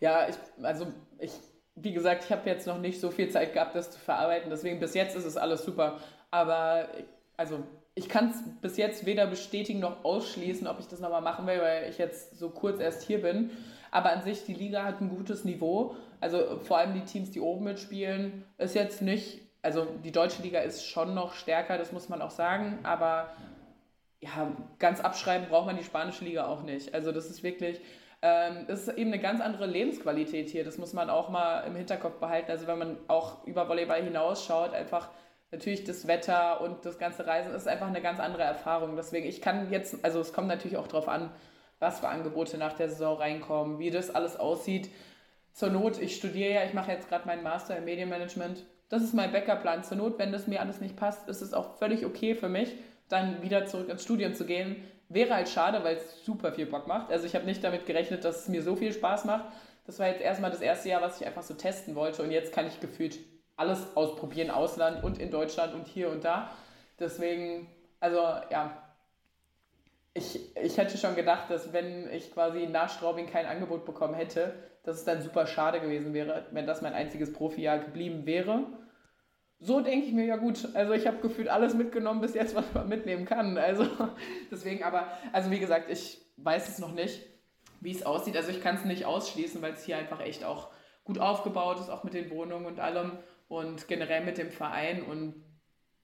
Ja, 0.00 0.26
ich, 0.30 0.36
also 0.62 0.94
ich 1.18 1.32
wie 1.76 1.92
gesagt, 1.92 2.24
ich 2.24 2.32
habe 2.32 2.48
jetzt 2.48 2.66
noch 2.66 2.78
nicht 2.78 3.00
so 3.00 3.10
viel 3.10 3.28
Zeit 3.28 3.52
gehabt, 3.52 3.76
das 3.76 3.90
zu 3.90 3.98
verarbeiten. 3.98 4.50
Deswegen 4.50 4.80
bis 4.80 4.94
jetzt 4.94 5.14
ist 5.14 5.26
es 5.26 5.36
alles 5.36 5.64
super. 5.64 5.98
Aber 6.30 6.88
also 7.36 7.62
ich 7.94 8.08
kann 8.08 8.30
es 8.30 8.42
bis 8.60 8.76
jetzt 8.78 9.06
weder 9.06 9.26
bestätigen 9.26 9.80
noch 9.80 10.04
ausschließen, 10.04 10.66
ob 10.66 10.80
ich 10.80 10.88
das 10.88 11.00
nochmal 11.00 11.22
machen 11.22 11.46
will, 11.46 11.60
weil 11.60 11.88
ich 11.88 11.98
jetzt 11.98 12.38
so 12.38 12.48
kurz 12.50 12.80
erst 12.80 13.02
hier 13.02 13.20
bin. 13.20 13.50
Aber 13.90 14.10
an 14.10 14.22
sich, 14.22 14.44
die 14.44 14.54
Liga 14.54 14.84
hat 14.84 15.00
ein 15.00 15.10
gutes 15.10 15.44
Niveau. 15.44 15.94
Also 16.20 16.58
vor 16.64 16.78
allem 16.78 16.94
die 16.94 17.04
Teams, 17.04 17.30
die 17.30 17.40
oben 17.40 17.64
mitspielen, 17.64 18.44
ist 18.58 18.74
jetzt 18.74 19.02
nicht, 19.02 19.42
also 19.62 19.86
die 20.02 20.12
deutsche 20.12 20.42
Liga 20.42 20.60
ist 20.60 20.86
schon 20.86 21.14
noch 21.14 21.34
stärker, 21.34 21.76
das 21.78 21.92
muss 21.92 22.08
man 22.08 22.22
auch 22.22 22.30
sagen. 22.30 22.78
Aber 22.84 23.30
ja, 24.20 24.50
ganz 24.78 25.00
abschreiben 25.00 25.48
braucht 25.48 25.66
man 25.66 25.76
die 25.76 25.84
spanische 25.84 26.24
Liga 26.24 26.46
auch 26.46 26.62
nicht. 26.62 26.94
Also 26.94 27.12
das 27.12 27.26
ist 27.26 27.42
wirklich, 27.42 27.80
ähm, 28.26 28.64
es 28.66 28.88
ist 28.88 28.98
eben 28.98 29.12
eine 29.12 29.22
ganz 29.22 29.40
andere 29.40 29.66
Lebensqualität 29.66 30.48
hier. 30.48 30.64
Das 30.64 30.78
muss 30.78 30.92
man 30.92 31.10
auch 31.10 31.28
mal 31.28 31.60
im 31.60 31.76
Hinterkopf 31.76 32.18
behalten. 32.18 32.50
Also 32.50 32.66
wenn 32.66 32.78
man 32.78 32.96
auch 33.06 33.46
über 33.46 33.68
Volleyball 33.68 34.02
hinausschaut, 34.02 34.74
einfach 34.74 35.10
natürlich 35.52 35.84
das 35.84 36.08
Wetter 36.08 36.60
und 36.60 36.84
das 36.84 36.98
ganze 36.98 37.24
Reisen 37.26 37.54
ist 37.54 37.68
einfach 37.68 37.86
eine 37.86 38.02
ganz 38.02 38.18
andere 38.18 38.42
Erfahrung. 38.42 38.96
Deswegen, 38.96 39.28
ich 39.28 39.40
kann 39.40 39.70
jetzt, 39.70 40.04
also 40.04 40.20
es 40.20 40.32
kommt 40.32 40.48
natürlich 40.48 40.76
auch 40.76 40.88
darauf 40.88 41.08
an, 41.08 41.30
was 41.78 42.00
für 42.00 42.08
Angebote 42.08 42.58
nach 42.58 42.72
der 42.72 42.88
Saison 42.88 43.16
reinkommen, 43.16 43.78
wie 43.78 43.90
das 43.90 44.12
alles 44.12 44.36
aussieht. 44.36 44.90
Zur 45.52 45.70
Not, 45.70 46.00
ich 46.00 46.16
studiere 46.16 46.52
ja, 46.52 46.64
ich 46.64 46.74
mache 46.74 46.90
jetzt 46.90 47.08
gerade 47.08 47.26
meinen 47.26 47.44
Master 47.44 47.76
im 47.76 47.84
Medienmanagement. 47.84 48.64
Das 48.88 49.02
ist 49.02 49.14
mein 49.14 49.30
Backup-Plan. 49.30 49.84
Zur 49.84 49.98
Not, 49.98 50.18
wenn 50.18 50.32
das 50.32 50.48
mir 50.48 50.60
alles 50.60 50.80
nicht 50.80 50.96
passt, 50.96 51.28
ist 51.28 51.42
es 51.42 51.54
auch 51.54 51.78
völlig 51.78 52.04
okay 52.04 52.34
für 52.34 52.48
mich, 52.48 52.74
dann 53.08 53.42
wieder 53.42 53.66
zurück 53.66 53.88
ins 53.88 54.02
Studium 54.02 54.34
zu 54.34 54.46
gehen. 54.46 54.82
Wäre 55.08 55.34
halt 55.34 55.48
schade, 55.48 55.84
weil 55.84 55.96
es 55.96 56.24
super 56.24 56.52
viel 56.52 56.66
Bock 56.66 56.86
macht. 56.86 57.10
Also 57.10 57.26
ich 57.26 57.34
habe 57.34 57.44
nicht 57.44 57.62
damit 57.62 57.86
gerechnet, 57.86 58.24
dass 58.24 58.40
es 58.40 58.48
mir 58.48 58.62
so 58.62 58.74
viel 58.74 58.92
Spaß 58.92 59.24
macht. 59.24 59.44
Das 59.86 59.98
war 60.00 60.08
jetzt 60.08 60.20
erstmal 60.20 60.50
das 60.50 60.60
erste 60.60 60.88
Jahr, 60.88 61.00
was 61.00 61.20
ich 61.20 61.26
einfach 61.26 61.42
so 61.44 61.54
testen 61.54 61.94
wollte. 61.94 62.22
Und 62.22 62.32
jetzt 62.32 62.52
kann 62.52 62.66
ich 62.66 62.80
gefühlt 62.80 63.18
alles 63.56 63.96
ausprobieren, 63.96 64.50
Ausland 64.50 65.04
und 65.04 65.18
in 65.18 65.30
Deutschland 65.30 65.74
und 65.74 65.86
hier 65.86 66.10
und 66.10 66.24
da. 66.24 66.50
Deswegen, 66.98 67.68
also 68.00 68.18
ja, 68.50 68.82
ich, 70.12 70.56
ich 70.56 70.76
hätte 70.76 70.98
schon 70.98 71.14
gedacht, 71.14 71.50
dass 71.50 71.72
wenn 71.72 72.10
ich 72.10 72.32
quasi 72.32 72.66
nach 72.66 72.90
Straubing 72.90 73.26
kein 73.26 73.46
Angebot 73.46 73.84
bekommen 73.84 74.14
hätte, 74.14 74.54
dass 74.82 74.96
es 74.96 75.04
dann 75.04 75.22
super 75.22 75.46
schade 75.46 75.80
gewesen 75.80 76.14
wäre, 76.14 76.46
wenn 76.50 76.66
das 76.66 76.82
mein 76.82 76.94
einziges 76.94 77.32
Profijahr 77.32 77.78
geblieben 77.78 78.26
wäre 78.26 78.66
so 79.58 79.80
denke 79.80 80.06
ich 80.06 80.12
mir, 80.12 80.26
ja 80.26 80.36
gut, 80.36 80.68
also 80.74 80.92
ich 80.92 81.06
habe 81.06 81.18
gefühlt 81.18 81.48
alles 81.48 81.74
mitgenommen 81.74 82.20
bis 82.20 82.34
jetzt, 82.34 82.54
was 82.54 82.64
man 82.74 82.88
mitnehmen 82.88 83.24
kann. 83.24 83.56
Also 83.56 83.86
deswegen 84.50 84.84
aber, 84.84 85.08
also 85.32 85.50
wie 85.50 85.58
gesagt, 85.58 85.90
ich 85.90 86.20
weiß 86.36 86.68
es 86.68 86.78
noch 86.78 86.92
nicht, 86.92 87.22
wie 87.80 87.92
es 87.92 88.04
aussieht. 88.04 88.36
Also 88.36 88.50
ich 88.50 88.62
kann 88.62 88.76
es 88.76 88.84
nicht 88.84 89.06
ausschließen, 89.06 89.62
weil 89.62 89.72
es 89.72 89.84
hier 89.84 89.96
einfach 89.96 90.20
echt 90.20 90.44
auch 90.44 90.70
gut 91.04 91.18
aufgebaut 91.18 91.80
ist, 91.80 91.88
auch 91.88 92.04
mit 92.04 92.14
den 92.14 92.30
Wohnungen 92.30 92.66
und 92.66 92.80
allem 92.80 93.12
und 93.48 93.88
generell 93.88 94.24
mit 94.24 94.38
dem 94.38 94.50
Verein 94.50 95.02
und 95.02 95.42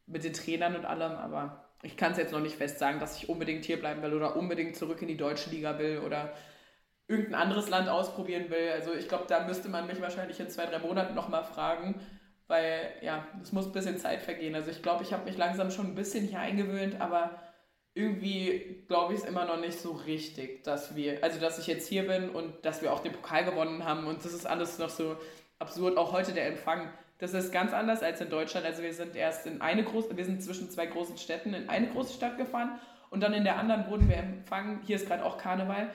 mit 0.07 0.25
den 0.25 0.33
Trainern 0.33 0.77
und 0.77 0.87
allem. 0.87 1.13
Aber 1.13 1.65
ich 1.83 1.97
kann 1.97 2.13
es 2.13 2.19
jetzt 2.19 2.33
noch 2.33 2.41
nicht 2.41 2.57
fest 2.57 2.79
sagen, 2.79 3.01
dass 3.01 3.17
ich 3.17 3.29
unbedingt 3.29 3.65
hier 3.65 3.79
bleiben 3.79 4.01
will 4.03 4.15
oder 4.15 4.37
unbedingt 4.37 4.77
zurück 4.77 5.03
in 5.03 5.09
die 5.09 5.17
deutsche 5.17 5.51
Liga 5.51 5.79
will 5.79 5.99
oder 5.99 6.33
irgendein 7.07 7.35
anderes 7.35 7.69
Land 7.69 7.89
ausprobieren 7.89 8.49
will. 8.49 8.71
Also 8.73 8.95
ich 8.95 9.09
glaube, 9.09 9.25
da 9.29 9.45
müsste 9.47 9.69
man 9.69 9.87
mich 9.87 10.01
wahrscheinlich 10.01 10.41
in 10.41 10.49
zwei, 10.49 10.65
drei 10.65 10.79
Monaten 10.79 11.15
nochmal 11.15 11.45
fragen 11.45 12.01
weil 12.49 12.93
ja, 13.01 13.27
es 13.43 13.53
muss 13.53 13.67
ein 13.67 13.73
bisschen 13.73 13.99
Zeit 13.99 14.23
vergehen. 14.23 14.55
Also 14.55 14.71
ich 14.71 14.83
glaube, 14.83 15.03
ich 15.03 15.13
habe 15.13 15.25
mich 15.25 15.37
langsam 15.37 15.71
schon 15.71 15.87
ein 15.87 15.95
bisschen 15.95 16.27
hier 16.27 16.41
eingewöhnt, 16.41 17.01
aber 17.01 17.41
irgendwie 17.95 18.85
glaube 18.89 19.13
ich 19.13 19.21
es 19.21 19.27
immer 19.27 19.45
noch 19.45 19.61
nicht 19.61 19.79
so 19.79 19.93
richtig, 19.93 20.65
dass 20.65 20.97
wir, 20.97 21.23
also 21.23 21.41
dass 21.41 21.59
ich 21.59 21.67
jetzt 21.67 21.89
hier 21.89 22.07
bin 22.07 22.31
und 22.31 22.65
dass 22.65 22.83
wir 22.83 22.93
auch 22.93 23.01
den 23.01 23.13
Pokal 23.13 23.45
gewonnen 23.45 23.85
haben 23.85 24.07
und 24.07 24.25
das 24.25 24.33
ist 24.33 24.47
alles 24.47 24.79
noch 24.79 24.89
so 24.89 25.17
absurd. 25.59 25.97
Auch 25.97 26.13
heute 26.13 26.33
der 26.33 26.47
Empfang, 26.47 26.91
das 27.19 27.35
ist 27.35 27.53
ganz 27.53 27.73
anders 27.73 28.03
als 28.03 28.21
in 28.21 28.31
Deutschland. 28.31 28.67
Also 28.67 28.83
wir 28.83 28.95
sind 28.95 29.15
erst 29.15 29.47
in 29.47 29.61
eine 29.61 29.85
große, 29.85 30.17
wir 30.17 30.25
sind 30.25 30.43
zwischen 30.43 30.71
zwei 30.71 30.87
großen 30.87 31.19
Städten 31.19 31.55
in 31.55 31.69
eine 31.69 31.89
große 31.89 32.15
Stadt 32.15 32.39
gefahren 32.39 32.79
und 33.11 33.23
dann 33.23 33.35
in 33.35 33.45
der 33.45 33.59
anderen 33.59 33.87
wurden 33.89 34.09
wir 34.09 34.17
empfangen. 34.17 34.81
Hier 34.87 34.97
ist 34.97 35.07
gerade 35.07 35.25
auch 35.25 35.37
Karneval 35.37 35.91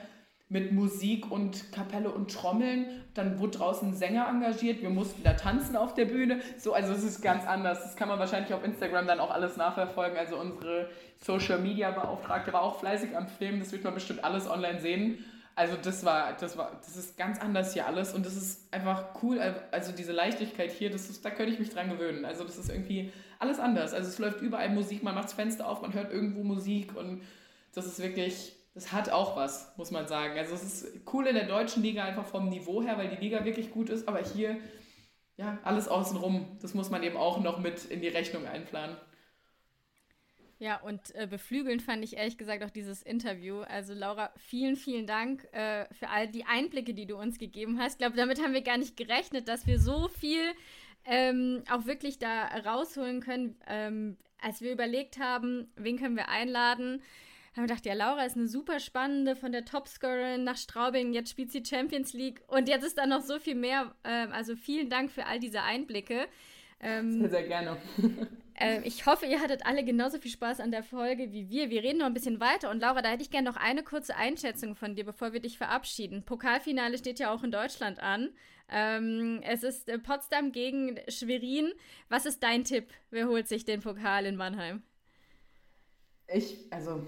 mit 0.50 0.72
Musik 0.72 1.30
und 1.30 1.72
Kapelle 1.72 2.10
und 2.10 2.32
Trommeln. 2.32 2.86
Dann 3.14 3.38
wurde 3.38 3.58
draußen 3.58 3.90
ein 3.90 3.94
Sänger 3.94 4.28
engagiert. 4.28 4.80
Wir 4.80 4.90
mussten 4.90 5.22
da 5.22 5.34
tanzen 5.34 5.76
auf 5.76 5.94
der 5.94 6.06
Bühne. 6.06 6.40
So, 6.56 6.72
also 6.72 6.92
es 6.92 7.04
ist 7.04 7.20
ganz 7.20 7.46
anders. 7.46 7.82
Das 7.82 7.96
kann 7.96 8.08
man 8.08 8.18
wahrscheinlich 8.18 8.54
auf 8.54 8.64
Instagram 8.64 9.06
dann 9.06 9.20
auch 9.20 9.30
alles 9.30 9.56
nachverfolgen. 9.56 10.16
Also 10.16 10.38
unsere 10.38 10.88
Social 11.18 11.58
Media 11.58 11.90
Beauftragte 11.90 12.52
war 12.52 12.62
auch 12.62 12.80
fleißig 12.80 13.16
am 13.16 13.28
Filmen. 13.28 13.60
Das 13.60 13.72
wird 13.72 13.84
man 13.84 13.94
bestimmt 13.94 14.24
alles 14.24 14.48
online 14.48 14.80
sehen. 14.80 15.24
Also 15.54 15.76
das 15.76 16.04
war, 16.04 16.34
das 16.38 16.56
war, 16.56 16.70
das 16.86 16.96
ist 16.96 17.18
ganz 17.18 17.40
anders 17.40 17.72
hier 17.72 17.84
alles 17.84 18.14
und 18.14 18.24
das 18.24 18.36
ist 18.36 18.72
einfach 18.72 19.06
cool. 19.22 19.40
Also 19.72 19.90
diese 19.90 20.12
Leichtigkeit 20.12 20.70
hier, 20.70 20.88
das 20.88 21.10
ist, 21.10 21.24
da 21.24 21.30
könnte 21.30 21.52
ich 21.52 21.58
mich 21.58 21.70
dran 21.70 21.90
gewöhnen. 21.90 22.24
Also 22.24 22.44
das 22.44 22.56
ist 22.58 22.70
irgendwie 22.70 23.10
alles 23.40 23.58
anders. 23.58 23.92
Also 23.92 24.08
es 24.08 24.20
läuft 24.20 24.40
überall 24.40 24.70
Musik, 24.70 25.02
man 25.02 25.16
macht 25.16 25.24
das 25.24 25.32
Fenster 25.32 25.68
auf, 25.68 25.82
man 25.82 25.94
hört 25.94 26.12
irgendwo 26.12 26.44
Musik 26.44 26.96
und 26.96 27.22
das 27.74 27.86
ist 27.86 28.00
wirklich, 28.00 28.54
das 28.78 28.92
hat 28.92 29.10
auch 29.10 29.36
was, 29.36 29.76
muss 29.76 29.90
man 29.90 30.06
sagen. 30.06 30.38
Also 30.38 30.54
es 30.54 30.62
ist 30.62 31.00
cool 31.12 31.26
in 31.26 31.34
der 31.34 31.48
deutschen 31.48 31.82
Liga 31.82 32.04
einfach 32.04 32.24
vom 32.24 32.48
Niveau 32.48 32.80
her, 32.80 32.96
weil 32.96 33.08
die 33.08 33.16
Liga 33.16 33.44
wirklich 33.44 33.72
gut 33.72 33.90
ist, 33.90 34.06
aber 34.06 34.20
hier, 34.20 34.56
ja, 35.36 35.58
alles 35.64 35.88
außenrum, 35.88 36.56
das 36.62 36.74
muss 36.74 36.88
man 36.88 37.02
eben 37.02 37.16
auch 37.16 37.40
noch 37.40 37.58
mit 37.58 37.86
in 37.86 38.00
die 38.00 38.06
Rechnung 38.06 38.46
einplanen. 38.46 38.96
Ja, 40.60 40.80
und 40.80 41.12
äh, 41.16 41.26
beflügelnd 41.26 41.82
fand 41.82 42.04
ich 42.04 42.16
ehrlich 42.16 42.38
gesagt 42.38 42.62
auch 42.62 42.70
dieses 42.70 43.02
Interview. 43.02 43.62
Also 43.62 43.94
Laura, 43.94 44.30
vielen, 44.36 44.76
vielen 44.76 45.08
Dank 45.08 45.48
äh, 45.52 45.92
für 45.92 46.08
all 46.08 46.28
die 46.28 46.44
Einblicke, 46.44 46.94
die 46.94 47.06
du 47.06 47.16
uns 47.16 47.40
gegeben 47.40 47.80
hast. 47.80 47.94
Ich 47.94 47.98
glaube, 47.98 48.16
damit 48.16 48.40
haben 48.40 48.54
wir 48.54 48.62
gar 48.62 48.78
nicht 48.78 48.96
gerechnet, 48.96 49.48
dass 49.48 49.66
wir 49.66 49.80
so 49.80 50.06
viel 50.06 50.52
ähm, 51.04 51.64
auch 51.68 51.86
wirklich 51.86 52.20
da 52.20 52.46
rausholen 52.64 53.22
können. 53.22 53.56
Ähm, 53.66 54.18
als 54.40 54.60
wir 54.60 54.70
überlegt 54.70 55.18
haben, 55.18 55.66
wen 55.74 55.98
können 55.98 56.14
wir 56.14 56.28
einladen, 56.28 57.02
haben 57.58 57.64
wir 57.64 57.74
gedacht, 57.74 57.86
ja, 57.86 57.94
Laura 57.94 58.24
ist 58.24 58.36
eine 58.36 58.46
super 58.46 58.78
spannende 58.78 59.34
von 59.34 59.50
der 59.50 59.64
Topscorerin 59.64 60.44
nach 60.44 60.56
Straubing, 60.56 61.12
jetzt 61.12 61.30
spielt 61.30 61.50
sie 61.50 61.64
Champions 61.64 62.12
League 62.12 62.40
und 62.46 62.68
jetzt 62.68 62.84
ist 62.84 62.96
da 62.96 63.06
noch 63.06 63.20
so 63.20 63.40
viel 63.40 63.56
mehr. 63.56 63.94
Ähm, 64.04 64.32
also 64.32 64.54
vielen 64.54 64.88
Dank 64.88 65.10
für 65.10 65.26
all 65.26 65.40
diese 65.40 65.62
Einblicke. 65.62 66.28
Ähm, 66.80 67.20
sehr, 67.20 67.30
sehr 67.30 67.42
gerne. 67.48 67.76
Äh, 68.60 68.80
ich 68.82 69.06
hoffe, 69.06 69.24
ihr 69.24 69.40
hattet 69.40 69.66
alle 69.66 69.84
genauso 69.84 70.18
viel 70.18 70.32
Spaß 70.32 70.58
an 70.58 70.72
der 70.72 70.82
Folge 70.82 71.30
wie 71.30 71.48
wir. 71.48 71.70
Wir 71.70 71.84
reden 71.84 71.98
noch 71.98 72.06
ein 72.06 72.12
bisschen 72.12 72.40
weiter. 72.40 72.70
Und 72.70 72.80
Laura, 72.80 73.02
da 73.02 73.10
hätte 73.10 73.22
ich 73.22 73.30
gerne 73.30 73.48
noch 73.48 73.56
eine 73.56 73.84
kurze 73.84 74.16
Einschätzung 74.16 74.74
von 74.74 74.96
dir, 74.96 75.04
bevor 75.04 75.32
wir 75.32 75.38
dich 75.38 75.58
verabschieden. 75.58 76.24
Pokalfinale 76.24 76.98
steht 76.98 77.20
ja 77.20 77.32
auch 77.32 77.44
in 77.44 77.52
Deutschland 77.52 78.00
an. 78.00 78.30
Ähm, 78.68 79.40
es 79.44 79.62
ist 79.62 79.88
äh, 79.88 80.00
Potsdam 80.00 80.50
gegen 80.50 80.98
Schwerin. 81.06 81.70
Was 82.08 82.26
ist 82.26 82.42
dein 82.42 82.64
Tipp? 82.64 82.88
Wer 83.10 83.28
holt 83.28 83.46
sich 83.46 83.64
den 83.64 83.80
Pokal 83.80 84.26
in 84.26 84.34
Mannheim? 84.34 84.82
Ich, 86.26 86.56
also, 86.70 87.06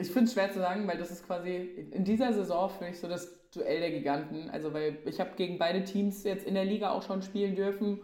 ich 0.00 0.10
finde 0.10 0.24
es 0.24 0.32
schwer 0.32 0.50
zu 0.50 0.58
sagen, 0.58 0.86
weil 0.86 0.98
das 0.98 1.10
ist 1.10 1.26
quasi 1.26 1.56
in 1.90 2.04
dieser 2.04 2.32
Saison, 2.32 2.70
finde 2.70 2.92
ich, 2.92 3.00
so 3.00 3.08
das 3.08 3.36
Duell 3.52 3.80
der 3.80 3.90
Giganten. 3.90 4.48
Also, 4.50 4.72
weil 4.72 4.98
ich 5.06 5.20
habe 5.20 5.30
gegen 5.36 5.58
beide 5.58 5.84
Teams 5.84 6.22
jetzt 6.24 6.46
in 6.46 6.54
der 6.54 6.64
Liga 6.64 6.90
auch 6.90 7.02
schon 7.02 7.22
spielen 7.22 7.56
dürfen. 7.56 8.00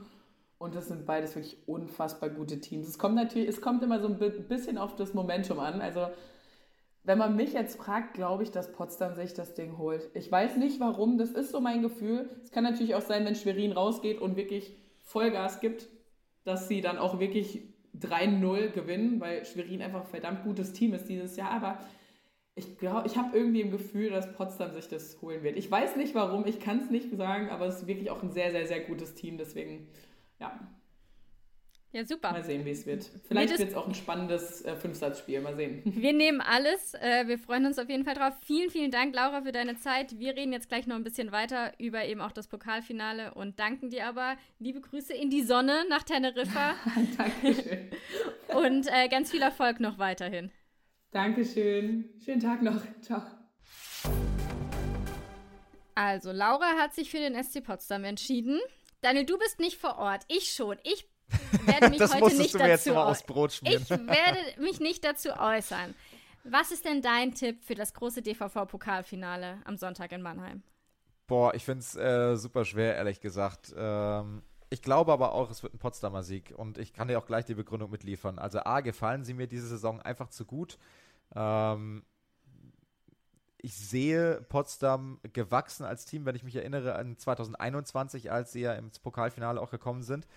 Und 0.58 0.74
das 0.74 0.88
sind 0.88 1.06
beides 1.06 1.34
wirklich 1.36 1.58
unfassbar 1.66 2.30
gute 2.30 2.60
Teams. 2.60 2.88
Es 2.88 2.98
kommt 2.98 3.14
natürlich, 3.14 3.48
es 3.48 3.60
kommt 3.60 3.82
immer 3.82 4.00
so 4.00 4.08
ein 4.08 4.18
bisschen 4.48 4.78
auf 4.78 4.96
das 4.96 5.14
Momentum 5.14 5.60
an. 5.60 5.80
Also, 5.80 6.08
wenn 7.04 7.18
man 7.18 7.36
mich 7.36 7.52
jetzt 7.52 7.76
fragt, 7.76 8.14
glaube 8.14 8.42
ich, 8.42 8.50
dass 8.50 8.72
Potsdam 8.72 9.14
sich 9.14 9.34
das 9.34 9.54
Ding 9.54 9.78
holt. 9.78 10.10
Ich 10.14 10.30
weiß 10.32 10.56
nicht 10.56 10.80
warum, 10.80 11.18
das 11.18 11.30
ist 11.30 11.52
so 11.52 11.60
mein 11.60 11.82
Gefühl. 11.82 12.28
Es 12.42 12.50
kann 12.50 12.64
natürlich 12.64 12.96
auch 12.96 13.02
sein, 13.02 13.24
wenn 13.24 13.36
Schwerin 13.36 13.72
rausgeht 13.72 14.20
und 14.20 14.36
wirklich 14.36 14.74
Vollgas 15.02 15.60
gibt, 15.60 15.88
dass 16.44 16.66
sie 16.66 16.80
dann 16.80 16.98
auch 16.98 17.20
wirklich 17.20 17.62
3-0 18.00 18.70
gewinnen, 18.70 19.20
weil 19.20 19.44
Schwerin 19.44 19.82
einfach 19.82 20.02
ein 20.02 20.10
verdammt 20.10 20.44
gutes 20.44 20.72
Team 20.72 20.94
ist 20.94 21.08
dieses 21.08 21.36
Jahr. 21.36 21.50
Aber 21.50 21.78
ich 22.54 22.78
glaube, 22.78 23.06
ich 23.06 23.16
habe 23.16 23.36
irgendwie 23.36 23.60
im 23.60 23.70
Gefühl, 23.70 24.10
dass 24.10 24.32
Potsdam 24.32 24.72
sich 24.72 24.88
das 24.88 25.20
holen 25.20 25.42
wird. 25.42 25.56
Ich 25.56 25.70
weiß 25.70 25.96
nicht 25.96 26.14
warum, 26.14 26.46
ich 26.46 26.60
kann 26.60 26.80
es 26.80 26.90
nicht 26.90 27.14
sagen, 27.16 27.50
aber 27.50 27.66
es 27.66 27.82
ist 27.82 27.86
wirklich 27.86 28.10
auch 28.10 28.22
ein 28.22 28.30
sehr, 28.30 28.50
sehr, 28.50 28.66
sehr 28.66 28.80
gutes 28.80 29.14
Team. 29.14 29.38
Deswegen 29.38 29.88
ja. 30.40 30.58
Ja, 31.92 32.04
super. 32.04 32.32
Mal 32.32 32.44
sehen, 32.44 32.64
wie 32.64 32.70
es 32.70 32.84
wird. 32.84 33.04
Vielleicht 33.28 33.58
wird 33.58 33.70
es 33.70 33.74
auch 33.74 33.86
ein 33.86 33.94
spannendes 33.94 34.64
äh, 34.64 34.76
Fünfsatzspiel. 34.76 35.40
Mal 35.40 35.56
sehen. 35.56 35.82
Wir 35.84 36.12
nehmen 36.12 36.40
alles. 36.40 36.94
Äh, 36.94 37.26
wir 37.26 37.38
freuen 37.38 37.64
uns 37.64 37.78
auf 37.78 37.88
jeden 37.88 38.04
Fall 38.04 38.14
drauf. 38.14 38.34
Vielen, 38.42 38.70
vielen 38.70 38.90
Dank, 38.90 39.14
Laura, 39.14 39.42
für 39.42 39.52
deine 39.52 39.76
Zeit. 39.78 40.18
Wir 40.18 40.36
reden 40.36 40.52
jetzt 40.52 40.68
gleich 40.68 40.86
noch 40.86 40.96
ein 40.96 41.04
bisschen 41.04 41.32
weiter 41.32 41.72
über 41.78 42.04
eben 42.04 42.20
auch 42.20 42.32
das 42.32 42.48
Pokalfinale 42.48 43.34
und 43.34 43.58
danken 43.58 43.90
dir 43.90 44.06
aber. 44.06 44.36
Liebe 44.58 44.80
Grüße 44.80 45.14
in 45.14 45.30
die 45.30 45.42
Sonne 45.42 45.84
nach 45.88 46.02
Teneriffa. 46.02 46.74
Dankeschön. 47.16 47.90
und 48.54 48.86
äh, 48.88 49.08
ganz 49.08 49.30
viel 49.30 49.42
Erfolg 49.42 49.80
noch 49.80 49.98
weiterhin. 49.98 50.50
Dankeschön. 51.12 52.10
Schönen 52.22 52.40
Tag 52.40 52.62
noch. 52.62 52.82
Ciao. 53.00 53.22
Also, 55.94 56.30
Laura 56.30 56.76
hat 56.78 56.94
sich 56.94 57.10
für 57.10 57.18
den 57.18 57.42
SC 57.42 57.64
Potsdam 57.64 58.04
entschieden. 58.04 58.60
Daniel, 59.00 59.24
du 59.24 59.38
bist 59.38 59.60
nicht 59.60 59.78
vor 59.78 59.96
Ort. 59.96 60.24
Ich 60.28 60.52
schon. 60.52 60.76
Ich 60.84 61.08
werde 61.66 61.90
mich 61.90 62.00
heute 62.00 62.36
nicht 62.36 62.54
dazu 62.54 62.90
Ich 62.90 63.90
werde 63.90 64.60
mich 64.60 64.80
nicht 64.80 65.04
dazu 65.04 65.30
äußern. 65.30 65.94
Was 66.44 66.70
ist 66.70 66.84
denn 66.84 67.02
dein 67.02 67.34
Tipp 67.34 67.62
für 67.64 67.74
das 67.74 67.92
große 67.92 68.22
DVV-Pokalfinale 68.22 69.58
am 69.64 69.76
Sonntag 69.76 70.12
in 70.12 70.22
Mannheim? 70.22 70.62
Boah, 71.26 71.54
ich 71.54 71.64
finde 71.64 71.80
es 71.80 71.96
äh, 71.96 72.36
super 72.36 72.64
schwer, 72.64 72.94
ehrlich 72.94 73.20
gesagt. 73.20 73.74
Ähm, 73.76 74.42
ich 74.70 74.80
glaube 74.80 75.12
aber 75.12 75.32
auch, 75.32 75.50
es 75.50 75.64
wird 75.64 75.74
ein 75.74 75.78
Potsdamer 75.78 76.22
Sieg 76.22 76.54
und 76.56 76.78
ich 76.78 76.92
kann 76.92 77.08
dir 77.08 77.18
auch 77.18 77.26
gleich 77.26 77.44
die 77.44 77.54
Begründung 77.54 77.90
mitliefern. 77.90 78.38
Also 78.38 78.60
A, 78.60 78.80
gefallen 78.80 79.24
sie 79.24 79.34
mir 79.34 79.48
diese 79.48 79.66
Saison 79.66 80.00
einfach 80.00 80.28
zu 80.28 80.44
gut. 80.44 80.78
Ähm, 81.34 82.04
ich 83.58 83.74
sehe 83.74 84.40
Potsdam 84.48 85.18
gewachsen 85.32 85.84
als 85.84 86.04
Team, 86.04 86.26
wenn 86.26 86.36
ich 86.36 86.44
mich 86.44 86.54
erinnere 86.54 86.94
an 86.94 87.18
2021, 87.18 88.30
als 88.30 88.52
sie 88.52 88.60
ja 88.60 88.74
im 88.74 88.92
Pokalfinale 89.02 89.60
auch 89.60 89.70
gekommen 89.72 90.04
sind 90.04 90.28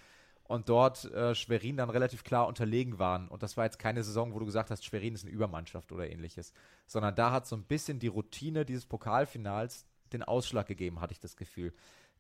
und 0.50 0.68
dort 0.68 1.06
äh, 1.06 1.36
Schwerin 1.36 1.78
dann 1.78 1.92
relativ 1.92 2.24
klar 2.24 2.48
unterlegen 2.48 2.98
waren. 2.98 3.28
Und 3.28 3.44
das 3.44 3.56
war 3.56 3.66
jetzt 3.66 3.78
keine 3.78 4.04
Saison, 4.04 4.34
wo 4.34 4.40
du 4.40 4.46
gesagt 4.46 4.72
hast, 4.72 4.84
Schwerin 4.84 5.14
ist 5.14 5.24
eine 5.24 5.32
Übermannschaft 5.32 5.92
oder 5.92 6.10
ähnliches, 6.10 6.54
sondern 6.88 7.14
da 7.14 7.32
hat 7.32 7.46
so 7.46 7.56
ein 7.56 7.62
bisschen 7.62 8.00
die 8.00 8.08
Routine 8.08 8.66
dieses 8.66 8.88
Pokalfinals 8.88 9.86
den 10.12 10.24
Ausschlag 10.24 10.66
gegeben, 10.66 11.02
hatte 11.02 11.14
ich 11.14 11.20
das 11.20 11.38
Gefühl. 11.38 11.72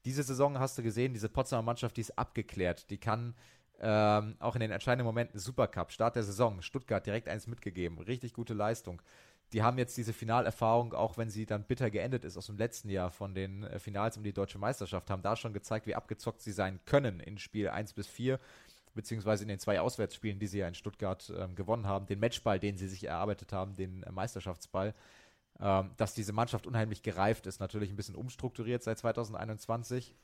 Diese 0.06 0.22
Saison 0.22 0.60
hast 0.60 0.78
du 0.78 0.84
gesehen, 0.84 1.12
diese 1.12 1.28
Potsdamer 1.28 1.64
Mannschaft, 1.64 1.98
die 1.98 2.02
ist 2.02 2.20
abgeklärt. 2.20 2.92
Die 2.92 3.00
kann 3.00 3.34
ähm, 3.80 4.36
auch 4.40 4.54
in 4.54 4.62
den 4.62 4.70
entscheidenden 4.70 5.08
Momenten 5.08 5.40
Supercup, 5.40 5.92
Start 5.92 6.16
der 6.16 6.24
Saison, 6.24 6.62
Stuttgart 6.62 7.04
direkt 7.04 7.28
eins 7.28 7.48
mitgegeben. 7.48 7.98
Richtig 7.98 8.34
gute 8.34 8.54
Leistung 8.54 9.02
die 9.54 9.64
haben 9.64 9.78
jetzt 9.78 9.98
diese 9.98 10.14
Finalerfahrung, 10.14 10.94
auch 10.94 11.18
wenn 11.18 11.30
sie 11.30 11.46
dann 11.46 11.64
bitter 11.64 11.90
geendet 11.90 12.24
ist 12.24 12.38
aus 12.38 12.48
dem 12.48 12.58
letzten 12.58 12.90
Jahr 12.90 13.12
von 13.12 13.34
den 13.34 13.64
äh, 13.64 13.80
Finals 13.80 14.18
um 14.18 14.24
die 14.24 14.34
deutsche 14.34 14.60
Meisterschaft, 14.60 15.10
haben 15.10 15.22
da 15.22 15.36
schon 15.36 15.54
gezeigt, 15.54 15.88
wie 15.88 15.96
abgezockt 15.96 16.42
sie 16.42 16.52
sein 16.52 16.80
können 16.86 17.20
in 17.20 17.38
Spiel 17.38 17.70
1 17.70 17.94
bis 17.94 18.08
4, 18.08 18.40
beziehungsweise 18.94 19.44
in 19.44 19.50
den 19.50 19.60
zwei 19.60 19.80
Auswärtsspielen, 19.80 20.40
die 20.40 20.48
sie 20.48 20.60
ja 20.60 20.68
in 20.68 20.76
Stuttgart 20.76 21.32
ähm, 21.36 21.56
gewonnen 21.56 21.88
haben, 21.88 22.06
den 22.06 22.20
Matchball, 22.20 22.60
den 22.60 22.78
sie 22.78 22.88
sich 22.88 23.06
erarbeitet 23.06 23.52
haben, 23.52 23.76
den 23.76 24.04
äh, 24.04 24.12
Meisterschaftsball, 24.12 24.94
ähm, 25.60 25.92
dass 25.98 26.14
diese 26.14 26.34
Mannschaft 26.34 26.68
unheimlich 26.68 27.02
gereift 27.02 27.48
ist, 27.48 27.60
natürlich 27.60 27.90
ein 27.90 27.96
bisschen 27.96 28.16
umstrukturiert 28.16 28.84
seit 28.84 29.00
2021 29.00 30.16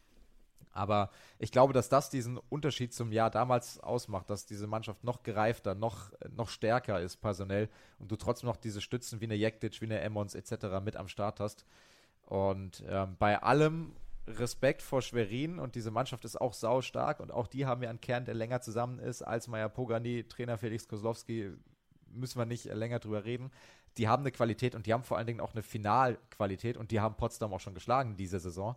aber 0.71 1.09
ich 1.39 1.51
glaube, 1.51 1.73
dass 1.73 1.89
das 1.89 2.09
diesen 2.09 2.37
Unterschied 2.37 2.93
zum 2.93 3.11
Jahr 3.11 3.29
damals 3.29 3.79
ausmacht, 3.79 4.29
dass 4.29 4.45
diese 4.45 4.67
Mannschaft 4.67 5.03
noch 5.03 5.23
gereifter, 5.23 5.75
noch, 5.75 6.11
noch 6.35 6.49
stärker 6.49 6.99
ist 6.99 7.17
personell 7.17 7.69
und 7.99 8.11
du 8.11 8.15
trotzdem 8.15 8.47
noch 8.47 8.57
diese 8.57 8.81
Stützen 8.81 9.21
wie 9.21 9.25
eine 9.25 9.35
Jektic, 9.35 9.81
wie 9.81 9.85
eine 9.85 10.01
Emmons 10.01 10.35
etc. 10.35 10.81
mit 10.83 10.95
am 10.95 11.07
Start 11.07 11.39
hast. 11.39 11.65
Und 12.25 12.83
ähm, 12.87 13.15
bei 13.19 13.41
allem 13.41 13.95
Respekt 14.27 14.81
vor 14.81 15.01
Schwerin 15.01 15.59
und 15.59 15.75
diese 15.75 15.91
Mannschaft 15.91 16.25
ist 16.25 16.39
auch 16.41 16.53
sau 16.53 16.81
stark 16.81 17.19
und 17.19 17.31
auch 17.31 17.47
die 17.47 17.65
haben 17.65 17.83
ja 17.83 17.89
einen 17.89 18.01
Kern, 18.01 18.25
der 18.25 18.33
länger 18.33 18.61
zusammen 18.61 18.99
ist 18.99 19.21
als 19.21 19.47
Meier 19.47 19.69
Pogani, 19.69 20.23
Trainer 20.27 20.57
Felix 20.57 20.87
Kozlowski, 20.87 21.51
müssen 22.11 22.39
wir 22.39 22.45
nicht 22.45 22.65
länger 22.65 22.99
drüber 22.99 23.25
reden. 23.25 23.51
Die 23.97 24.07
haben 24.07 24.23
eine 24.23 24.31
Qualität 24.31 24.75
und 24.75 24.87
die 24.87 24.93
haben 24.93 25.03
vor 25.03 25.17
allen 25.17 25.27
Dingen 25.27 25.39
auch 25.39 25.53
eine 25.53 25.63
Finalqualität 25.63 26.75
und 26.75 26.91
die 26.91 26.99
haben 26.99 27.15
Potsdam 27.15 27.53
auch 27.53 27.59
schon 27.59 27.75
geschlagen 27.75 28.17
diese 28.17 28.39
Saison. 28.39 28.75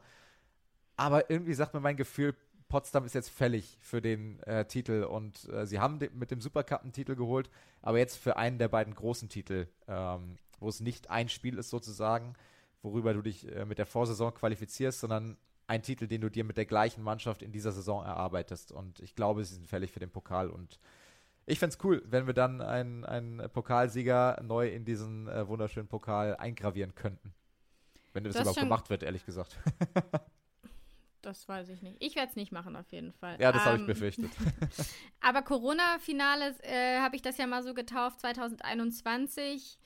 Aber 0.98 1.30
irgendwie 1.30 1.54
sagt 1.54 1.74
mir 1.74 1.80
mein 1.80 1.96
Gefühl, 1.96 2.34
Potsdam 2.68 3.04
ist 3.04 3.14
jetzt 3.14 3.30
fällig 3.30 3.78
für 3.80 4.02
den 4.02 4.40
äh, 4.40 4.66
Titel 4.66 5.04
und 5.04 5.48
äh, 5.48 5.64
sie 5.64 5.78
haben 5.78 6.00
de 6.00 6.10
mit 6.12 6.30
dem 6.30 6.40
Supercup 6.40 6.82
einen 6.82 6.92
Titel 6.92 7.14
geholt, 7.14 7.48
aber 7.80 7.98
jetzt 7.98 8.16
für 8.16 8.36
einen 8.36 8.58
der 8.58 8.68
beiden 8.68 8.94
großen 8.94 9.28
Titel, 9.28 9.68
ähm, 9.86 10.36
wo 10.58 10.68
es 10.68 10.80
nicht 10.80 11.08
ein 11.08 11.28
Spiel 11.28 11.56
ist 11.56 11.70
sozusagen, 11.70 12.34
worüber 12.82 13.14
du 13.14 13.22
dich 13.22 13.50
äh, 13.50 13.64
mit 13.64 13.78
der 13.78 13.86
Vorsaison 13.86 14.34
qualifizierst, 14.34 14.98
sondern 15.00 15.38
ein 15.68 15.82
Titel, 15.82 16.08
den 16.08 16.20
du 16.20 16.30
dir 16.30 16.44
mit 16.44 16.56
der 16.56 16.66
gleichen 16.66 17.02
Mannschaft 17.02 17.42
in 17.42 17.52
dieser 17.52 17.72
Saison 17.72 18.04
erarbeitest. 18.04 18.72
Und 18.72 19.00
ich 19.00 19.14
glaube, 19.14 19.44
sie 19.44 19.54
sind 19.54 19.68
fällig 19.68 19.92
für 19.92 20.00
den 20.00 20.10
Pokal 20.10 20.50
und 20.50 20.80
ich 21.46 21.60
fände 21.60 21.76
es 21.76 21.84
cool, 21.84 22.02
wenn 22.06 22.26
wir 22.26 22.34
dann 22.34 22.60
einen, 22.60 23.04
einen 23.04 23.48
Pokalsieger 23.50 24.42
neu 24.42 24.68
in 24.68 24.84
diesen 24.84 25.28
äh, 25.28 25.46
wunderschönen 25.46 25.88
Pokal 25.88 26.36
eingravieren 26.36 26.94
könnten. 26.94 27.32
Wenn 28.12 28.24
das, 28.24 28.34
das 28.34 28.42
überhaupt 28.42 28.60
gemacht 28.60 28.90
wird, 28.90 29.04
ehrlich 29.04 29.24
gesagt. 29.24 29.56
Das 31.28 31.46
weiß 31.46 31.68
ich 31.68 31.82
nicht. 31.82 31.98
Ich 32.00 32.16
werde 32.16 32.30
es 32.30 32.36
nicht 32.36 32.52
machen, 32.52 32.74
auf 32.74 32.90
jeden 32.90 33.12
Fall. 33.12 33.38
Ja, 33.38 33.52
das 33.52 33.60
ähm, 33.60 33.68
habe 33.68 33.80
ich 33.80 33.86
befürchtet. 33.86 34.30
aber 35.20 35.42
Corona-Finale 35.42 36.56
äh, 36.62 37.00
habe 37.00 37.16
ich 37.16 37.22
das 37.22 37.36
ja 37.36 37.46
mal 37.46 37.62
so 37.62 37.74
getauft, 37.74 38.20
2021. 38.20 39.78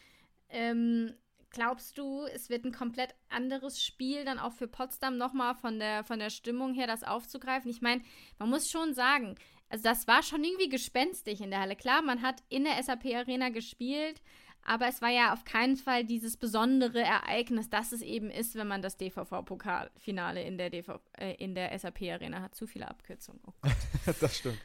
Ähm, 0.50 1.12
glaubst 1.50 1.98
du, 1.98 2.26
es 2.26 2.48
wird 2.48 2.64
ein 2.64 2.70
komplett 2.70 3.16
anderes 3.28 3.82
Spiel 3.82 4.24
dann 4.24 4.38
auch 4.38 4.52
für 4.52 4.68
Potsdam 4.68 5.18
nochmal 5.18 5.56
von 5.56 5.80
der, 5.80 6.04
von 6.04 6.20
der 6.20 6.30
Stimmung 6.30 6.74
her, 6.74 6.86
das 6.86 7.02
aufzugreifen? 7.02 7.72
Ich 7.72 7.82
meine, 7.82 8.02
man 8.38 8.48
muss 8.48 8.70
schon 8.70 8.94
sagen, 8.94 9.34
also 9.68 9.82
das 9.82 10.06
war 10.06 10.22
schon 10.22 10.44
irgendwie 10.44 10.68
gespenstig 10.68 11.40
in 11.40 11.50
der 11.50 11.58
Halle. 11.58 11.74
Klar, 11.74 12.02
man 12.02 12.22
hat 12.22 12.44
in 12.50 12.62
der 12.62 12.80
SAP 12.80 13.06
Arena 13.06 13.48
gespielt, 13.48 14.22
aber 14.64 14.86
es 14.88 15.02
war 15.02 15.10
ja 15.10 15.32
auf 15.32 15.44
keinen 15.44 15.76
Fall 15.76 16.04
dieses 16.04 16.36
besondere 16.36 17.00
Ereignis, 17.00 17.68
das 17.68 17.92
es 17.92 18.00
eben 18.00 18.30
ist, 18.30 18.54
wenn 18.54 18.68
man 18.68 18.80
das 18.80 18.96
DVV-Pokalfinale 18.96 20.42
in 20.42 20.56
der, 20.56 20.72
äh, 20.72 21.34
in 21.38 21.54
der 21.54 21.76
SAP 21.78 22.02
Arena 22.02 22.42
hat. 22.42 22.54
Zu 22.54 22.66
viele 22.66 22.88
Abkürzungen. 22.88 23.40
Oh 23.44 23.52
das 24.20 24.36
stimmt. 24.36 24.58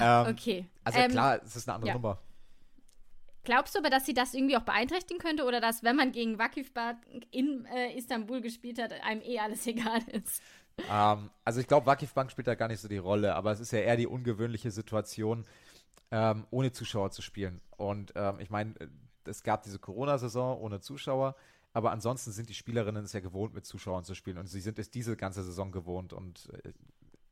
ähm, 0.00 0.26
okay. 0.28 0.66
Also 0.82 0.98
ähm, 0.98 1.10
klar, 1.10 1.40
es 1.44 1.56
ist 1.56 1.68
eine 1.68 1.76
andere 1.76 1.88
ja. 1.88 1.94
Nummer. 1.94 2.18
Glaubst 3.44 3.74
du 3.74 3.78
aber, 3.78 3.90
dass 3.90 4.06
sie 4.06 4.14
das 4.14 4.34
irgendwie 4.34 4.56
auch 4.56 4.62
beeinträchtigen 4.62 5.20
könnte 5.20 5.44
oder 5.44 5.60
dass, 5.60 5.82
wenn 5.82 5.96
man 5.96 6.12
gegen 6.12 6.38
Vakifbad 6.38 6.96
in 7.30 7.66
äh, 7.66 7.96
Istanbul 7.96 8.40
gespielt 8.40 8.80
hat, 8.80 8.92
einem 9.02 9.20
eh 9.20 9.38
alles 9.38 9.66
egal 9.68 10.02
ist? 10.10 10.42
Ähm, 10.90 11.30
also 11.44 11.60
ich 11.60 11.68
glaube, 11.68 11.86
Vakifbank 11.86 12.30
spielt 12.30 12.48
da 12.48 12.54
gar 12.54 12.68
nicht 12.68 12.80
so 12.80 12.88
die 12.88 12.98
Rolle, 12.98 13.34
aber 13.34 13.52
es 13.52 13.60
ist 13.60 13.72
ja 13.72 13.80
eher 13.80 13.96
die 13.96 14.06
ungewöhnliche 14.06 14.70
Situation, 14.70 15.44
ähm, 16.10 16.46
ohne 16.50 16.72
Zuschauer 16.72 17.10
zu 17.10 17.22
spielen. 17.22 17.60
Und 17.76 18.12
ähm, 18.16 18.40
ich 18.40 18.50
meine, 18.50 18.74
es 19.28 19.42
gab 19.42 19.62
diese 19.62 19.78
Corona-Saison 19.78 20.58
ohne 20.60 20.80
Zuschauer, 20.80 21.34
aber 21.72 21.90
ansonsten 21.90 22.32
sind 22.32 22.48
die 22.48 22.54
Spielerinnen 22.54 23.04
es 23.04 23.12
ja 23.12 23.20
gewohnt, 23.20 23.54
mit 23.54 23.66
Zuschauern 23.66 24.04
zu 24.04 24.14
spielen. 24.14 24.38
Und 24.38 24.46
sie 24.46 24.60
sind 24.60 24.78
es 24.78 24.90
diese 24.90 25.16
ganze 25.16 25.42
Saison 25.42 25.72
gewohnt. 25.72 26.12
Und 26.12 26.48
äh, 26.64 26.72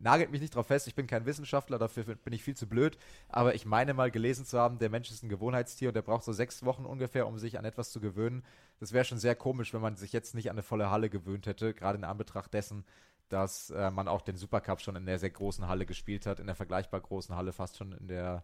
nagelt 0.02 0.30
mich 0.30 0.40
nicht 0.40 0.54
drauf 0.54 0.66
fest, 0.66 0.88
ich 0.88 0.94
bin 0.94 1.06
kein 1.06 1.26
Wissenschaftler, 1.26 1.78
dafür 1.78 2.04
bin 2.04 2.32
ich 2.32 2.42
viel 2.42 2.56
zu 2.56 2.66
blöd, 2.66 2.98
aber 3.28 3.54
ich 3.54 3.64
meine 3.64 3.94
mal 3.94 4.10
gelesen 4.10 4.44
zu 4.44 4.58
haben, 4.58 4.78
der 4.78 4.90
Mensch 4.90 5.10
ist 5.10 5.22
ein 5.22 5.28
Gewohnheitstier 5.28 5.88
und 5.88 5.94
der 5.94 6.02
braucht 6.02 6.24
so 6.24 6.32
sechs 6.32 6.64
Wochen 6.64 6.84
ungefähr, 6.84 7.26
um 7.26 7.38
sich 7.38 7.58
an 7.58 7.64
etwas 7.64 7.92
zu 7.92 8.00
gewöhnen. 8.00 8.42
Das 8.80 8.92
wäre 8.92 9.04
schon 9.04 9.18
sehr 9.18 9.36
komisch, 9.36 9.72
wenn 9.72 9.80
man 9.80 9.96
sich 9.96 10.12
jetzt 10.12 10.34
nicht 10.34 10.50
an 10.50 10.56
eine 10.56 10.64
volle 10.64 10.90
Halle 10.90 11.08
gewöhnt 11.08 11.46
hätte, 11.46 11.72
gerade 11.72 11.98
in 11.98 12.04
Anbetracht 12.04 12.52
dessen, 12.52 12.84
dass 13.28 13.70
äh, 13.70 13.90
man 13.90 14.08
auch 14.08 14.22
den 14.22 14.36
Supercup 14.36 14.80
schon 14.80 14.96
in 14.96 15.06
der 15.06 15.20
sehr 15.20 15.30
großen 15.30 15.68
Halle 15.68 15.86
gespielt 15.86 16.26
hat, 16.26 16.40
in 16.40 16.46
der 16.46 16.56
vergleichbar 16.56 17.00
großen 17.00 17.36
Halle, 17.36 17.52
fast 17.52 17.76
schon 17.76 17.92
in 17.92 18.08
der 18.08 18.42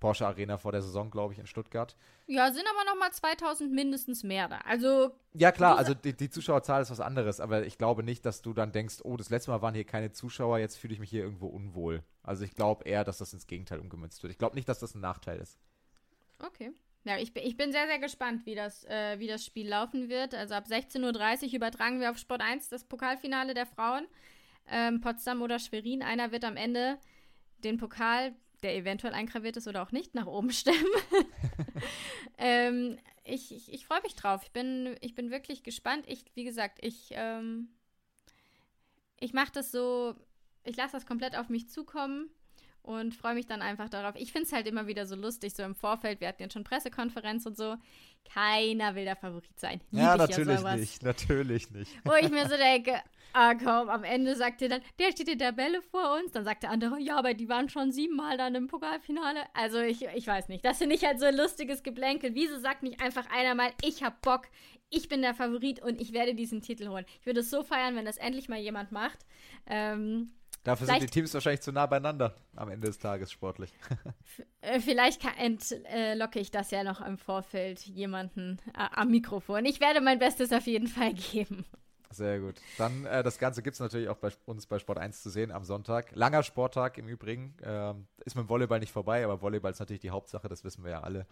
Porsche 0.00 0.26
Arena 0.26 0.58
vor 0.58 0.72
der 0.72 0.82
Saison, 0.82 1.10
glaube 1.10 1.32
ich, 1.32 1.38
in 1.38 1.46
Stuttgart. 1.46 1.96
Ja, 2.26 2.52
sind 2.52 2.66
aber 2.68 2.84
noch 2.90 2.98
mal 2.98 3.10
2000 3.10 3.72
mindestens 3.72 4.22
mehr 4.22 4.48
da. 4.48 4.58
Also 4.58 5.12
ja 5.34 5.50
klar, 5.50 5.76
also 5.76 5.94
die, 5.94 6.16
die, 6.16 6.30
Zuschauerzahl 6.30 6.82
ist 6.82 6.90
was 6.90 7.00
anderes, 7.00 7.40
aber 7.40 7.64
ich 7.66 7.78
glaube 7.78 8.02
nicht, 8.02 8.24
dass 8.24 8.42
du 8.42 8.52
dann 8.52 8.70
denkst, 8.70 8.98
oh, 9.02 9.16
das 9.16 9.30
letzte 9.30 9.50
Mal 9.50 9.62
waren 9.62 9.74
hier 9.74 9.84
keine 9.84 10.12
Zuschauer, 10.12 10.58
jetzt 10.58 10.76
fühle 10.76 10.94
ich 10.94 11.00
mich 11.00 11.10
hier 11.10 11.22
irgendwo 11.22 11.46
unwohl. 11.46 12.02
Also 12.22 12.44
ich 12.44 12.54
glaube 12.54 12.84
eher, 12.84 13.04
dass 13.04 13.18
das 13.18 13.32
ins 13.32 13.46
Gegenteil 13.46 13.80
umgemünzt 13.80 14.22
wird. 14.22 14.30
Ich 14.30 14.38
glaube 14.38 14.54
nicht, 14.56 14.68
dass 14.68 14.78
das 14.78 14.94
ein 14.94 15.00
Nachteil 15.00 15.40
ist. 15.40 15.58
Okay. 16.38 16.72
Ja, 17.04 17.16
ich, 17.16 17.34
ich 17.36 17.56
bin 17.56 17.72
sehr, 17.72 17.86
sehr 17.86 17.98
gespannt, 17.98 18.44
wie 18.44 18.54
das, 18.54 18.84
äh, 18.84 19.18
wie 19.18 19.26
das 19.26 19.44
Spiel 19.44 19.68
laufen 19.68 20.08
wird. 20.08 20.34
Also 20.34 20.54
ab 20.54 20.66
16.30 20.68 21.46
Uhr 21.48 21.54
übertragen 21.54 22.00
wir 22.00 22.10
auf 22.10 22.18
Sport 22.18 22.42
1 22.42 22.68
das 22.68 22.84
Pokalfinale 22.84 23.54
der 23.54 23.66
Frauen. 23.66 24.06
Ähm, 24.70 25.00
Potsdam 25.00 25.40
oder 25.40 25.58
Schwerin. 25.58 26.02
Einer 26.02 26.32
wird 26.32 26.44
am 26.44 26.56
Ende 26.56 26.98
den 27.64 27.78
Pokal 27.78 28.34
der 28.62 28.76
eventuell 28.76 29.14
eingraviert 29.14 29.56
ist 29.56 29.68
oder 29.68 29.82
auch 29.82 29.92
nicht, 29.92 30.14
nach 30.14 30.26
oben 30.26 30.50
stemmen. 30.52 30.86
ähm, 32.38 32.98
ich 33.24 33.54
ich, 33.54 33.72
ich 33.72 33.86
freue 33.86 34.02
mich 34.02 34.14
drauf. 34.14 34.42
Ich 34.44 34.52
bin, 34.52 34.96
ich 35.00 35.14
bin 35.14 35.30
wirklich 35.30 35.62
gespannt. 35.62 36.04
Ich, 36.06 36.24
wie 36.34 36.44
gesagt, 36.44 36.78
ich, 36.80 37.10
ähm, 37.12 37.68
ich 39.20 39.32
mache 39.32 39.52
das 39.52 39.70
so, 39.70 40.14
ich 40.64 40.76
lasse 40.76 40.92
das 40.92 41.06
komplett 41.06 41.36
auf 41.36 41.48
mich 41.48 41.68
zukommen 41.68 42.30
und 42.88 43.14
freue 43.14 43.34
mich 43.34 43.46
dann 43.46 43.60
einfach 43.60 43.90
darauf. 43.90 44.14
Ich 44.16 44.32
finde 44.32 44.46
es 44.46 44.52
halt 44.52 44.66
immer 44.66 44.86
wieder 44.86 45.04
so 45.04 45.14
lustig, 45.14 45.54
so 45.54 45.62
im 45.62 45.74
Vorfeld, 45.74 46.20
wir 46.22 46.28
hatten 46.28 46.42
jetzt 46.42 46.54
schon 46.54 46.64
Pressekonferenz 46.64 47.44
und 47.44 47.54
so. 47.54 47.76
Keiner 48.32 48.94
will 48.94 49.04
der 49.04 49.16
Favorit 49.16 49.60
sein. 49.60 49.82
Lieb 49.90 50.00
ja, 50.00 50.16
natürlich 50.16 50.60
ja 50.60 50.76
nicht, 50.76 51.02
natürlich 51.02 51.70
nicht. 51.70 51.92
Wo 52.04 52.14
ich 52.14 52.30
mir 52.30 52.48
so 52.48 52.56
denke, 52.56 52.94
ah 53.34 53.54
komm, 53.54 53.90
am 53.90 54.04
Ende 54.04 54.34
sagt 54.36 54.62
ihr 54.62 54.70
dann, 54.70 54.80
der 54.98 55.12
steht 55.12 55.28
in 55.28 55.38
der 55.38 55.50
Tabelle 55.50 55.82
vor 55.82 56.16
uns. 56.18 56.32
Dann 56.32 56.44
sagt 56.44 56.62
der 56.62 56.70
andere, 56.70 56.98
ja, 56.98 57.18
aber 57.18 57.34
die 57.34 57.50
waren 57.50 57.68
schon 57.68 57.92
siebenmal 57.92 58.38
dann 58.38 58.54
im 58.54 58.68
Pokalfinale. 58.68 59.40
Also 59.52 59.80
ich, 59.80 60.02
ich 60.02 60.26
weiß 60.26 60.48
nicht. 60.48 60.64
Das 60.64 60.78
finde 60.78 60.96
ich 60.96 61.04
halt 61.04 61.20
so 61.20 61.26
ein 61.26 61.36
lustiges 61.36 61.82
Geblänkel. 61.82 62.34
Wieso 62.34 62.58
sagt 62.58 62.82
nicht 62.82 63.02
einfach 63.02 63.26
einer 63.30 63.54
mal, 63.54 63.70
ich 63.82 64.02
hab 64.02 64.22
Bock, 64.22 64.48
ich 64.88 65.10
bin 65.10 65.20
der 65.20 65.34
Favorit 65.34 65.82
und 65.82 66.00
ich 66.00 66.14
werde 66.14 66.34
diesen 66.34 66.62
Titel 66.62 66.88
holen. 66.88 67.04
Ich 67.20 67.26
würde 67.26 67.40
es 67.40 67.50
so 67.50 67.62
feiern, 67.62 67.96
wenn 67.96 68.06
das 68.06 68.16
endlich 68.16 68.48
mal 68.48 68.58
jemand 68.58 68.92
macht. 68.92 69.18
Ähm, 69.66 70.32
Dafür 70.64 70.86
sind 70.86 71.02
die 71.02 71.06
Teams 71.06 71.32
wahrscheinlich 71.32 71.62
zu 71.62 71.72
nah 71.72 71.86
beieinander 71.86 72.34
am 72.56 72.70
Ende 72.70 72.86
des 72.86 72.98
Tages 72.98 73.32
sportlich. 73.32 73.72
Äh, 74.60 74.80
vielleicht 74.80 75.22
entlocke 75.38 76.40
ich 76.40 76.50
das 76.50 76.72
ja 76.72 76.82
noch 76.82 77.00
im 77.00 77.16
Vorfeld 77.16 77.80
jemanden 77.86 78.58
äh, 78.74 78.88
am 78.92 79.08
Mikrofon. 79.08 79.64
Ich 79.64 79.80
werde 79.80 80.00
mein 80.00 80.18
Bestes 80.18 80.52
auf 80.52 80.66
jeden 80.66 80.88
Fall 80.88 81.14
geben. 81.14 81.64
Sehr 82.10 82.40
gut. 82.40 82.56
Dann 82.76 83.04
äh, 83.06 83.22
das 83.22 83.38
Ganze 83.38 83.62
gibt 83.62 83.74
es 83.74 83.80
natürlich 83.80 84.08
auch 84.08 84.16
bei 84.16 84.30
uns 84.46 84.66
bei 84.66 84.78
Sport 84.78 84.98
1 84.98 85.22
zu 85.22 85.30
sehen 85.30 85.52
am 85.52 85.64
Sonntag. 85.64 86.10
Langer 86.14 86.42
Sporttag 86.42 86.98
im 86.98 87.06
Übrigen. 87.06 87.54
Ähm, 87.62 88.08
ist 88.24 88.34
mit 88.34 88.46
dem 88.46 88.48
Volleyball 88.48 88.80
nicht 88.80 88.92
vorbei, 88.92 89.24
aber 89.24 89.40
Volleyball 89.40 89.70
ist 89.70 89.78
natürlich 89.78 90.00
die 90.00 90.10
Hauptsache, 90.10 90.48
das 90.48 90.64
wissen 90.64 90.84
wir 90.84 90.90
ja 90.90 91.00
alle. 91.02 91.26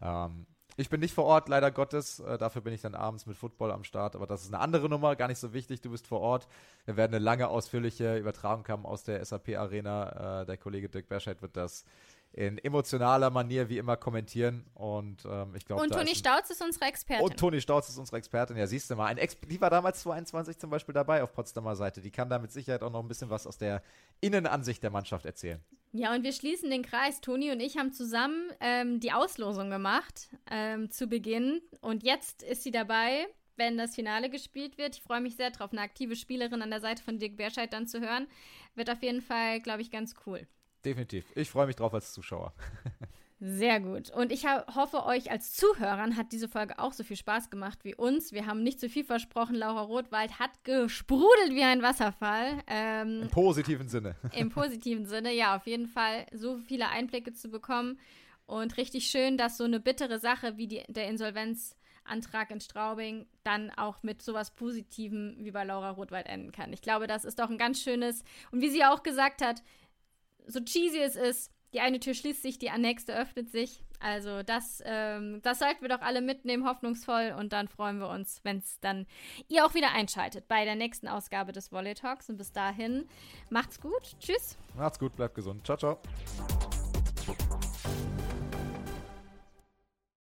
Ähm, 0.00 0.46
ich 0.76 0.90
bin 0.90 1.00
nicht 1.00 1.14
vor 1.14 1.24
Ort, 1.24 1.48
leider 1.48 1.70
Gottes. 1.70 2.20
Äh, 2.20 2.36
dafür 2.36 2.62
bin 2.62 2.74
ich 2.74 2.82
dann 2.82 2.94
abends 2.94 3.26
mit 3.26 3.36
Football 3.36 3.72
am 3.72 3.84
Start. 3.84 4.14
Aber 4.14 4.26
das 4.26 4.42
ist 4.42 4.52
eine 4.52 4.62
andere 4.62 4.88
Nummer, 4.88 5.16
gar 5.16 5.28
nicht 5.28 5.38
so 5.38 5.52
wichtig. 5.52 5.80
Du 5.80 5.90
bist 5.90 6.06
vor 6.06 6.20
Ort. 6.20 6.48
Wir 6.84 6.96
werden 6.96 7.14
eine 7.14 7.24
lange, 7.24 7.48
ausführliche 7.48 8.18
Übertragung 8.18 8.66
haben 8.68 8.84
aus 8.84 9.02
der 9.02 9.24
SAP-Arena. 9.24 10.42
Äh, 10.42 10.46
der 10.46 10.56
Kollege 10.58 10.88
Dirk 10.88 11.08
Berscheid 11.08 11.40
wird 11.40 11.56
das 11.56 11.84
in 12.36 12.58
emotionaler 12.58 13.30
Manier 13.30 13.70
wie 13.70 13.78
immer 13.78 13.96
kommentieren. 13.96 14.66
Und 14.74 15.24
ähm, 15.24 15.54
ich 15.56 15.64
glaube. 15.64 15.82
Und 15.82 15.90
Toni 15.90 16.14
Stauz 16.14 16.50
ist 16.50 16.62
unsere 16.62 16.84
Expertin. 16.84 17.24
Und 17.24 17.38
Toni 17.38 17.62
Stauz 17.62 17.88
ist 17.88 17.96
unsere 17.96 18.18
Expertin. 18.18 18.58
Ja, 18.58 18.66
siehst 18.66 18.90
du 18.90 18.94
mal. 18.94 19.06
Ein 19.06 19.16
Ex 19.16 19.38
die 19.40 19.58
war 19.58 19.70
damals 19.70 20.00
22 20.00 20.58
zum 20.58 20.68
Beispiel 20.68 20.92
dabei 20.92 21.22
auf 21.22 21.32
Potsdamer 21.32 21.74
Seite. 21.76 22.02
Die 22.02 22.10
kann 22.10 22.28
da 22.28 22.38
mit 22.38 22.52
Sicherheit 22.52 22.82
auch 22.82 22.92
noch 22.92 23.00
ein 23.00 23.08
bisschen 23.08 23.30
was 23.30 23.46
aus 23.46 23.56
der 23.56 23.82
Innenansicht 24.20 24.82
der 24.82 24.90
Mannschaft 24.90 25.24
erzählen. 25.24 25.64
Ja, 25.92 26.14
und 26.14 26.24
wir 26.24 26.32
schließen 26.32 26.68
den 26.68 26.82
Kreis. 26.82 27.22
Toni 27.22 27.50
und 27.50 27.60
ich 27.60 27.78
haben 27.78 27.94
zusammen 27.94 28.50
ähm, 28.60 29.00
die 29.00 29.12
Auslosung 29.12 29.70
gemacht 29.70 30.28
ähm, 30.50 30.90
zu 30.90 31.06
Beginn. 31.06 31.62
Und 31.80 32.02
jetzt 32.02 32.42
ist 32.42 32.64
sie 32.64 32.70
dabei, 32.70 33.28
wenn 33.56 33.78
das 33.78 33.94
Finale 33.94 34.28
gespielt 34.28 34.76
wird. 34.76 34.96
Ich 34.96 35.02
freue 35.02 35.22
mich 35.22 35.36
sehr 35.36 35.52
drauf, 35.52 35.72
eine 35.72 35.80
aktive 35.80 36.16
Spielerin 36.16 36.60
an 36.60 36.68
der 36.68 36.82
Seite 36.82 37.02
von 37.02 37.18
Dirk 37.18 37.38
Berscheid 37.38 37.72
dann 37.72 37.86
zu 37.86 38.00
hören. 38.00 38.26
Wird 38.74 38.90
auf 38.90 39.02
jeden 39.02 39.22
Fall, 39.22 39.60
glaube 39.60 39.80
ich, 39.80 39.90
ganz 39.90 40.14
cool. 40.26 40.46
Definitiv. 40.86 41.24
Ich 41.34 41.50
freue 41.50 41.66
mich 41.66 41.76
drauf 41.76 41.92
als 41.92 42.12
Zuschauer. 42.12 42.54
Sehr 43.40 43.80
gut. 43.80 44.10
Und 44.10 44.32
ich 44.32 44.46
hoffe, 44.46 45.04
euch 45.04 45.30
als 45.30 45.52
Zuhörern 45.52 46.16
hat 46.16 46.32
diese 46.32 46.48
Folge 46.48 46.78
auch 46.78 46.94
so 46.94 47.04
viel 47.04 47.16
Spaß 47.16 47.50
gemacht 47.50 47.80
wie 47.82 47.94
uns. 47.94 48.32
Wir 48.32 48.46
haben 48.46 48.62
nicht 48.62 48.80
zu 48.80 48.88
viel 48.88 49.04
versprochen. 49.04 49.56
Laura 49.56 49.82
Rothwald 49.82 50.38
hat 50.38 50.64
gesprudelt 50.64 51.50
wie 51.50 51.64
ein 51.64 51.82
Wasserfall. 51.82 52.62
Ähm, 52.66 53.22
Im 53.22 53.28
positiven 53.28 53.88
Sinne. 53.88 54.14
Im 54.32 54.48
positiven 54.48 55.04
Sinne, 55.04 55.34
ja, 55.34 55.56
auf 55.56 55.66
jeden 55.66 55.88
Fall 55.88 56.24
so 56.32 56.56
viele 56.56 56.88
Einblicke 56.88 57.34
zu 57.34 57.50
bekommen. 57.50 57.98
Und 58.46 58.78
richtig 58.78 59.08
schön, 59.08 59.36
dass 59.36 59.58
so 59.58 59.64
eine 59.64 59.80
bittere 59.80 60.18
Sache 60.18 60.56
wie 60.56 60.68
die, 60.68 60.84
der 60.88 61.08
Insolvenzantrag 61.08 62.50
in 62.50 62.60
Straubing 62.60 63.26
dann 63.42 63.70
auch 63.70 64.02
mit 64.02 64.22
sowas 64.22 64.52
Positivem 64.52 65.36
wie 65.40 65.50
bei 65.50 65.64
Laura 65.64 65.90
Rothwald 65.90 66.26
enden 66.26 66.52
kann. 66.52 66.72
Ich 66.72 66.80
glaube, 66.80 67.06
das 67.06 67.26
ist 67.26 67.38
doch 67.38 67.50
ein 67.50 67.58
ganz 67.58 67.82
schönes. 67.82 68.24
Und 68.50 68.62
wie 68.62 68.70
sie 68.70 68.84
auch 68.84 69.02
gesagt 69.02 69.44
hat, 69.44 69.62
so 70.46 70.60
cheesy 70.60 70.98
es 70.98 71.16
ist, 71.16 71.50
die 71.72 71.80
eine 71.80 72.00
Tür 72.00 72.14
schließt 72.14 72.42
sich, 72.42 72.58
die 72.58 72.70
nächste 72.78 73.14
öffnet 73.14 73.50
sich. 73.50 73.82
Also 74.00 74.42
das, 74.42 74.82
ähm, 74.84 75.40
das 75.42 75.58
sollten 75.58 75.82
wir 75.82 75.88
doch 75.88 76.00
alle 76.00 76.20
mitnehmen, 76.20 76.66
hoffnungsvoll. 76.66 77.34
Und 77.38 77.52
dann 77.52 77.68
freuen 77.68 77.98
wir 77.98 78.08
uns, 78.08 78.40
wenn 78.44 78.58
es 78.58 78.78
dann 78.80 79.06
ihr 79.48 79.64
auch 79.64 79.74
wieder 79.74 79.92
einschaltet 79.92 80.48
bei 80.48 80.64
der 80.64 80.76
nächsten 80.76 81.08
Ausgabe 81.08 81.52
des 81.52 81.72
Volley 81.72 81.94
Talks. 81.94 82.28
Und 82.28 82.36
bis 82.36 82.52
dahin, 82.52 83.08
macht's 83.50 83.80
gut. 83.80 84.16
Tschüss. 84.20 84.56
Macht's 84.76 84.98
gut, 84.98 85.16
bleibt 85.16 85.34
gesund. 85.34 85.64
Ciao, 85.64 85.76
ciao. 85.76 85.98